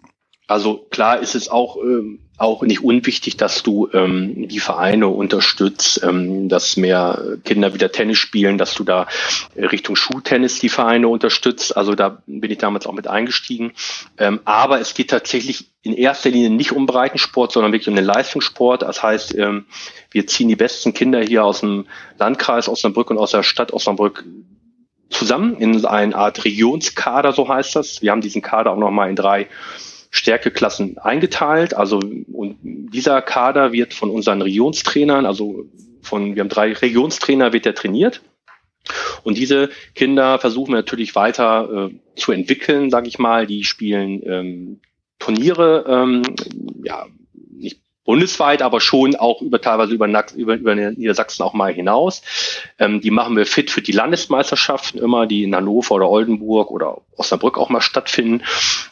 Also 0.48 0.86
klar 0.92 1.20
ist 1.20 1.36
es 1.36 1.50
auch, 1.50 1.78
ähm, 1.78 2.20
auch 2.38 2.64
nicht 2.64 2.84
unwichtig, 2.84 3.38
dass 3.38 3.64
du 3.64 3.90
ähm, 3.94 4.48
die 4.50 4.60
Vereine 4.60 5.08
unterstützt, 5.08 6.02
ähm, 6.04 6.50
dass 6.50 6.76
mehr 6.76 7.38
Kinder 7.46 7.74
wieder 7.74 7.92
Tennis 7.92 8.18
spielen, 8.18 8.58
dass 8.58 8.74
du 8.74 8.84
da 8.84 9.08
Richtung 9.56 9.96
Schultennis 9.96 10.60
die 10.60 10.70
Vereine 10.70 11.08
unterstützt. 11.08 11.78
Also 11.78 11.96
da 11.96 12.22
bin 12.28 12.52
ich 12.52 12.58
damals 12.58 12.88
auch 12.88 12.94
mit 12.94 13.08
eingestiegen. 13.08 13.74
Ähm, 14.18 14.42
aber 14.44 14.82
es 14.82 14.94
geht 14.94 15.10
tatsächlich 15.12 15.70
in 15.82 15.94
erster 15.94 16.30
Linie 16.30 16.50
nicht 16.50 16.74
um 16.74 16.86
Breitensport, 16.86 17.52
sondern 17.52 17.72
wirklich 17.72 17.88
um 17.88 17.96
den 17.96 18.06
Leistungssport. 18.06 18.82
Das 18.82 19.02
heißt, 19.02 19.36
ähm, 19.36 19.66
wir 20.12 20.28
ziehen 20.28 20.50
die 20.50 20.56
besten 20.56 20.94
Kinder 20.94 21.22
hier 21.22 21.46
aus 21.46 21.62
dem 21.62 21.86
Landkreis 22.18 22.68
Osnabrück 22.68 23.12
und 23.12 23.18
aus 23.18 23.32
der 23.32 23.44
Stadt 23.44 23.72
Osnabrück 23.72 24.26
zusammen 25.10 25.56
in 25.58 25.86
eine 25.86 26.16
Art 26.16 26.44
Regionskader, 26.44 27.32
so 27.32 27.48
heißt 27.48 27.76
das. 27.76 28.02
Wir 28.02 28.12
haben 28.12 28.22
diesen 28.22 28.42
Kader 28.42 28.72
auch 28.72 28.78
nochmal 28.78 29.10
in 29.10 29.16
drei 29.16 29.48
Stärkeklassen 30.16 30.98
eingeteilt. 30.98 31.74
Also 31.74 31.98
und 31.98 32.58
dieser 32.64 33.22
Kader 33.22 33.72
wird 33.72 33.94
von 33.94 34.10
unseren 34.10 34.42
Regionstrainern, 34.42 35.26
also 35.26 35.66
von 36.02 36.36
wir 36.36 36.42
haben 36.42 36.50
drei 36.50 36.74
Regionstrainer, 36.74 37.54
wird 37.54 37.66
der 37.66 37.76
trainiert. 37.76 38.22
Und 39.24 39.38
diese 39.38 39.70
Kinder 39.96 40.40
versuchen 40.40 40.72
wir 40.72 40.78
natürlich 40.78 41.16
weiter 41.16 41.90
äh, 41.90 42.20
zu 42.20 42.32
entwickeln, 42.32 42.92
sage 42.92 43.08
ich 43.08 43.18
mal. 43.18 43.48
Die 43.48 43.64
spielen 43.64 44.22
ähm, 44.26 44.82
Turniere, 45.20 45.86
ähm, 45.88 46.22
ja, 46.84 47.08
bundesweit, 48.06 48.62
aber 48.62 48.80
schon 48.80 49.16
auch 49.16 49.42
über 49.42 49.60
teilweise 49.60 49.94
über, 49.94 50.08
über, 50.36 50.56
über 50.56 50.76
Niedersachsen 50.76 51.44
auch 51.44 51.54
mal 51.54 51.74
hinaus. 51.74 52.22
Ähm, 52.80 53.02
die 53.02 53.12
machen 53.12 53.36
wir 53.36 53.48
fit 53.48 53.72
für 53.72 53.82
die 53.82 53.92
Landesmeisterschaften 53.92 55.00
immer, 55.00 55.26
die 55.26 55.44
in 55.44 55.56
Hannover 55.56 55.96
oder 55.96 56.10
Oldenburg 56.10 56.70
oder 56.72 57.02
Osnabrück 57.18 57.58
auch 57.58 57.70
mal 57.70 57.82
stattfinden. 57.82 58.44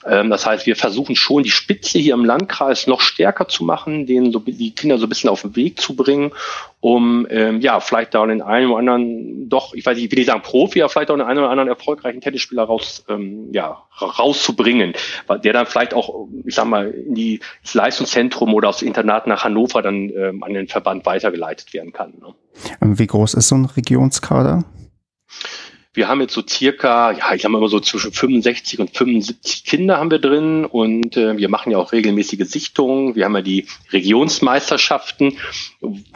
Ähm, 0.05 0.29
das 0.29 0.45
heißt, 0.45 0.65
wir 0.65 0.75
versuchen 0.75 1.15
schon 1.15 1.43
die 1.43 1.51
Spitze 1.51 1.99
hier 1.99 2.13
im 2.13 2.25
Landkreis 2.25 2.87
noch 2.87 3.01
stärker 3.01 3.47
zu 3.47 3.63
machen, 3.63 4.05
denen 4.05 4.31
so 4.31 4.39
die 4.39 4.73
Kinder 4.75 4.97
so 4.97 5.05
ein 5.05 5.09
bisschen 5.09 5.29
auf 5.29 5.41
den 5.41 5.55
Weg 5.55 5.79
zu 5.79 5.95
bringen, 5.95 6.31
um 6.79 7.27
ähm, 7.29 7.61
ja 7.61 7.79
vielleicht 7.79 8.13
da 8.13 8.25
den 8.25 8.41
einen 8.41 8.69
oder 8.69 8.79
anderen 8.79 9.49
doch, 9.49 9.73
ich 9.73 9.85
weiß 9.85 9.95
nicht, 9.95 10.05
ich 10.05 10.11
will 10.11 10.19
nicht 10.19 10.27
sagen 10.27 10.41
Profi, 10.41 10.81
aber 10.81 10.89
vielleicht 10.89 11.11
auch 11.11 11.15
den 11.15 11.25
einen 11.25 11.39
oder 11.39 11.49
anderen 11.49 11.69
erfolgreichen 11.69 12.21
Tennisspieler 12.21 12.63
raus, 12.63 13.03
ähm, 13.07 13.49
ja, 13.51 13.83
rauszubringen, 14.01 14.93
der 15.43 15.53
dann 15.53 15.65
vielleicht 15.65 15.93
auch, 15.93 16.27
ich 16.45 16.55
sag 16.55 16.65
mal, 16.65 16.89
in 16.89 17.15
die, 17.15 17.39
ins 17.61 17.73
Leistungszentrum 17.73 18.53
oder 18.53 18.69
aufs 18.69 18.81
Internat 18.81 19.27
nach 19.27 19.43
Hannover 19.43 19.81
dann 19.81 20.09
ähm, 20.09 20.43
an 20.43 20.53
den 20.53 20.67
Verband 20.67 21.05
weitergeleitet 21.05 21.73
werden 21.73 21.93
kann. 21.93 22.13
Ne? 22.19 22.33
Wie 22.97 23.07
groß 23.07 23.35
ist 23.35 23.49
so 23.49 23.55
ein 23.55 23.65
Regionskader? 23.65 24.63
Wir 25.95 26.07
haben 26.07 26.21
jetzt 26.21 26.33
so 26.33 26.41
circa, 26.47 27.11
ja, 27.11 27.35
ich 27.35 27.45
habe 27.45 27.55
immer 27.55 27.67
so 27.67 27.79
zwischen 27.79 28.11
65 28.11 28.79
und 28.79 28.97
75 28.97 29.63
Kinder 29.63 29.97
haben 29.97 30.09
wir 30.09 30.17
drin 30.17 30.65
und 30.65 31.15
äh, 31.17 31.37
wir 31.37 31.49
machen 31.49 31.71
ja 31.71 31.77
auch 31.77 31.91
regelmäßige 31.91 32.47
Sichtungen. 32.47 33.15
Wir 33.15 33.25
haben 33.25 33.35
ja 33.35 33.43
die 33.43 33.67
Regionsmeisterschaften, 33.91 35.37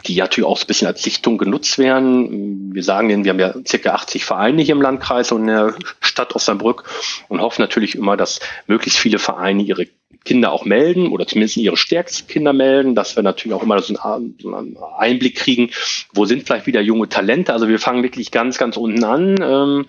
die 0.06 0.16
natürlich 0.16 0.48
auch 0.48 0.56
so 0.56 0.64
ein 0.64 0.66
bisschen 0.66 0.88
als 0.88 1.04
Sichtung 1.04 1.38
genutzt 1.38 1.78
werden. 1.78 2.74
Wir 2.74 2.82
sagen 2.82 3.08
denen, 3.08 3.24
wir 3.24 3.30
haben 3.30 3.38
ja 3.38 3.54
circa 3.64 3.90
80 3.94 4.24
Vereine 4.24 4.62
hier 4.62 4.74
im 4.74 4.82
Landkreis 4.82 5.30
und 5.30 5.42
in 5.42 5.46
der 5.46 5.74
Stadt 6.00 6.34
Osnabrück 6.34 6.82
und 7.28 7.40
hoffen 7.40 7.62
natürlich 7.62 7.94
immer, 7.94 8.16
dass 8.16 8.40
möglichst 8.66 8.98
viele 8.98 9.20
Vereine 9.20 9.62
ihre 9.62 9.86
Kinder 10.24 10.52
auch 10.52 10.64
melden 10.64 11.08
oder 11.08 11.26
zumindest 11.26 11.56
ihre 11.56 11.76
stärksten 11.76 12.28
Kinder 12.28 12.52
melden, 12.52 12.94
dass 12.94 13.16
wir 13.16 13.22
natürlich 13.22 13.54
auch 13.56 13.62
immer 13.62 13.80
so 13.80 13.94
einen, 13.98 14.76
Einblick 14.98 15.36
kriegen, 15.36 15.70
wo 16.12 16.24
sind 16.24 16.44
vielleicht 16.44 16.66
wieder 16.66 16.80
junge 16.80 17.08
Talente. 17.08 17.52
Also 17.52 17.68
wir 17.68 17.78
fangen 17.78 18.02
wirklich 18.02 18.30
ganz, 18.30 18.58
ganz 18.58 18.76
unten 18.76 19.04
an, 19.04 19.36
ähm, 19.40 19.86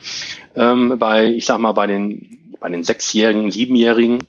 ähm, 0.56 1.00
bei, 1.00 1.26
ich 1.26 1.46
sag 1.46 1.60
mal, 1.60 1.74
bei 1.74 1.88
den, 1.88 2.56
bei 2.60 2.70
den 2.70 2.84
Sechsjährigen, 2.84 3.52
Siebenjährigen, 3.52 4.20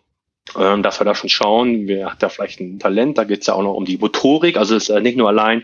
ähm, 0.59 0.83
dass 0.83 1.01
wir 1.01 1.05
da 1.05 1.15
schon 1.15 1.31
schauen, 1.31 1.87
wer 1.87 2.11
hat 2.11 2.23
da 2.23 2.29
vielleicht 2.29 2.61
ein 2.61 2.79
Talent, 2.79 3.19
da 3.19 3.25
geht 3.25 3.43
es 3.43 3.47
ja 3.47 3.55
auch 3.55 3.63
noch 3.63 3.75
um 3.75 3.85
die 3.85 3.99
Motorik, 3.99 4.57
also 4.57 4.75
es 4.75 4.89
ist 4.89 5.03
nicht 5.03 5.17
nur 5.17 5.29
allein 5.29 5.63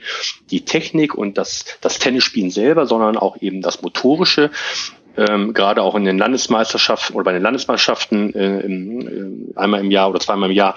die 0.50 0.64
Technik 0.64 1.14
und 1.14 1.38
das, 1.38 1.64
das 1.80 1.98
Tennisspielen 1.98 2.50
selber, 2.50 2.86
sondern 2.86 3.16
auch 3.16 3.40
eben 3.40 3.62
das 3.62 3.82
Motorische 3.82 4.50
ähm, 5.16 5.54
gerade 5.54 5.82
auch 5.82 5.94
in 5.94 6.04
den 6.04 6.18
Landesmeisterschaften 6.18 7.14
oder 7.14 7.24
bei 7.24 7.32
den 7.32 7.42
Landesmeisterschaften 7.42 8.34
äh, 8.34 8.60
im, 8.60 9.52
äh, 9.54 9.58
einmal 9.58 9.80
im 9.80 9.90
Jahr 9.90 10.10
oder 10.10 10.20
zweimal 10.20 10.50
im 10.50 10.56
Jahr 10.56 10.74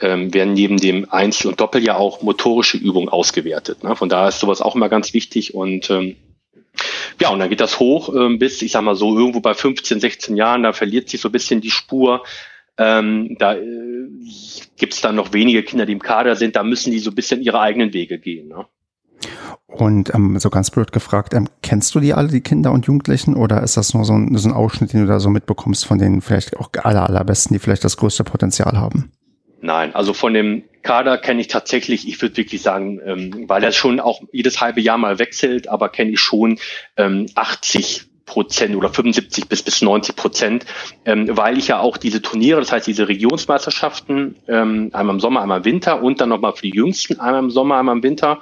ähm, 0.00 0.32
werden 0.32 0.54
neben 0.54 0.78
dem 0.78 1.10
Einzel- 1.10 1.48
und 1.48 1.60
Doppel 1.60 1.82
ja 1.82 1.96
auch 1.96 2.22
motorische 2.22 2.76
Übungen 2.76 3.08
ausgewertet. 3.08 3.82
Ne? 3.84 3.96
Von 3.96 4.08
daher 4.08 4.28
ist 4.28 4.40
sowas 4.40 4.60
auch 4.60 4.76
immer 4.76 4.88
ganz 4.88 5.14
wichtig 5.14 5.54
und 5.54 5.90
ähm, 5.90 6.16
ja, 7.20 7.30
und 7.30 7.40
dann 7.40 7.48
geht 7.48 7.60
das 7.60 7.80
hoch 7.80 8.14
ähm, 8.14 8.38
bis, 8.38 8.62
ich 8.62 8.72
sag 8.72 8.82
mal 8.82 8.94
so, 8.94 9.16
irgendwo 9.16 9.40
bei 9.40 9.54
15, 9.54 10.00
16 10.00 10.36
Jahren, 10.36 10.62
da 10.62 10.72
verliert 10.72 11.08
sich 11.08 11.20
so 11.20 11.28
ein 11.28 11.32
bisschen 11.32 11.60
die 11.60 11.70
Spur. 11.70 12.22
Ähm, 12.76 13.36
da 13.38 13.54
äh, 13.54 13.64
gibt 14.76 14.94
es 14.94 15.00
dann 15.00 15.16
noch 15.16 15.32
wenige 15.32 15.64
Kinder, 15.64 15.84
die 15.84 15.92
im 15.92 16.02
Kader 16.02 16.36
sind, 16.36 16.54
da 16.54 16.62
müssen 16.62 16.92
die 16.92 17.00
so 17.00 17.10
ein 17.10 17.16
bisschen 17.16 17.42
ihre 17.42 17.60
eigenen 17.60 17.92
Wege 17.92 18.18
gehen. 18.18 18.48
Ne? 18.48 18.66
Und 19.66 20.14
ähm, 20.14 20.38
so 20.38 20.50
ganz 20.50 20.70
blöd 20.70 20.92
gefragt, 20.92 21.34
ähm, 21.34 21.48
kennst 21.62 21.94
du 21.94 22.00
die 22.00 22.14
alle, 22.14 22.28
die 22.28 22.40
Kinder 22.40 22.72
und 22.72 22.86
Jugendlichen, 22.86 23.36
oder 23.36 23.62
ist 23.62 23.76
das 23.76 23.94
nur 23.94 24.04
so 24.04 24.14
ein, 24.14 24.36
so 24.36 24.48
ein 24.48 24.54
Ausschnitt, 24.54 24.92
den 24.92 25.02
du 25.02 25.06
da 25.06 25.20
so 25.20 25.28
mitbekommst 25.28 25.86
von 25.86 25.98
den 25.98 26.20
vielleicht 26.20 26.56
auch 26.56 26.70
aller, 26.82 27.08
allerbesten, 27.08 27.54
die 27.54 27.60
vielleicht 27.60 27.84
das 27.84 27.96
größte 27.96 28.24
Potenzial 28.24 28.78
haben? 28.78 29.12
Nein, 29.60 29.94
also 29.94 30.14
von 30.14 30.34
dem 30.34 30.62
Kader 30.82 31.18
kenne 31.18 31.40
ich 31.40 31.48
tatsächlich, 31.48 32.08
ich 32.08 32.20
würde 32.22 32.36
wirklich 32.36 32.62
sagen, 32.62 33.00
ähm, 33.04 33.44
weil 33.46 33.62
er 33.62 33.72
schon 33.72 34.00
auch 34.00 34.20
jedes 34.32 34.60
halbe 34.60 34.80
Jahr 34.80 34.98
mal 34.98 35.18
wechselt, 35.18 35.68
aber 35.68 35.88
kenne 35.88 36.12
ich 36.12 36.20
schon 36.20 36.58
ähm, 36.96 37.26
80 37.34 38.06
Prozent 38.24 38.76
oder 38.76 38.90
75 38.90 39.48
bis 39.48 39.62
bis 39.62 39.82
90 39.82 40.14
Prozent, 40.14 40.66
ähm, 41.04 41.28
weil 41.36 41.58
ich 41.58 41.68
ja 41.68 41.80
auch 41.80 41.96
diese 41.96 42.22
Turniere, 42.22 42.60
das 42.60 42.70
heißt 42.70 42.86
diese 42.86 43.08
Regionsmeisterschaften, 43.08 44.36
ähm, 44.46 44.90
einmal 44.92 45.16
im 45.16 45.20
Sommer, 45.20 45.42
einmal 45.42 45.58
im 45.58 45.64
Winter 45.64 46.02
und 46.02 46.20
dann 46.20 46.28
nochmal 46.28 46.52
für 46.52 46.62
die 46.62 46.74
Jüngsten, 46.74 47.18
einmal 47.18 47.42
im 47.42 47.50
Sommer, 47.50 47.78
einmal 47.78 47.96
im 47.96 48.02
Winter 48.02 48.40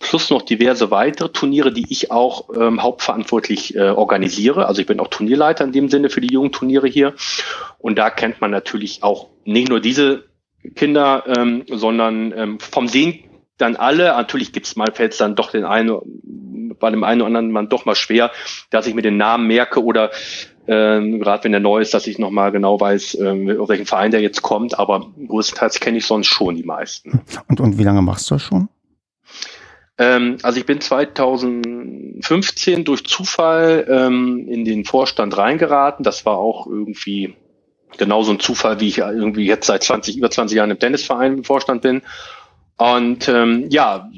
plus 0.00 0.30
noch 0.30 0.42
diverse 0.42 0.90
weitere 0.90 1.28
Turniere, 1.28 1.72
die 1.72 1.86
ich 1.88 2.10
auch 2.10 2.48
ähm, 2.56 2.82
hauptverantwortlich 2.82 3.76
äh, 3.76 3.90
organisiere. 3.90 4.66
Also 4.66 4.80
ich 4.80 4.86
bin 4.86 4.98
auch 4.98 5.08
Turnierleiter 5.08 5.62
in 5.64 5.72
dem 5.72 5.88
Sinne 5.88 6.10
für 6.10 6.20
die 6.20 6.32
jungen 6.32 6.50
Turniere 6.50 6.88
hier. 6.88 7.14
Und 7.78 7.96
da 7.98 8.10
kennt 8.10 8.40
man 8.40 8.50
natürlich 8.50 9.02
auch 9.04 9.28
nicht 9.44 9.68
nur 9.68 9.78
diese 9.78 10.24
Kinder, 10.74 11.24
ähm, 11.26 11.64
sondern 11.68 12.32
ähm, 12.36 12.58
vom 12.58 12.88
Sehen 12.88 13.20
dann 13.58 13.76
alle. 13.76 14.04
Natürlich 14.06 14.52
gibt's 14.52 14.74
mal, 14.74 14.90
fällt 14.92 15.12
es 15.12 15.18
dann 15.18 15.36
doch 15.36 15.50
den 15.50 15.64
einen, 15.64 15.98
bei 16.80 16.90
dem 16.90 17.04
einen 17.04 17.20
oder 17.20 17.28
anderen 17.28 17.52
Mann 17.52 17.68
doch 17.68 17.84
mal 17.84 17.94
schwer, 17.94 18.30
dass 18.70 18.86
ich 18.86 18.94
mir 18.94 19.02
den 19.02 19.18
Namen 19.18 19.46
merke 19.46 19.84
oder 19.84 20.10
ähm, 20.66 21.20
gerade 21.20 21.44
wenn 21.44 21.52
der 21.52 21.60
neu 21.60 21.80
ist, 21.80 21.92
dass 21.92 22.06
ich 22.06 22.18
nochmal 22.18 22.52
genau 22.52 22.80
weiß, 22.80 23.18
ähm, 23.20 23.60
auf 23.60 23.68
welchen 23.68 23.86
Verein 23.86 24.12
der 24.12 24.20
jetzt 24.22 24.40
kommt. 24.40 24.78
Aber 24.78 25.06
größtenteils 25.28 25.78
kenne 25.80 25.98
ich 25.98 26.06
sonst 26.06 26.28
schon 26.28 26.56
die 26.56 26.64
meisten. 26.64 27.20
Und, 27.48 27.60
und 27.60 27.78
wie 27.78 27.82
lange 27.82 28.00
machst 28.00 28.30
du 28.30 28.36
das 28.36 28.42
schon? 28.42 28.68
Ähm, 30.00 30.38
also 30.42 30.58
ich 30.58 30.64
bin 30.64 30.80
2015 30.80 32.84
durch 32.84 33.04
Zufall 33.04 33.86
ähm, 33.88 34.48
in 34.48 34.64
den 34.64 34.86
Vorstand 34.86 35.36
reingeraten. 35.36 36.02
Das 36.02 36.24
war 36.24 36.38
auch 36.38 36.66
irgendwie 36.66 37.34
genauso 37.98 38.32
ein 38.32 38.40
Zufall, 38.40 38.80
wie 38.80 38.88
ich 38.88 38.98
irgendwie 38.98 39.44
jetzt 39.44 39.66
seit 39.66 39.82
20, 39.82 40.16
über 40.16 40.30
20 40.30 40.56
Jahren 40.56 40.70
im 40.70 40.78
Tennisverein 40.78 41.38
im 41.38 41.44
Vorstand 41.44 41.82
bin. 41.82 42.00
Und 42.78 43.28
ähm, 43.28 43.66
ja, 43.68 44.08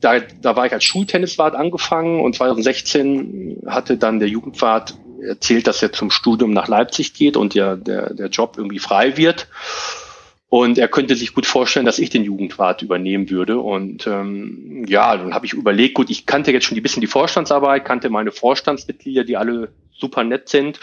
da, 0.00 0.20
da 0.20 0.54
war 0.54 0.66
ich 0.66 0.72
als 0.72 0.84
Schultenniswart 0.84 1.56
angefangen 1.56 2.20
und 2.20 2.36
2016 2.36 3.62
hatte 3.66 3.96
dann 3.96 4.20
der 4.20 4.28
Jugendwart 4.28 4.96
erzählt, 5.26 5.66
dass 5.66 5.82
er 5.82 5.92
zum 5.92 6.12
Studium 6.12 6.52
nach 6.52 6.68
Leipzig 6.68 7.14
geht 7.14 7.36
und 7.36 7.56
der, 7.56 7.76
der, 7.76 8.14
der 8.14 8.28
Job 8.28 8.54
irgendwie 8.58 8.78
frei 8.78 9.16
wird. 9.16 9.48
Und 10.48 10.78
er 10.78 10.86
könnte 10.86 11.16
sich 11.16 11.34
gut 11.34 11.44
vorstellen, 11.44 11.86
dass 11.86 11.98
ich 11.98 12.10
den 12.10 12.22
Jugendrat 12.22 12.80
übernehmen 12.82 13.30
würde. 13.30 13.58
Und 13.58 14.06
ähm, 14.06 14.84
ja, 14.86 15.16
dann 15.16 15.34
habe 15.34 15.44
ich 15.44 15.54
überlegt, 15.54 15.94
gut, 15.94 16.08
ich 16.08 16.24
kannte 16.24 16.52
jetzt 16.52 16.66
schon 16.66 16.76
ein 16.76 16.82
bisschen 16.82 17.00
die 17.00 17.08
Vorstandsarbeit, 17.08 17.84
kannte 17.84 18.10
meine 18.10 18.30
Vorstandsmitglieder, 18.30 19.24
die 19.24 19.36
alle 19.36 19.70
super 19.90 20.22
nett 20.22 20.48
sind. 20.48 20.78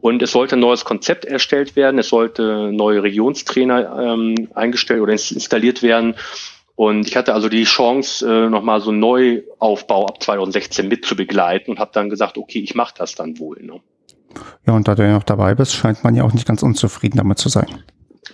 Und 0.00 0.22
es 0.22 0.32
sollte 0.32 0.56
ein 0.56 0.60
neues 0.60 0.84
Konzept 0.84 1.24
erstellt 1.24 1.76
werden, 1.76 1.98
es 2.00 2.08
sollte 2.08 2.72
neue 2.72 3.02
Regionstrainer 3.02 4.14
ähm, 4.14 4.48
eingestellt 4.54 5.00
oder 5.00 5.12
installiert 5.12 5.82
werden. 5.82 6.16
Und 6.74 7.08
ich 7.08 7.16
hatte 7.16 7.32
also 7.32 7.48
die 7.48 7.64
Chance, 7.64 8.28
äh, 8.28 8.50
nochmal 8.50 8.80
so 8.80 8.90
einen 8.90 8.98
Neuaufbau 8.98 10.06
ab 10.06 10.22
2016 10.22 10.88
mit 10.88 11.06
zu 11.06 11.16
begleiten 11.16 11.70
und 11.70 11.78
habe 11.78 11.90
dann 11.94 12.10
gesagt, 12.10 12.36
okay, 12.36 12.58
ich 12.58 12.74
mache 12.74 12.94
das 12.98 13.14
dann 13.14 13.38
wohl. 13.38 13.62
Ne? 13.62 13.80
Ja, 14.66 14.74
und 14.74 14.86
da 14.86 14.94
du 14.94 15.02
ja 15.02 15.12
noch 15.12 15.22
dabei 15.22 15.54
bist, 15.54 15.74
scheint 15.74 16.04
man 16.04 16.14
ja 16.14 16.24
auch 16.24 16.34
nicht 16.34 16.46
ganz 16.46 16.62
unzufrieden 16.62 17.16
damit 17.16 17.38
zu 17.38 17.48
sein. 17.48 17.82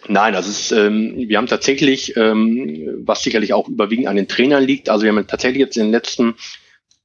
Nein, 0.08 0.34
also 0.34 0.50
ist, 0.50 0.72
ähm, 0.72 1.14
wir 1.16 1.38
haben 1.38 1.46
tatsächlich, 1.46 2.16
ähm, 2.16 3.02
was 3.04 3.22
sicherlich 3.22 3.52
auch 3.52 3.68
überwiegend 3.68 4.08
an 4.08 4.16
den 4.16 4.28
Trainern 4.28 4.64
liegt, 4.64 4.88
also 4.88 5.04
wir 5.04 5.12
haben 5.12 5.26
tatsächlich 5.26 5.60
jetzt 5.60 5.76
in 5.76 5.84
den 5.84 5.92
letzten 5.92 6.34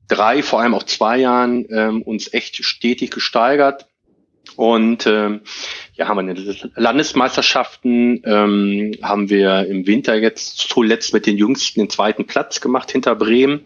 drei, 0.08 0.42
vor 0.42 0.62
allem 0.62 0.74
auch 0.74 0.84
zwei 0.84 1.18
Jahren 1.18 1.66
ähm, 1.70 2.02
uns 2.02 2.34
echt 2.34 2.64
stetig 2.64 3.12
gesteigert. 3.12 3.88
Und 4.56 5.06
ähm, 5.06 5.42
ja, 5.94 6.08
haben 6.08 6.26
wir 6.26 6.32
eine 6.32 6.72
Landesmeisterschaften, 6.76 8.22
ähm, 8.26 8.94
haben 9.04 9.30
wir 9.30 9.68
im 9.68 9.86
Winter 9.86 10.16
jetzt 10.16 10.58
zuletzt 10.58 11.14
mit 11.14 11.26
den 11.26 11.38
Jüngsten 11.38 11.82
den 11.82 11.90
zweiten 11.90 12.26
Platz 12.26 12.62
gemacht 12.62 12.92
hinter 12.92 13.16
Bremen. 13.16 13.62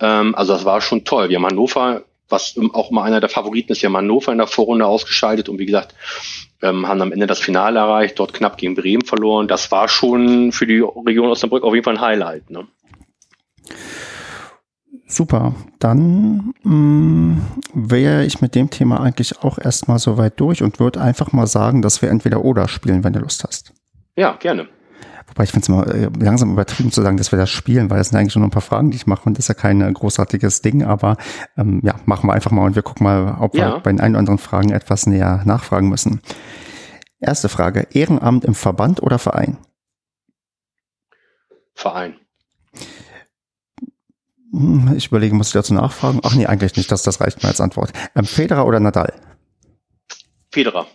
Ähm, 0.00 0.34
also 0.34 0.52
das 0.52 0.64
war 0.64 0.80
schon 0.80 1.04
toll. 1.04 1.28
Wir 1.28 1.36
haben 1.36 1.46
Hannover, 1.46 2.04
was 2.32 2.58
auch 2.72 2.90
mal 2.90 3.04
einer 3.04 3.20
der 3.20 3.28
Favoriten 3.28 3.72
ist, 3.72 3.82
wir 3.82 3.88
haben 3.88 3.96
Hannover 3.96 4.32
in 4.32 4.38
der 4.38 4.46
Vorrunde 4.46 4.86
ausgeschaltet 4.86 5.48
und 5.48 5.58
wie 5.58 5.66
gesagt, 5.66 5.94
ähm, 6.62 6.88
haben 6.88 7.02
am 7.02 7.12
Ende 7.12 7.26
das 7.26 7.40
Finale 7.40 7.78
erreicht, 7.78 8.18
dort 8.18 8.32
knapp 8.32 8.56
gegen 8.56 8.74
Bremen 8.74 9.04
verloren. 9.04 9.48
Das 9.48 9.70
war 9.70 9.88
schon 9.88 10.52
für 10.52 10.66
die 10.66 10.80
Region 10.80 11.28
Osnabrück 11.28 11.62
auf 11.62 11.74
jeden 11.74 11.84
Fall 11.84 11.96
ein 11.96 12.00
Highlight. 12.00 12.50
Ne? 12.50 12.66
Super, 15.06 15.54
dann 15.78 16.54
mm, 16.62 17.38
wäre 17.74 18.24
ich 18.24 18.40
mit 18.40 18.54
dem 18.54 18.70
Thema 18.70 19.00
eigentlich 19.00 19.42
auch 19.42 19.58
erstmal 19.58 19.98
soweit 19.98 20.40
durch 20.40 20.62
und 20.62 20.80
würde 20.80 21.02
einfach 21.02 21.32
mal 21.32 21.46
sagen, 21.46 21.82
dass 21.82 22.00
wir 22.00 22.08
entweder 22.08 22.44
oder 22.44 22.66
spielen, 22.66 23.04
wenn 23.04 23.12
du 23.12 23.20
Lust 23.20 23.44
hast. 23.44 23.74
Ja, 24.16 24.36
gerne. 24.36 24.68
Wobei 25.28 25.44
ich 25.44 25.50
finde 25.50 25.62
es 25.62 25.68
immer 25.68 25.86
äh, 25.86 26.10
langsam 26.18 26.52
übertrieben 26.52 26.92
zu 26.92 27.02
sagen, 27.02 27.16
dass 27.16 27.32
wir 27.32 27.38
das 27.38 27.50
spielen, 27.50 27.90
weil 27.90 27.98
das 27.98 28.08
sind 28.08 28.18
eigentlich 28.18 28.36
nur 28.36 28.46
ein 28.46 28.50
paar 28.50 28.62
Fragen, 28.62 28.90
die 28.90 28.96
ich 28.96 29.06
mache 29.06 29.24
und 29.24 29.38
das 29.38 29.44
ist 29.44 29.48
ja 29.48 29.54
kein 29.54 29.80
äh, 29.80 29.92
großartiges 29.92 30.62
Ding, 30.62 30.82
aber 30.82 31.16
ähm, 31.56 31.80
ja, 31.84 31.94
machen 32.04 32.28
wir 32.28 32.34
einfach 32.34 32.50
mal 32.50 32.66
und 32.66 32.74
wir 32.74 32.82
gucken 32.82 33.04
mal, 33.04 33.36
ob 33.40 33.54
ja. 33.54 33.74
wir 33.74 33.80
bei 33.80 33.90
den 33.90 34.00
ein 34.00 34.12
oder 34.12 34.20
anderen 34.20 34.38
Fragen 34.38 34.70
etwas 34.70 35.06
näher 35.06 35.42
nachfragen 35.44 35.88
müssen. 35.88 36.20
Erste 37.20 37.48
Frage, 37.48 37.86
Ehrenamt 37.92 38.44
im 38.44 38.54
Verband 38.54 39.02
oder 39.02 39.18
Verein? 39.18 39.58
Verein. 41.74 42.16
Hm, 44.52 44.94
ich 44.96 45.06
überlege, 45.06 45.34
muss 45.34 45.48
ich 45.48 45.52
dazu 45.54 45.72
nachfragen? 45.74 46.20
Ach 46.22 46.34
nee, 46.34 46.46
eigentlich 46.46 46.76
nicht. 46.76 46.90
Das, 46.90 47.02
das 47.02 47.20
reicht 47.20 47.42
mir 47.42 47.48
als 47.48 47.60
Antwort. 47.60 47.92
Ähm, 48.14 48.24
Federer 48.24 48.66
oder 48.66 48.80
Nadal? 48.80 49.14
Federer. 50.50 50.86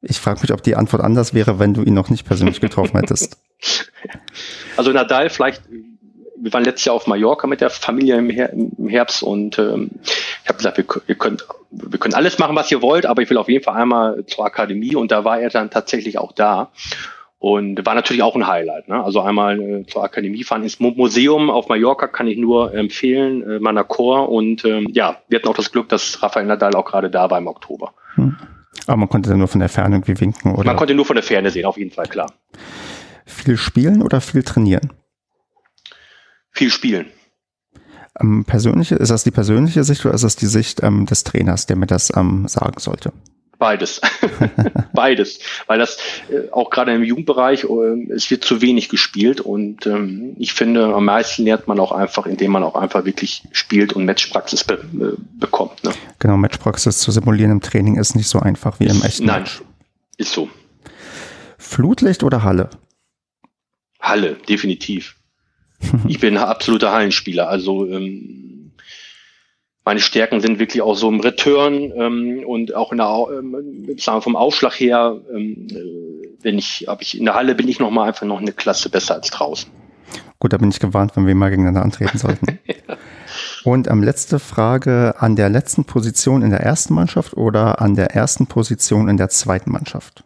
Ich 0.00 0.18
frage 0.18 0.40
mich, 0.40 0.52
ob 0.52 0.62
die 0.62 0.76
Antwort 0.76 1.02
anders 1.02 1.34
wäre, 1.34 1.58
wenn 1.58 1.74
du 1.74 1.82
ihn 1.82 1.94
noch 1.94 2.10
nicht 2.10 2.26
persönlich 2.26 2.60
getroffen 2.60 2.98
hättest. 2.98 3.38
Also 4.76 4.90
Nadal 4.90 5.30
vielleicht, 5.30 5.62
wir 6.36 6.52
waren 6.52 6.64
letztes 6.64 6.84
Jahr 6.86 6.96
auf 6.96 7.06
Mallorca 7.06 7.46
mit 7.46 7.60
der 7.60 7.70
Familie 7.70 8.16
im, 8.16 8.28
Her 8.28 8.52
im 8.52 8.88
Herbst 8.88 9.22
und 9.22 9.56
ähm, 9.58 9.92
ich 10.02 10.48
habe 10.48 10.56
gesagt, 10.56 10.76
wir, 10.78 10.84
wir, 11.06 11.14
können, 11.14 11.38
wir 11.70 11.98
können 11.98 12.14
alles 12.14 12.38
machen, 12.38 12.56
was 12.56 12.70
ihr 12.72 12.82
wollt, 12.82 13.06
aber 13.06 13.22
ich 13.22 13.30
will 13.30 13.38
auf 13.38 13.48
jeden 13.48 13.64
Fall 13.64 13.76
einmal 13.76 14.26
zur 14.26 14.44
Akademie 14.44 14.96
und 14.96 15.12
da 15.12 15.24
war 15.24 15.38
er 15.40 15.48
dann 15.48 15.70
tatsächlich 15.70 16.18
auch 16.18 16.32
da. 16.32 16.70
Und 17.38 17.84
war 17.84 17.94
natürlich 17.94 18.22
auch 18.22 18.34
ein 18.36 18.46
Highlight. 18.46 18.88
Ne? 18.88 19.04
Also 19.04 19.20
einmal 19.20 19.60
äh, 19.60 19.86
zur 19.86 20.02
Akademie 20.02 20.44
fahren 20.44 20.62
ins 20.62 20.80
Museum 20.80 21.50
auf 21.50 21.68
Mallorca 21.68 22.06
kann 22.06 22.26
ich 22.26 22.38
nur 22.38 22.72
empfehlen, 22.72 23.42
äh, 23.42 23.58
Manacor. 23.58 24.30
Und 24.30 24.64
ähm, 24.64 24.88
ja, 24.90 25.18
wir 25.28 25.38
hatten 25.38 25.48
auch 25.48 25.56
das 25.56 25.70
Glück, 25.70 25.90
dass 25.90 26.22
Rafael 26.22 26.46
Nadal 26.46 26.74
auch 26.74 26.86
gerade 26.86 27.10
da 27.10 27.30
war 27.30 27.36
im 27.36 27.46
Oktober. 27.46 27.92
Hm. 28.14 28.38
Aber 28.86 28.96
man 28.98 29.08
konnte 29.08 29.30
dann 29.30 29.38
nur 29.38 29.48
von 29.48 29.60
der 29.60 29.68
Ferne 29.68 29.96
irgendwie 29.96 30.20
winken, 30.20 30.52
oder? 30.52 30.66
Man 30.66 30.76
konnte 30.76 30.94
nur 30.94 31.06
von 31.06 31.16
der 31.16 31.22
Ferne 31.22 31.50
sehen, 31.50 31.64
auf 31.64 31.78
jeden 31.78 31.90
Fall, 31.90 32.06
klar. 32.06 32.32
Viel 33.24 33.56
spielen 33.56 34.02
oder 34.02 34.20
viel 34.20 34.42
trainieren? 34.42 34.92
Viel 36.50 36.70
spielen. 36.70 37.06
Ähm, 38.20 38.44
persönliche, 38.44 38.94
ist 38.96 39.10
das 39.10 39.24
die 39.24 39.30
persönliche 39.30 39.82
Sicht 39.84 40.04
oder 40.04 40.14
ist 40.14 40.24
das 40.24 40.36
die 40.36 40.46
Sicht 40.46 40.82
ähm, 40.82 41.06
des 41.06 41.24
Trainers, 41.24 41.66
der 41.66 41.76
mir 41.76 41.86
das 41.86 42.14
ähm, 42.14 42.46
sagen 42.46 42.78
sollte? 42.78 43.12
Beides. 43.58 44.00
Beides. 44.92 45.38
Weil 45.66 45.78
das 45.78 45.98
äh, 46.30 46.50
auch 46.50 46.70
gerade 46.70 46.94
im 46.94 47.02
Jugendbereich, 47.02 47.64
äh, 47.64 48.12
es 48.12 48.30
wird 48.30 48.44
zu 48.44 48.60
wenig 48.60 48.88
gespielt 48.88 49.40
und 49.40 49.86
ähm, 49.86 50.34
ich 50.38 50.52
finde, 50.52 50.94
am 50.94 51.04
meisten 51.04 51.44
lernt 51.44 51.68
man 51.68 51.80
auch 51.80 51.92
einfach, 51.92 52.26
indem 52.26 52.52
man 52.52 52.62
auch 52.62 52.74
einfach 52.74 53.04
wirklich 53.04 53.42
spielt 53.52 53.92
und 53.92 54.04
Matchpraxis 54.04 54.64
be 54.64 54.74
äh, 54.74 55.20
bekommt. 55.38 55.84
Ne? 55.84 55.92
Genau, 56.18 56.36
Matchpraxis 56.36 56.98
zu 56.98 57.10
simulieren 57.10 57.50
im 57.50 57.60
Training 57.60 57.96
ist 57.96 58.14
nicht 58.14 58.28
so 58.28 58.40
einfach 58.40 58.80
wie 58.80 58.86
im 58.86 59.02
echten 59.02 59.26
Nein, 59.26 59.42
Match. 59.42 59.62
ist 60.16 60.32
so. 60.32 60.48
Flutlicht 61.58 62.22
oder 62.22 62.42
Halle? 62.42 62.70
Halle, 64.00 64.36
definitiv. 64.48 65.16
ich 66.08 66.20
bin 66.20 66.36
ein 66.36 66.44
absoluter 66.44 66.92
Hallenspieler. 66.92 67.48
Also 67.48 67.86
ähm, 67.86 68.63
meine 69.84 70.00
Stärken 70.00 70.40
sind 70.40 70.58
wirklich 70.58 70.82
auch 70.82 70.94
so 70.94 71.08
im 71.08 71.20
Return 71.20 71.92
ähm, 71.96 72.42
und 72.46 72.74
auch 72.74 72.92
in 72.92 72.98
der, 72.98 73.26
ähm, 73.38 73.86
sagen 73.98 74.18
wir 74.18 74.22
vom 74.22 74.36
Aufschlag 74.36 74.80
her, 74.80 75.20
ähm, 75.30 75.66
äh, 75.70 76.28
wenn 76.42 76.58
ich, 76.58 76.86
hab 76.88 77.02
ich 77.02 77.18
in 77.18 77.24
der 77.26 77.34
Halle 77.34 77.54
bin 77.54 77.68
ich 77.68 77.80
noch 77.80 77.90
mal 77.90 78.08
einfach 78.08 78.26
noch 78.26 78.40
eine 78.40 78.52
Klasse 78.52 78.88
besser 78.88 79.14
als 79.14 79.30
draußen. 79.30 79.70
Gut, 80.38 80.52
da 80.52 80.58
bin 80.58 80.70
ich 80.70 80.80
gewarnt, 80.80 81.16
wenn 81.16 81.26
wir 81.26 81.34
mal 81.34 81.50
gegeneinander 81.50 81.82
antreten 81.82 82.18
sollten. 82.18 82.58
ja. 82.66 82.96
Und 83.64 83.88
ähm, 83.88 84.02
letzte 84.02 84.38
Frage 84.38 85.14
an 85.18 85.36
der 85.36 85.48
letzten 85.48 85.84
Position 85.84 86.42
in 86.42 86.50
der 86.50 86.60
ersten 86.60 86.94
Mannschaft 86.94 87.34
oder 87.34 87.80
an 87.80 87.94
der 87.94 88.10
ersten 88.10 88.46
Position 88.46 89.08
in 89.08 89.16
der 89.16 89.28
zweiten 89.30 89.70
Mannschaft? 89.70 90.24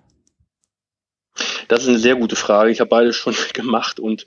Das 1.69 1.83
ist 1.83 1.89
eine 1.89 1.99
sehr 1.99 2.17
gute 2.17 2.37
Frage. 2.37 2.71
Ich 2.71 2.81
habe 2.81 2.91
beides 2.91 3.17
schon 3.17 3.35
gemacht 3.55 4.01
und 4.01 4.27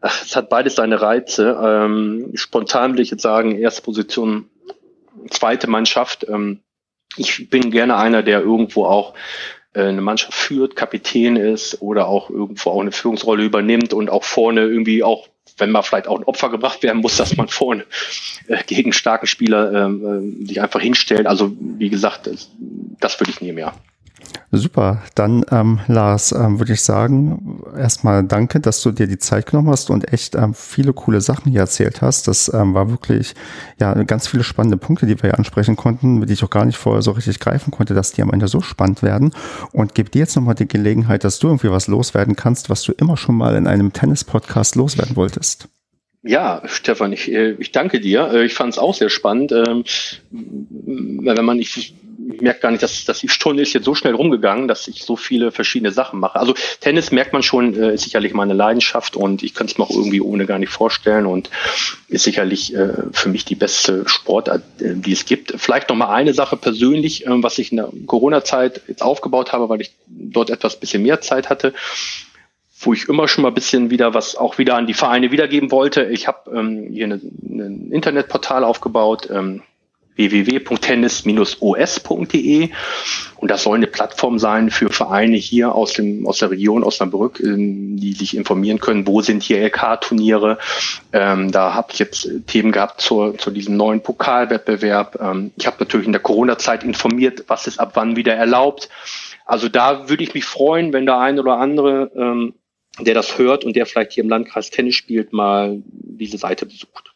es 0.00 0.36
hat 0.36 0.48
beides 0.48 0.76
seine 0.76 1.00
Reize. 1.00 1.58
Ähm, 1.62 2.30
spontan 2.34 2.94
will 2.94 3.00
ich 3.00 3.10
jetzt 3.10 3.22
sagen, 3.22 3.58
erste 3.58 3.82
Position, 3.82 4.48
zweite 5.30 5.68
Mannschaft. 5.68 6.26
Ähm, 6.28 6.60
ich 7.16 7.50
bin 7.50 7.70
gerne 7.70 7.96
einer, 7.96 8.22
der 8.22 8.40
irgendwo 8.40 8.84
auch 8.84 9.14
äh, 9.74 9.82
eine 9.82 10.00
Mannschaft 10.00 10.34
führt, 10.34 10.76
Kapitän 10.76 11.36
ist 11.36 11.82
oder 11.82 12.06
auch 12.06 12.30
irgendwo 12.30 12.70
auch 12.70 12.80
eine 12.80 12.92
Führungsrolle 12.92 13.44
übernimmt 13.44 13.92
und 13.92 14.10
auch 14.10 14.24
vorne 14.24 14.62
irgendwie 14.62 15.02
auch, 15.02 15.28
wenn 15.56 15.70
mal 15.70 15.82
vielleicht 15.82 16.06
auch 16.06 16.18
ein 16.18 16.24
Opfer 16.24 16.50
gebracht 16.50 16.82
werden 16.82 17.00
muss, 17.00 17.16
dass 17.16 17.36
man 17.36 17.48
vorne 17.48 17.84
äh, 18.46 18.62
gegen 18.64 18.92
starke 18.92 19.26
Spieler 19.26 19.72
ähm, 19.72 20.42
äh, 20.42 20.46
sich 20.46 20.60
einfach 20.60 20.80
hinstellt. 20.80 21.26
Also 21.26 21.52
wie 21.58 21.90
gesagt, 21.90 22.26
das, 22.26 22.50
das 23.00 23.18
würde 23.18 23.30
ich 23.30 23.40
nehmen, 23.40 23.58
ja. 23.58 23.74
Super, 24.50 25.02
dann 25.14 25.44
ähm, 25.50 25.80
Lars, 25.88 26.32
ähm, 26.32 26.58
würde 26.58 26.72
ich 26.72 26.82
sagen, 26.82 27.62
erstmal 27.76 28.24
danke, 28.24 28.60
dass 28.60 28.82
du 28.82 28.92
dir 28.92 29.06
die 29.06 29.18
Zeit 29.18 29.44
genommen 29.44 29.68
hast 29.68 29.90
und 29.90 30.10
echt 30.10 30.34
ähm, 30.34 30.54
viele 30.54 30.94
coole 30.94 31.20
Sachen 31.20 31.52
hier 31.52 31.60
erzählt 31.60 32.00
hast. 32.00 32.28
Das 32.28 32.50
ähm, 32.54 32.72
war 32.72 32.88
wirklich 32.90 33.34
ja 33.78 33.92
ganz 34.04 34.26
viele 34.26 34.44
spannende 34.44 34.78
Punkte, 34.78 35.04
die 35.04 35.16
wir 35.16 35.30
hier 35.30 35.38
ansprechen 35.38 35.76
konnten, 35.76 36.24
die 36.26 36.32
ich 36.32 36.42
auch 36.42 36.50
gar 36.50 36.64
nicht 36.64 36.78
vorher 36.78 37.02
so 37.02 37.10
richtig 37.10 37.40
greifen 37.40 37.70
konnte, 37.70 37.92
dass 37.92 38.12
die 38.12 38.22
am 38.22 38.30
Ende 38.30 38.48
so 38.48 38.62
spannend 38.62 39.02
werden. 39.02 39.32
Und 39.72 39.94
gebe 39.94 40.08
dir 40.08 40.20
jetzt 40.20 40.34
nochmal 40.34 40.54
die 40.54 40.66
Gelegenheit, 40.66 41.24
dass 41.24 41.38
du 41.38 41.48
irgendwie 41.48 41.70
was 41.70 41.86
loswerden 41.86 42.34
kannst, 42.34 42.70
was 42.70 42.82
du 42.82 42.92
immer 42.92 43.18
schon 43.18 43.36
mal 43.36 43.54
in 43.54 43.66
einem 43.66 43.92
Tennis-Podcast 43.92 44.76
loswerden 44.76 45.14
wolltest. 45.16 45.68
Ja, 46.22 46.62
Stefan, 46.64 47.12
ich, 47.12 47.30
äh, 47.30 47.52
ich 47.58 47.72
danke 47.72 48.00
dir. 48.00 48.32
Äh, 48.32 48.46
ich 48.46 48.54
fand 48.54 48.72
es 48.72 48.78
auch 48.78 48.94
sehr 48.94 49.10
spannend. 49.10 49.52
Ähm, 49.52 49.84
wenn 50.30 51.44
man, 51.44 51.58
ich 51.58 51.94
ich 52.30 52.40
merke 52.40 52.60
gar 52.60 52.70
nicht, 52.70 52.82
dass, 52.82 53.04
dass 53.04 53.20
die 53.20 53.28
Stunde 53.28 53.62
ist 53.62 53.72
jetzt 53.72 53.84
so 53.84 53.94
schnell 53.94 54.14
rumgegangen, 54.14 54.68
dass 54.68 54.86
ich 54.88 55.04
so 55.04 55.16
viele 55.16 55.50
verschiedene 55.50 55.92
Sachen 55.92 56.20
mache. 56.20 56.38
Also 56.38 56.54
Tennis 56.80 57.10
merkt 57.10 57.32
man 57.32 57.42
schon, 57.42 57.74
äh, 57.74 57.94
ist 57.94 58.04
sicherlich 58.04 58.34
meine 58.34 58.54
Leidenschaft 58.54 59.16
und 59.16 59.42
ich 59.42 59.54
könnte 59.54 59.72
es 59.72 59.78
mir 59.78 59.84
auch 59.84 59.90
irgendwie 59.90 60.20
ohne 60.20 60.46
gar 60.46 60.58
nicht 60.58 60.70
vorstellen 60.70 61.26
und 61.26 61.50
ist 62.08 62.24
sicherlich 62.24 62.74
äh, 62.74 62.92
für 63.12 63.28
mich 63.28 63.44
die 63.44 63.54
beste 63.54 64.06
Sportart, 64.08 64.62
äh, 64.80 64.94
die 64.94 65.12
es 65.12 65.24
gibt. 65.24 65.54
Vielleicht 65.56 65.88
noch 65.88 65.96
mal 65.96 66.12
eine 66.12 66.34
Sache 66.34 66.56
persönlich, 66.56 67.26
äh, 67.26 67.42
was 67.42 67.58
ich 67.58 67.70
in 67.70 67.78
der 67.78 67.88
Corona-Zeit 68.06 68.82
jetzt 68.88 69.02
aufgebaut 69.02 69.52
habe, 69.52 69.68
weil 69.68 69.80
ich 69.80 69.92
dort 70.06 70.50
etwas 70.50 70.78
bisschen 70.78 71.02
mehr 71.02 71.20
Zeit 71.20 71.48
hatte 71.48 71.72
wo 72.80 72.92
ich 72.92 73.08
immer 73.08 73.26
schon 73.26 73.42
mal 73.42 73.48
ein 73.48 73.54
bisschen 73.54 73.90
wieder 73.90 74.14
was 74.14 74.36
auch 74.36 74.58
wieder 74.58 74.76
an 74.76 74.86
die 74.86 74.94
Vereine 74.94 75.32
wiedergeben 75.32 75.72
wollte. 75.72 76.04
Ich 76.04 76.28
habe 76.28 76.48
ähm, 76.56 76.90
hier 76.92 77.08
ein 77.08 77.90
Internetportal 77.90 78.62
aufgebaut, 78.62 79.28
ähm, 79.32 79.64
www.tennis-os.de 80.18 82.70
und 83.36 83.50
das 83.50 83.62
soll 83.62 83.76
eine 83.76 83.86
Plattform 83.86 84.38
sein 84.38 84.70
für 84.70 84.90
Vereine 84.90 85.36
hier 85.36 85.74
aus 85.74 85.92
dem 85.92 86.26
aus 86.26 86.38
der 86.38 86.50
Region 86.50 86.82
Osnabrück, 86.82 87.40
ähm, 87.40 87.96
die 87.96 88.12
sich 88.12 88.36
informieren 88.36 88.80
können, 88.80 89.06
wo 89.06 89.22
sind 89.22 89.42
hier 89.42 89.64
LK-Turniere. 89.64 90.58
Ähm, 91.12 91.52
da 91.52 91.74
habe 91.74 91.92
ich 91.92 92.00
jetzt 92.00 92.28
Themen 92.46 92.72
gehabt 92.72 93.00
zu, 93.00 93.32
zu 93.32 93.50
diesem 93.50 93.76
neuen 93.76 94.02
Pokalwettbewerb. 94.02 95.18
Ähm, 95.20 95.52
ich 95.56 95.66
habe 95.66 95.76
natürlich 95.78 96.06
in 96.06 96.12
der 96.12 96.22
Corona-Zeit 96.22 96.82
informiert, 96.82 97.44
was 97.46 97.68
ist 97.68 97.78
ab 97.78 97.92
wann 97.94 98.16
wieder 98.16 98.34
erlaubt. 98.34 98.88
Also 99.46 99.68
da 99.68 100.08
würde 100.08 100.24
ich 100.24 100.34
mich 100.34 100.44
freuen, 100.44 100.92
wenn 100.92 101.06
der 101.06 101.18
ein 101.18 101.38
oder 101.38 101.58
andere, 101.58 102.10
ähm, 102.16 102.54
der 102.98 103.14
das 103.14 103.38
hört 103.38 103.64
und 103.64 103.76
der 103.76 103.86
vielleicht 103.86 104.12
hier 104.12 104.24
im 104.24 104.30
Landkreis 104.30 104.70
Tennis 104.70 104.96
spielt, 104.96 105.32
mal 105.32 105.80
diese 105.86 106.38
Seite 106.38 106.66
besucht. 106.66 107.14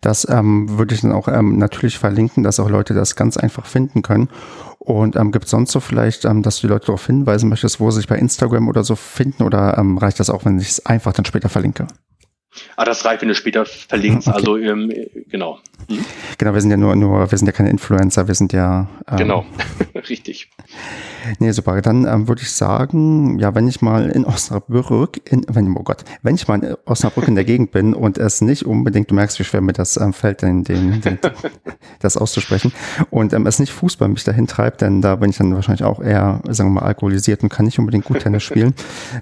Das 0.00 0.26
ähm, 0.28 0.78
würde 0.78 0.94
ich 0.94 1.00
dann 1.00 1.12
auch 1.12 1.28
ähm, 1.28 1.58
natürlich 1.58 1.98
verlinken, 1.98 2.42
dass 2.42 2.60
auch 2.60 2.70
Leute 2.70 2.94
das 2.94 3.16
ganz 3.16 3.36
einfach 3.36 3.66
finden 3.66 4.02
können. 4.02 4.28
Und 4.78 5.16
ähm, 5.16 5.32
gibt 5.32 5.46
es 5.46 5.50
sonst 5.50 5.72
so 5.72 5.80
vielleicht, 5.80 6.24
ähm, 6.24 6.42
dass 6.42 6.60
du 6.60 6.66
die 6.66 6.72
Leute 6.72 6.86
darauf 6.86 7.06
hinweisen 7.06 7.48
möchtest, 7.48 7.80
wo 7.80 7.90
sie 7.90 7.96
sich 7.96 8.08
bei 8.08 8.16
Instagram 8.16 8.68
oder 8.68 8.84
so 8.84 8.94
finden 8.94 9.42
oder 9.42 9.76
ähm, 9.78 9.98
reicht 9.98 10.20
das 10.20 10.30
auch, 10.30 10.44
wenn 10.44 10.58
ich 10.60 10.68
es 10.68 10.86
einfach 10.86 11.12
dann 11.12 11.24
später 11.24 11.48
verlinke? 11.48 11.86
Ah, 12.76 12.84
das 12.84 13.04
reicht, 13.04 13.22
wenn 13.22 13.28
du 13.28 13.34
später 13.34 13.64
verlinkst. 13.64 14.28
Okay. 14.28 14.36
Also 14.36 14.56
ähm, 14.56 14.92
genau. 15.28 15.58
Mhm. 15.88 16.04
Genau, 16.38 16.54
wir 16.54 16.60
sind 16.60 16.70
ja 16.70 16.76
nur, 16.76 16.96
nur, 16.96 17.30
wir 17.30 17.38
sind 17.38 17.46
ja 17.46 17.52
keine 17.52 17.70
Influencer, 17.70 18.26
wir 18.28 18.34
sind 18.34 18.52
ja. 18.52 18.88
Ähm, 19.08 19.16
genau, 19.16 19.46
richtig. 20.08 20.50
Nee, 21.38 21.50
super. 21.52 21.80
Dann 21.80 22.06
ähm, 22.06 22.28
würde 22.28 22.42
ich 22.42 22.52
sagen, 22.52 23.38
ja, 23.38 23.54
wenn 23.54 23.68
ich 23.68 23.82
mal 23.82 24.10
in 24.10 24.24
Osnabrück, 24.24 25.20
in, 25.30 25.44
wenn, 25.48 25.76
oh 25.76 25.82
Gott, 25.82 26.04
wenn 26.22 26.34
ich 26.34 26.46
mal 26.48 26.62
in 26.62 26.76
Osnabrück 26.84 27.28
in 27.28 27.34
der 27.34 27.44
Gegend 27.44 27.70
bin 27.72 27.94
und 27.94 28.18
es 28.18 28.40
nicht 28.40 28.64
unbedingt, 28.64 29.10
du 29.10 29.14
merkst, 29.14 29.38
wie 29.38 29.44
schwer 29.44 29.60
mir 29.60 29.72
das 29.72 29.96
ähm, 29.96 30.12
fällt, 30.12 30.42
den, 30.42 30.64
den, 30.64 31.00
den, 31.00 31.18
das 32.00 32.16
auszusprechen, 32.16 32.72
und 33.10 33.32
ähm, 33.32 33.46
es 33.46 33.58
nicht 33.58 33.72
Fußball 33.72 34.08
mich 34.08 34.24
dahin 34.24 34.46
treibt, 34.46 34.82
denn 34.82 35.02
da 35.02 35.16
bin 35.16 35.30
ich 35.30 35.38
dann 35.38 35.54
wahrscheinlich 35.54 35.84
auch 35.84 36.00
eher, 36.00 36.40
sagen 36.48 36.70
wir 36.70 36.80
mal, 36.80 36.86
alkoholisiert 36.86 37.42
und 37.42 37.48
kann 37.48 37.66
nicht 37.66 37.78
unbedingt 37.78 38.04
gut 38.04 38.20
Tennis 38.20 38.42
spielen, 38.42 38.74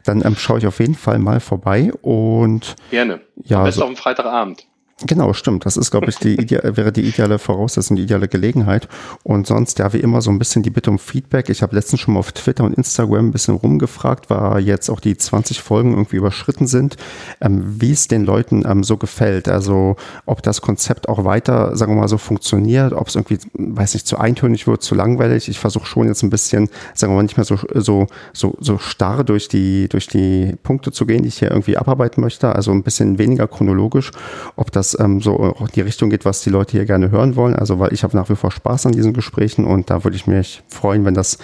dann 0.04 0.24
ähm, 0.24 0.36
schaue 0.36 0.58
ich 0.58 0.66
auf 0.66 0.80
jeden 0.80 0.94
Fall 0.94 1.18
mal 1.18 1.40
vorbei 1.40 1.92
und. 2.02 2.76
Gerne. 2.90 3.20
Ja. 3.44 3.58
Am 3.58 3.64
besten 3.64 3.80
so, 3.80 3.84
auf 3.84 3.90
dem 3.92 3.96
Freitagabend. 3.96 4.66
Genau, 5.02 5.32
stimmt. 5.32 5.66
Das 5.66 5.76
ist, 5.76 5.90
glaube 5.90 6.08
ich, 6.08 6.18
die 6.18 6.38
wäre 6.62 6.92
die 6.92 7.02
ideale 7.02 7.40
Voraussetzung, 7.40 7.96
die 7.96 8.04
ideale 8.04 8.28
Gelegenheit. 8.28 8.88
Und 9.24 9.46
sonst, 9.46 9.80
ja, 9.80 9.92
wie 9.92 9.98
immer 9.98 10.22
so 10.22 10.30
ein 10.30 10.38
bisschen 10.38 10.62
die 10.62 10.70
Bitte 10.70 10.88
um 10.90 11.00
Feedback. 11.00 11.48
Ich 11.48 11.62
habe 11.62 11.74
letztens 11.74 12.00
schon 12.00 12.14
mal 12.14 12.20
auf 12.20 12.30
Twitter 12.30 12.62
und 12.62 12.74
Instagram 12.74 13.26
ein 13.26 13.32
bisschen 13.32 13.56
rumgefragt, 13.56 14.30
weil 14.30 14.62
jetzt 14.62 14.90
auch 14.90 15.00
die 15.00 15.16
20 15.16 15.60
Folgen 15.60 15.90
irgendwie 15.92 16.16
überschritten 16.16 16.68
sind, 16.68 16.96
ähm, 17.40 17.80
wie 17.80 17.90
es 17.90 18.06
den 18.06 18.24
Leuten 18.24 18.64
ähm, 18.66 18.84
so 18.84 18.96
gefällt. 18.96 19.48
Also 19.48 19.96
ob 20.26 20.42
das 20.42 20.60
Konzept 20.60 21.08
auch 21.08 21.24
weiter, 21.24 21.76
sagen 21.76 21.96
wir 21.96 22.02
mal, 22.02 22.08
so 22.08 22.18
funktioniert, 22.18 22.92
ob 22.92 23.08
es 23.08 23.16
irgendwie, 23.16 23.38
weiß 23.54 23.94
nicht, 23.94 24.06
zu 24.06 24.18
eintönig 24.18 24.68
wird, 24.68 24.82
zu 24.82 24.94
langweilig. 24.94 25.48
Ich 25.48 25.58
versuche 25.58 25.86
schon 25.86 26.06
jetzt 26.06 26.22
ein 26.22 26.30
bisschen, 26.30 26.70
sagen 26.94 27.12
wir 27.12 27.16
mal, 27.16 27.22
nicht 27.24 27.36
mehr 27.36 27.44
so, 27.44 27.58
so, 27.74 28.06
so, 28.32 28.56
so 28.60 28.78
starr 28.78 29.24
durch 29.24 29.48
die, 29.48 29.88
durch 29.88 30.06
die 30.06 30.54
Punkte 30.62 30.92
zu 30.92 31.04
gehen, 31.04 31.22
die 31.22 31.28
ich 31.28 31.40
hier 31.40 31.50
irgendwie 31.50 31.76
abarbeiten 31.76 32.20
möchte. 32.20 32.54
Also 32.54 32.70
ein 32.70 32.84
bisschen 32.84 33.18
weniger 33.18 33.48
chronologisch. 33.48 34.12
Ob 34.54 34.70
das 34.70 34.83
das 34.84 34.98
ähm, 35.00 35.20
so 35.20 35.38
auch 35.38 35.60
in 35.62 35.72
die 35.74 35.80
Richtung 35.80 36.10
geht, 36.10 36.24
was 36.24 36.42
die 36.42 36.50
Leute 36.50 36.72
hier 36.72 36.84
gerne 36.84 37.10
hören 37.10 37.36
wollen. 37.36 37.54
Also 37.54 37.78
weil 37.78 37.92
ich 37.92 38.02
habe 38.02 38.16
nach 38.16 38.28
wie 38.28 38.36
vor 38.36 38.50
Spaß 38.50 38.86
an 38.86 38.92
diesen 38.92 39.12
Gesprächen 39.12 39.64
und 39.64 39.90
da 39.90 40.04
würde 40.04 40.16
ich 40.16 40.26
mich 40.26 40.62
freuen, 40.68 41.04
wenn 41.04 41.14
das 41.14 41.38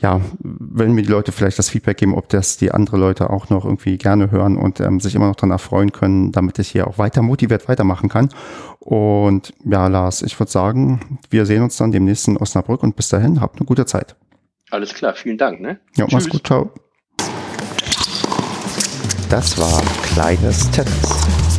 ja, 0.00 0.20
wenn 0.38 0.92
mir 0.92 1.02
die 1.02 1.08
Leute 1.08 1.32
vielleicht 1.32 1.58
das 1.58 1.70
Feedback 1.70 1.96
geben, 1.96 2.14
ob 2.14 2.28
das 2.28 2.56
die 2.56 2.70
andere 2.70 2.96
Leute 2.98 3.30
auch 3.30 3.50
noch 3.50 3.64
irgendwie 3.64 3.98
gerne 3.98 4.30
hören 4.30 4.56
und 4.56 4.78
ähm, 4.78 5.00
sich 5.00 5.16
immer 5.16 5.26
noch 5.26 5.34
daran 5.34 5.50
erfreuen 5.50 5.90
können, 5.90 6.30
damit 6.30 6.60
ich 6.60 6.68
hier 6.68 6.86
auch 6.86 6.98
weiter 6.98 7.20
motiviert 7.20 7.68
weitermachen 7.68 8.08
kann. 8.08 8.28
Und 8.78 9.52
ja, 9.64 9.88
Lars, 9.88 10.22
ich 10.22 10.38
würde 10.38 10.52
sagen, 10.52 11.18
wir 11.30 11.46
sehen 11.46 11.64
uns 11.64 11.76
dann 11.78 11.90
demnächst 11.90 12.28
in 12.28 12.36
Osnabrück 12.36 12.84
und 12.84 12.94
bis 12.94 13.08
dahin, 13.08 13.40
habt 13.40 13.56
eine 13.56 13.66
gute 13.66 13.86
Zeit. 13.86 14.14
Alles 14.70 14.94
klar, 14.94 15.14
vielen 15.14 15.36
Dank. 15.36 15.60
Ne? 15.60 15.80
Ja, 15.96 16.04
Tschüss. 16.04 16.12
mach's 16.12 16.28
gut, 16.28 16.46
ciao. 16.46 16.70
Das 19.28 19.58
war 19.58 19.82
Kleines 20.04 20.70
Tennis 20.70 21.58